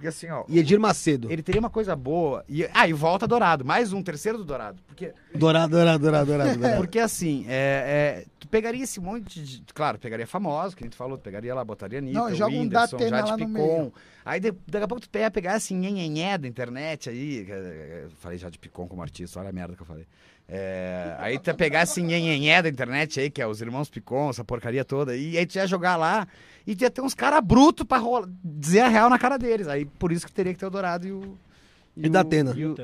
[0.00, 0.44] Porque assim, ó.
[0.48, 1.30] E Edir Macedo.
[1.30, 2.42] Ele teria uma coisa boa.
[2.48, 3.66] E, ah, e volta Dourado.
[3.66, 4.80] Mais um, terceiro do Dourado.
[4.86, 6.54] Porque, Dourado, dourado, dourado, dourado.
[6.58, 6.76] dourado.
[6.80, 9.62] porque assim, é, é, tu pegaria esse monte de.
[9.74, 12.60] Claro, pegaria famosos, que a gente falou, tu pegaria lá, botaria Anitta, Não, joga um
[12.60, 13.50] Whindersson, Jade lá no Picon.
[13.52, 13.92] meio.
[14.24, 17.46] Aí de- daqui a pouco tu pega pegar assim, nhenhenhé da internet aí.
[18.20, 20.06] falei Jade Picon como artista, olha a merda que eu falei.
[20.52, 24.30] É, aí tu ia pegar assim, nhenhenhé da internet aí, que é os irmãos Picon,
[24.30, 26.26] essa porcaria toda, e aí tu ia jogar lá
[26.66, 29.68] e ia ter uns caras brutos pra rola- dizer a real na cara deles.
[29.68, 31.38] Aí por isso que teria que ter o Dourado e o.
[31.96, 32.52] E o Datena.
[32.56, 32.74] e o-.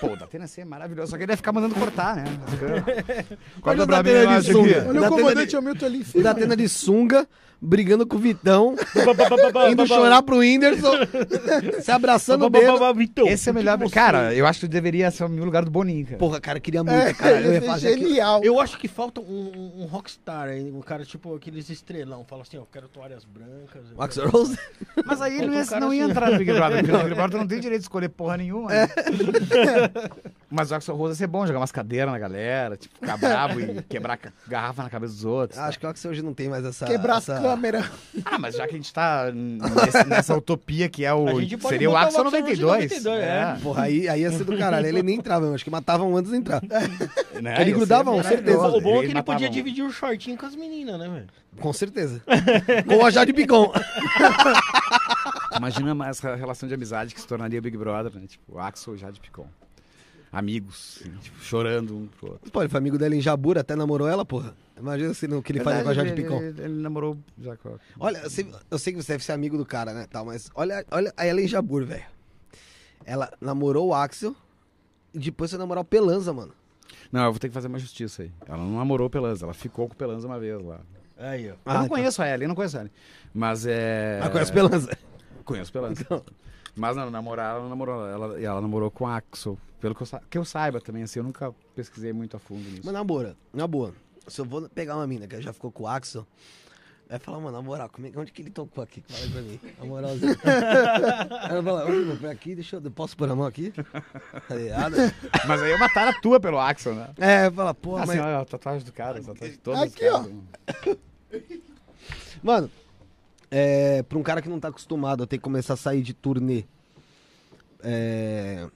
[0.00, 2.24] Pô, o Datena ia ser maravilhoso, só que ele ia ficar mandando cortar, né?
[3.62, 4.86] Olha o pra mim, Datena eu de sunga.
[4.88, 6.24] Olha o comandante Hamilton ali O cima.
[6.24, 7.28] Datena de sunga,
[7.60, 8.74] brigando com o Vitão,
[9.70, 10.92] indo chorar pro Whindersson,
[11.82, 12.48] se abraçando o.
[12.94, 13.78] Vitão, Esse é o melhor.
[13.90, 16.18] Cara, eu acho que deveria ser o meu lugar do Boninho, cara.
[16.18, 17.40] Porra, cara, eu queria muito, É, cara.
[17.40, 18.08] Eu ia ia fazer aquilo.
[18.08, 18.40] genial.
[18.42, 22.24] Eu acho que falta um, um- rockstar aí, um cara tipo aqueles estrelão.
[22.24, 23.82] Fala assim, ó, eu quero toalhas brancas.
[23.96, 24.58] O Axl quero- Rose?
[25.04, 26.10] Mas aí ele não ia, não ia assim.
[26.10, 28.70] entrar no Big Brother, porque no Big Brother não tem direito de escolher porra nenhuma.
[28.70, 28.88] né?
[30.50, 33.60] Mas o Axel Rose ia ser bom, jogar umas cadeiras na galera, tipo, ficar bravo
[33.60, 35.58] e quebrar garrafa na cabeça dos outros.
[35.58, 36.86] Acho que o Axel hoje não tem mais essa...
[36.86, 37.38] Quebrar essa...
[37.48, 37.86] as câmeras.
[38.24, 41.28] Ah, mas já que a gente tá nesse- nessa utopia que é o.
[41.28, 42.90] A gente pode Seria o botar o Axel Axl Rose 92.
[43.04, 43.56] 92, é.
[43.62, 44.86] Porra, aí, aí ia ser do caralho.
[44.86, 46.60] Ele nem entrava, eu acho que matavam antes de entrar.
[47.40, 47.54] Né?
[47.60, 48.56] Ele Ia grudava, ser com certeza.
[48.58, 48.76] maravilhoso.
[48.78, 51.08] O bom é que ele matava podia um- dividir o shortinho com as meninas, né,
[51.08, 51.26] velho?
[51.60, 52.20] Com certeza.
[52.84, 53.72] Com a Jade Picon.
[55.56, 58.26] Imagina uma- essa relação de amizade que se tornaria o Big Brother, né?
[58.26, 59.46] Tipo, o Axel e Jade Picon.
[60.30, 62.50] Amigos, assim, tipo, chorando um pro outro.
[62.50, 64.54] Pô, ele foi amigo dela em Jabura, até namorou ela, porra.
[64.78, 66.42] Imagina se não, o que ele fazia com a Jade Verdade, Picon.
[66.42, 67.72] Ele, ele, ele namorou já com a...
[67.98, 70.50] Olha, eu sei, eu sei que você deve ser amigo do cara, né, tal, mas
[70.54, 72.04] olha, olha a Ellen Jabur, velho.
[73.04, 74.36] Ela namorou o Axel
[75.14, 76.52] e depois foi namorar o Pelanza, mano.
[77.10, 78.30] Não, eu vou ter que fazer uma justiça aí.
[78.46, 80.80] Ela não namorou o Pelanza, ela ficou com o Pelanza uma vez lá.
[81.16, 81.52] Aí, ó.
[81.52, 81.96] eu Ah, não então.
[81.96, 82.92] conheço a Ellen, eu não conheço a Ellen.
[83.32, 84.20] Mas é...
[84.22, 84.98] Ah, conhece o Pelanza.
[85.44, 86.06] Conheço o Pelanza.
[86.78, 88.06] Mas não, namorar, ela namorou.
[88.06, 89.58] Ela, e ela namorou com Axel.
[89.80, 92.68] Pelo que eu, sa- que eu saiba também, assim, eu nunca pesquisei muito a fundo
[92.68, 92.82] nisso.
[92.84, 93.92] Mas na boa, na boa.
[94.26, 96.26] Se eu vou pegar uma mina que já ficou com o Axel,
[97.08, 99.02] vai falar, mano, na moral, como é- onde que ele tocou aqui?
[99.08, 99.60] Fala aí pra mim.
[99.78, 100.36] Na moralzinha.
[101.48, 102.90] Aí eu falo, ô, meu, põe aqui, deixa eu.
[102.90, 103.70] Posso pôr a mão aqui?
[103.72, 103.84] Tá?
[105.46, 107.08] Mas aí eu mataram a tua pelo Axel, né?
[107.16, 108.20] É, fala, pô, assim, mas.
[108.20, 110.98] olha a tatuagem do cara, a tatuagem de todos Aqui, os caras.
[112.42, 112.70] Mano,
[113.50, 116.12] é, pra um cara que não tá acostumado a ter que começar a sair de
[116.14, 116.64] turnê,
[117.80, 118.68] é,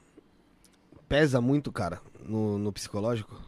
[1.07, 3.39] pesa muito, cara, no, no psicológico?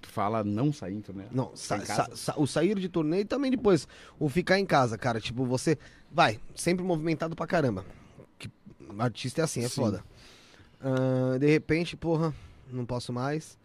[0.00, 1.26] Tu fala não sair, então, né?
[1.30, 3.86] Não, Ficar sa- sa- sa- o sair de turnê e também depois
[4.18, 5.20] o ficar em casa, cara.
[5.20, 5.78] Tipo, você
[6.10, 7.84] vai, sempre movimentado pra caramba.
[8.38, 8.50] Que
[8.98, 9.76] artista é assim, é Sim.
[9.82, 10.04] foda.
[10.80, 12.34] Ah, de repente, porra,
[12.70, 13.56] não posso mais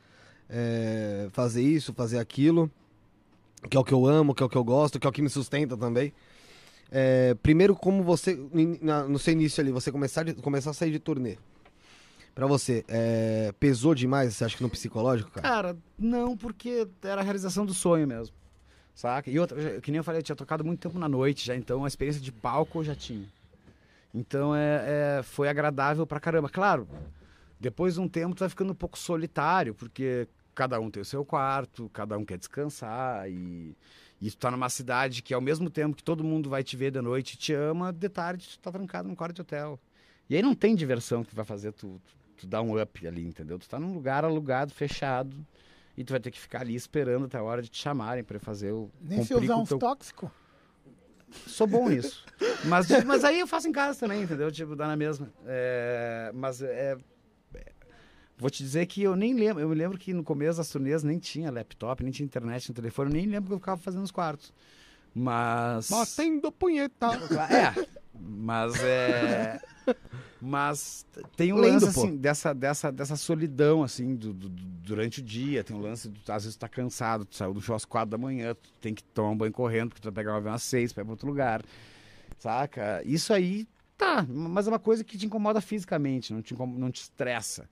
[0.50, 2.72] é, fazer isso, fazer aquilo.
[3.70, 5.14] que é o que eu amo, que é o que eu gosto, que é o
[5.14, 6.14] que me sustenta também.
[6.92, 8.38] É, primeiro, como você,
[8.82, 11.38] na- no seu início ali, você começar, de- começar a sair de turnê.
[12.34, 15.48] Pra você, é, pesou demais, você acha que no psicológico, cara?
[15.48, 18.36] Cara, não, porque era a realização do sonho mesmo.
[18.94, 19.30] Saca?
[19.30, 21.84] E outra, que nem eu falei, eu tinha tocado muito tempo na noite já, então
[21.84, 23.28] a experiência de palco eu já tinha.
[24.14, 26.50] Então é, é- foi agradável pra caramba.
[26.50, 26.88] Claro,
[27.60, 31.06] depois de um tempo tu vai ficando um pouco solitário, porque cada um tem o
[31.06, 33.76] seu quarto, cada um quer descansar e,
[34.22, 36.92] e tu tá numa cidade que ao mesmo tempo que todo mundo vai te ver
[36.92, 39.80] de noite e te ama, de tarde tu tá trancado num quarto de hotel.
[40.30, 43.26] E aí não tem diversão que vai fazer tu, tu, tu dar um up ali,
[43.26, 43.58] entendeu?
[43.58, 45.46] Tu tá num lugar alugado, fechado,
[45.96, 48.40] e tu vai ter que ficar ali esperando até a hora de te chamarem pra
[48.40, 50.30] fazer o Nem se usar uns teu tóxicos.
[51.46, 52.26] Sou bom nisso.
[52.66, 54.52] Mas, mas aí eu faço em casa também, entendeu?
[54.52, 55.30] Tipo, dá na mesma.
[55.46, 56.98] É, mas é,
[58.38, 59.62] Vou te dizer que eu nem lembro.
[59.62, 62.76] Eu me lembro que no começo das turnês nem tinha laptop, nem tinha internet no
[62.76, 63.10] telefone.
[63.10, 64.54] Eu nem lembro o que eu ficava fazendo nos quartos.
[65.14, 65.90] Mas.
[65.90, 67.08] Batendo punheta.
[67.50, 67.88] É.
[68.20, 69.60] Mas é.
[70.42, 75.24] Mas tem um Lendo, lance assim, dessa, dessa, dessa solidão assim do, do- durante o
[75.24, 75.64] dia.
[75.64, 78.10] Tem um lance, do, às vezes tu tá cansado, tu saiu do show às quatro
[78.12, 80.54] da manhã, tu tem que tomar um banho correndo, porque tu vai pegar um avião
[80.54, 81.64] às seis ir pra outro lugar.
[82.40, 83.02] Saca?
[83.06, 83.68] Isso aí
[83.98, 87.68] tá, mas é uma coisa que te incomoda fisicamente, não te, não te estressa.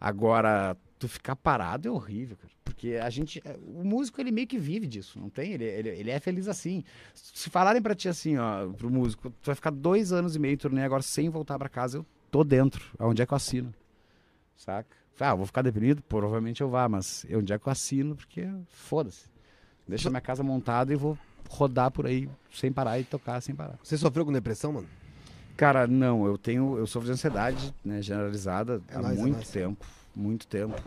[0.00, 2.52] Agora, tu ficar parado é horrível, cara.
[2.64, 3.40] Porque a gente.
[3.44, 5.52] é, O músico, ele meio que vive disso, não tem?
[5.52, 6.84] Ele, ele, ele é feliz assim.
[7.14, 10.54] Se falarem pra ti assim, ó, pro músico, tu vai ficar dois anos e meio
[10.54, 12.84] em turnê agora sem voltar pra casa, eu tô dentro.
[12.98, 13.74] Aonde é que eu assino?
[14.56, 14.96] Saca?
[15.20, 16.00] Ah, vou ficar deprimido?
[16.02, 18.14] Provavelmente eu vá, mas onde é que eu assino?
[18.14, 19.26] Porque foda-se.
[19.86, 21.18] Deixa minha casa montada e vou
[21.48, 23.78] rodar por aí sem parar e tocar sem parar.
[23.82, 24.86] Você sofreu com depressão, mano?
[25.58, 29.34] Cara, não, eu tenho, eu sofro de ansiedade, né, generalizada É há nóis, é muito
[29.34, 29.50] nóis.
[29.50, 30.80] tempo, muito tempo,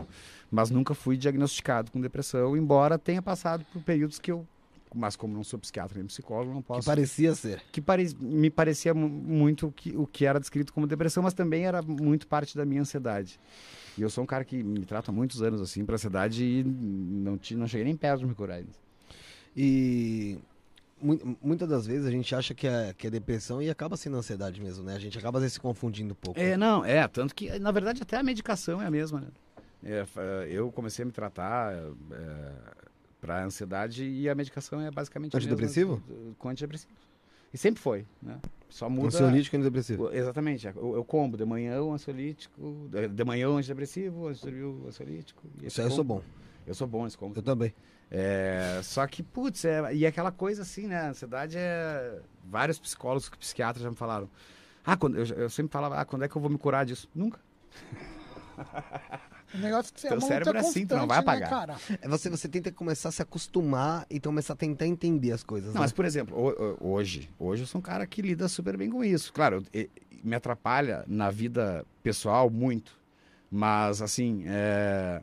[0.50, 4.46] mas nunca fui diagnosticado com depressão, embora tenha passado por períodos que eu,
[4.94, 7.62] mas como não sou psiquiatra nem psicólogo, não Que posso, parecia ser.
[7.70, 11.34] que pare- me parecia mu- muito o que, o que era descrito como depressão, mas
[11.34, 13.38] também era muito parte da minha ansiedade.
[13.98, 16.64] E eu sou um cara que me trata há muitos anos assim para ansiedade e
[16.64, 18.72] não, não cheguei nem perto de me curar ainda.
[19.54, 20.38] E
[21.42, 24.60] muitas das vezes a gente acha que é, que é depressão e acaba sendo ansiedade
[24.60, 24.94] mesmo, né?
[24.94, 26.38] A gente acaba às vezes se confundindo um pouco.
[26.38, 29.28] É, não, é, tanto que, na verdade, até a medicação é a mesma, né?
[29.84, 32.52] É, fa- eu comecei a me tratar é,
[33.20, 36.02] para ansiedade e a medicação é basicamente a mesma Antidepressivo?
[36.06, 36.92] do- com antidepressivo.
[37.52, 38.38] E sempre foi, né?
[38.68, 39.08] Só muda...
[39.08, 40.10] Ansiolítico e antidepressivo.
[40.14, 44.28] Exatamente, eu, eu combo de manhã o ansiolítico, de manhã o antidepressivo, o
[44.88, 45.42] ansiolítico.
[45.62, 46.22] Isso aí eu sou bom.
[46.66, 47.36] Eu sou bom nesse combo.
[47.36, 47.74] Eu também.
[48.10, 50.96] É, só que, putz, é, e aquela coisa assim, né?
[51.00, 52.20] A ansiedade é.
[52.44, 54.28] Vários psicólogos, psiquiatras já me falaram.
[54.84, 57.08] Ah, quando, eu, eu sempre falava, ah, quando é que eu vou me curar disso?
[57.14, 57.40] Nunca.
[59.54, 61.50] O negócio que você Teu é cérebro é assim, tu não vai né, apagar.
[61.50, 61.76] cara?
[62.00, 65.68] É você, você tenta começar a se acostumar e começar a tentar entender as coisas.
[65.68, 65.80] Não, né?
[65.80, 68.88] mas, por exemplo, ho- ho- hoje, hoje eu sou um cara que lida super bem
[68.88, 69.30] com isso.
[69.30, 69.62] Claro,
[70.24, 72.96] me atrapalha na vida pessoal muito.
[73.50, 75.22] Mas, assim, é,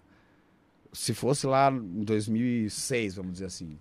[0.93, 3.77] se fosse lá em 2006, vamos dizer assim,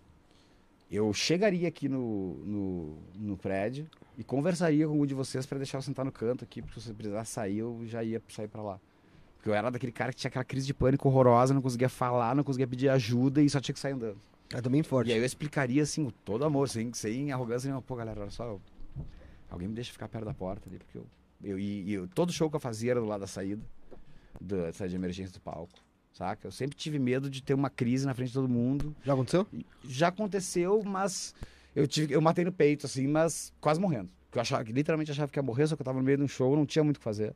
[0.90, 5.78] eu chegaria aqui no, no, no prédio e conversaria com um de vocês para deixar
[5.78, 8.62] eu sentar no canto aqui, porque se você precisar sair, eu já ia sair para
[8.62, 8.80] lá.
[9.36, 12.34] Porque eu era daquele cara que tinha aquela crise de pânico horrorosa, não conseguia falar,
[12.34, 14.18] não conseguia pedir ajuda e só tinha que sair andando.
[14.52, 15.08] É também forte.
[15.08, 17.82] E aí eu explicaria assim, com todo amor, sem, sem arrogância nenhuma.
[17.82, 18.60] Pô, galera, olha só, eu-
[19.50, 21.06] alguém me deixa ficar perto da porta ali, porque eu.
[21.44, 23.62] eu e, e eu- todo show que eu fazia era do lado da saída,
[24.40, 25.78] da saída de emergência do palco,
[26.18, 26.48] saca?
[26.48, 28.94] Eu sempre tive medo de ter uma crise na frente de todo mundo.
[29.04, 29.46] Já aconteceu?
[29.84, 31.34] Já aconteceu, mas
[31.74, 34.10] eu tive, eu matei no peito, assim, mas quase morrendo.
[34.34, 36.28] Eu achava, literalmente achava que ia morrer, só que eu tava no meio de um
[36.28, 37.34] show, não tinha muito o que fazer.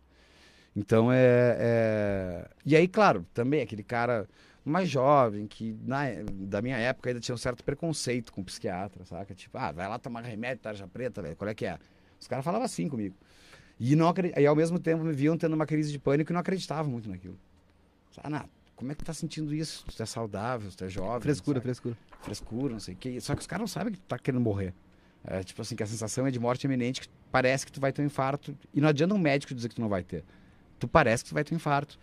[0.74, 4.28] Então é, é- E aí, claro, também aquele cara
[4.64, 6.02] mais jovem, que na,
[6.32, 9.34] da minha época ainda tinha um certo preconceito com psiquiatra, saca?
[9.34, 11.78] Tipo, ah, vai lá tomar remédio, tarja preta, velho, qual é que é?
[12.20, 13.14] Os caras falavam assim comigo.
[13.78, 16.40] E, não e ao mesmo tempo me viam tendo uma crise de pânico e não
[16.40, 17.36] acreditavam muito naquilo.
[18.22, 18.44] Ah, não,
[18.82, 19.84] como é que tu tá sentindo isso?
[19.96, 21.20] Tu é saudável, tu é jovem.
[21.20, 21.96] Frescura, frescura.
[22.20, 23.20] frescura, não sei o quê.
[23.20, 24.74] Só que os caras não sabem que tu tá querendo morrer.
[25.24, 27.92] É, tipo assim, que a sensação é de morte iminente, que parece que tu vai
[27.92, 28.56] ter um infarto.
[28.74, 30.24] E não adianta um médico dizer que tu não vai ter.
[30.80, 31.96] Tu parece que tu vai ter um infarto.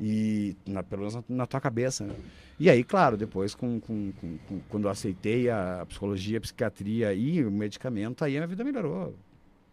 [0.00, 2.16] E, na, pelo menos na, na tua cabeça, né?
[2.58, 7.14] E aí, claro, depois, com, com- com- com- quando eu aceitei a psicologia, a psiquiatria
[7.14, 9.14] e o medicamento, aí a minha vida melhorou.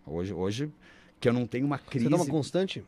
[0.06, 0.72] Hoje, hoje
[1.20, 2.06] que eu não tenho uma crise...
[2.06, 2.84] Você dá uma constante?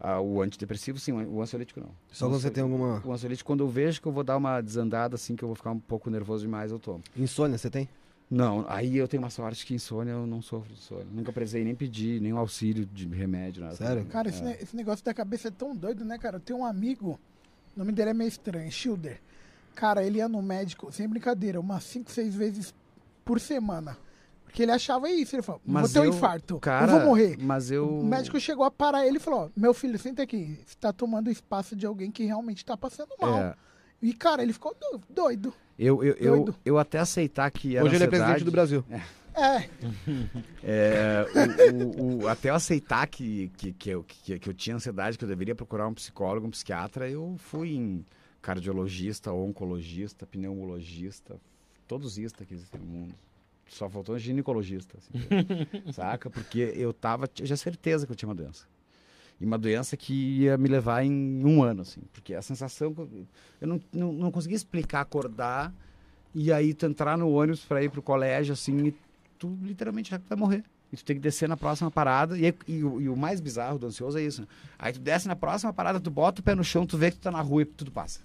[0.00, 1.88] Ah, o antidepressivo, sim, o ansiolítico não.
[2.12, 4.60] Só quando você tem alguma O ansiolítico, quando eu vejo que eu vou dar uma
[4.60, 7.02] desandada, assim, que eu vou ficar um pouco nervoso demais, eu tomo.
[7.16, 7.88] insônia, você tem?
[8.30, 11.06] Não, aí eu tenho uma sorte que insônia eu não sofro de insônia.
[11.12, 13.76] Nunca precisei nem pedir nenhum auxílio de remédio, nada.
[13.76, 14.04] Sério?
[14.06, 14.44] Cara, esse, É.
[14.46, 16.36] ne- esse negócio da cabeça é tão doido, né, cara?
[16.36, 17.18] Eu tenho um amigo,
[17.76, 19.20] o nome dele é meio estranho, Schilder.
[19.74, 22.74] Cara, ele ia no médico, sem brincadeira, umas 5, 6 vezes
[23.24, 23.96] por semana.
[24.54, 25.34] Porque ele achava isso.
[25.34, 26.60] Ele falou: vou ter um eu- infarto.
[26.60, 27.36] Cara, eu vou morrer.
[27.40, 27.98] Mas eu.
[27.98, 30.60] O médico chegou a parar ele e falou: Meu filho, senta aqui.
[30.64, 33.36] Você tá tomando o espaço de alguém que realmente tá passando mal.
[33.36, 33.54] É,
[34.00, 35.52] E, cara, ele ficou do- doido.
[35.76, 36.54] eu, eu, eu, Doido.
[36.64, 38.84] eu até aceitar que era Hoje ele é presidente do Brasil.
[39.34, 39.68] É,
[40.62, 41.26] É,
[41.72, 45.18] o- o- o- até eu aceitar que, que, que, eu, que, que eu tinha ansiedade,
[45.18, 48.04] que eu deveria procurar um psicólogo, um psiquiatra, eu fui em
[48.40, 51.40] cardiologista, oncologista, pneumologista,
[51.88, 53.14] todos istas que existem no mundo.
[53.68, 55.12] Só faltou um ginecologista, assim,
[55.92, 56.30] saca?
[56.30, 58.66] Porque eu tava, eu tinha certeza que eu tinha uma doença.
[59.40, 60.12] E uma doença que
[60.42, 62.02] ia me levar em um ano, assim.
[62.12, 65.72] Porque a sensação que eu, não, não, não conseguia explicar, acordar
[66.34, 68.94] e aí tu entrar no ônibus para ir pro colégio, assim, e
[69.38, 70.62] tu literalmente já vai morrer.
[70.92, 72.38] E tu tem que descer na próxima parada.
[72.38, 74.42] E, aí- e o- e o mais bizarro do ansioso é isso.
[74.42, 74.48] né?
[74.78, 77.16] Aí tu desce na próxima parada, tu bota o pé no chão, tu vê que
[77.16, 78.20] tu tá na rua e tudo passa.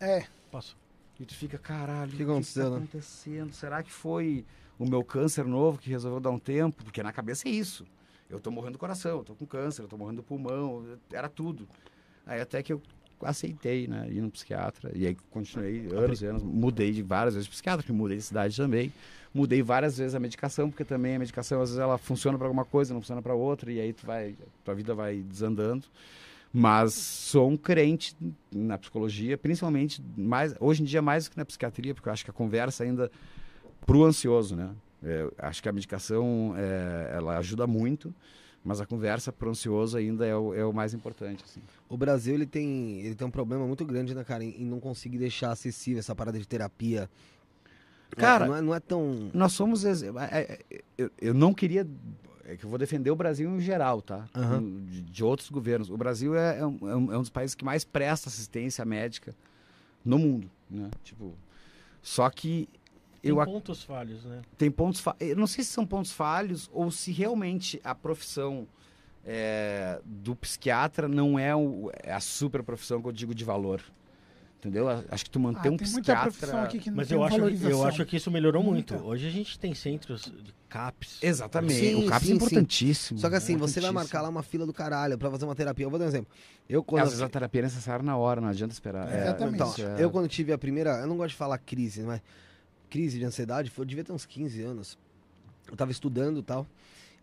[0.00, 0.24] é.
[0.50, 0.76] Posso?
[1.18, 2.76] E tu fica, caralho, o que que, aconteceu, tá né?
[2.78, 3.52] acontecendo?
[3.52, 4.44] Será que foi
[4.80, 6.82] o meu câncer novo que resolveu dar um tempo?
[6.82, 7.84] Porque na cabeça é isso.
[8.30, 11.28] Eu tô morrendo do coração, eu tô com câncer, eu tô morrendo do pulmão, era
[11.28, 11.68] tudo.
[12.26, 12.80] Aí até que eu
[13.20, 14.90] aceitei, né, ir no psiquiatra.
[14.94, 18.22] E aí continuei anos e anos, mudei de várias vezes de psiquiatra, porque mudei de
[18.22, 18.90] cidade também.
[19.34, 22.64] Mudei várias vezes a medicação, porque também a medicação às vezes ela funciona para alguma
[22.64, 24.34] coisa, não funciona para outra, e aí tu vai,
[24.64, 25.84] tua vida vai desandando.
[26.52, 28.16] Mas sou um crente
[28.50, 32.24] na psicologia, principalmente mais hoje em dia mais do que na psiquiatria, porque eu acho
[32.24, 33.10] que a conversa ainda
[33.86, 34.70] pro ansioso, né?
[35.02, 38.14] É, acho que a medicação é, ela ajuda muito,
[38.64, 41.42] mas a conversa pro ansioso ainda é o, é o mais importante.
[41.44, 41.60] Assim.
[41.88, 44.78] O Brasil ele tem, ele tem um problema muito grande, né, cara, em, em não
[44.78, 47.08] conseguir deixar acessível essa parada de terapia.
[48.16, 49.30] Cara- É, não, é, não é tão.
[49.32, 49.84] Nós somos.
[49.84, 50.58] é,
[50.98, 51.86] eu, eu não queria.
[52.44, 54.28] É que eu vou defender o Brasil em geral, tá?
[54.34, 54.82] Aham.
[54.86, 55.88] De, de outros governos.
[55.88, 58.84] O Brasil é, é um, é um- é um dos países que mais presta assistência
[58.84, 59.32] médica
[60.04, 60.90] no mundo, né?
[61.04, 61.32] Tipo.
[62.02, 62.68] Só que
[63.22, 64.40] Tem eu ac- pontos falhos, né?
[64.56, 65.00] tem pontos.
[65.00, 68.66] fa- Eu não sei se são pontos falhos ou se realmente a profissão
[69.24, 73.82] é, do psiquiatra não é, o- é a super profissão que eu digo de valor.
[74.58, 74.86] Entendeu?
[75.10, 76.22] Acho que tu manter Ah, um tem muita psiquiatra.
[76.32, 78.92] profissão aqui que não Mas tem eu acho, eu acho que isso melhorou muito.
[78.92, 79.06] Muita.
[79.08, 81.18] Hoje a gente tem centros de CAPS.
[81.22, 81.74] Exatamente.
[81.80, 82.44] Sim, o CAPS sim, é sim.
[82.44, 83.18] importantíssimo.
[83.18, 85.86] Só que assim, você vai marcar lá uma fila do caralho pra fazer uma terapia.
[85.86, 86.30] Eu vou dar um exemplo.
[86.68, 87.04] Eu Às quando.
[87.04, 89.10] vezes a terapia é necessária na hora, não adianta esperar.
[89.10, 89.54] É, Exatamente.
[89.54, 90.90] Então, é- eu quando tive a primeira.
[91.00, 92.20] Eu não gosto de falar crise, mas.
[92.90, 94.98] Crise de ansiedade, foi, eu devia ter uns 15 anos.
[95.70, 96.66] Eu tava estudando e tal.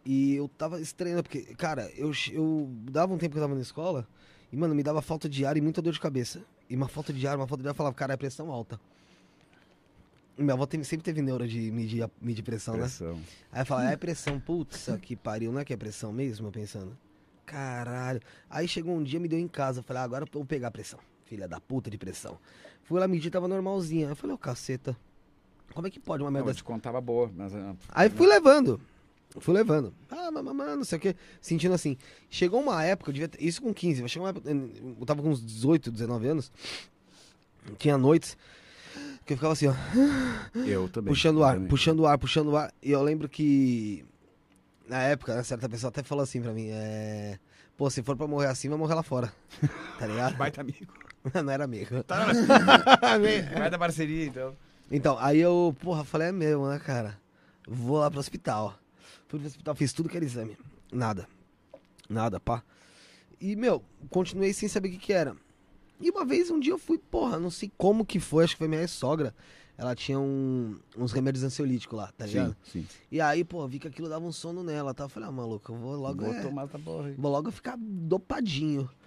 [0.05, 3.61] E eu tava estranhando, porque, cara, eu, eu dava um tempo que eu tava na
[3.61, 4.07] escola.
[4.51, 6.41] E, mano, me dava falta de ar e muita dor de cabeça.
[6.69, 8.79] E uma falta de ar, uma falta de ar, eu falava, cara, é pressão alta.
[10.37, 12.81] Minha avó tem- sempre teve neuro de medir, medir pressão, né?
[12.81, 13.19] pressão.
[13.51, 16.47] Aí eu falo, é pressão, putz, que pariu, não é que é pressão mesmo?
[16.47, 16.95] Eu pensando,
[17.45, 18.21] caralho.
[18.49, 20.67] Aí chegou um dia, me deu em casa, eu falei, ah, agora eu vou pegar
[20.67, 22.37] a pressão, filha da puta de pressão.
[22.83, 24.05] Fui lá medir, tava normalzinha.
[24.05, 24.95] Aí eu falei, ô caceta,
[25.73, 27.31] como é que pode uma Não, merda eu te contava boa.
[27.35, 28.79] Mas, ah, Aí fui levando.
[29.39, 29.93] Fui levando.
[30.09, 31.15] Ah, mas, mas, mas, não sei o que.
[31.39, 31.97] Sentindo assim.
[32.29, 35.21] Chegou uma época, eu devia ter- isso com 15, mas chegou uma época, eu tava
[35.21, 36.51] com uns 18, 19 anos.
[37.77, 38.37] Tinha noites
[39.25, 39.73] que eu ficava assim, ó,
[40.65, 41.13] eu também.
[41.13, 41.67] puxando o ar, também.
[41.67, 42.73] puxando o ar, puxando o ar.
[42.81, 44.05] E eu lembro que
[44.87, 47.37] na época, né, certa pessoa até falou assim pra mim, é...
[47.75, 49.31] Pô, se for pra morrer assim, vai morrer lá fora.
[49.99, 50.35] Tá ligado?
[50.37, 50.93] Baita amigo.
[51.43, 51.89] não era amigo.
[53.53, 54.55] Vai da parceria, então.
[54.89, 57.19] Então, aí eu, porra, falei, é mesmo, né, cara?
[57.67, 58.77] Vou lá pro hospital.
[59.27, 60.57] Fui pro hospital, fiz tudo que era exame.
[60.91, 61.27] Nada.
[62.09, 62.63] Nada, pá.
[63.39, 65.35] E, meu, continuei sem saber o que que era.
[65.99, 68.59] E uma vez, um dia eu fui, porra, não sei como que foi, acho que
[68.59, 69.35] foi minha sogra.
[69.77, 72.55] Ela tinha um- uns remédios ansiolíticos lá, tá ligado?
[72.63, 72.87] Sim, sim.
[73.11, 75.03] E aí, pô, vi que aquilo dava um sono nela, tá?
[75.03, 77.15] Eu falei, ah, maluco, eu vou logo, Vou é, tomar essa porra aí.
[77.15, 78.89] vou logo ficar dopadinho.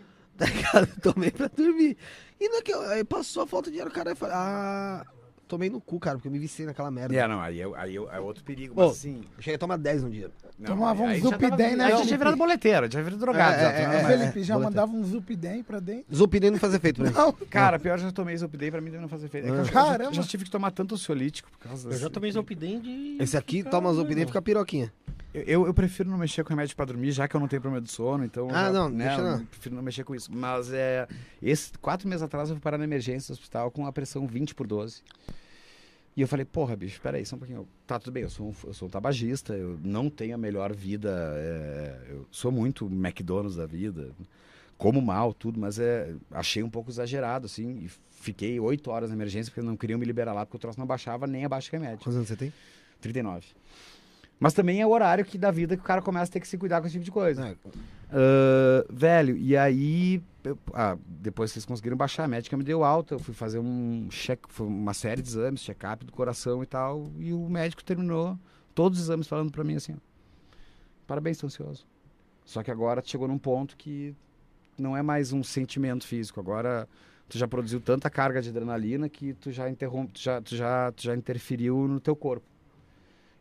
[0.41, 1.00] Tá ligado?
[1.02, 1.99] Tomei pra dormir.
[2.41, 5.05] E naquele, aí passou a falta de ar, cara, eu falei, ah,
[5.50, 7.14] tomei no cu, cara, porque eu me viciei naquela merda.
[7.14, 8.74] É, não, aí, é- aí é- é outro perigo.
[8.76, 9.22] Mas assim.
[9.36, 10.30] Eu cheguei a tomar 10 no dia.
[10.58, 12.06] Não, Tomava um aí já Zupidem, né, Aí já Felipe?
[12.06, 13.54] tinha virado boleteiro, já virado drogado.
[13.54, 14.74] É, já, é, é, Mas- Felipe já boletim.
[14.76, 16.14] mandava um Zupidem pra dentro.
[16.14, 17.16] Zupidem não faz efeito pra mim.
[17.16, 19.48] Não, Cara, pior já tomei Zopidem pra mim não fazer efeito.
[19.48, 20.12] É que eu já- Caramba.
[20.14, 23.16] já, já tive que tomar tanto ansiolítico por causa Eu já desse- tomei Zolpidem de...
[23.20, 24.92] Esse aqui toma Zupidem e fica piroquinha.
[25.32, 27.62] Eu, eu, eu prefiro não mexer com remédio pra dormir, já que eu não tenho
[27.62, 28.48] problema de sono, então.
[28.50, 29.44] Ah, já, não, né, deixa eu não.
[29.46, 30.28] prefiro não mexer com isso.
[30.34, 31.06] Mas é.
[31.40, 34.54] Esse, quatro meses atrás eu fui parar na emergência do hospital com a pressão 20
[34.56, 35.02] por 12.
[36.20, 37.66] E eu falei, porra, bicho, peraí, só um pouquinho.
[37.86, 40.70] Tá, tudo bem, eu sou um, eu sou um tabagista, eu não tenho a melhor
[40.76, 41.08] vida,
[41.39, 44.10] é, eu sou muito McDonald's da vida,
[44.76, 49.16] como mal, tudo, mas é, achei um pouco exagerado, assim, e fiquei oito horas na
[49.16, 51.78] emergência porque não queriam me liberar lá, porque o troço não baixava nem abaixo de
[51.78, 52.00] remédio.
[52.00, 52.52] Quantos anos você tem?
[53.00, 53.47] 39.
[54.40, 56.48] Mas também é o horário que da vida que o cara começa a ter que
[56.48, 57.46] se cuidar com esse tipo de coisa.
[57.46, 57.56] É,
[58.12, 63.14] Ah, velho, e aí, eu- ah, depois vocês conseguiram baixar, a médica me deu alta,
[63.14, 67.32] eu fui fazer um check, uma série de exames, check-up do coração e tal, e
[67.32, 68.36] o médico terminou
[68.74, 69.94] todos os exames falando pra mim assim,
[71.06, 71.86] parabéns, tô ansioso.
[72.44, 74.12] Só que agora chegou num ponto que
[74.76, 76.88] não é mais um sentimento físico, agora
[77.28, 80.90] tu já produziu tanta carga de adrenalina que tu já interrompe, tu já, tu já,
[80.90, 82.44] tu já interferiu no teu corpo.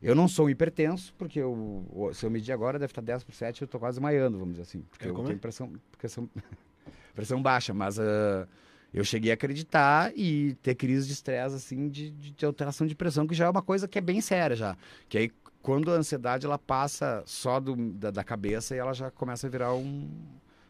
[0.01, 3.61] Eu não sou hipertenso, porque eu, se eu medir agora deve estar 10 por 7,
[3.63, 4.81] eu tô quase maiando, vamos dizer assim.
[4.89, 5.31] Porque É, eu como é?
[5.31, 6.29] tenho pressão, pressão,
[7.13, 8.47] pressão baixa, mas ah,
[8.93, 12.95] eu cheguei a acreditar e ter crise de estresse, assim, de, de, de alteração de
[12.95, 14.77] pressão, que já é uma coisa que é bem séria já.
[15.09, 19.11] Que aí, quando a ansiedade, ela passa só do, da, da cabeça e ela já
[19.11, 20.09] começa a virar um,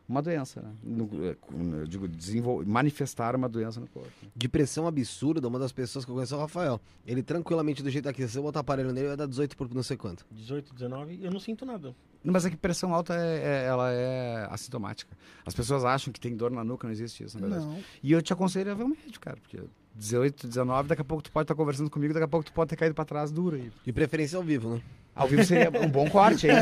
[0.09, 0.71] uma doença, né?
[0.83, 1.37] No, eh,
[1.81, 4.09] eu digo, desenvol- manifestar uma doença no corpo.
[4.35, 6.81] De pressão absurda, uma das pessoas que eu conheço é o Rafael.
[7.05, 9.83] Ele tranquilamente, do jeito aqui, se eu botar aparelho nele, vai dar 18 por não
[9.83, 10.25] sei quanto.
[10.31, 11.95] 18, 19, eu não sinto nada.
[12.23, 15.15] Não, Mas é que pressão alta é, é- ela é assintomática.
[15.45, 17.65] As pessoas acham que tem dor na nuca, não existe isso, na verdade.
[17.71, 17.79] Não.
[18.03, 19.61] E eu te aconselho a ver um médico, cara, porque
[19.99, 22.69] 18, 19, daqui a pouco tu pode estar conversando comigo, daqui a pouco tu pode
[22.69, 23.69] ter caído pra trás duro aí.
[23.85, 24.81] De preferência ao vivo, né?
[25.13, 26.53] Ao vivo seria um bom corte, hein?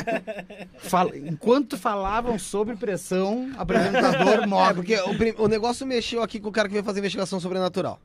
[0.80, 4.74] Fala- Enquanto falavam sobre pressão, apresentador É, morre.
[4.74, 4.96] porque
[5.40, 8.00] o, o negócio mexeu aqui com o cara que veio fazer investigação sobrenatural.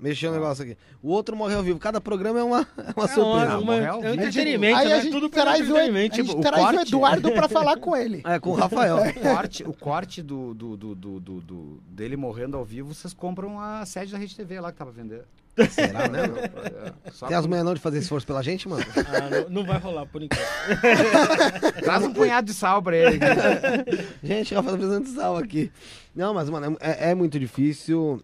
[0.00, 0.76] Mexeu o negócio aqui.
[1.02, 1.78] O outro morreu ao vivo.
[1.78, 3.22] Cada programa é uma, é uma É surpresa.
[3.22, 4.94] uma, Não, uma, é um entretenimento, Aí né?
[4.94, 6.80] a gente Tudo traz o, a gente tipo, o traz o.
[6.80, 8.22] Eduardo pra falar com ele.
[8.24, 8.96] É, com o Rafael.
[9.20, 13.12] O corte, o corte do, do, do, do, do- do- dele morrendo ao vivo, vocês
[13.12, 15.24] compram a sede da Rede TV lá que tava vendendo.
[15.70, 16.20] Será, né?
[17.04, 18.82] É, só Tem as manhãs não de fazer esforço pela gente, mano?
[18.96, 20.40] Ah, não, não vai rolar por enquanto.
[21.82, 23.18] Traz um punhado de sal pra ele.
[24.22, 25.70] Gente, Rafael tá precisando de sal aqui.
[26.14, 28.22] Não, mas, mano, é, é muito difícil.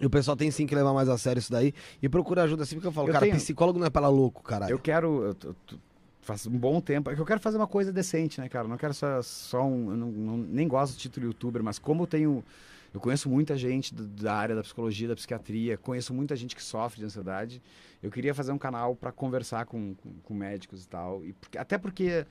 [0.00, 1.74] E o pessoal tem sim que levar mais a sério isso daí.
[2.02, 4.42] E procura ajuda assim, porque eu falo, Eu cara, tenho- psicólogo não é para louco,
[4.42, 4.72] caralho.
[4.72, 5.24] Eu quero.
[5.24, 5.76] Eu, tô- tô-
[6.22, 7.10] faz um bom tempo.
[7.10, 8.66] É eu quero fazer uma coisa decente, né, cara?
[8.68, 9.90] Não quero só, só um.
[9.90, 12.44] Eu não, não- nem gosto do título youtuber, mas como eu tenho.
[12.92, 16.62] Eu conheço muita gente do- da área da psicologia, da psiquiatria, conheço muita gente que
[16.62, 17.62] sofre de ansiedade.
[18.02, 21.24] Eu queria fazer um canal para conversar com, com, com médicos e tal.
[21.24, 22.26] E porque- até porque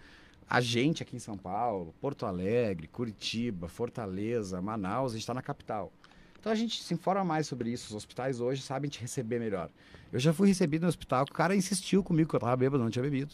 [0.49, 5.41] a gente aqui em São Paulo, Porto Alegre, Curitiba, Fortaleza, Manaus, a gente está na
[5.41, 5.93] capital.
[6.39, 7.89] Então a gente se informa mais sobre isso.
[7.89, 9.69] Os hospitais hoje sabem te receber melhor.
[10.11, 12.89] Eu já fui recebido no hospital, o cara insistiu comigo que eu tava bêbado, não
[12.89, 13.33] tinha bebido.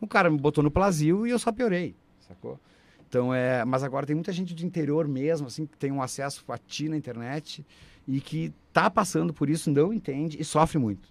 [0.00, 1.94] O cara me botou no Plasil e eu só piorei,
[2.26, 2.58] sacou?
[3.08, 6.42] Então é, mas agora tem muita gente do interior mesmo, assim, que tem um acesso
[6.48, 7.64] a ti na internet
[8.08, 11.08] e que tá passando por isso, não entende e sofre muito.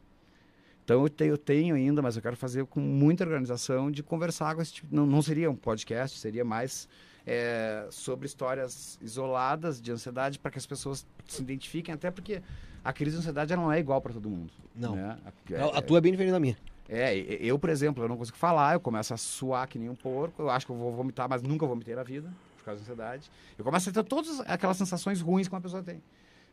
[0.83, 4.55] Então eu tenho, eu tenho ainda, mas eu quero fazer com muita organização de conversar
[4.55, 4.87] com esse tipo.
[4.93, 6.89] Não, não seria um podcast, seria mais
[7.25, 12.41] é, sobre histórias isoladas de ansiedade para que as pessoas se identifiquem, até porque
[12.83, 14.51] a crise de ansiedade não é igual para todo mundo.
[14.75, 14.95] Não.
[14.95, 15.17] né?
[15.57, 16.57] A, a tua é bem diferente da minha.
[16.87, 19.95] É, eu, por exemplo, eu não consigo falar, eu começo a suar que nem um
[19.95, 22.83] porco, eu acho que eu vou vomitar, mas nunca vomitei na vida, por causa da
[22.83, 23.29] ansiedade.
[23.57, 26.01] Eu começo a ter todas aquelas sensações ruins que uma pessoa tem.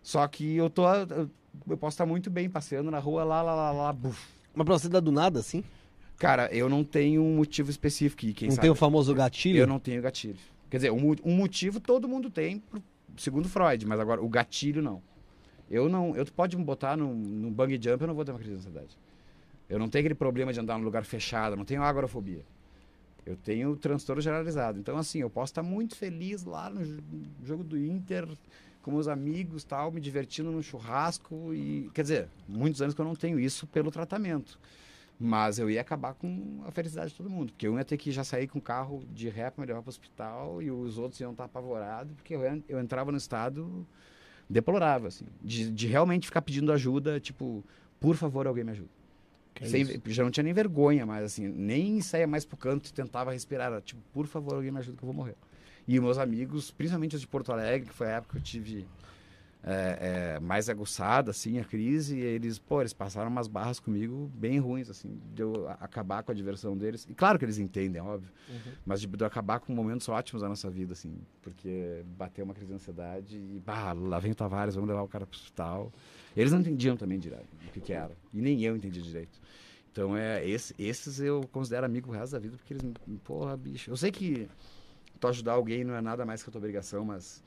[0.03, 0.86] Só que eu tô.
[0.93, 1.31] Eu,
[1.69, 4.28] eu posso estar muito bem passeando na rua, lá, lá, lá, lá, buf.
[4.55, 5.65] Mas pra você dar do nada, assim?
[6.19, 8.25] Cara, eu não tenho um motivo específico.
[8.25, 9.59] E quem não sabe, tem o famoso gatilho?
[9.59, 10.39] Eu não tenho gatilho.
[10.70, 12.62] Quer dizer, um, um motivo todo mundo tem,
[13.17, 15.01] segundo Freud, mas agora o gatilho não.
[15.70, 16.15] Eu não.
[16.17, 18.59] Eu pode me botar num, num bungee jump, eu não vou ter uma crise de
[18.59, 18.97] ansiedade.
[19.69, 22.45] Eu não tenho aquele problema de andar num lugar fechado, não tenho agorafobia.
[23.25, 24.78] Eu tenho transtorno generalizado.
[24.78, 27.03] Então, assim, eu posso estar muito feliz lá no jo-
[27.45, 28.28] jogo do Inter,
[28.83, 33.05] com meus amigos, tal, me divertindo no churrasco e, quer dizer, muitos anos que eu
[33.05, 34.57] não tenho isso pelo tratamento.
[35.19, 38.12] Mas eu ia acabar com a felicidade de todo mundo, porque eu ia ter que
[38.12, 40.99] já sair com o carro de ré para me levar para o hospital e os
[40.99, 43.86] outros iam estar apavorados, porque eu, eu entrava no estado
[44.49, 47.65] deplorável, assim, de, de realmente ficar pedindo ajuda, tipo,
[47.99, 48.91] por favor, alguém me ajuda.
[49.70, 53.33] Sem- já não tinha nem vergonha, mas assim, nem saía mais pro canto e tentava
[53.33, 53.69] respirar.
[53.73, 55.35] Era, tipo, por favor, alguém me ajuda que eu vou morrer.
[55.89, 58.86] E meus amigos, principalmente os de Porto Alegre, que foi a época que eu tive
[59.69, 64.31] é, é, mais aguçada, assim, a crise, e eles, pô, eles passaram umas barras comigo
[64.33, 67.05] bem ruins, assim, de eu acabar com a diversão deles.
[67.11, 68.73] E claro que eles entendem, é óbvio, Uhum.
[68.86, 71.12] mas de, de eu acabar com momentos ótimos da nossa vida, assim,
[71.43, 75.09] porque bateu uma crise de ansiedade e, bah, lá vem o Tavares, vamos levar o
[75.09, 75.93] cara pro hospital.
[76.36, 79.41] Eles não entendiam também direito o que, que era, e nem eu entendi direito.
[79.91, 82.85] Então, é, esse- esses eu considero amigo o resto da vida, porque eles,
[83.25, 84.49] porra, bicho, eu sei que
[85.19, 87.43] tu ajudar alguém não é nada mais que a tua obrigação, mas...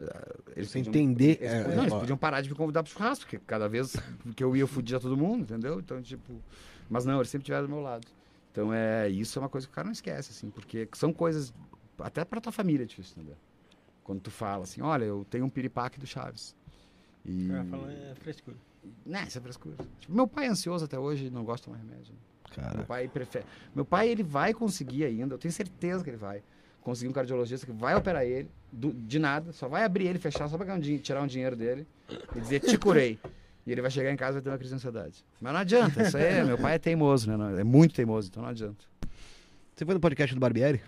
[0.00, 2.00] ah, eles podiam- entender, Eles, é, não, é, eles ó.
[2.00, 3.96] podiam parar de me convidar pro churrasco, porque cada vez
[4.34, 5.78] que eu ia, eu fudia todo mundo, entendeu?
[5.80, 6.40] Então, tipo...
[6.88, 8.06] Mas não, eles sempre estiveram do meu lado.
[8.50, 11.52] Então, é, isso é uma coisa que o cara não esquece, assim, porque são coisas...
[11.98, 13.36] Até pra tua família é difícil entender.
[14.02, 16.56] Quando tu fala assim, olha, eu tenho um piripaque do Chaves.
[17.24, 17.46] E...
[17.46, 18.56] O cara fala, é frescura.
[19.06, 19.76] Né, isso é frescura.
[20.00, 22.14] Tipo, meu pai é ansioso até hoje não gosta de tomar remédio.
[22.54, 22.76] Cara.
[22.78, 23.46] Meu pai prefere.
[23.74, 26.42] Meu pai, ele vai conseguir ainda, eu tenho certeza que ele vai.
[26.82, 30.48] Conseguir um cardiologista que vai operar ele, do- de nada, só vai abrir ele, fechar,
[30.48, 31.86] só pra um tirar um dinheiro dele
[32.36, 33.18] e dizer, te curei.
[33.64, 35.24] E ele vai chegar em casa e vai ter uma crise de ansiedade.
[35.40, 37.36] Mas não adianta, isso aí, é- meu pai é teimoso, né?
[37.36, 38.84] Não- É muito teimoso, então não adianta.
[39.76, 40.80] Você foi no podcast do Barbieri?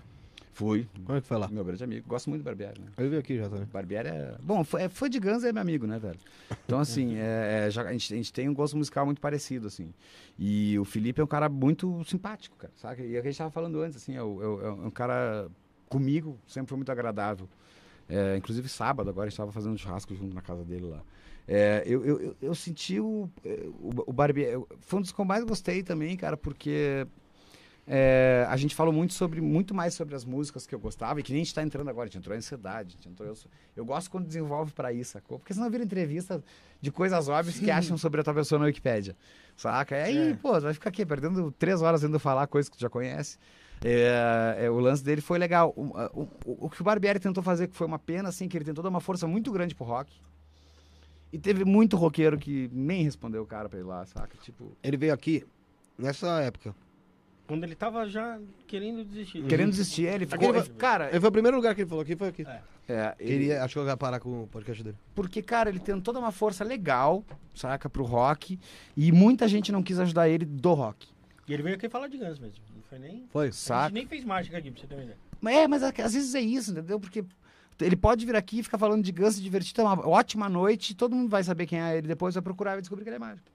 [0.53, 0.87] Fui.
[1.05, 1.49] Como é que foi lá?
[1.49, 2.07] Meu grande amigo.
[2.09, 2.87] Gosto muito do Barbieri, né?
[2.99, 3.65] Ele veio aqui já também.
[3.73, 4.35] Barbieri é.
[4.41, 6.19] Bom, foi, é, foi de Guns é meu amigo, né, velho?
[6.65, 9.67] Então, assim, é, é, já, a, gente, a gente tem um gosto musical muito parecido,
[9.69, 9.93] assim.
[10.39, 13.03] E o Felipe é um cara muito simpático, cara, sabe?
[13.05, 14.91] E é o que a gente tava falando antes, assim, é, o- é é um
[14.91, 15.49] cara
[15.89, 17.49] comigo, sempre foi muito agradável.
[18.09, 21.03] É, inclusive, sábado agora a gente tava fazendo um churrasco junto na casa dele lá.
[21.49, 24.53] É, eu, eu, eu, senti o, é, o, o Barbieri.
[24.53, 27.07] eu- Foi um dos que eu mais gostei também, cara, porque.
[27.87, 31.23] é, a gente falou muito sobre muito mais sobre as músicas que eu gostava e
[31.23, 33.29] que nem a gente tá entrando agora, a gente entrou em ansiedade, a gente entrou,
[33.29, 33.35] eu,
[33.77, 35.39] eu gosto quando desenvolve para isso, sacou?
[35.39, 36.43] Porque senão vira entrevista
[36.81, 39.15] de coisas óbvias que acham sobre a tua pessoa na Wikipédia,
[39.55, 39.97] saca?
[39.99, 40.35] E aí, É.
[40.35, 43.39] pô, vai ficar aqui perdendo três horas indo falar coisas que tu já conhece.
[43.83, 45.73] É, é, o lance dele foi legal.
[45.77, 46.29] O, o,
[46.67, 48.91] o- que o Barbieri tentou fazer, que foi uma pena, assim, que ele tentou dar
[48.91, 50.13] uma força muito grande pro rock.
[51.33, 54.37] E teve muito roqueiro que nem respondeu o cara pra ir lá, saca?
[54.43, 55.45] Tipo, Ele veio aqui
[55.99, 56.75] nessa época.
[57.47, 59.43] Quando ele tava já querendo desistir.
[59.45, 60.49] querendo desistir, ele ficou.
[60.51, 62.47] Aquele- Cara, Ele foi o primeiro lugar que ele falou aqui, foi aqui.
[62.47, 62.61] É.
[62.89, 64.97] é, ele- Ele achou que ia parar com o podcast dele.
[65.15, 67.23] Porque, cara, ele tentou dar uma força legal,
[67.55, 68.59] saca, pro rock.
[68.97, 71.09] E muita gente não quis ajudar ele do rock.
[71.47, 72.65] E ele veio aqui falar de Guns mesmo.
[72.95, 73.25] Foi nem.
[73.31, 73.49] Foi?
[73.49, 73.85] A Saca?
[73.85, 75.19] gente nem fez mágica aqui, pra você ter uma ideia.
[75.41, 77.01] Mas É, mas a- às vezes é isso, entendeu?
[77.01, 77.25] Porque
[77.81, 80.95] ele pode vir aqui e ficar falando de Guns e divertir, ter uma ótima noite,
[80.95, 83.17] todo mundo vai saber quem é ele depois, vai procurar e vai descobrir que ele
[83.17, 83.47] é mágico.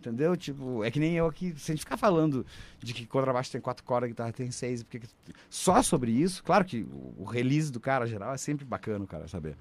[0.00, 0.36] Entendeu?
[0.36, 2.44] Tipo, é que nem eu aqui, se a gente ficar falando
[2.78, 5.08] de que contrabaixo tem quatro cordas, guitarra tem seis, porque que-
[5.48, 9.56] só sobre isso, claro que o, release do cara geral é sempre bacana cara saber.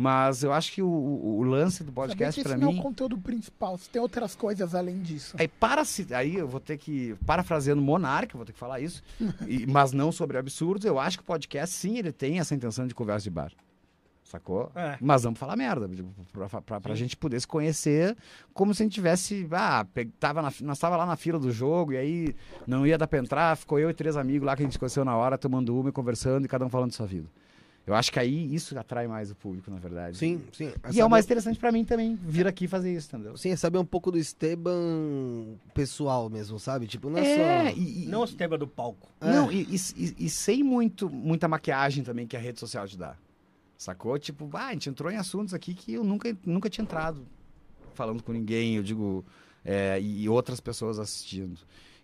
[0.00, 2.78] Mas eu acho que o, o- lance do podcast que pra esse não é mim.
[2.78, 5.34] o conteúdo principal, se tem outras coisas além disso.
[5.36, 8.78] Aí, para se, aí eu vou ter que, parafraseando Monark, eu vou ter que falar
[8.78, 9.02] isso,
[9.44, 12.86] e- mas não sobre absurdos, eu acho que o podcast, sim, ele tem essa intenção
[12.86, 13.50] de conversa de bar.
[14.22, 14.70] Sacou?
[14.74, 14.96] É.
[15.00, 15.90] Mas vamos falar merda,
[16.32, 18.14] pra, pra, pra gente poder se conhecer
[18.54, 19.48] como se a gente tivesse.
[19.50, 19.84] Ah,
[20.20, 22.36] tava na, nós tava lá na fila do jogo e aí
[22.66, 24.78] não ia dar pra entrar, ficou eu e três amigos lá que a gente se
[24.78, 27.26] conheceu na hora, tomando uma e conversando e cada um falando de sua vida.
[27.88, 30.18] Eu acho que aí isso atrai mais o público, na verdade.
[30.18, 30.64] Sim, sim.
[30.66, 33.36] E é saber- o mais interessante pra mim também, vir aqui e fazer isso, entendeu?
[33.36, 36.86] Sim, é saber um pouco do Esteban pessoal mesmo, sabe?
[36.86, 37.76] Tipo, não é, É, só...
[37.78, 39.08] e, e- Não os tema do palco.
[39.20, 39.30] É.
[39.32, 42.96] Não, e, e- e- e sem muito, muita maquiagem também que a rede social te
[42.98, 43.16] dá.
[43.76, 44.18] Sacou?
[44.18, 47.24] Tipo, ah, a gente entrou em assuntos aqui que eu nunca, nunca tinha entrado
[47.94, 49.24] falando com ninguém, eu digo,
[49.64, 51.58] é, e, e outras pessoas assistindo.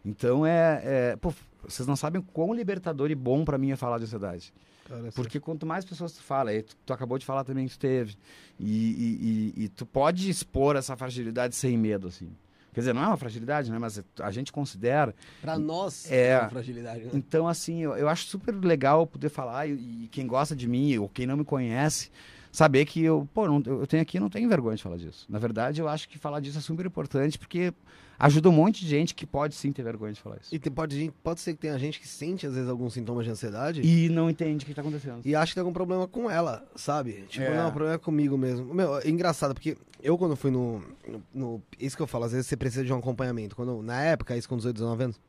[0.05, 0.81] Então é,
[1.13, 1.17] é.
[1.17, 1.33] Pô,
[1.63, 4.53] vocês não sabem quão libertador e bom pra mim é falar de ansiedade.
[4.89, 7.73] Cara, Porque quanto mais pessoas tu fala, aí tu, tu acabou de falar também que
[7.73, 8.17] tu teve,
[8.61, 12.29] e, e- e- e tu pode expor essa fragilidade sem medo, assim.
[12.73, 13.79] Quer dizer, não é uma fragilidade, né?
[13.79, 15.15] Mas a gente considera.
[15.41, 16.31] Pra nós É.
[16.31, 17.11] é uma fragilidade, né?
[17.15, 19.73] Então, assim, eu, eu acho super legal poder falar e,
[20.05, 22.11] e quem gosta de mim ou quem não me conhece,
[22.51, 24.97] saber que eu, pô, não- eu eu tenho aqui e não tenho vergonha de falar
[24.97, 25.25] disso.
[25.29, 27.73] Na verdade, eu acho que falar disso é super importante porque
[28.19, 30.55] ajuda um monte de gente que pode sim ter vergonha de falar isso.
[30.55, 33.25] E tem, pode, gente- pode ser que tenha gente que sente, às vezes, alguns sintomas
[33.25, 35.21] de ansiedade E não entende o que está acontecendo.
[35.25, 37.25] e acha que tem algum problema com ela, sabe?
[37.29, 37.57] Tipo, É.
[37.57, 38.73] não, o problema é comigo mesmo.
[38.75, 42.33] Meu, é engraçado, porque eu quando fui no, no, no- Isso que eu falo, às
[42.33, 43.57] vezes você precisa de um acompanhamento.
[43.57, 45.21] Quando, na época, isso com 18, 19 anos,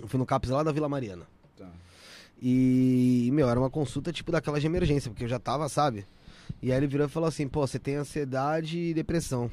[0.00, 1.26] eu fui no CAPS lá da Vila Mariana.
[1.56, 1.66] Tá.
[2.40, 6.06] E, meu, era uma consulta tipo daquela de emergência, porque eu já tava, sabe?
[6.62, 9.50] E aí ele virou e falou assim, pô, você tem ansiedade e depressão.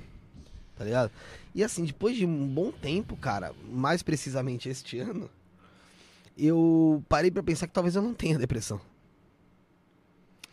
[0.78, 1.12] Tá ligado?
[1.56, 5.30] E assim, depois de um bom tempo, cara, mais precisamente este ano,
[6.38, 8.80] eu parei pra pensar que talvez eu não tenha depressão.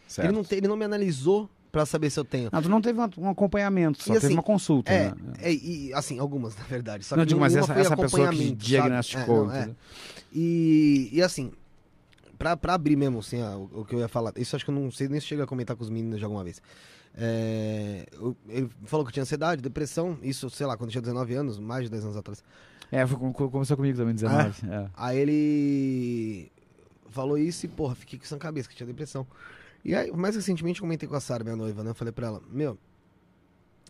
[0.06, 0.28] Certo.
[0.28, 2.50] Ele não, te- ele não me analisou pra saber se eu tenho.
[2.52, 5.14] Não, tu não teve um- acompanhamento, só E teve assim, uma consulta, É, né?
[5.40, 7.04] é, e assim, algumas, na verdade.
[7.04, 9.76] Só não, que digo, mas essa, foi essa pessoa que diagnosticou, É, não, é.
[10.32, 11.50] E, e assim,
[12.38, 14.70] pra, pra abrir mesmo, assim, ó, o, o que eu ia falar, isso acho que
[14.70, 16.60] eu não sei nem se chega a comentar com os meninos de alguma vez.
[17.14, 18.06] É,
[18.48, 21.58] ele falou que eu tinha ansiedade, depressão, isso, sei lá, quando eu tinha 19 anos,
[21.58, 22.42] mais de 10 anos atrás.
[22.90, 24.66] É, foi, com- com- começou comigo também, 19.
[24.70, 24.88] é.
[24.94, 26.52] Aí ele
[27.10, 29.26] falou isso e, porra, fiquei com isso na cabeça, que tinha depressão.
[29.84, 31.90] E aí, mais recentemente, eu comentei com a Sara, minha noiva, né?
[31.90, 32.78] Eu falei pra ela, meu,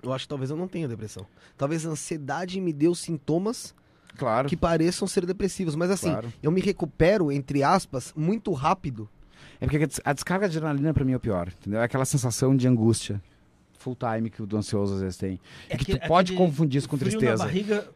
[0.02, 1.26] eu acho que talvez eu não tenha depressão.
[1.56, 3.74] Talvez a ansiedade me deu sintomas
[4.16, 6.32] Claro, que pareçam ser depressivos, mas assim, claro.
[6.42, 9.08] eu me recupero, entre aspas, muito rápido.
[9.62, 11.80] É porque a des- a descarga de adrenalina pra mim é o pior, entendeu?
[11.80, 13.22] É aquela sensação de angústia
[13.78, 15.40] full time que o do ansioso às vezes tem.
[15.70, 17.44] E que tu aquele- pode confundir isso com frio na tristeza.
[17.44, 17.88] barriga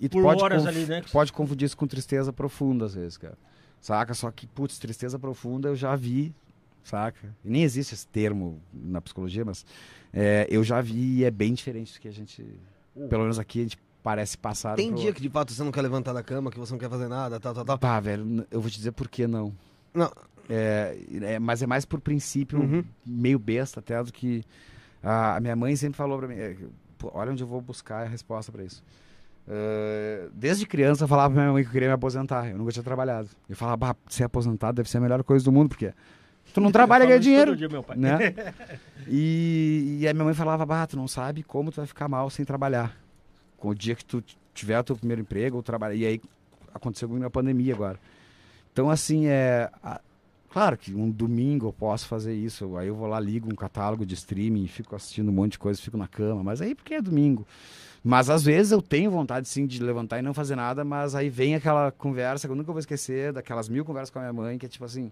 [0.00, 1.00] E tu por pode, conf- ali, né?
[1.00, 3.36] tu pode confundir isso com tristeza profunda às vezes, cara.
[3.80, 4.14] Saca?
[4.14, 6.34] Só que, putz, tristeza profunda eu já vi,
[6.82, 7.34] saca?
[7.44, 9.64] E nem existe esse termo na psicologia, mas
[10.12, 12.44] é, eu já vi e é bem diferente do que a gente.
[13.08, 14.74] Pelo menos aqui a gente parece passar.
[14.74, 16.90] Tem dia que de fato você não quer levantar da cama, que você não quer
[16.90, 17.78] fazer nada, tal, tal, tal.
[17.78, 19.52] Pá, velho, eu vou te dizer por que não.
[19.94, 20.10] Não.
[20.48, 22.82] É, é, mas é mais por princípio, Uhum.
[23.06, 24.42] meio besta até, do que.
[25.02, 26.56] A, a minha mãe sempre falou pra mim: é,
[27.12, 28.82] olha onde eu vou buscar a resposta pra isso.
[29.50, 32.48] É, desde criança eu falava pra minha mãe que eu queria me aposentar.
[32.50, 33.28] Eu nunca tinha trabalhado.
[33.48, 35.92] Eu falava, bah, ser aposentado deve ser a melhor coisa do mundo, porque
[36.52, 37.96] tu não trabalha e ganha dinheiro dia, meu pai.
[37.96, 38.18] né?
[39.10, 42.28] E, e a minha mãe falava, bah, tu não sabe como tu vai ficar mal
[42.28, 42.94] sem trabalhar.
[43.56, 45.94] Com o dia que tu tiver o teu primeiro emprego, ou trabalhar.
[45.94, 46.20] E aí
[46.74, 47.98] aconteceu comigo na pandemia agora.
[48.72, 49.70] Então, assim, é.
[49.82, 50.00] a-
[50.50, 52.76] Claro que um domingo eu posso fazer isso.
[52.76, 55.80] Aí eu vou lá, ligo um catálogo de streaming, fico assistindo um monte de coisa,
[55.80, 56.42] fico na cama.
[56.42, 57.46] Mas aí porque é domingo.
[58.02, 61.28] Mas às vezes eu tenho vontade sim de levantar e não fazer nada, mas aí
[61.28, 64.56] vem aquela conversa que eu nunca vou esquecer, daquelas mil conversas com a minha mãe,
[64.56, 65.10] que é tipo assim,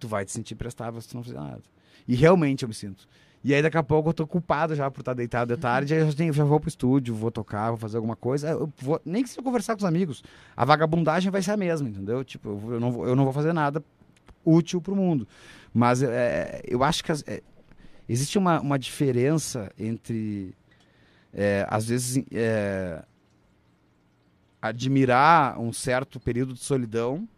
[0.00, 1.62] tu vai te sentir prestável se tu não fizer nada.
[2.08, 3.06] E realmente eu me sinto.
[3.44, 6.00] E aí daqui a pouco eu tô culpado já por estar deitado de tarde, aí
[6.00, 9.28] eu já, já vou pro estúdio, vou tocar, vou fazer alguma coisa, vou, nem que
[9.28, 10.24] se eu conversar com os amigos,
[10.56, 12.24] a vagabundagem vai ser a mesma, entendeu?
[12.24, 13.84] Tipo, eu, vou- eu não, vou- eu não vou fazer nada
[14.44, 15.26] útil pro mundo.
[15.72, 17.42] Mas é, eu acho que as- é,
[18.08, 20.54] existe uma, uma diferença entre,
[21.32, 23.02] é, às vezes, é,
[24.60, 27.28] admirar um certo período de solidão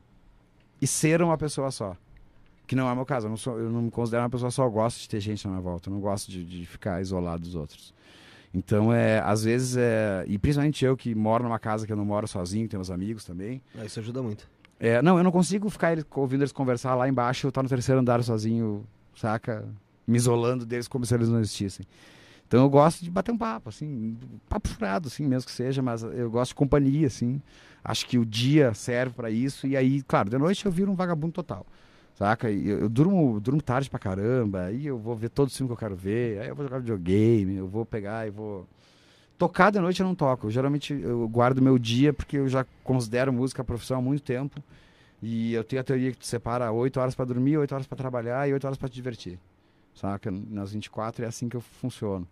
[0.81, 1.97] e ser uma pessoa só.
[2.67, 3.27] Que não é o meu caso.
[3.27, 4.65] Eu não, sou, eu não me considero uma pessoa só.
[4.65, 5.89] Eu gosto de ter gente na minha volta.
[5.89, 7.95] Eu não gosto de, de ficar isolado dos outros.
[8.53, 12.05] Então, é, às vezes, é, e principalmente eu que moro numa casa que eu não
[12.05, 13.61] moro sozinho, tenho meus amigos também.
[13.85, 14.49] Isso ajuda muito.
[14.79, 17.69] É, não, eu não consigo ficar eles- ouvindo eles conversar lá embaixo, eu estar no
[17.69, 19.65] terceiro andar sozinho, saca?
[20.07, 21.87] Me isolando deles como se eles não existissem.
[22.47, 24.17] Então eu gosto de bater um papo, assim,
[24.49, 27.41] papo furado, assim, mesmo que seja, mas eu gosto de companhia, assim.
[27.85, 30.95] Acho que o dia serve pra isso, e aí, claro, de noite eu viro um
[30.95, 31.67] vagabundo total.
[32.15, 32.51] Saca?
[32.51, 35.75] Eu, eu durmo, durmo tarde pra caramba, aí eu vou ver todos os filmes que
[35.75, 38.67] eu quero ver, aí eu vou jogar videogame, eu vou pegar e vou.
[39.39, 40.47] Tocar de noite eu não toco.
[40.47, 44.63] Eu, geralmente eu guardo meu dia porque eu já considero música profissão há muito tempo.
[45.23, 47.97] E eu tenho a teoria que tu separa 8 horas pra dormir, 8 horas pra
[47.97, 49.39] trabalhar e 8 horas pra te divertir.
[49.95, 50.31] Saca?
[50.31, 52.27] Nas 24 é assim que eu funciono.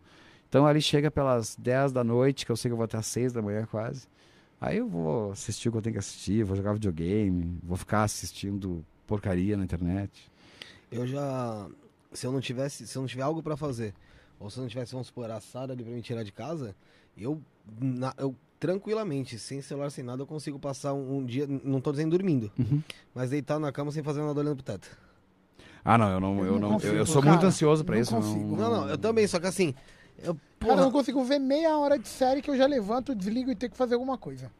[0.49, 3.07] Então ali chega pelas 10 da noite, que eu sei que eu vou até às
[3.07, 4.07] 6 da manhã quase.
[4.61, 8.05] Aí eu vou assistir o que eu tenho que assistir, vou jogar videogame, vou ficar
[8.05, 10.31] assistindo porcaria na internet.
[10.91, 11.67] Eu já.
[12.13, 12.87] Se eu não tivesse.
[12.87, 13.93] Se eu não tiver algo pra fazer,
[14.41, 16.75] ou se eu não tivesse, vamos supor, a Sara ali pra me tirar de casa,
[17.17, 17.41] eu.
[17.81, 21.47] na- eu tranquilamente, sem celular, sem nada, eu consigo passar um, um dia.
[21.47, 22.83] Não tô dizendo dormindo, Uhum.
[23.15, 24.89] mas deitado na cama sem fazer nada olhando pro teto.
[25.85, 27.35] Ah, não, eu não, Eu eu não não, eu, eu consigo, sou cara.
[27.35, 28.15] muito ansioso pra Não isso.
[28.15, 28.57] consigo.
[28.57, 29.75] Não, não, eu também, só que assim.
[30.23, 33.51] Eu, Cara, eu não consigo ver meia hora de série que eu já levanto, desligo
[33.51, 34.51] e tenho que fazer alguma coisa.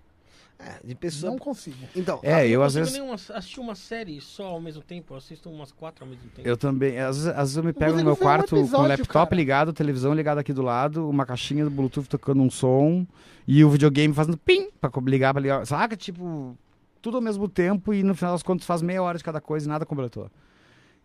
[0.59, 1.31] É, de pessoa.
[1.33, 1.77] Não consigo.
[1.95, 2.93] Então, É, eu não às consigo vezes.
[2.93, 5.13] nenhuma, assistir uma série só ao mesmo tempo.
[5.15, 6.47] Eu assisto umas quatro ao mesmo tempo.
[6.49, 6.99] Eu também.
[6.99, 8.89] Às vezes, às vezes eu me pego no meu ver um quarto com o episódio,
[8.89, 9.37] laptop cara.
[9.37, 13.07] ligado, televisão ligada aqui do lado, uma caixinha do Bluetooth tocando um som
[13.47, 15.67] e o videogame fazendo pim pra ligar pra ligar.
[15.67, 15.97] Saca?
[15.97, 16.57] Tipo,
[17.03, 19.67] tudo ao mesmo tempo e no final das contas faz meia hora de cada coisa
[19.67, 20.31] e nada completou.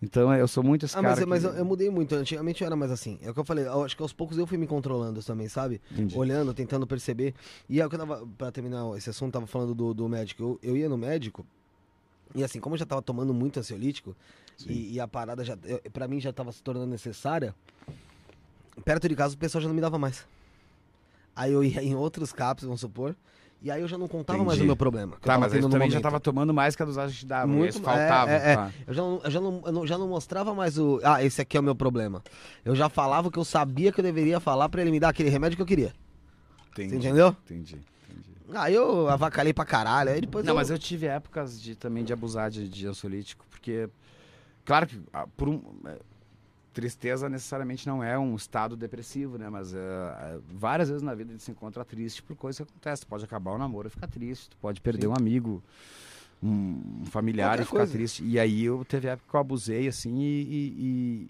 [0.01, 1.09] Então eu sou muito esse Ah, cara.
[1.09, 2.15] mas, que- mas eu, eu mudei muito.
[2.15, 3.19] Antigamente eu era mais assim.
[3.21, 3.65] É o que eu falei.
[3.67, 5.81] Eu acho que aos poucos eu fui me controlando também, sabe?
[5.91, 6.17] Entendi.
[6.17, 7.33] Olhando, tentando perceber.
[7.67, 8.25] E é o que eu tava.
[8.37, 10.41] Pra terminar esse assunto, tava falando do, do médico.
[10.41, 11.45] Eu, eu ia no médico.
[12.33, 14.15] E assim, como eu já tava tomando muito ansiolítico,
[14.67, 15.57] e, e a parada já.
[15.65, 17.53] Eu, pra mim já tava se tornando necessária.
[18.85, 20.25] Perto de casa o pessoal já não me dava mais.
[21.35, 23.15] Aí eu ia em outros CAPs, vamos supor.
[23.61, 24.63] E aí eu já não contava mais Entendi.
[24.63, 25.15] o meu problema.
[25.15, 27.45] eu Tá, mas no também já tava tomando mais que a dosagem que dava.
[27.45, 28.31] Muito, Muito faltava.
[28.31, 28.55] é, é, é.
[28.55, 28.71] tá.
[28.87, 31.01] Eu já não, eu já não, eu não- já não mostrava mais o.
[31.03, 32.23] Ah, esse aqui é o meu problema.
[32.63, 35.09] Eu já falava o que eu sabia que eu deveria falar pra ele me dar
[35.09, 35.93] aquele remédio que eu queria.
[36.71, 36.89] Entendi.
[36.91, 37.35] Você entendeu?
[37.45, 37.75] Entendi.
[38.09, 38.57] entendi.
[38.57, 40.11] Aí eu avacalhei pra caralho.
[40.11, 40.55] Aí depois Não, eu...
[40.55, 43.89] mas eu tive épocas de, também de abusar de, de ansiolítico, porque,
[44.63, 45.97] claro que ah, por um, é,
[46.73, 49.49] tristeza necessariamente não é um estado depressivo, né?
[49.49, 53.05] Mas é, várias vezes na vida a gente se encontra triste por coisas que acontecem.
[53.05, 55.07] Tu pode acabar o namoro e ficar triste, tu pode perder Sim.
[55.07, 55.63] um amigo,
[56.41, 57.91] um, um familiar e ficar coisa.
[57.91, 58.23] triste.
[58.23, 60.41] E aí eu teve época que eu abusei, assim, e...
[60.41, 61.29] e, e-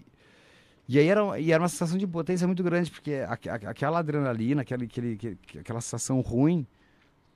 [0.98, 4.62] aí era, e era uma sensação de potência muito grande, porque aque- aque- aquela adrenalina,
[4.62, 6.66] aquele, aquele, aquela sensação ruim,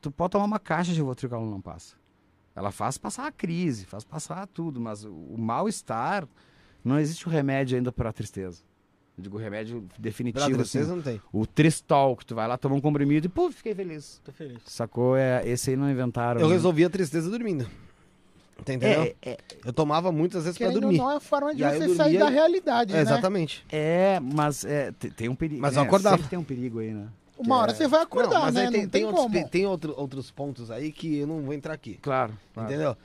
[0.00, 1.00] tu pode tomar uma caixa de
[1.34, 1.94] ela não passa.
[2.56, 6.26] Ela faz passar a crise, faz passar tudo, mas o, o mal-estar,
[6.84, 8.62] não existe o remédio ainda para a tristeza.
[9.16, 10.96] Eu digo remédio Pra definitivo, tristeza assim.
[10.96, 11.20] não tem.
[11.32, 14.20] O Tristol, que tu vai lá tomar um comprimido e, pô, fiquei feliz.
[14.24, 14.58] Tô feliz.
[14.66, 15.16] Sacou?
[15.16, 16.40] É, esse aí não inventaram.
[16.40, 16.54] Eu né?
[16.54, 17.64] resolvi a tristeza dormindo.
[18.64, 19.14] Tá entendendo?
[19.22, 20.96] É, é, Eu tomava muitas vezes ou dormir.
[20.98, 23.02] não, é a forma de E você sair da realidade, É, né?
[23.02, 23.64] exatamente.
[23.70, 25.60] é, mas é, te- tem um perigo.
[25.60, 26.16] Mas eu acordava.
[26.16, 27.06] Sempre tem um perigo aí, né?
[27.36, 28.66] Uma hora você vai acordar, não, mas né?
[28.66, 31.52] aí tem, não tem, tem, outros, tem outro- outros pontos aí que eu não vou
[31.52, 31.98] entrar aqui.
[32.00, 32.32] Claro.
[32.52, 32.68] claro.
[32.68, 32.96] Entendeu?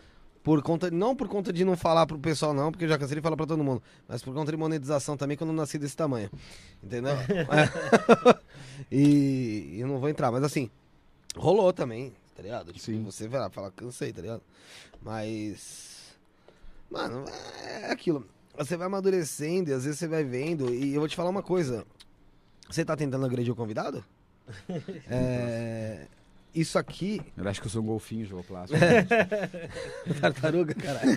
[0.43, 3.16] Por conta, não por conta de não falar pro pessoal, não, porque eu já cansei
[3.16, 5.77] de falar pra todo mundo, mas por conta de monetização também, que eu não nasci
[5.77, 6.30] desse tamanho.
[6.82, 7.11] Entendeu?
[7.11, 8.40] É.
[8.92, 10.69] e eu não vou entrar, mas assim,
[11.35, 12.74] Rolou também, tá ligado?
[12.74, 13.03] Tipo, Sim.
[13.03, 14.42] você vai lá falar, cansei, tá ligado?
[15.01, 16.16] Mas.
[16.90, 17.24] Mano,
[17.64, 18.27] é aquilo.
[18.58, 20.74] Você vai amadurecendo e às vezes você vai vendo.
[20.74, 21.85] E eu vou te falar uma coisa.
[22.69, 24.03] Você tá tentando agredir o convidado?
[25.09, 26.08] é.
[26.53, 27.22] Isso aqui.
[27.38, 28.80] Eu acho que eu sou um golfinho, jogo plástico.
[30.19, 31.11] Tartaruga, caralho.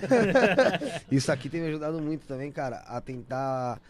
[1.11, 3.81] Isso aqui tem me ajudado muito também, cara, a tentar,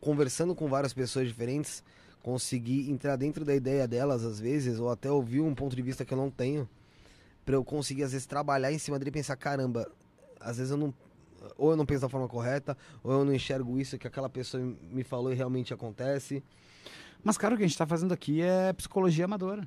[0.00, 1.82] conversando com várias pessoas diferentes,
[2.22, 6.04] conseguir entrar dentro da ideia delas às vezes, ou até ouvir um ponto de vista
[6.04, 6.68] que eu não tenho,
[7.44, 9.90] pra eu conseguir às vezes trabalhar em cima dele e pensar, caramba,
[10.40, 10.94] às vezes eu não.
[11.56, 14.62] Ou eu não penso da forma correta, ou eu não enxergo isso que aquela pessoa
[14.90, 16.42] me falou e realmente acontece.
[17.22, 19.66] Mas, cara, o que a gente tá fazendo aqui é psicologia amadora.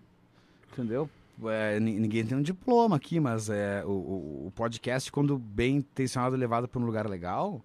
[0.71, 1.09] Entendeu?
[1.45, 5.77] É, ni- ninguém tem um diploma aqui, mas é, o, o- o podcast, quando bem
[5.77, 7.61] intencionado e levado para um lugar legal,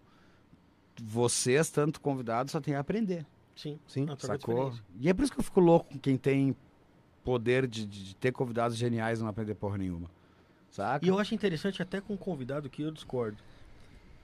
[1.03, 3.27] vocês, tanto convidados, só tem a aprender.
[3.55, 3.79] Sim.
[3.87, 4.73] Sim, Sacou?
[5.01, 6.55] E é por isso que eu fico louco com quem tem
[7.25, 10.11] poder de, de- de ter convidados geniais e não aprender porra nenhuma.
[10.71, 11.05] Saca?
[11.05, 13.39] E eu acho interessante até com um convidado que eu discordo.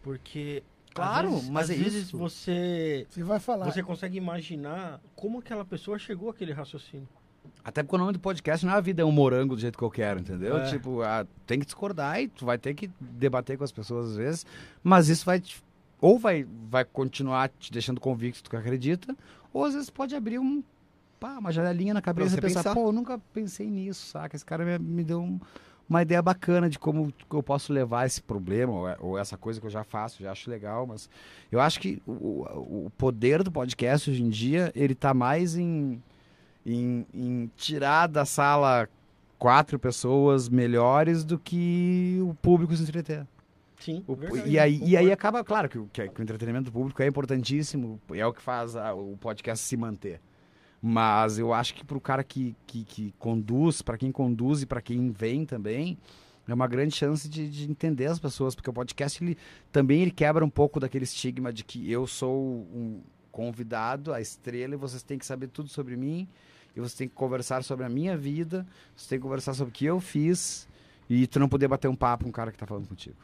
[0.02, 0.62] Porque.
[0.94, 2.18] Claro, às vezes, mas às é vezes isso.
[2.18, 3.06] você.
[3.08, 3.64] Você vai falar.
[3.70, 7.08] Você consegue imaginar como aquela pessoa chegou àquele raciocínio.
[7.64, 9.78] Até porque o nome do podcast não é a vida é um morango do jeito
[9.78, 10.56] que eu quero, entendeu?
[10.58, 10.64] É.
[10.68, 14.16] Tipo, ah, tem que discordar e tu vai ter que debater com as pessoas às
[14.16, 14.46] vezes,
[14.82, 15.62] mas isso vai te,
[16.00, 19.16] ou vai, vai continuar te deixando convicto do que acredita,
[19.52, 20.60] ou às vezes pode abrir um,
[21.20, 22.74] pá, uma janelinha na cabeça e pensar, pensar.
[22.74, 24.34] pô, eu nunca pensei nisso, saca?
[24.34, 25.38] Esse cara me, me deu um-
[25.88, 29.66] uma ideia bacana de como eu posso levar esse problema ou, ou essa coisa que
[29.66, 31.08] eu já faço, já acho legal, mas
[31.50, 35.54] eu acho que o, o- o poder do podcast hoje em dia, ele tá mais
[35.54, 36.02] em
[36.64, 38.88] em, em tirar da sala
[39.38, 43.26] quatro pessoas melhores do que o público se entreter.
[43.80, 44.04] Sim.
[44.06, 47.06] O- verdade, e, aí, e aí acaba, claro, que, o- que o entretenimento público é
[47.08, 50.20] importantíssimo, é o que faz a- o podcast se manter.
[50.80, 54.66] Mas eu acho que para o cara que, que, que conduz, para quem conduz e
[54.66, 55.96] para quem vem também,
[56.46, 59.36] é uma grande chance de, de entender as pessoas, porque o podcast ele,
[59.70, 62.36] também ele quebra um pouco daquele estigma de que eu sou
[62.74, 63.00] um
[63.30, 66.28] convidado, a estrela, e vocês têm que saber tudo sobre mim,
[66.76, 69.74] e você tem que conversar sobre a minha vida, você tem que conversar sobre o
[69.74, 70.66] que eu fiz,
[71.08, 73.16] e tu não poder bater um papo com um cara que tá falando contigo.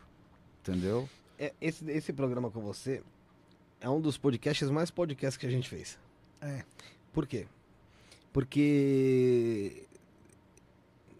[0.60, 1.08] Entendeu?
[1.38, 3.02] É, esse, esse programa com você
[3.80, 5.98] é um dos podcasts mais podcasts que a gente fez.
[6.42, 6.64] É.
[7.12, 7.46] Por quê?
[8.32, 9.84] Porque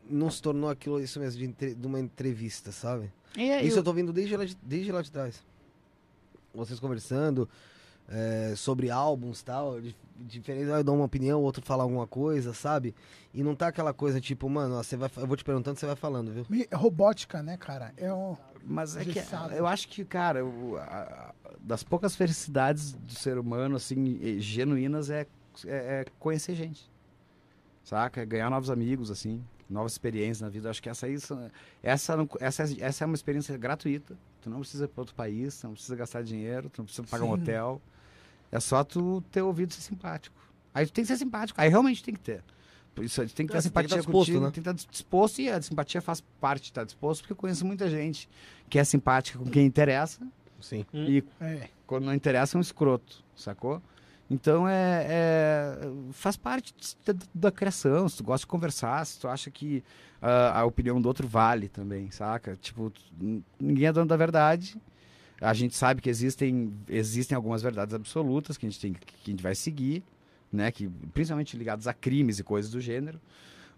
[0.08, 3.12] não se tornou aquilo isso mesmo de, entre- de uma entrevista, sabe?
[3.36, 5.42] É, Isso eu tô vendo desde lá de, desde lá de trás.
[6.55, 7.48] Vocês conversando
[8.09, 11.83] é, sobre álbuns e tal, di- diferente, ah, eu dou uma opinião, o outro fala
[11.83, 12.95] alguma coisa, sabe?
[13.35, 15.87] E não tá aquela coisa tipo, mano, ó, você vai, eu vou te perguntando, você
[15.87, 16.47] vai falando, viu?
[16.49, 17.93] Me- Robótica, né, cara?
[17.97, 18.37] É um.
[18.65, 19.19] Mas é que
[19.57, 25.27] eu acho que, cara, o- a- das poucas felicidades do ser humano, assim, genuínas, é,
[25.67, 26.91] é, é conhecer gente.
[27.85, 28.20] Saca?
[28.23, 30.67] É ganhar novos amigos, assim, novas experiências na vida.
[30.67, 31.17] Eu acho que essa aí,
[31.83, 34.17] essa, não- essa, essa é uma experiência gratuita.
[34.43, 37.07] Tu não precisa ir para outro país, tu não precisa gastar dinheiro, tu não precisa
[37.07, 37.43] pagar um Sim.
[37.43, 37.81] hotel.
[38.51, 40.35] É só tu ter ouvido ser simpático.
[40.75, 41.60] Aí tu tem que ser simpático.
[41.60, 42.43] Aí realmente tem que ter.
[42.94, 44.44] Por Isso, tem que ter É, você tem que simpatia estar disposto, contigo, né?
[44.51, 47.65] tem que estar disposto e a simpatia faz parte de estar disposto, porque eu conheço
[47.65, 48.28] muita gente
[48.68, 50.20] que é simpática com quem interessa
[50.60, 50.85] Sim.
[50.93, 51.68] e É.
[51.86, 53.81] quando não interessa é um escroto, sacou?
[54.31, 55.78] Então é, é-
[56.12, 56.75] faz parte
[57.07, 58.09] da, da criação.
[58.09, 59.83] Se tu gosta de conversar, se tu acha que
[60.20, 62.57] ah, a opinião do outro vale também, saca?
[62.60, 62.93] Tipo,
[63.60, 64.77] ninguém é dono da verdade.
[65.41, 69.31] A gente sabe que existem, existem algumas verdades absolutas que a gente tem que a
[69.31, 70.02] gente vai seguir,
[70.52, 70.70] né?
[70.73, 73.20] Que principalmente ligadas a crimes e coisas do gênero.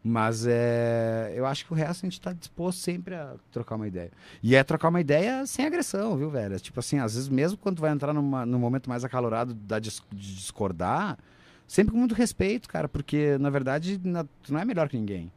[0.02, 3.86] Mas é, eu acho que o resto a gente está disposto sempre a trocar uma
[3.86, 4.10] ideia.
[4.42, 6.58] E é trocar uma ideia sem agressão, viu, velho?
[6.58, 10.02] Tipo assim, às vezes mesmo quando vai entrar numa, num momento mais acalorado da dis-
[10.10, 11.18] de discordar,
[11.66, 15.30] sempre com muito respeito, cara, porque na verdade na- tu não é melhor que ninguém.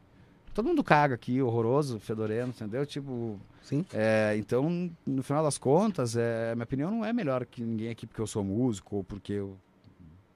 [0.54, 2.86] Todo mundo caga aqui, horroroso, fedorento, entendeu?
[2.86, 3.84] Tipo, Sim.
[3.92, 8.06] é, então, no final das contas, é, minha opinião não é melhor que ninguém aqui
[8.06, 9.56] porque eu sou músico ou porque eu.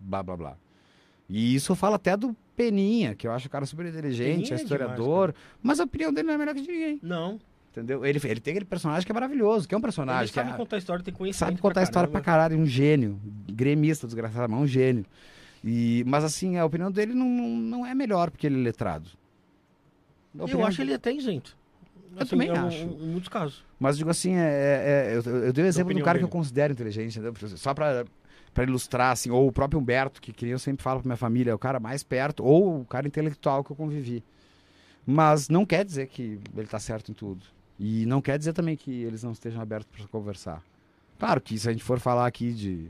[0.01, 0.57] blá blá blá.
[1.29, 4.57] E isso eu falo até do Peninha, que eu acho o cara super inteligente, é
[4.57, 5.33] é historiador,
[5.63, 6.99] mas a opinião dele não é melhor que de ninguém.
[7.03, 7.39] Não.
[7.71, 8.05] Entendeu?
[8.05, 10.51] Ele, ele tem aquele personagem que é maravilhoso, que é um Ele personagem que sabe
[10.51, 11.51] é, contar história, tem conhecimento.
[11.51, 13.21] sabe contar história pra caralho, um gênio,
[13.53, 15.05] gremista, desgraçado, mas um gênio.
[15.63, 19.11] E, mas assim, a opinião dele não, não é melhor porque ele é letrado.
[20.35, 21.57] Eu acho ele até isento.
[22.17, 22.77] Eu também em, algum- acho.
[22.83, 23.65] Em muitos casos.
[23.79, 26.25] Mas digo assim, é, é- é- eu, eu dei o exemplo do opinião cara que
[26.25, 26.29] dele.
[26.33, 27.35] eu considero inteligente, entendeu?
[27.57, 28.05] Só pra,
[28.53, 31.51] pra ilustrar, assim, ou o próprio Humberto, que, que eu sempre falo pra minha família,
[31.53, 34.23] é o cara mais perto, ou o cara intelectual que eu convivi.
[35.07, 37.45] Mas não quer dizer que ele tá certo em tudo.
[37.79, 40.63] E não quer dizer também que eles não estejam abertos para conversar.
[41.19, 42.89] Claro que se a gente for falar aqui de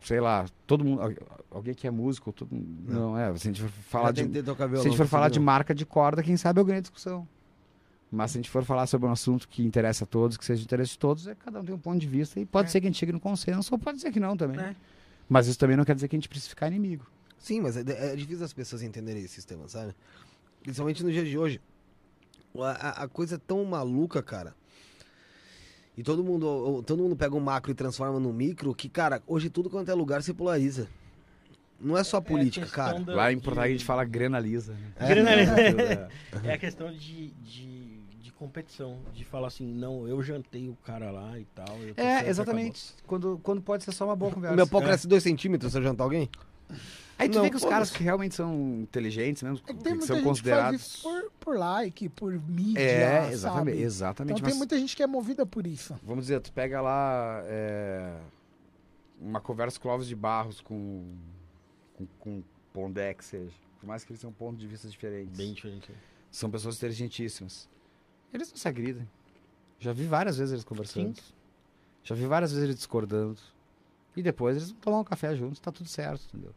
[0.00, 1.02] sei lá, todo mundo.
[1.02, 2.92] al- Alguém que é músico, todo mundo.
[2.92, 3.34] Não, é.
[3.36, 4.24] Se a gente for falar de.
[4.42, 6.78] tocar Se a violão, gente for falar de marca de corda, quem sabe eu ganho
[6.78, 7.26] a discussão.
[8.10, 10.58] Mas se a gente for falar sobre um assunto que interessa a todos, que seja
[10.60, 12.38] de interesse de todos, é, cada um tem um ponto de vista.
[12.38, 12.70] E pode É.
[12.72, 14.60] ser que a gente chegue no consenso, ou pode ser que não também.
[14.60, 14.76] É.
[15.28, 17.06] Mas isso também não quer dizer que a gente precisa ficar inimigo.
[17.38, 19.94] Sim, mas é, é difícil as pessoas entenderem esse sistema, sabe?
[20.62, 21.60] Principalmente nos dias de hoje.
[22.58, 24.54] A, a- a coisa é tão maluca, cara.
[25.96, 29.48] E todo mundo, todo mundo pega um macro e transforma no micro, que, cara, hoje
[29.48, 30.88] tudo quanto é lugar se polariza.
[31.80, 33.00] Não é só política, questão cara.
[33.00, 34.72] da- Lá em Porto Alegre a gente fala grenaliza.
[34.74, 34.92] Né?
[34.98, 35.08] É.
[35.08, 35.60] Grenaliza.
[35.60, 36.08] É.
[36.48, 41.10] É a questão de, de, de competição, de falar assim, não, eu jantei o cara
[41.10, 41.66] lá e tal.
[41.96, 42.94] É, exatamente.
[43.06, 44.56] Quando, quando pode ser só uma boa O conversa.
[44.56, 44.84] meu pau É.
[44.84, 46.28] cresce dois centímetros se eu jantar alguém?
[47.18, 49.98] Aí tu Não, vê que os caras que realmente são inteligentes mesmo, É que tem
[49.98, 50.96] que são considerados.
[51.02, 53.70] por, por like, por mídia, É, exatamente.
[53.76, 53.82] sabe?
[53.82, 55.98] exatamente Então mas tem muita gente que é movida por isso.
[56.02, 58.18] Vamos dizer, tu pega lá é,
[59.18, 61.04] uma conversa com Clóvis de Barros com,
[61.96, 62.42] com, com
[62.74, 63.52] Pondé, que seja.
[63.80, 65.34] Por mais que eles tenham pontos de vista diferentes.
[65.36, 65.90] Bem diferente.
[66.30, 67.66] São pessoas inteligentíssimas.
[68.32, 69.08] Eles não se agridem.
[69.78, 71.14] Já vi várias vezes eles conversando.
[72.04, 73.38] Já vi várias vezes eles discordando.
[74.14, 76.52] E depois eles vão tomar um café juntos, tá tudo certo, entendeu?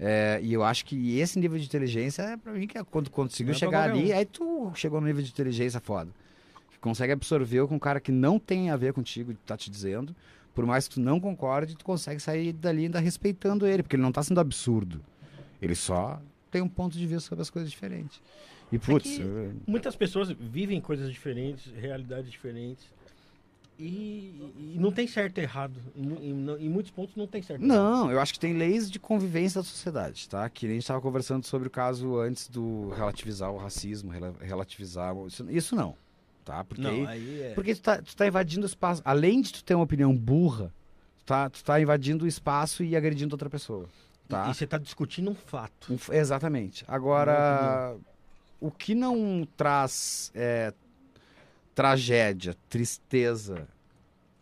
[0.00, 3.10] É, e eu acho que esse nível de inteligência é pra mim que é quando
[3.10, 4.16] conseguiu é chegar ali, um.
[4.16, 6.10] aí tu chegou no nível de inteligência foda.
[6.70, 10.14] Que consegue absorver com um cara que não tem a ver contigo, tá te dizendo.
[10.54, 14.02] Por mais que tu não concorde, tu consegue sair dali ainda respeitando ele, porque ele
[14.02, 15.00] não tá sendo absurdo.
[15.60, 16.20] Ele só
[16.50, 18.20] tem um ponto de vista sobre as coisas diferentes.
[18.70, 22.84] E putz, que- eu- Muitas pessoas vivem coisas diferentes, realidades diferentes.
[23.78, 24.34] E,
[24.74, 25.80] e não tem certo e errado.
[25.94, 27.62] Em, em, em muitos pontos não tem certo.
[27.64, 30.48] Não, eu acho que tem leis de convivência da sociedade, tá?
[30.50, 34.34] Que nem a gente estava conversando sobre o caso antes do relativizar o racismo, rela-
[34.40, 35.14] relativizar.
[35.26, 35.94] Isso, isso não,
[36.44, 36.64] tá?
[36.64, 37.54] Porque, Não, aí- é.
[37.54, 39.00] porque tu, tá, tu tá invadindo o espaço.
[39.04, 40.74] Além de tu ter uma opinião burra,
[41.18, 43.86] tu tá, tu tá invadindo o espaço e agredindo outra pessoa,
[44.28, 44.50] tá?
[44.50, 45.92] E você está discutindo um fato.
[45.92, 46.84] Um exatamente.
[46.88, 47.96] Agora,
[48.60, 50.74] o que não traz é,
[51.78, 53.68] tragédia, tristeza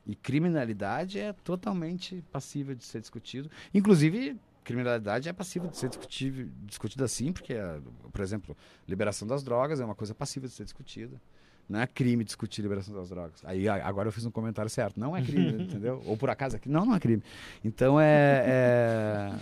[0.07, 3.51] e criminalidade é totalmente passível de ser discutido.
[3.75, 7.79] Inclusive, criminalidade é passível de ser discutível, discutida assim, porque, é,
[8.11, 8.57] por exemplo,
[8.89, 11.21] liberação das drogas é uma coisa passível de ser discutida.
[11.69, 13.45] Não é crime discutir liberação das drogas.
[13.45, 14.99] Aí agora eu fiz um comentário certo.
[14.99, 16.03] Não é crime, entendeu?
[16.07, 16.75] Ou por acaso é crime.
[16.75, 17.23] Não, não é crime.
[17.63, 18.45] Então é.
[18.47, 19.33] é...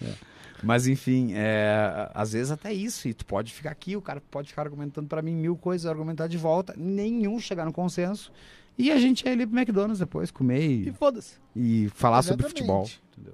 [0.64, 3.06] Mas enfim, é, às vezes até isso.
[3.08, 6.26] E tu pode ficar aqui, o cara pode ficar argumentando pra mim mil coisas, argumentar
[6.26, 8.32] de volta, nenhum chegar no consenso.
[8.76, 11.34] E a gente ia ali pro McDonald's depois, comer E e, foda-se.
[11.54, 12.58] e falar sobre Exatamente.
[12.58, 12.90] futebol.
[13.12, 13.32] Entendeu?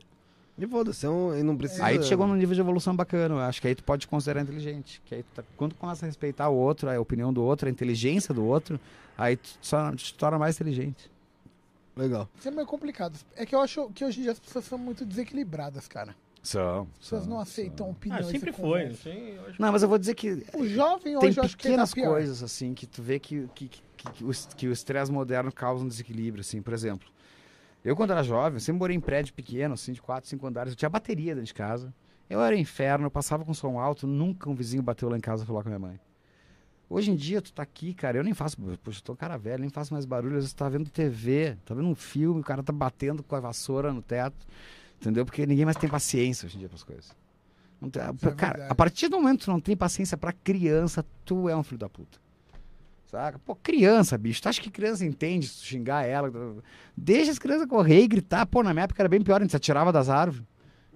[0.59, 1.07] E foda-se.
[1.07, 1.83] é um- e não precisa...
[1.86, 4.42] Aí tu chegou num nível de evolução bacana, eu acho que aí tu pode considerar
[4.42, 5.00] inteligente.
[5.07, 7.67] Que aí tu tá- quando tu começa a respeitar o outro, a opinião do outro,
[7.68, 8.78] a inteligência do outro,
[9.17, 11.10] aí tu só te torna mais inteligente.
[11.97, 12.28] Legal.
[12.39, 13.18] Isso é meio complicado.
[13.34, 16.15] É que eu acho que hoje em dia as pessoas são muito desequilibradas, cara.
[16.43, 16.89] São.
[16.93, 18.27] As pessoas não aceitam Ah, opiniões.
[18.27, 18.97] sempre e foi.
[19.59, 22.10] Não, mas eu vou dizer que O jovem tem hoje que é pequenas pior.
[22.12, 25.85] coisas assim que tu vê que, que, que, que, o, que o estresse moderno causa
[25.85, 27.09] um desequilíbrio, assim, por exemplo.
[27.85, 30.73] Eu, quando era jovem, sempre morei em prédio pequeno, assim, de 4, 5 andares.
[30.73, 31.93] Eu tinha bateria dentro de casa.
[32.28, 35.44] Eu era inferno, eu passava com som alto, nunca um vizinho bateu lá em casa
[35.44, 36.01] falar com a minha mãe.
[36.89, 39.36] Hoje em dia, tu tá aqui, cara, eu nem faço, poxa, eu tô um cara
[39.36, 42.41] velho, nem faço mais barulho, às vezes tu tá vendo TV, tá vendo um filme,
[42.41, 44.44] o cara tá batendo com a vassoura no teto,
[45.00, 45.24] entendeu?
[45.24, 47.10] Porque ninguém mais tem paciência hoje em dia pras coisas.
[47.80, 48.66] Não tem- é cara, verdade.
[48.70, 51.78] a partir do momento que tu não tem paciência pra criança, tu é um filho
[51.78, 52.18] da puta.
[53.10, 53.38] Saca?
[53.40, 54.40] Pô, criança, bicho.
[54.40, 56.30] Tu acha que criança entende se tu xingar ela?
[56.96, 58.46] Deixa as crianças correr e gritar.
[58.46, 60.44] Pô, na minha época era bem pior, a gente se atirava das árvores.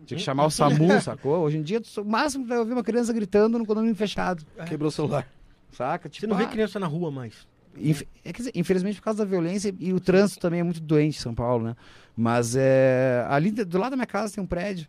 [0.07, 1.39] Tinha que chamar o SAMU, sacou?
[1.42, 4.44] Hoje em dia, tu- o máximo vai ouvir uma criança gritando no condomínio fechado.
[4.68, 5.26] Quebrou o celular.
[5.73, 6.08] Saca?
[6.12, 7.49] Você não vê ah, criança na rua mais.
[7.76, 10.81] Inf- é, quer dizer, infelizmente, por causa da violência e o trânsito também é muito
[10.81, 11.74] doente em São Paulo, né?
[12.17, 14.86] Mas é, ali do lado da minha casa tem um prédio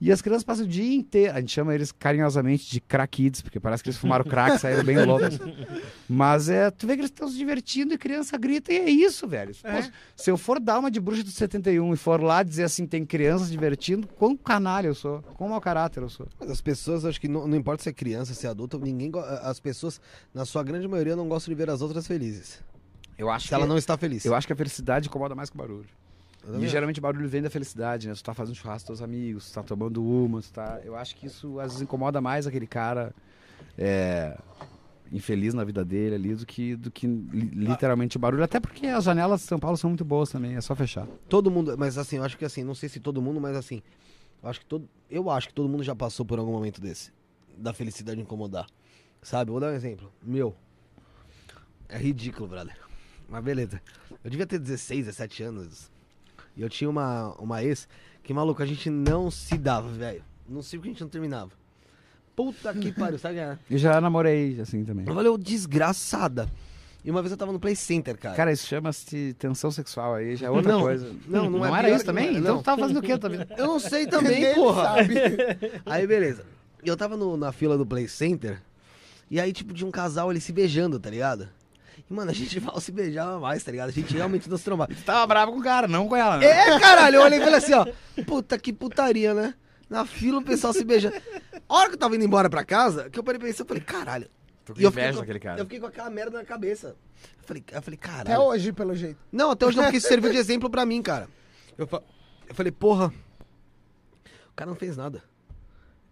[0.00, 1.36] e as crianças passam o dia inteiro.
[1.36, 4.84] A gente chama eles carinhosamente de crack-kids, porque parece que eles fumaram crack e saíram
[4.84, 5.38] bem loucos.
[6.08, 9.26] Mas é, tu vê que eles estão se divertindo e criança grita e é isso,
[9.26, 9.54] velho.
[9.64, 9.90] É.
[10.14, 13.04] Se eu for dar uma de bruxa do 71 e for lá dizer assim, tem
[13.04, 16.28] crianças divertindo, quão canalha eu sou, quão mau caráter eu sou.
[16.38, 19.10] Mas as pessoas, acho que não, não importa se é criança, se é adulto, ninguém.
[19.42, 20.00] As pessoas,
[20.32, 22.62] na sua grande maioria, não gostam de ver as outras felizes.
[23.16, 24.24] Eu acho Se ela não está feliz.
[24.24, 25.88] Eu acho que a felicidade incomoda mais que o barulho.
[26.46, 28.14] Eu E geralmente o barulho vem da felicidade, né?
[28.14, 30.80] Tu tá fazendo churrasco com teus amigos, tu tá tomando uma, tu tá...
[30.84, 33.14] Eu acho que isso às vezes incomoda mais aquele cara
[33.76, 34.38] é,
[35.12, 38.42] infeliz na vida dele ali do que, do que li- literalmente o barulho.
[38.44, 41.06] Até porque as janelas de São Paulo são muito boas também, é só fechar.
[41.28, 43.82] Todo mundo, mas assim, eu acho que assim, não sei se todo mundo, mas assim,
[44.42, 47.12] eu acho que todo, eu acho que todo mundo já passou por algum momento desse,
[47.56, 48.66] da felicidade incomodar.
[49.20, 49.50] Sabe?
[49.50, 50.10] Vou dar um exemplo.
[50.22, 50.54] Meu.
[51.88, 52.76] É ridículo, brother.
[53.28, 53.82] Mas beleza.
[54.22, 55.90] Eu devia ter 16, 17 anos.
[56.58, 57.88] E eu tinha uma, uma ex
[58.22, 60.22] que, maluco, a gente não se dava, velho.
[60.48, 61.52] Não sei porque a gente não terminava.
[62.36, 63.38] Puta que pariu, sabe?
[63.38, 63.56] é?
[63.70, 65.04] Eu já namorei assim também.
[65.06, 66.48] Valeu, desgraçada.
[67.04, 68.34] E uma vez eu tava no Play Center, cara.
[68.34, 71.14] Cara, isso chama-se tensão sexual aí, já é outra Não, coisa.
[71.26, 72.26] não, não é era isso também?
[72.32, 72.62] não é, então não.
[72.62, 73.40] tu tava fazendo o quê também?
[73.56, 74.82] Eu não sei também, porra.
[74.82, 75.14] sabe.
[75.86, 76.44] Aí, beleza.
[76.84, 78.60] Eu tava no- na fila do Play Center.
[79.30, 81.48] E aí, tipo, de um casal ele se beijando, tá ligado?
[82.10, 83.88] E, mano, a gente mal se beijava mais, tá ligado?
[83.88, 84.94] A gente realmente não se trombava.
[84.94, 86.46] Tu tava bravo com o cara, não com ela, né?
[86.46, 87.86] É, caralho, eu olhei e falei assim, ó.
[88.24, 89.54] Puta que putaria, né?
[89.88, 91.16] Na fila o pessoal se beijando.
[91.68, 93.82] A hora que eu tava indo embora pra casa, que eu parei pra eu falei,
[93.82, 94.28] caralho.
[94.64, 95.60] Tô com E eu fiquei inveja com- daquele cara.
[95.60, 96.88] Eu fiquei com aquela merda na cabeça.
[97.38, 98.20] Eu falei, eu falei caralho.
[98.32, 99.18] Até hoje, pelo jeito.
[99.32, 101.26] Não, até hoje não, porque isso serviu de exemplo pra mim, cara.
[101.78, 102.02] Eu, fa-
[102.46, 103.12] eu falei, porra,
[104.50, 105.22] o cara não fez nada.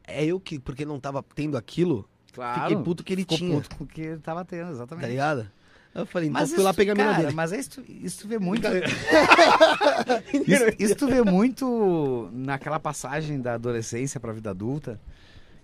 [0.06, 2.62] É eu que, porque não tava tendo aquilo, Claro.
[2.62, 5.02] fiquei puto que ele Ficou tinha, puto com o que ele tava tendo, exatamente.
[5.04, 5.50] tá ligado?
[5.96, 7.34] Eu falei, então Mas fui lá pegar a mina cara, dele.
[7.34, 8.66] Mas isso, tu- isso tu vê muito.
[10.46, 15.00] isso, isso tu vê muito naquela passagem da adolescência pra vida adulta,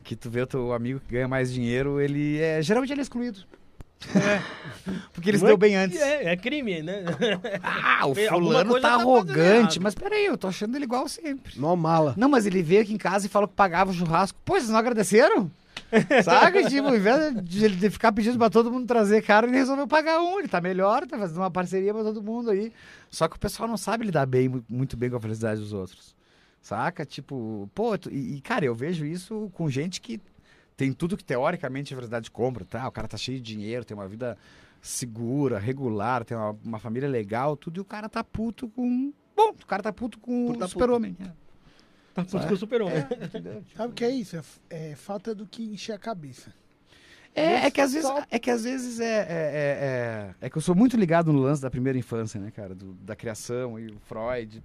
[0.02, 2.62] que tu vê o teu amigo que ganha mais dinheiro, ele é.
[2.62, 3.40] Geralmente ele é excluído.
[5.12, 6.00] Porque ele se Não é deu bem antes.
[6.00, 7.04] É, é crime, né?
[7.62, 9.38] Ah, o fulano tá tá arrogante.
[9.38, 9.80] errado.
[9.80, 11.56] Mas peraí, eu tô achando ele igual sempre.
[11.58, 12.12] Mó mala.
[12.16, 14.36] Não, mas ele veio aqui em casa e falou que pagava o churrasco.
[14.44, 15.48] Pô, vocês não agradeceram?
[16.24, 16.68] Saca?
[16.68, 20.20] Tipo, ao invés de ele ficar pedindo pra todo mundo trazer cara, ele resolveu pagar
[20.22, 20.38] um.
[20.38, 22.72] Ele tá melhor, tá fazendo uma parceria pra todo mundo aí.
[23.10, 25.72] Só que o pessoal não sabe lidar bem, mu- muito bem com a felicidade dos
[25.72, 26.16] outros.
[26.60, 27.04] Saca?
[27.04, 30.20] Tipo, pô, tu- e, cara, eu vejo isso com gente que
[30.76, 32.86] tem tudo que teoricamente a felicidade compra, tá?
[32.88, 34.36] O cara tá cheio de dinheiro, tem uma vida
[34.80, 39.12] segura, regular, tem uma, uma família legal, tudo, e o cara tá puto com.
[39.36, 41.16] Bom, o cara tá puto com Por tá o super-homem.
[41.20, 41.41] É.
[42.14, 43.04] Tá puto com o super-homem.
[43.76, 44.36] Sabe o que é isso?
[44.70, 46.52] É, é falta do que encher a cabeça.
[47.34, 50.58] É, é que às vezes, é que às vezes é, é, é, é, é que
[50.58, 53.86] eu sou muito ligado no lance da primeira infância, né, cara, do- da criação e
[53.86, 54.62] o Freud.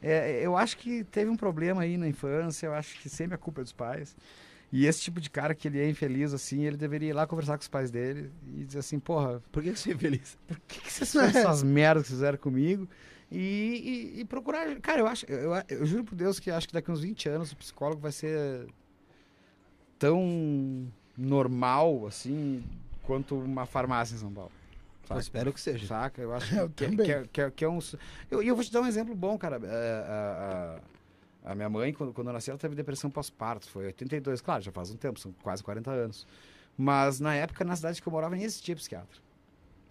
[0.00, 3.38] É, eu acho que teve um problema aí na infância, eu acho que sempre a
[3.38, 4.14] culpa é dos pais.
[4.72, 7.58] E esse tipo de cara que ele é infeliz assim, ele deveria ir lá conversar
[7.58, 10.38] com os pais dele e dizer assim, porra, Por que que você é feliz?
[10.46, 12.88] por que, que vocês fizeram essas merdas que fizeram comigo?
[13.34, 14.78] E, e- e procurar.
[14.80, 15.24] Cara, eu acho.
[15.26, 18.12] Eu, eu juro por Deus que acho que daqui uns 20 anos o psicólogo vai
[18.12, 18.66] ser
[19.98, 22.62] tão normal assim
[23.02, 24.50] quanto uma farmácia em São Paulo.
[25.02, 25.20] Eu Saca?
[25.20, 25.86] espero que seja.
[25.86, 26.20] Saca?
[26.22, 27.06] Eu acho Eu que, também.
[27.06, 27.78] que, que, que é um.
[28.30, 29.56] Eu, e eu vou te dar um exemplo bom, cara.
[29.56, 30.92] A, a-
[31.44, 33.68] a minha mãe, quando, quando eu nasci, ela teve depressão pós-parto.
[33.68, 36.24] Foi 82, claro, já faz um tempo, são quase 40 anos.
[36.78, 39.20] Mas na época, na cidade que eu morava, nem existia psiquiatra.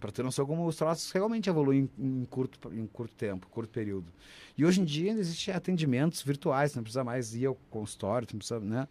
[0.02, 3.70] Pra ter noção como os troços realmente evoluem em, em curto, em curto tempo, curto
[3.70, 4.12] período.
[4.58, 8.38] E hoje em dia ainda existem atendimentos virtuais, não precisa mais ir ao consultório, não
[8.38, 8.88] precisa, né?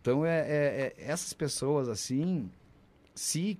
[0.00, 2.48] Então, é, é- é- essas pessoas, assim,
[3.12, 3.58] se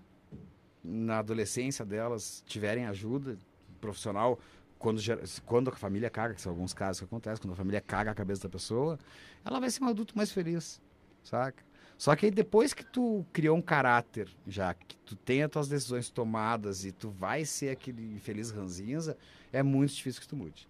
[0.84, 3.36] na adolescência delas tiverem ajuda
[3.80, 4.38] profissional,
[4.78, 5.00] quando,
[5.44, 8.14] quando a família caga, que são alguns casos que acontecem, quando a família caga a
[8.14, 8.96] cabeça da pessoa,
[9.44, 10.80] ela vai ser um adulto mais feliz,
[11.24, 11.64] saca?
[12.02, 15.68] Só que aí depois que tu criou um caráter, já que tu tem as tuas
[15.68, 19.16] decisões tomadas e tu vai ser aquele infeliz ranzinza,
[19.52, 20.68] é muito difícil que tu mude.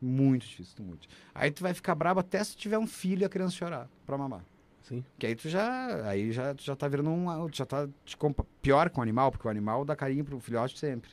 [0.00, 1.06] Muito difícil que tu mude.
[1.34, 3.90] Aí tu vai ficar brabo até se tu tiver um filho e a criança chorar
[4.06, 4.42] pra mamar.
[4.80, 5.04] Sim.
[5.18, 7.86] Que aí tu já, aí já, tu já tá virando um, já tá
[8.62, 11.10] pior com o animal, porque o animal dá carinho pro filhote sempre.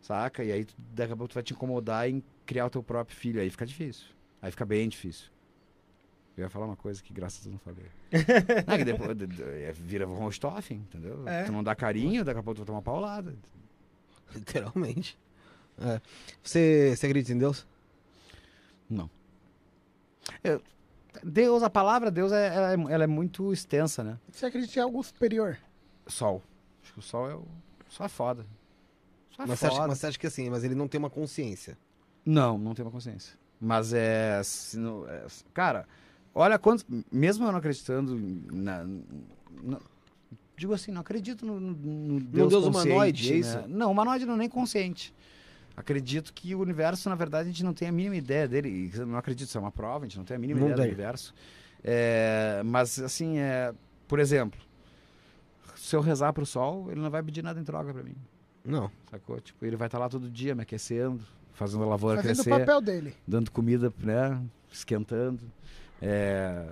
[0.00, 0.42] Saca?
[0.42, 3.16] E aí tu, daqui a pouco tu vai te incomodar em criar o teu próprio
[3.16, 4.08] filho, aí fica difícil.
[4.42, 5.30] Aí fica bem difícil.
[6.40, 7.90] Eu ia falar uma coisa que graças a Deus não falei.
[8.66, 11.26] não, que depois de- de- é, vira von Stoffen, entendeu?
[11.28, 11.44] É.
[11.44, 13.34] Tu não dá carinho, daqui a pouco tu vai tomar paulada.
[14.34, 15.18] Literalmente.
[15.80, 16.00] É.
[16.42, 17.66] Você, você acredita em Deus?
[18.88, 19.10] Não.
[20.44, 20.62] Eu-
[21.22, 24.18] Deus, a palavra Deus, é, ela, é, ela é muito extensa, né?
[24.30, 25.58] Você acredita em algo superior?
[26.06, 26.42] Sol.
[26.82, 27.44] Acho que o sol é o.
[27.88, 28.46] Sol é foda.
[29.30, 29.88] Sol é Mas você, acha, foda.
[29.88, 31.76] mas você acha que assim, mas ele não tem uma consciência.
[32.24, 33.36] Não, não tenho uma consciência.
[33.60, 35.88] Mas é, se não- é, Cara,
[36.38, 36.84] olha quantos.
[37.10, 38.16] Mesmo eu não acreditando
[38.52, 38.84] na.
[39.62, 39.80] na-
[40.56, 43.38] digo assim, não acredito no, no, no Deus, Deus humanoide, é né?
[43.38, 43.62] isso?
[43.68, 45.14] Não, humanoide não é nem consciente.
[45.76, 48.68] Acredito que o universo, na verdade, a gente não tem a mínima ideia dele.
[48.68, 50.66] E eu não acredito, isso é uma prova, a gente não tem a mínima Não
[50.66, 50.86] ideia tem.
[50.88, 51.32] do universo.
[51.84, 53.72] É, mas, assim, é,
[54.08, 54.58] por exemplo,
[55.76, 58.16] se eu rezar pro sol, ele não vai pedir nada em troca pra mim.
[58.64, 58.90] Não.
[59.08, 59.40] Sacou?
[59.40, 62.58] Tipo, ele vai estar lá todo dia me aquecendo, fazendo a lavoura Fazendo crescer, o
[62.58, 63.14] papel dele.
[63.24, 64.42] dando comida, né?
[64.72, 65.40] Esquentando.
[66.00, 66.66] É,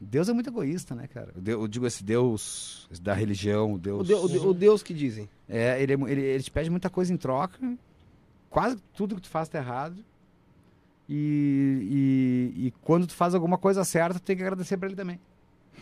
[0.00, 1.32] Deus é muito egoísta, né, cara?
[1.44, 4.06] Eu digo esse Deus da religião, o O, Deus.
[4.08, 5.28] de- o de- o Deus que dizem.
[5.48, 7.58] É, ele, é ele, ele te pede muita coisa em troca.
[8.48, 10.02] Quase tudo que tu faz tá errado.
[11.08, 14.96] E, e, e quando tu faz alguma coisa certa, tu tem que agradecer pra ele
[14.96, 15.18] também.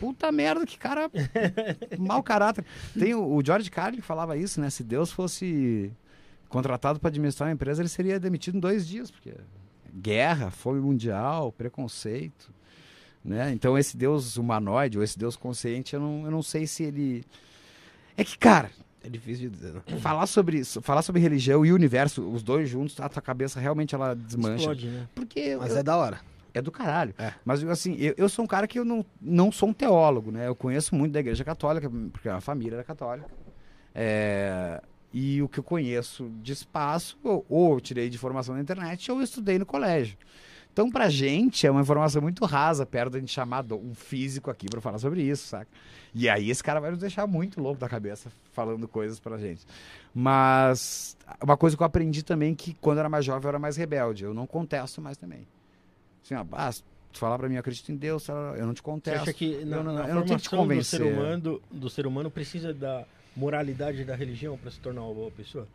[0.01, 1.11] Puta merda, que cara
[1.99, 2.65] mau caráter.
[2.99, 4.71] Tem o, o George Carlin que falava isso, né?
[4.71, 5.93] Se Deus fosse
[6.49, 9.35] contratado para administrar uma empresa, ele seria demitido em dois dias, porque
[9.95, 12.51] guerra, fome mundial, preconceito.
[13.29, 13.53] Né?
[13.53, 17.25] Então esse Deus humanoide ou esse Deus consciente, eu não, eu não sei se ele.
[18.17, 18.71] É que, cara,
[19.05, 19.83] É difícil de dizer, né?
[20.01, 24.15] falar sobre, falar sobre religião e universo, os dois juntos, a tua cabeça realmente ela
[24.15, 24.57] desmancha.
[24.63, 25.07] Explode, né?
[25.15, 26.21] Porque Mas eu- é da hora.
[26.55, 27.15] é do caralho.
[27.19, 27.33] É.
[27.45, 30.49] Mas assim, eu, eu sou um cara que eu não, não sou um teólogo, né?
[30.49, 33.29] Eu conheço muito da igreja católica, porque a família era católica.
[33.95, 34.81] É,
[35.13, 39.11] e o que eu conheço de espaço, ou, ou eu tirei de formação na internet,
[39.13, 40.17] ou eu estudei no colégio.
[40.73, 44.69] Então, pra gente, é uma informação muito rasa, perto da gente chamar um físico aqui
[44.69, 45.69] pra falar sobre isso, saca?
[46.15, 49.67] E aí esse cara vai nos deixar muito louco da cabeça falando coisas pra gente.
[50.15, 53.59] Mas uma coisa que eu aprendi também que quando eu era mais jovem eu era
[53.59, 54.25] mais rebelde.
[54.25, 55.47] Eu não contesto mais também.
[56.25, 56.71] Assim, ó, ah,
[57.13, 59.23] tu falar pra mim, eu acredito em Deus, eu não te Você contesto.
[59.23, 61.03] acha que na, eu não- na eu não tenho que te formação do ser, convencer.
[61.25, 63.05] humano, do ser humano precisa da
[63.37, 65.67] moralidade da religião para se tornar uma boa pessoa?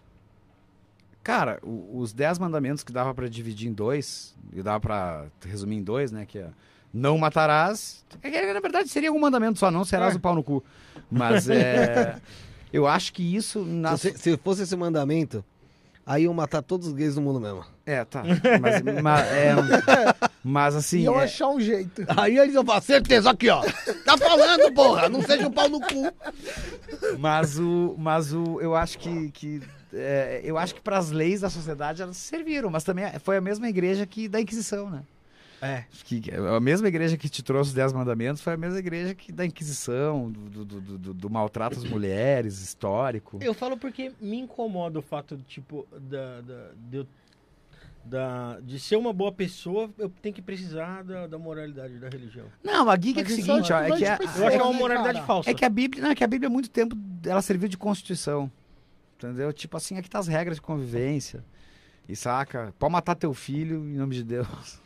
[1.24, 5.78] Cara, o- os dez mandamentos que dava pra dividir em dois, e dava pra resumir
[5.78, 6.26] em dois, né?
[6.26, 6.48] Que é
[6.94, 8.04] não matarás.
[8.22, 10.18] É que, na verdade, seria um mandamento só, não serás É.
[10.18, 10.64] o pau no cu.
[11.10, 12.18] Mas é.
[12.72, 13.64] eu acho que isso.
[13.64, 13.98] Na...
[13.98, 15.44] Se, se fosse esse mandamento,
[16.06, 17.64] aí iam matar todos os gays do mundo mesmo.
[17.86, 18.22] É, tá.
[18.62, 19.56] Mas, ma- é,
[20.44, 21.00] mas assim.
[21.00, 22.04] E eu é- achar um jeito.
[22.16, 23.64] Aí eles iam falar, certeza, aqui ó.
[24.06, 26.12] Tá falando, porra, não seja um pau no cu.
[27.18, 29.62] Mas o, mas o, eu acho que, que
[29.94, 33.42] é, eu acho que para as leis da sociedade elas serviram, mas também foi a
[33.42, 35.04] mesma igreja que da Inquisição, né?
[35.62, 35.86] É.
[36.04, 39.32] Que, a mesma igreja que te trouxe os Dez Mandamentos foi a mesma igreja que
[39.32, 43.40] da Inquisição, do, do, do, do- maltrato às mulheres, histórico.
[43.42, 47.08] Eu falo porque me incomoda o fato de, tipo, da, da, de,
[48.04, 52.48] da- de ser uma boa pessoa, eu tenho que precisar da, da moralidade da religião.
[52.62, 54.62] Não, a Giga é é o seguinte, ó, é é que a, Eu acho que
[54.62, 55.26] é uma moralidade cara?
[55.26, 55.50] falsa.
[55.50, 57.78] é que a Bíblia, não, é que a Bíblia há muito tempo ela serviu de
[57.78, 58.52] constituição.
[59.24, 59.54] Entendeu?
[59.54, 61.44] Tipo assim, aqui tá as regras de convivência.
[62.08, 62.74] E saca?
[62.78, 64.48] Pode matar teu filho em nome de Deus.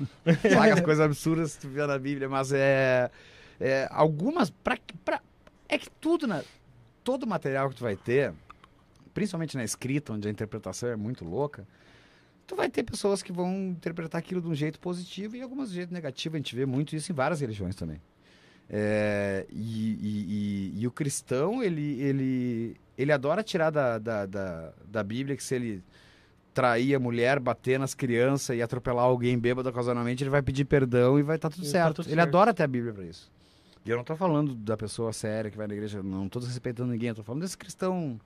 [0.53, 3.09] saca as coisas absurdas que tu vê na Bíblia, mas é.
[3.59, 4.49] é algumas.
[4.49, 5.21] Pra, pra,
[5.67, 6.43] é que tudo, né?
[7.03, 8.33] Todo material que tu vai ter,
[9.13, 11.67] principalmente na escrita, onde a interpretação é muito louca,
[12.45, 15.75] tu vai ter pessoas que vão interpretar aquilo de um jeito positivo e algumas de
[15.75, 16.35] um jeito negativo.
[16.35, 17.99] A gente vê muito isso em várias religiões também.
[18.69, 19.55] É, e,
[20.01, 20.25] e-
[20.77, 25.43] e- e o cristão, ele, ele, ele adora tirar da, da, da, da Bíblia que
[25.43, 25.83] se ele
[26.53, 31.17] trair a mulher, bater nas crianças e atropelar alguém bêbado ocasionalmente, ele vai pedir perdão
[31.19, 31.95] e vai estar tudo E tá certo.
[31.97, 32.27] tudo ele certo.
[32.27, 33.31] adora ter a Bíblia para isso.
[33.85, 36.91] E eu não tô falando da pessoa séria que vai na igreja, não tô desrespeitando
[36.91, 38.19] ninguém, eu tô falando desse cristão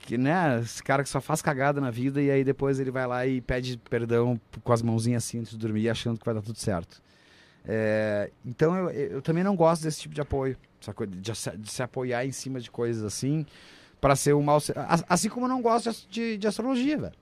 [0.00, 3.06] que, né, esse cara que só faz cagada na vida e aí depois ele vai
[3.06, 6.42] lá e pede perdão com as mãozinhas assim antes de dormir, achando que vai dar
[6.42, 7.00] tudo certo.
[7.68, 10.56] É, então eu, eu também não gosto desse tipo de apoio?
[11.08, 13.44] De, se- de se apoiar em cima de coisas assim
[14.00, 14.58] para ser um mal.
[15.08, 17.14] Assim como eu não gosto de, de, astrologia, velho.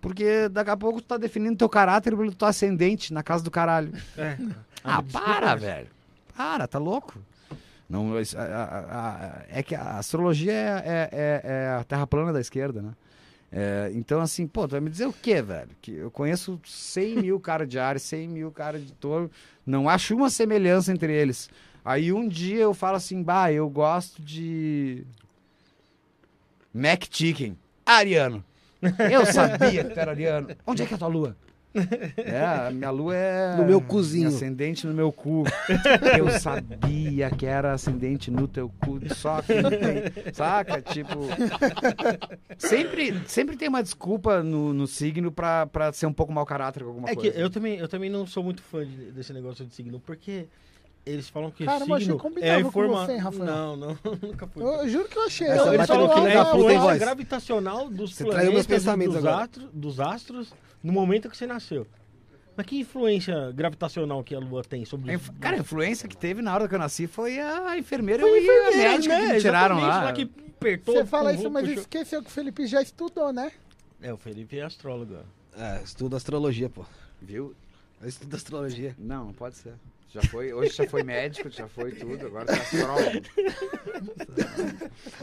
[0.00, 3.50] Porque daqui a pouco tu tá definindo teu caráter pelo teu ascendente na casa do
[3.50, 3.92] caralho.
[4.16, 4.36] É.
[4.84, 5.88] Ah, para, velho.
[6.36, 7.18] Para, tá louco?
[7.88, 8.98] Não, a- a-
[9.40, 12.90] a- é que a astrologia é, é- é- é a terra plana da esquerda, né?
[13.50, 15.70] É, então, assim, pô, tu vai me dizer o quê, velho?
[15.80, 19.30] Que eu conheço 100 mil caras de Ares, 100 mil caras de touro,
[19.64, 21.48] não acho uma semelhança entre eles.
[21.84, 25.04] Aí um dia eu falo assim, bah, eu gosto de
[26.74, 28.44] Mac Chicken, ariano.
[29.10, 30.50] Eu sabia que tu era ariano.
[30.64, 31.36] Onde é que é a tua lua?
[32.16, 33.56] É, a minha lua é.
[33.56, 34.28] No meu cozinho.
[34.28, 35.44] minha Ascendente no meu cu.
[36.18, 40.32] Eu sabia que era ascendente no teu cu, só que não tem.
[40.32, 40.80] Saca?
[40.82, 41.18] Tipo.
[42.58, 46.82] Sempre, sempre tem uma desculpa no, no signo pra, pra ser um pouco mau caráter
[46.82, 47.38] com alguma É que coisa.
[47.38, 50.46] eu também, eu também não sou muito fã de- desse negócio de signo, porque
[51.06, 53.06] eles falam que achei signo que é a combinava com informa...
[53.06, 53.44] você, Rafael.
[53.44, 54.62] Não, não, nunca fui.
[54.62, 55.46] Eu, eu juro que eu achei.
[55.46, 58.68] Essa eu, eles falam que é a influência gravitacional dos Você traiu meus planetas, e
[58.68, 59.44] pensamentos dos, agora.
[59.44, 61.86] astros, dos astros no momento que você nasceu.
[62.56, 66.42] Mas que influência gravitacional que a Lua tem sobre inf- Cara, a influência que teve
[66.42, 69.26] na hora que eu nasci foi a enfermeira Foi e a médica né?
[69.28, 70.12] que me tiraram Exatamente, lá.
[70.12, 71.80] que apertou, Você fala isso, mas puxou.
[71.82, 73.52] esqueceu que o Felipe já estudou, né?
[74.02, 75.18] É, o Felipe é astrólogo.
[75.56, 76.84] É, estudo astrologia, pô.
[77.22, 77.54] Viu?
[78.02, 78.94] Eu estudo astrologia.
[78.98, 79.74] Não, não pode ser.
[80.10, 83.20] Já foi, hoje já foi médico, já foi tudo, agora tá astrólogo.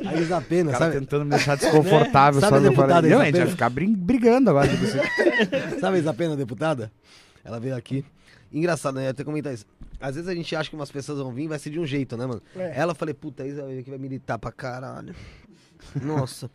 [0.06, 1.00] A Isa Pena, cara sabe?
[1.00, 3.02] tentando me deixar desconfortável Sabe só eu falar.
[3.02, 4.68] Não, a gente vai ficar brin- brigando agora.
[4.70, 5.00] tipo assim.
[5.82, 6.92] Sabe a Isa Pena, deputada?
[7.44, 8.06] Ela veio aqui.
[8.54, 9.02] Engraçado, né?
[9.02, 9.66] Eu ia até comentar isso.
[10.00, 11.86] Às vezes a gente acha que umas pessoas vão vir e vai ser de um
[11.86, 12.42] jeito, né, mano?
[12.56, 12.74] É.
[12.80, 15.16] Ela falei, puta, a Isa veio aqui vai militar pra caralho.
[16.02, 16.50] Nossa.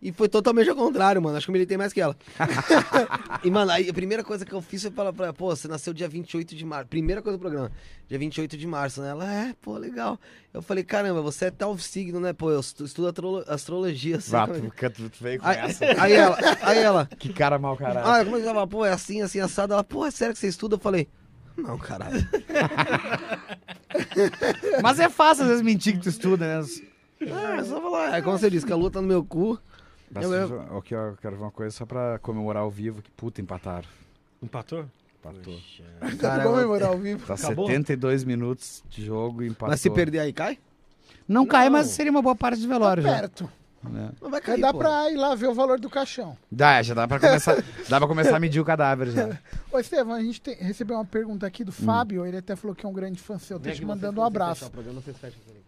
[0.00, 1.36] E foi totalmente ao contrário, mano.
[1.36, 2.16] Acho que eu militei mais que ela.
[3.42, 5.66] e, mano, aí a primeira coisa que eu fiz foi falar pra ela, pô, você
[5.66, 6.86] nasceu dia 28 de março.
[6.88, 7.72] Primeira coisa do programa,
[8.08, 9.10] dia 28 de março, né?
[9.10, 10.16] Ela, é, pô, legal.
[10.54, 12.32] Eu falei, caramba, você é tal signo, né?
[12.32, 14.18] Pô, eu estu- estudo astrolo- astrologia.
[14.18, 15.84] Assim, é- tu, veio com aí, essa.
[16.00, 18.06] aí ela, aí ela, Que cara mau caralho.
[18.06, 19.72] ah, como é que ela, pô, é assim, assim, assado.
[19.72, 20.76] Ela, pô, é sério que você estuda?
[20.76, 21.08] Eu falei,
[21.56, 22.24] não, caralho.
[24.82, 26.66] Mas é fácil às vezes mentir que tu estuda, né?
[27.20, 29.58] É, só falar, é como você disse, que a lua tá no meu cu.
[30.14, 33.10] Eu- eu- Aqui, ó, eu quero ver uma coisa só pra comemorar ao vivo, que
[33.10, 33.88] puta, empataram.
[34.42, 34.84] Empatou?
[35.20, 35.54] Empatou.
[36.20, 37.26] Cara, Vamos eu- memorar ao vivo.
[37.26, 37.66] Tá Acabou?
[37.66, 39.68] 72 minutos de jogo e empatou.
[39.68, 40.58] Mas se perder aí, cai?
[41.26, 41.72] Não cai, Não.
[41.72, 43.12] mas seria uma boa parte de Tá velório já.
[43.20, 43.50] perto.
[43.82, 44.10] né?
[44.20, 44.78] Não vai cair, dá pô.
[44.80, 46.36] pra ir lá ver o valor do caixão.
[46.50, 49.38] Dá, já dá pra começar, dá pra começar a medir o cadáver já.
[49.72, 52.26] Ô, Estevam, a gente tem- recebeu uma pergunta aqui do Fábio.
[52.26, 53.58] Ele até falou que é um grande fã seu.
[53.60, 54.70] Tá te mandando um abraço.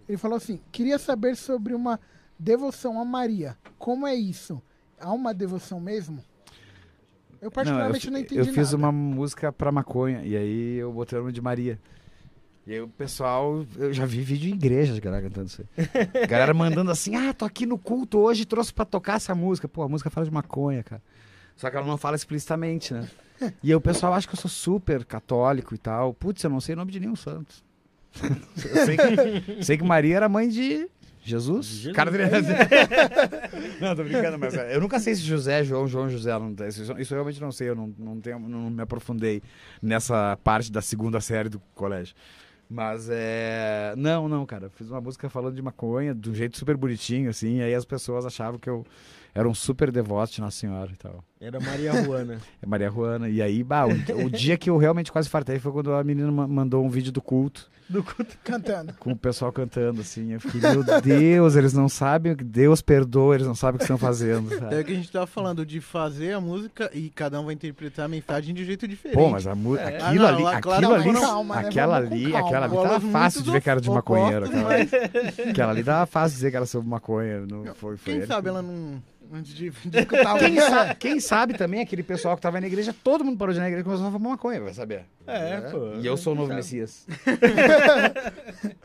[0.08, 2.00] Ele falou assim: queria saber sobre uma
[2.40, 3.56] devoção a Maria.
[3.78, 4.60] Como é isso?
[4.98, 6.24] Há uma devoção mesmo?
[7.40, 8.76] Eu particularmente não, eu, entendi eu fiz nada.
[8.76, 11.78] uma música pra maconha e aí eu botei o nome de Maria.
[12.66, 16.26] E aí o pessoal, eu já vi vídeo em igreja de galera cantando isso aí.
[16.28, 19.66] Galera mandando assim, ah, tô aqui no culto hoje, trouxe pra tocar essa música.
[19.66, 21.02] Pô, a música fala de maconha, cara.
[21.56, 23.08] Só que ela não fala explicitamente, né?
[23.62, 26.12] E aí o pessoal acha que eu sou super católico e tal.
[26.12, 27.54] Putz, eu não sei o nome de nenhum santo.
[28.20, 30.86] eu sei que, sei que Maria era mãe de
[31.22, 31.66] Jesus.
[31.66, 31.94] Jesus.
[31.94, 32.10] Cara,
[33.80, 36.30] não, tô brincando, mas é, eu nunca sei se José, João, João, José.
[36.38, 39.42] Não, isso, isso eu realmente não sei, eu não, não, tenho, não me aprofundei
[39.82, 42.14] nessa parte da segunda série do colégio.
[42.68, 43.94] Mas é.
[43.96, 44.70] Não, não, cara.
[44.70, 47.84] Fiz uma música falando de maconha, de um jeito super bonitinho, assim, e aí as
[47.84, 48.86] pessoas achavam que eu
[49.34, 51.24] era um super devoto de Nossa Senhora e tal.
[51.40, 52.38] Era Maria Juana.
[52.62, 53.28] É Maria Juana.
[53.28, 56.30] E aí, bah, o, o dia que eu realmente quase fartei foi quando a menina
[56.30, 58.36] ma- mandou um vídeo do culto Do culto.
[58.44, 58.92] Cantando.
[58.98, 60.32] com o pessoal cantando, assim.
[60.34, 63.96] Eu fiquei, meu Deus, eles não sabem, Deus perdoa, eles não sabem o que estão
[63.96, 64.50] fazendo.
[64.50, 64.74] sabe?
[64.74, 67.54] É o que a gente tava falando de fazer a música e cada um vai
[67.54, 69.16] interpretar a mensagem de um jeito diferente.
[69.16, 69.54] Pô, mas a É.
[69.54, 69.64] aquilo
[70.02, 71.68] Ah, não, ali, aquilo claramente, ali, calma, né?
[71.68, 72.46] aquela ali, calma.
[72.46, 74.44] aquela ali tava fácil de ver que era de maconheiro.
[74.44, 74.90] Aquela, mas
[75.48, 77.46] aquela ali tava fácil de dizer que era sobre maconha.
[77.46, 78.26] Não foi, foi Quem ele.
[78.26, 79.02] sabe ela não.
[79.32, 82.66] Antes de, de escutar Quem, uma- sa- quem sabe também aquele pessoal que tava na
[82.66, 85.04] igreja, todo mundo parou de ir na igreja e começou a fumar maconha, vai saber.
[85.26, 85.94] É, pô.
[86.00, 86.56] E eu sou o novo Sabe.
[86.56, 87.06] Messias.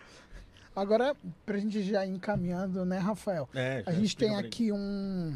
[0.76, 1.16] Agora,
[1.46, 3.50] pra gente já ir encaminhando, né, Rafael?
[3.56, 5.36] É, A gente tem aqui um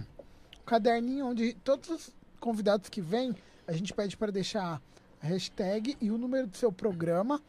[0.65, 3.33] caderninho onde todos os convidados que vêm,
[3.65, 4.79] a gente pede para deixar
[5.21, 7.41] a hashtag e o número do seu programa.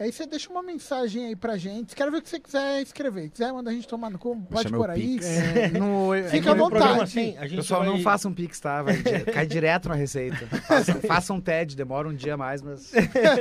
[0.00, 1.96] Aí você deixa uma mensagem aí pra gente.
[1.96, 3.30] Quero ver o que você quiser escrever.
[3.30, 5.18] Quiser mandar a gente tomar no cu, pode por aí.
[5.20, 6.10] É, no.
[6.30, 7.10] Fica à no programa vontade.
[7.10, 8.80] 100, a gente Pessoal, vai- não façam Pix, tá?
[8.82, 10.46] Vai cai direto na receita.
[10.68, 12.92] Façam, façam um TED, demora um dia a mais, mas.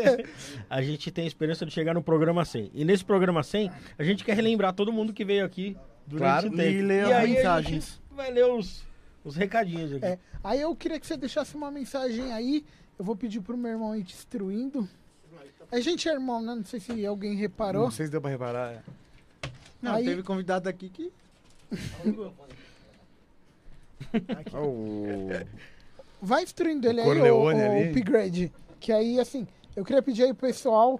[0.69, 2.71] A gente tem a esperança de chegar no programa 100.
[2.73, 6.47] E nesse programa 100, a gente quer relembrar todo mundo que veio aqui durante Claro,
[6.47, 6.61] o tempo.
[6.69, 7.85] e ler as aí a mensagens.
[7.85, 8.83] gente vai ler os,
[9.23, 10.05] os recadinhos aqui.
[10.05, 12.65] É, aí eu queria que você deixasse uma mensagem aí.
[12.97, 14.87] Eu vou pedir pro meu irmão ir te instruindo.
[15.71, 16.55] A gente é irmão, né?
[16.55, 17.83] Não sei se alguém reparou.
[17.83, 18.71] Não sei se deu pra reparar.
[18.73, 18.81] é.
[19.81, 21.11] Não, Aí- teve convidado aqui que.
[24.53, 25.29] Ó, o-
[26.21, 27.89] Vai instruindo ele O aí, o, Corleone o ali.
[27.89, 28.51] upgrade.
[28.79, 30.99] Que aí, assim, eu queria pedir aí pro pessoal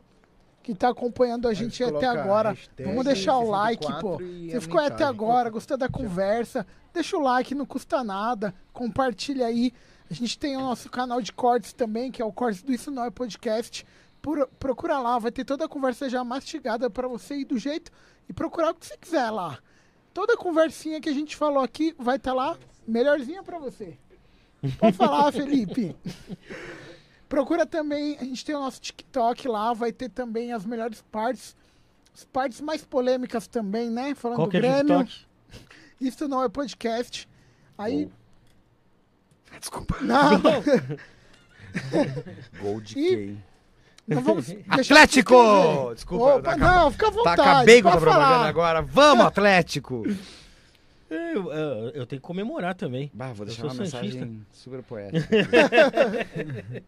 [0.62, 2.56] que tá acompanhando a gente até agora.
[2.84, 4.18] Vamos deixar o like, pô.
[4.18, 6.68] Você ficou aí até agora, gostou da conversa?
[6.94, 8.54] Deixa o like, não custa nada.
[8.74, 9.74] Compartilha aí.
[10.10, 12.90] A gente tem o nosso canal de cortes também, que é o Cortes do Isso
[12.92, 13.86] Não é Podcast.
[14.22, 17.92] Por- procura lá, vai ter toda a conversa já mastigada pra você ir do jeito
[18.28, 19.60] e procurar o que você quiser lá.
[20.14, 23.98] Toda a conversinha que a gente falou aqui vai estar lá, melhorzinha pra você.
[24.80, 25.96] Pode falar, Felipe.
[27.30, 31.56] Procura também, a gente tem o nosso TikTok lá, vai ter também as melhores partes,
[32.14, 34.16] as partes mais polêmicas também, né?
[34.16, 35.06] Falando Qual do que é Grêmio.
[35.06, 35.28] TikTok?
[36.02, 37.28] Isso não é podcast.
[37.78, 38.10] Aí.
[39.60, 39.98] Desculpa.
[40.02, 40.42] Não,
[42.62, 43.38] Gol de E-?
[44.08, 44.50] Não vamos.
[44.70, 45.94] Atlético!
[45.94, 47.42] Desculpa, Opa, tá não, fica à Tá, vontade.
[47.42, 48.82] acabei com a propaganda agora.
[48.82, 50.04] Vamos, Atlético!
[51.10, 53.10] Eu, eu- eu tenho que comemorar também.
[53.14, 54.02] Bah, vou deixar uma santista.
[54.02, 55.26] mensagem super poética.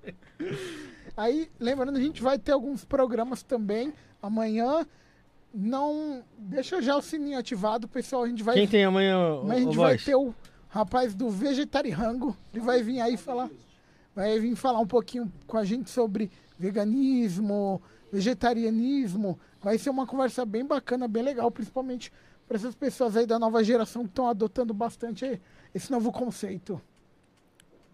[1.15, 4.85] Aí, lembrando, a gente vai ter alguns programas também amanhã.
[5.53, 6.23] Não.
[6.37, 8.23] Deixa já o sininho ativado, pessoal.
[8.23, 8.55] A gente vai.
[8.55, 10.05] Quem tem amanhã, o, Mas a gente vai voz?
[10.05, 10.33] ter o
[10.69, 12.35] rapaz do Vegetariango.
[12.53, 13.49] Ele vai vir aí falar.
[14.15, 17.81] Vai vir falar um pouquinho com a gente sobre veganismo,
[18.11, 19.39] vegetarianismo.
[19.61, 22.11] Vai ser uma conversa bem bacana, bem legal, principalmente
[22.47, 25.41] para essas pessoas aí da nova geração que estão adotando bastante
[25.73, 26.81] esse novo conceito.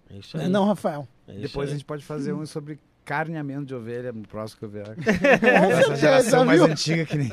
[0.10, 0.52] É isso Não aí.
[0.52, 1.08] não, Rafael?
[1.28, 1.78] É isso Depois a aí.
[1.78, 4.96] gente pode fazer um sobre carneamento de ovelha no próximo que eu vier.
[5.80, 7.30] Essa geração mais antiga que nem.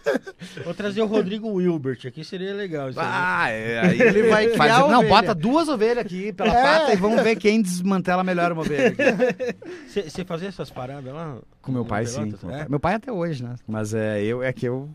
[0.62, 2.90] Vou trazer o Rodrigo Wilbert aqui, seria legal.
[2.96, 4.80] Ah, é, aí ele vai criar.
[4.80, 5.08] Não, ovelha.
[5.08, 6.62] bota duas ovelhas aqui pela É.
[6.62, 8.88] pata e vamos ver quem desmantela melhor uma ovelha.
[8.88, 9.56] aqui.
[10.10, 11.38] Você fazia essas paradas lá?
[11.62, 12.30] Com meu pai, sim.
[12.30, 12.40] Pelotas?
[12.40, 12.58] com meu É?
[12.60, 12.68] pai.
[12.68, 13.56] Meu pai até hoje, né?
[13.66, 14.88] Mas é, eu, é que eu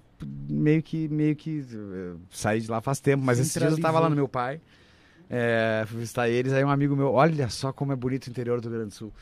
[0.47, 3.23] meio que, meio que eh, saí de lá faz tempo.
[3.25, 4.61] Mas esses dias eu tava lá no meu pai,
[5.29, 8.61] é, fui visitar eles, aí um amigo meu, olha só como é bonito o interior
[8.61, 9.13] do Rio Grande do Sul.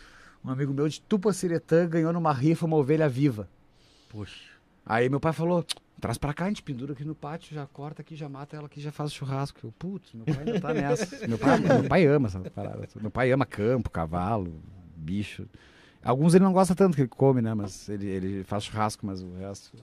[0.49, 3.47] Um amigo meu de Tupaciretã ganhou numa rifa uma ovelha viva.
[4.09, 4.49] Poxa.
[4.83, 5.63] Aí meu pai falou,
[6.01, 8.65] traz pra cá, a gente pendura aqui no pátio, já corta aqui, já mata ela
[8.65, 9.59] aqui, já faz o churrasco.
[9.63, 11.21] Eu, putz, meu pai ainda tá nessa.
[11.29, 12.89] meu, pai, meu pai ama essa parada.
[12.99, 14.59] Meu pai ama campo, cavalo,
[14.95, 15.47] bicho.
[16.03, 17.53] Alguns ele não gosta tanto que ele come, né?
[17.53, 19.77] Mas ele, ele faz churrasco, mas o resto,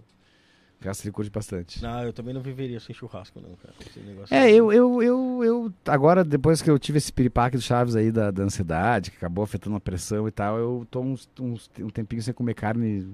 [0.81, 1.83] resto ele curte bastante.
[1.83, 3.75] Não, eu também não viveria sem churrasco, não, cara.
[3.87, 5.73] Esse negócio É, eu, eu, eu, eu.
[5.87, 9.43] Agora, depois que eu tive esse piripaque do Chaves aí da, da ansiedade, que acabou
[9.45, 13.09] afetando a pressão e tal, eu tô uns, uns- um tempinho sem comer carne.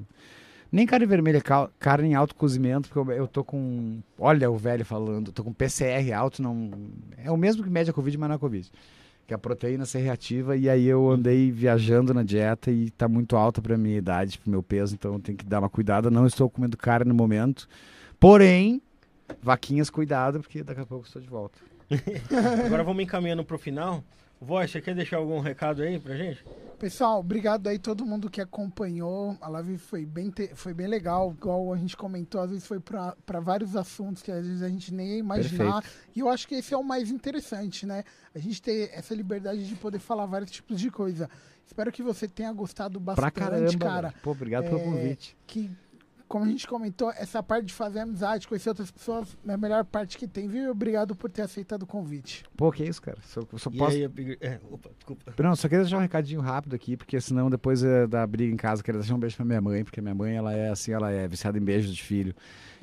[0.70, 4.00] Nem carne vermelha, cal- carne em alto cozimento, porque eu, eu tô com.
[4.18, 6.70] Olha o velho falando, tô com PCR alto, não.
[7.18, 8.70] É o mesmo que mede a Covid, mas não é Covid.
[9.26, 13.36] Que a proteína ser reativa, e aí eu andei viajando na dieta e tá muito
[13.36, 16.10] alta pra minha idade, pro meu peso, então tenho que dar uma cuidada.
[16.10, 17.68] Não estou comendo carne no momento.
[18.18, 18.82] Porém,
[19.40, 21.58] vaquinhas, cuidado, porque daqui a pouco estou de volta.
[22.66, 24.02] Agora vamos encaminhando pro final.
[24.44, 26.44] Voz, você quer deixar algum recado aí pra gente?
[26.78, 29.36] Pessoal, obrigado aí todo mundo que acompanhou.
[29.40, 32.80] A live foi bem, te- foi bem legal, igual a gente comentou, às vezes foi
[32.80, 35.84] para vários assuntos que às vezes a gente nem ia imaginar.
[36.14, 38.02] E eu acho que esse é o mais interessante, né?
[38.34, 41.30] A gente ter essa liberdade de poder falar vários tipos de coisa.
[41.64, 44.08] Espero que você tenha gostado Pra bastante, caramba, cara.
[44.08, 44.20] velho.
[44.22, 45.36] Pô, obrigado pelo É, convite.
[45.46, 45.70] Que,
[46.32, 49.84] como a gente comentou, essa parte de fazer amizade, conhecer outras pessoas, é a melhor
[49.84, 50.70] parte que tem, viu?
[50.70, 52.42] Obrigado por ter aceitado o convite.
[52.56, 53.18] Pô, que isso, cara.
[53.22, 53.94] Só, só posso...
[53.94, 55.34] aí, Big- é, opa, desculpa.
[55.42, 58.56] Não, só queria deixar um recadinho rápido aqui, porque senão depois é, da briga em
[58.56, 61.10] casa, queria deixar um beijo pra minha mãe, porque minha mãe, ela é assim, ela
[61.10, 62.34] é viciada em beijos de filho.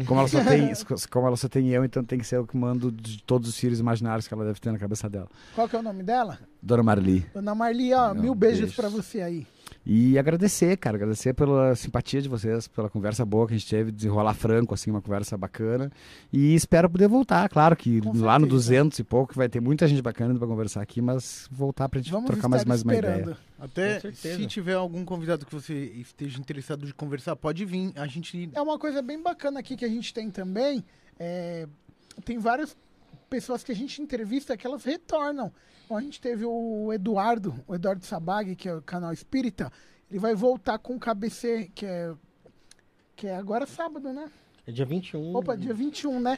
[0.05, 0.71] Como ela só tem,
[1.09, 3.57] como ela só tem eu, então tem que ser eu que mando de todos os
[3.57, 5.27] filhos imaginários que ela deve ter na cabeça dela.
[5.55, 6.37] Qual que é o nome dela?
[6.61, 7.25] Dona Marli.
[7.33, 8.75] Dona Marli, ó, Não, mil beijos beijos.
[8.75, 9.47] pra você aí.
[9.85, 13.91] E agradecer, cara, agradecer pela simpatia de vocês, pela conversa boa que a gente teve,
[13.91, 15.91] desenrolar franco, assim, uma conversa bacana.
[16.31, 18.73] E espero poder voltar, claro que Com lá no certeza.
[18.73, 22.11] 200 e pouco vai ter muita gente bacana pra conversar aqui, mas voltar pra gente
[22.11, 23.21] Vamos trocar mais, mais uma esperando.
[23.21, 23.37] ideia.
[23.57, 27.91] Até se tiver algum convidado que você esteja interessado de conversar, pode vir.
[27.95, 28.49] A gente.
[28.53, 30.83] É uma coisa bem bacana aqui que a gente tem também.
[31.19, 31.67] é,
[32.25, 32.75] tem várias
[33.29, 35.51] pessoas que a gente entrevista que elas retornam.
[35.89, 39.71] A gente teve o Eduardo, o Eduardo Sabag, que é o canal Espírita.
[40.09, 42.13] Ele vai voltar com o KBC, que é,
[43.15, 44.29] que é agora sábado, né?
[44.67, 45.35] É dia 21.
[45.35, 46.37] Opa, dia 21, né?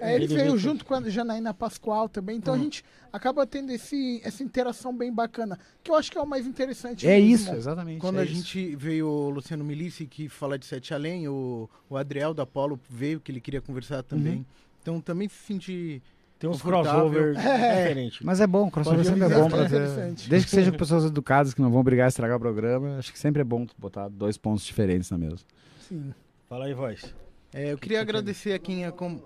[0.00, 2.36] É, Ele ele, veio junto com a Janaína Pascoal também.
[2.36, 5.56] Então a gente acaba tendo esse, essa interação bem bacana.
[5.84, 7.06] Que eu acho que é o mais interessante.
[7.06, 7.34] É mesmo.
[7.34, 8.00] isso, exatamente.
[8.00, 8.34] Quando é a isso.
[8.34, 12.80] gente veio o Luciano Milici, que fala de Sete Além, o, o Adriel da Polo
[12.90, 14.44] veio, que ele queria conversar também.
[14.88, 16.02] Então também se sentir.
[16.38, 17.82] Tem uns crossovers É.
[17.82, 18.20] diferentes.
[18.22, 20.14] Mas é bom, crossover sempre é bom é pra ter.
[20.28, 23.18] Desde que sejam pessoas educadas que não vão brigar e estragar o programa, acho que
[23.18, 25.44] sempre é bom botar dois pontos diferentes na mesa.
[25.86, 26.14] Sim.
[26.48, 27.14] Fala aí, voz.
[27.52, 29.20] É, eu queria agradecer a quem acom...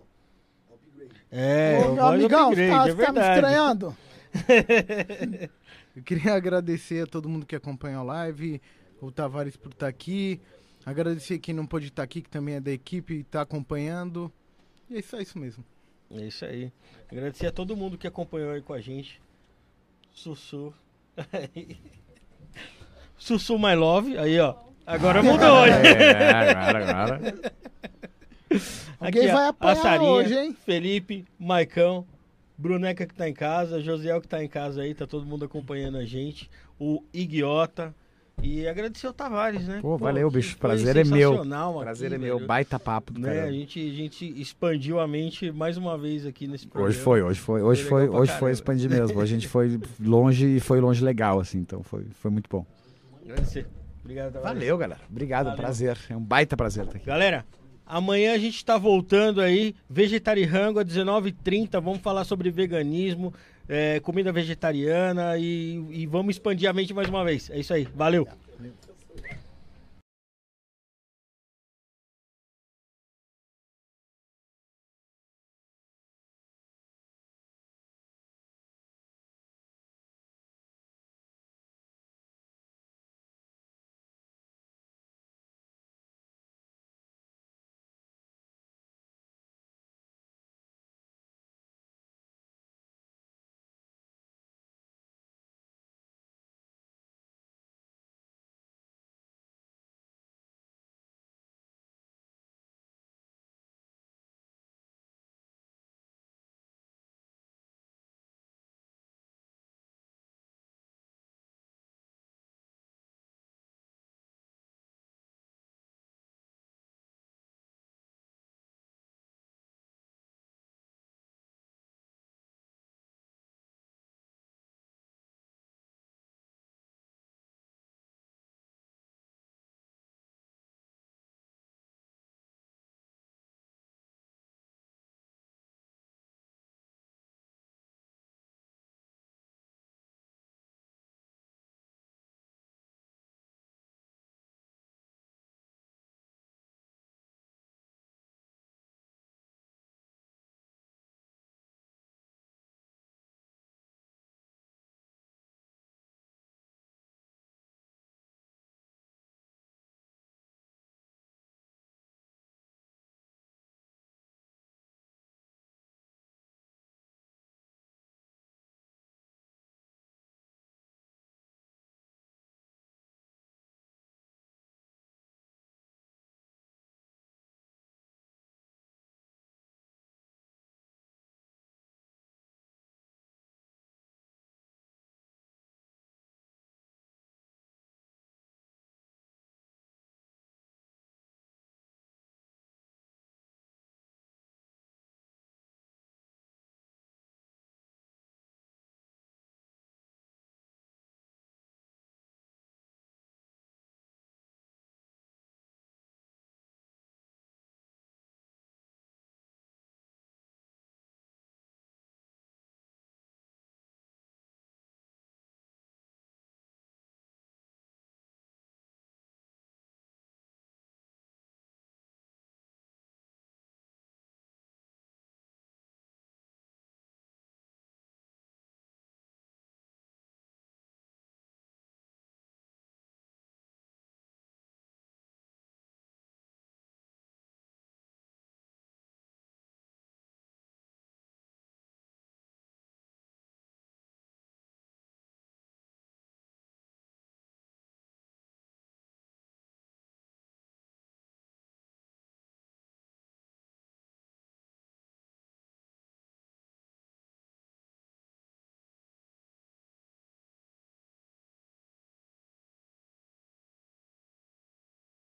[1.31, 3.97] É, Ô, o meu voz amigão, upgrade, tá, é você tá me estranhando?
[5.94, 8.60] Eu queria agradecer a todo mundo que acompanha a live,
[9.00, 10.41] o Tavares por estar aqui,
[10.86, 14.32] agradecer quem não pôde estar aqui, que também é da equipe e está acompanhando.
[14.91, 15.65] E é só isso mesmo.
[16.11, 16.70] É isso aí.
[17.11, 19.20] Agradecer a todo mundo que acompanhou aí com a gente.
[20.12, 20.75] Sussu.
[23.17, 24.19] Sussu My Love.
[24.19, 24.57] Aí, ó.
[24.86, 25.83] Agora mudou, né?
[25.86, 27.35] É, agora, agora.
[29.01, 30.57] Alguém Aqui, vai a apanhar Sarinha, hoje, hein?
[30.65, 32.07] Felipe, Maicão,
[32.59, 35.97] Bruneca que tá em casa, Josiel que tá em casa aí, tá todo mundo acompanhando
[35.97, 37.94] a gente, o Igiota.
[38.41, 39.78] E agradecer ao Tavares, né?
[39.81, 40.57] Pô, valeu, que bicho.
[40.59, 41.31] Prazer é meu.
[41.31, 42.36] sensacional Prazer aqui, é meu.
[42.36, 42.47] velho.
[42.49, 43.43] Baita papo do Né?
[43.43, 46.89] A gente, a gente expandiu a mente mais uma vez aqui nesse programa.
[46.91, 49.20] Hoje foi, hoje foi, hoje Foi foi, hoje foi expandir mesmo.
[49.20, 52.67] A gente foi longe e foi longe legal, assim, então foi, foi muito bom.
[53.25, 53.67] Agradecer.
[54.01, 54.59] Obrigado, Tavares.
[54.59, 55.01] Valeu, galera.
[55.09, 55.59] Obrigado, Valeu.
[55.61, 55.99] prazer.
[56.09, 57.07] É um baita prazer estar aqui.
[57.07, 57.44] Galera,
[57.86, 61.81] amanhã a gente tá voltando aí, Vegetarirango, às 19h30.
[61.81, 63.33] Vamos falar sobre veganismo,
[63.73, 67.49] é, comida vegetariana e, e vamos expandir a mente mais uma vez.
[67.49, 67.89] É isso aí.
[67.94, 68.28] Valeu.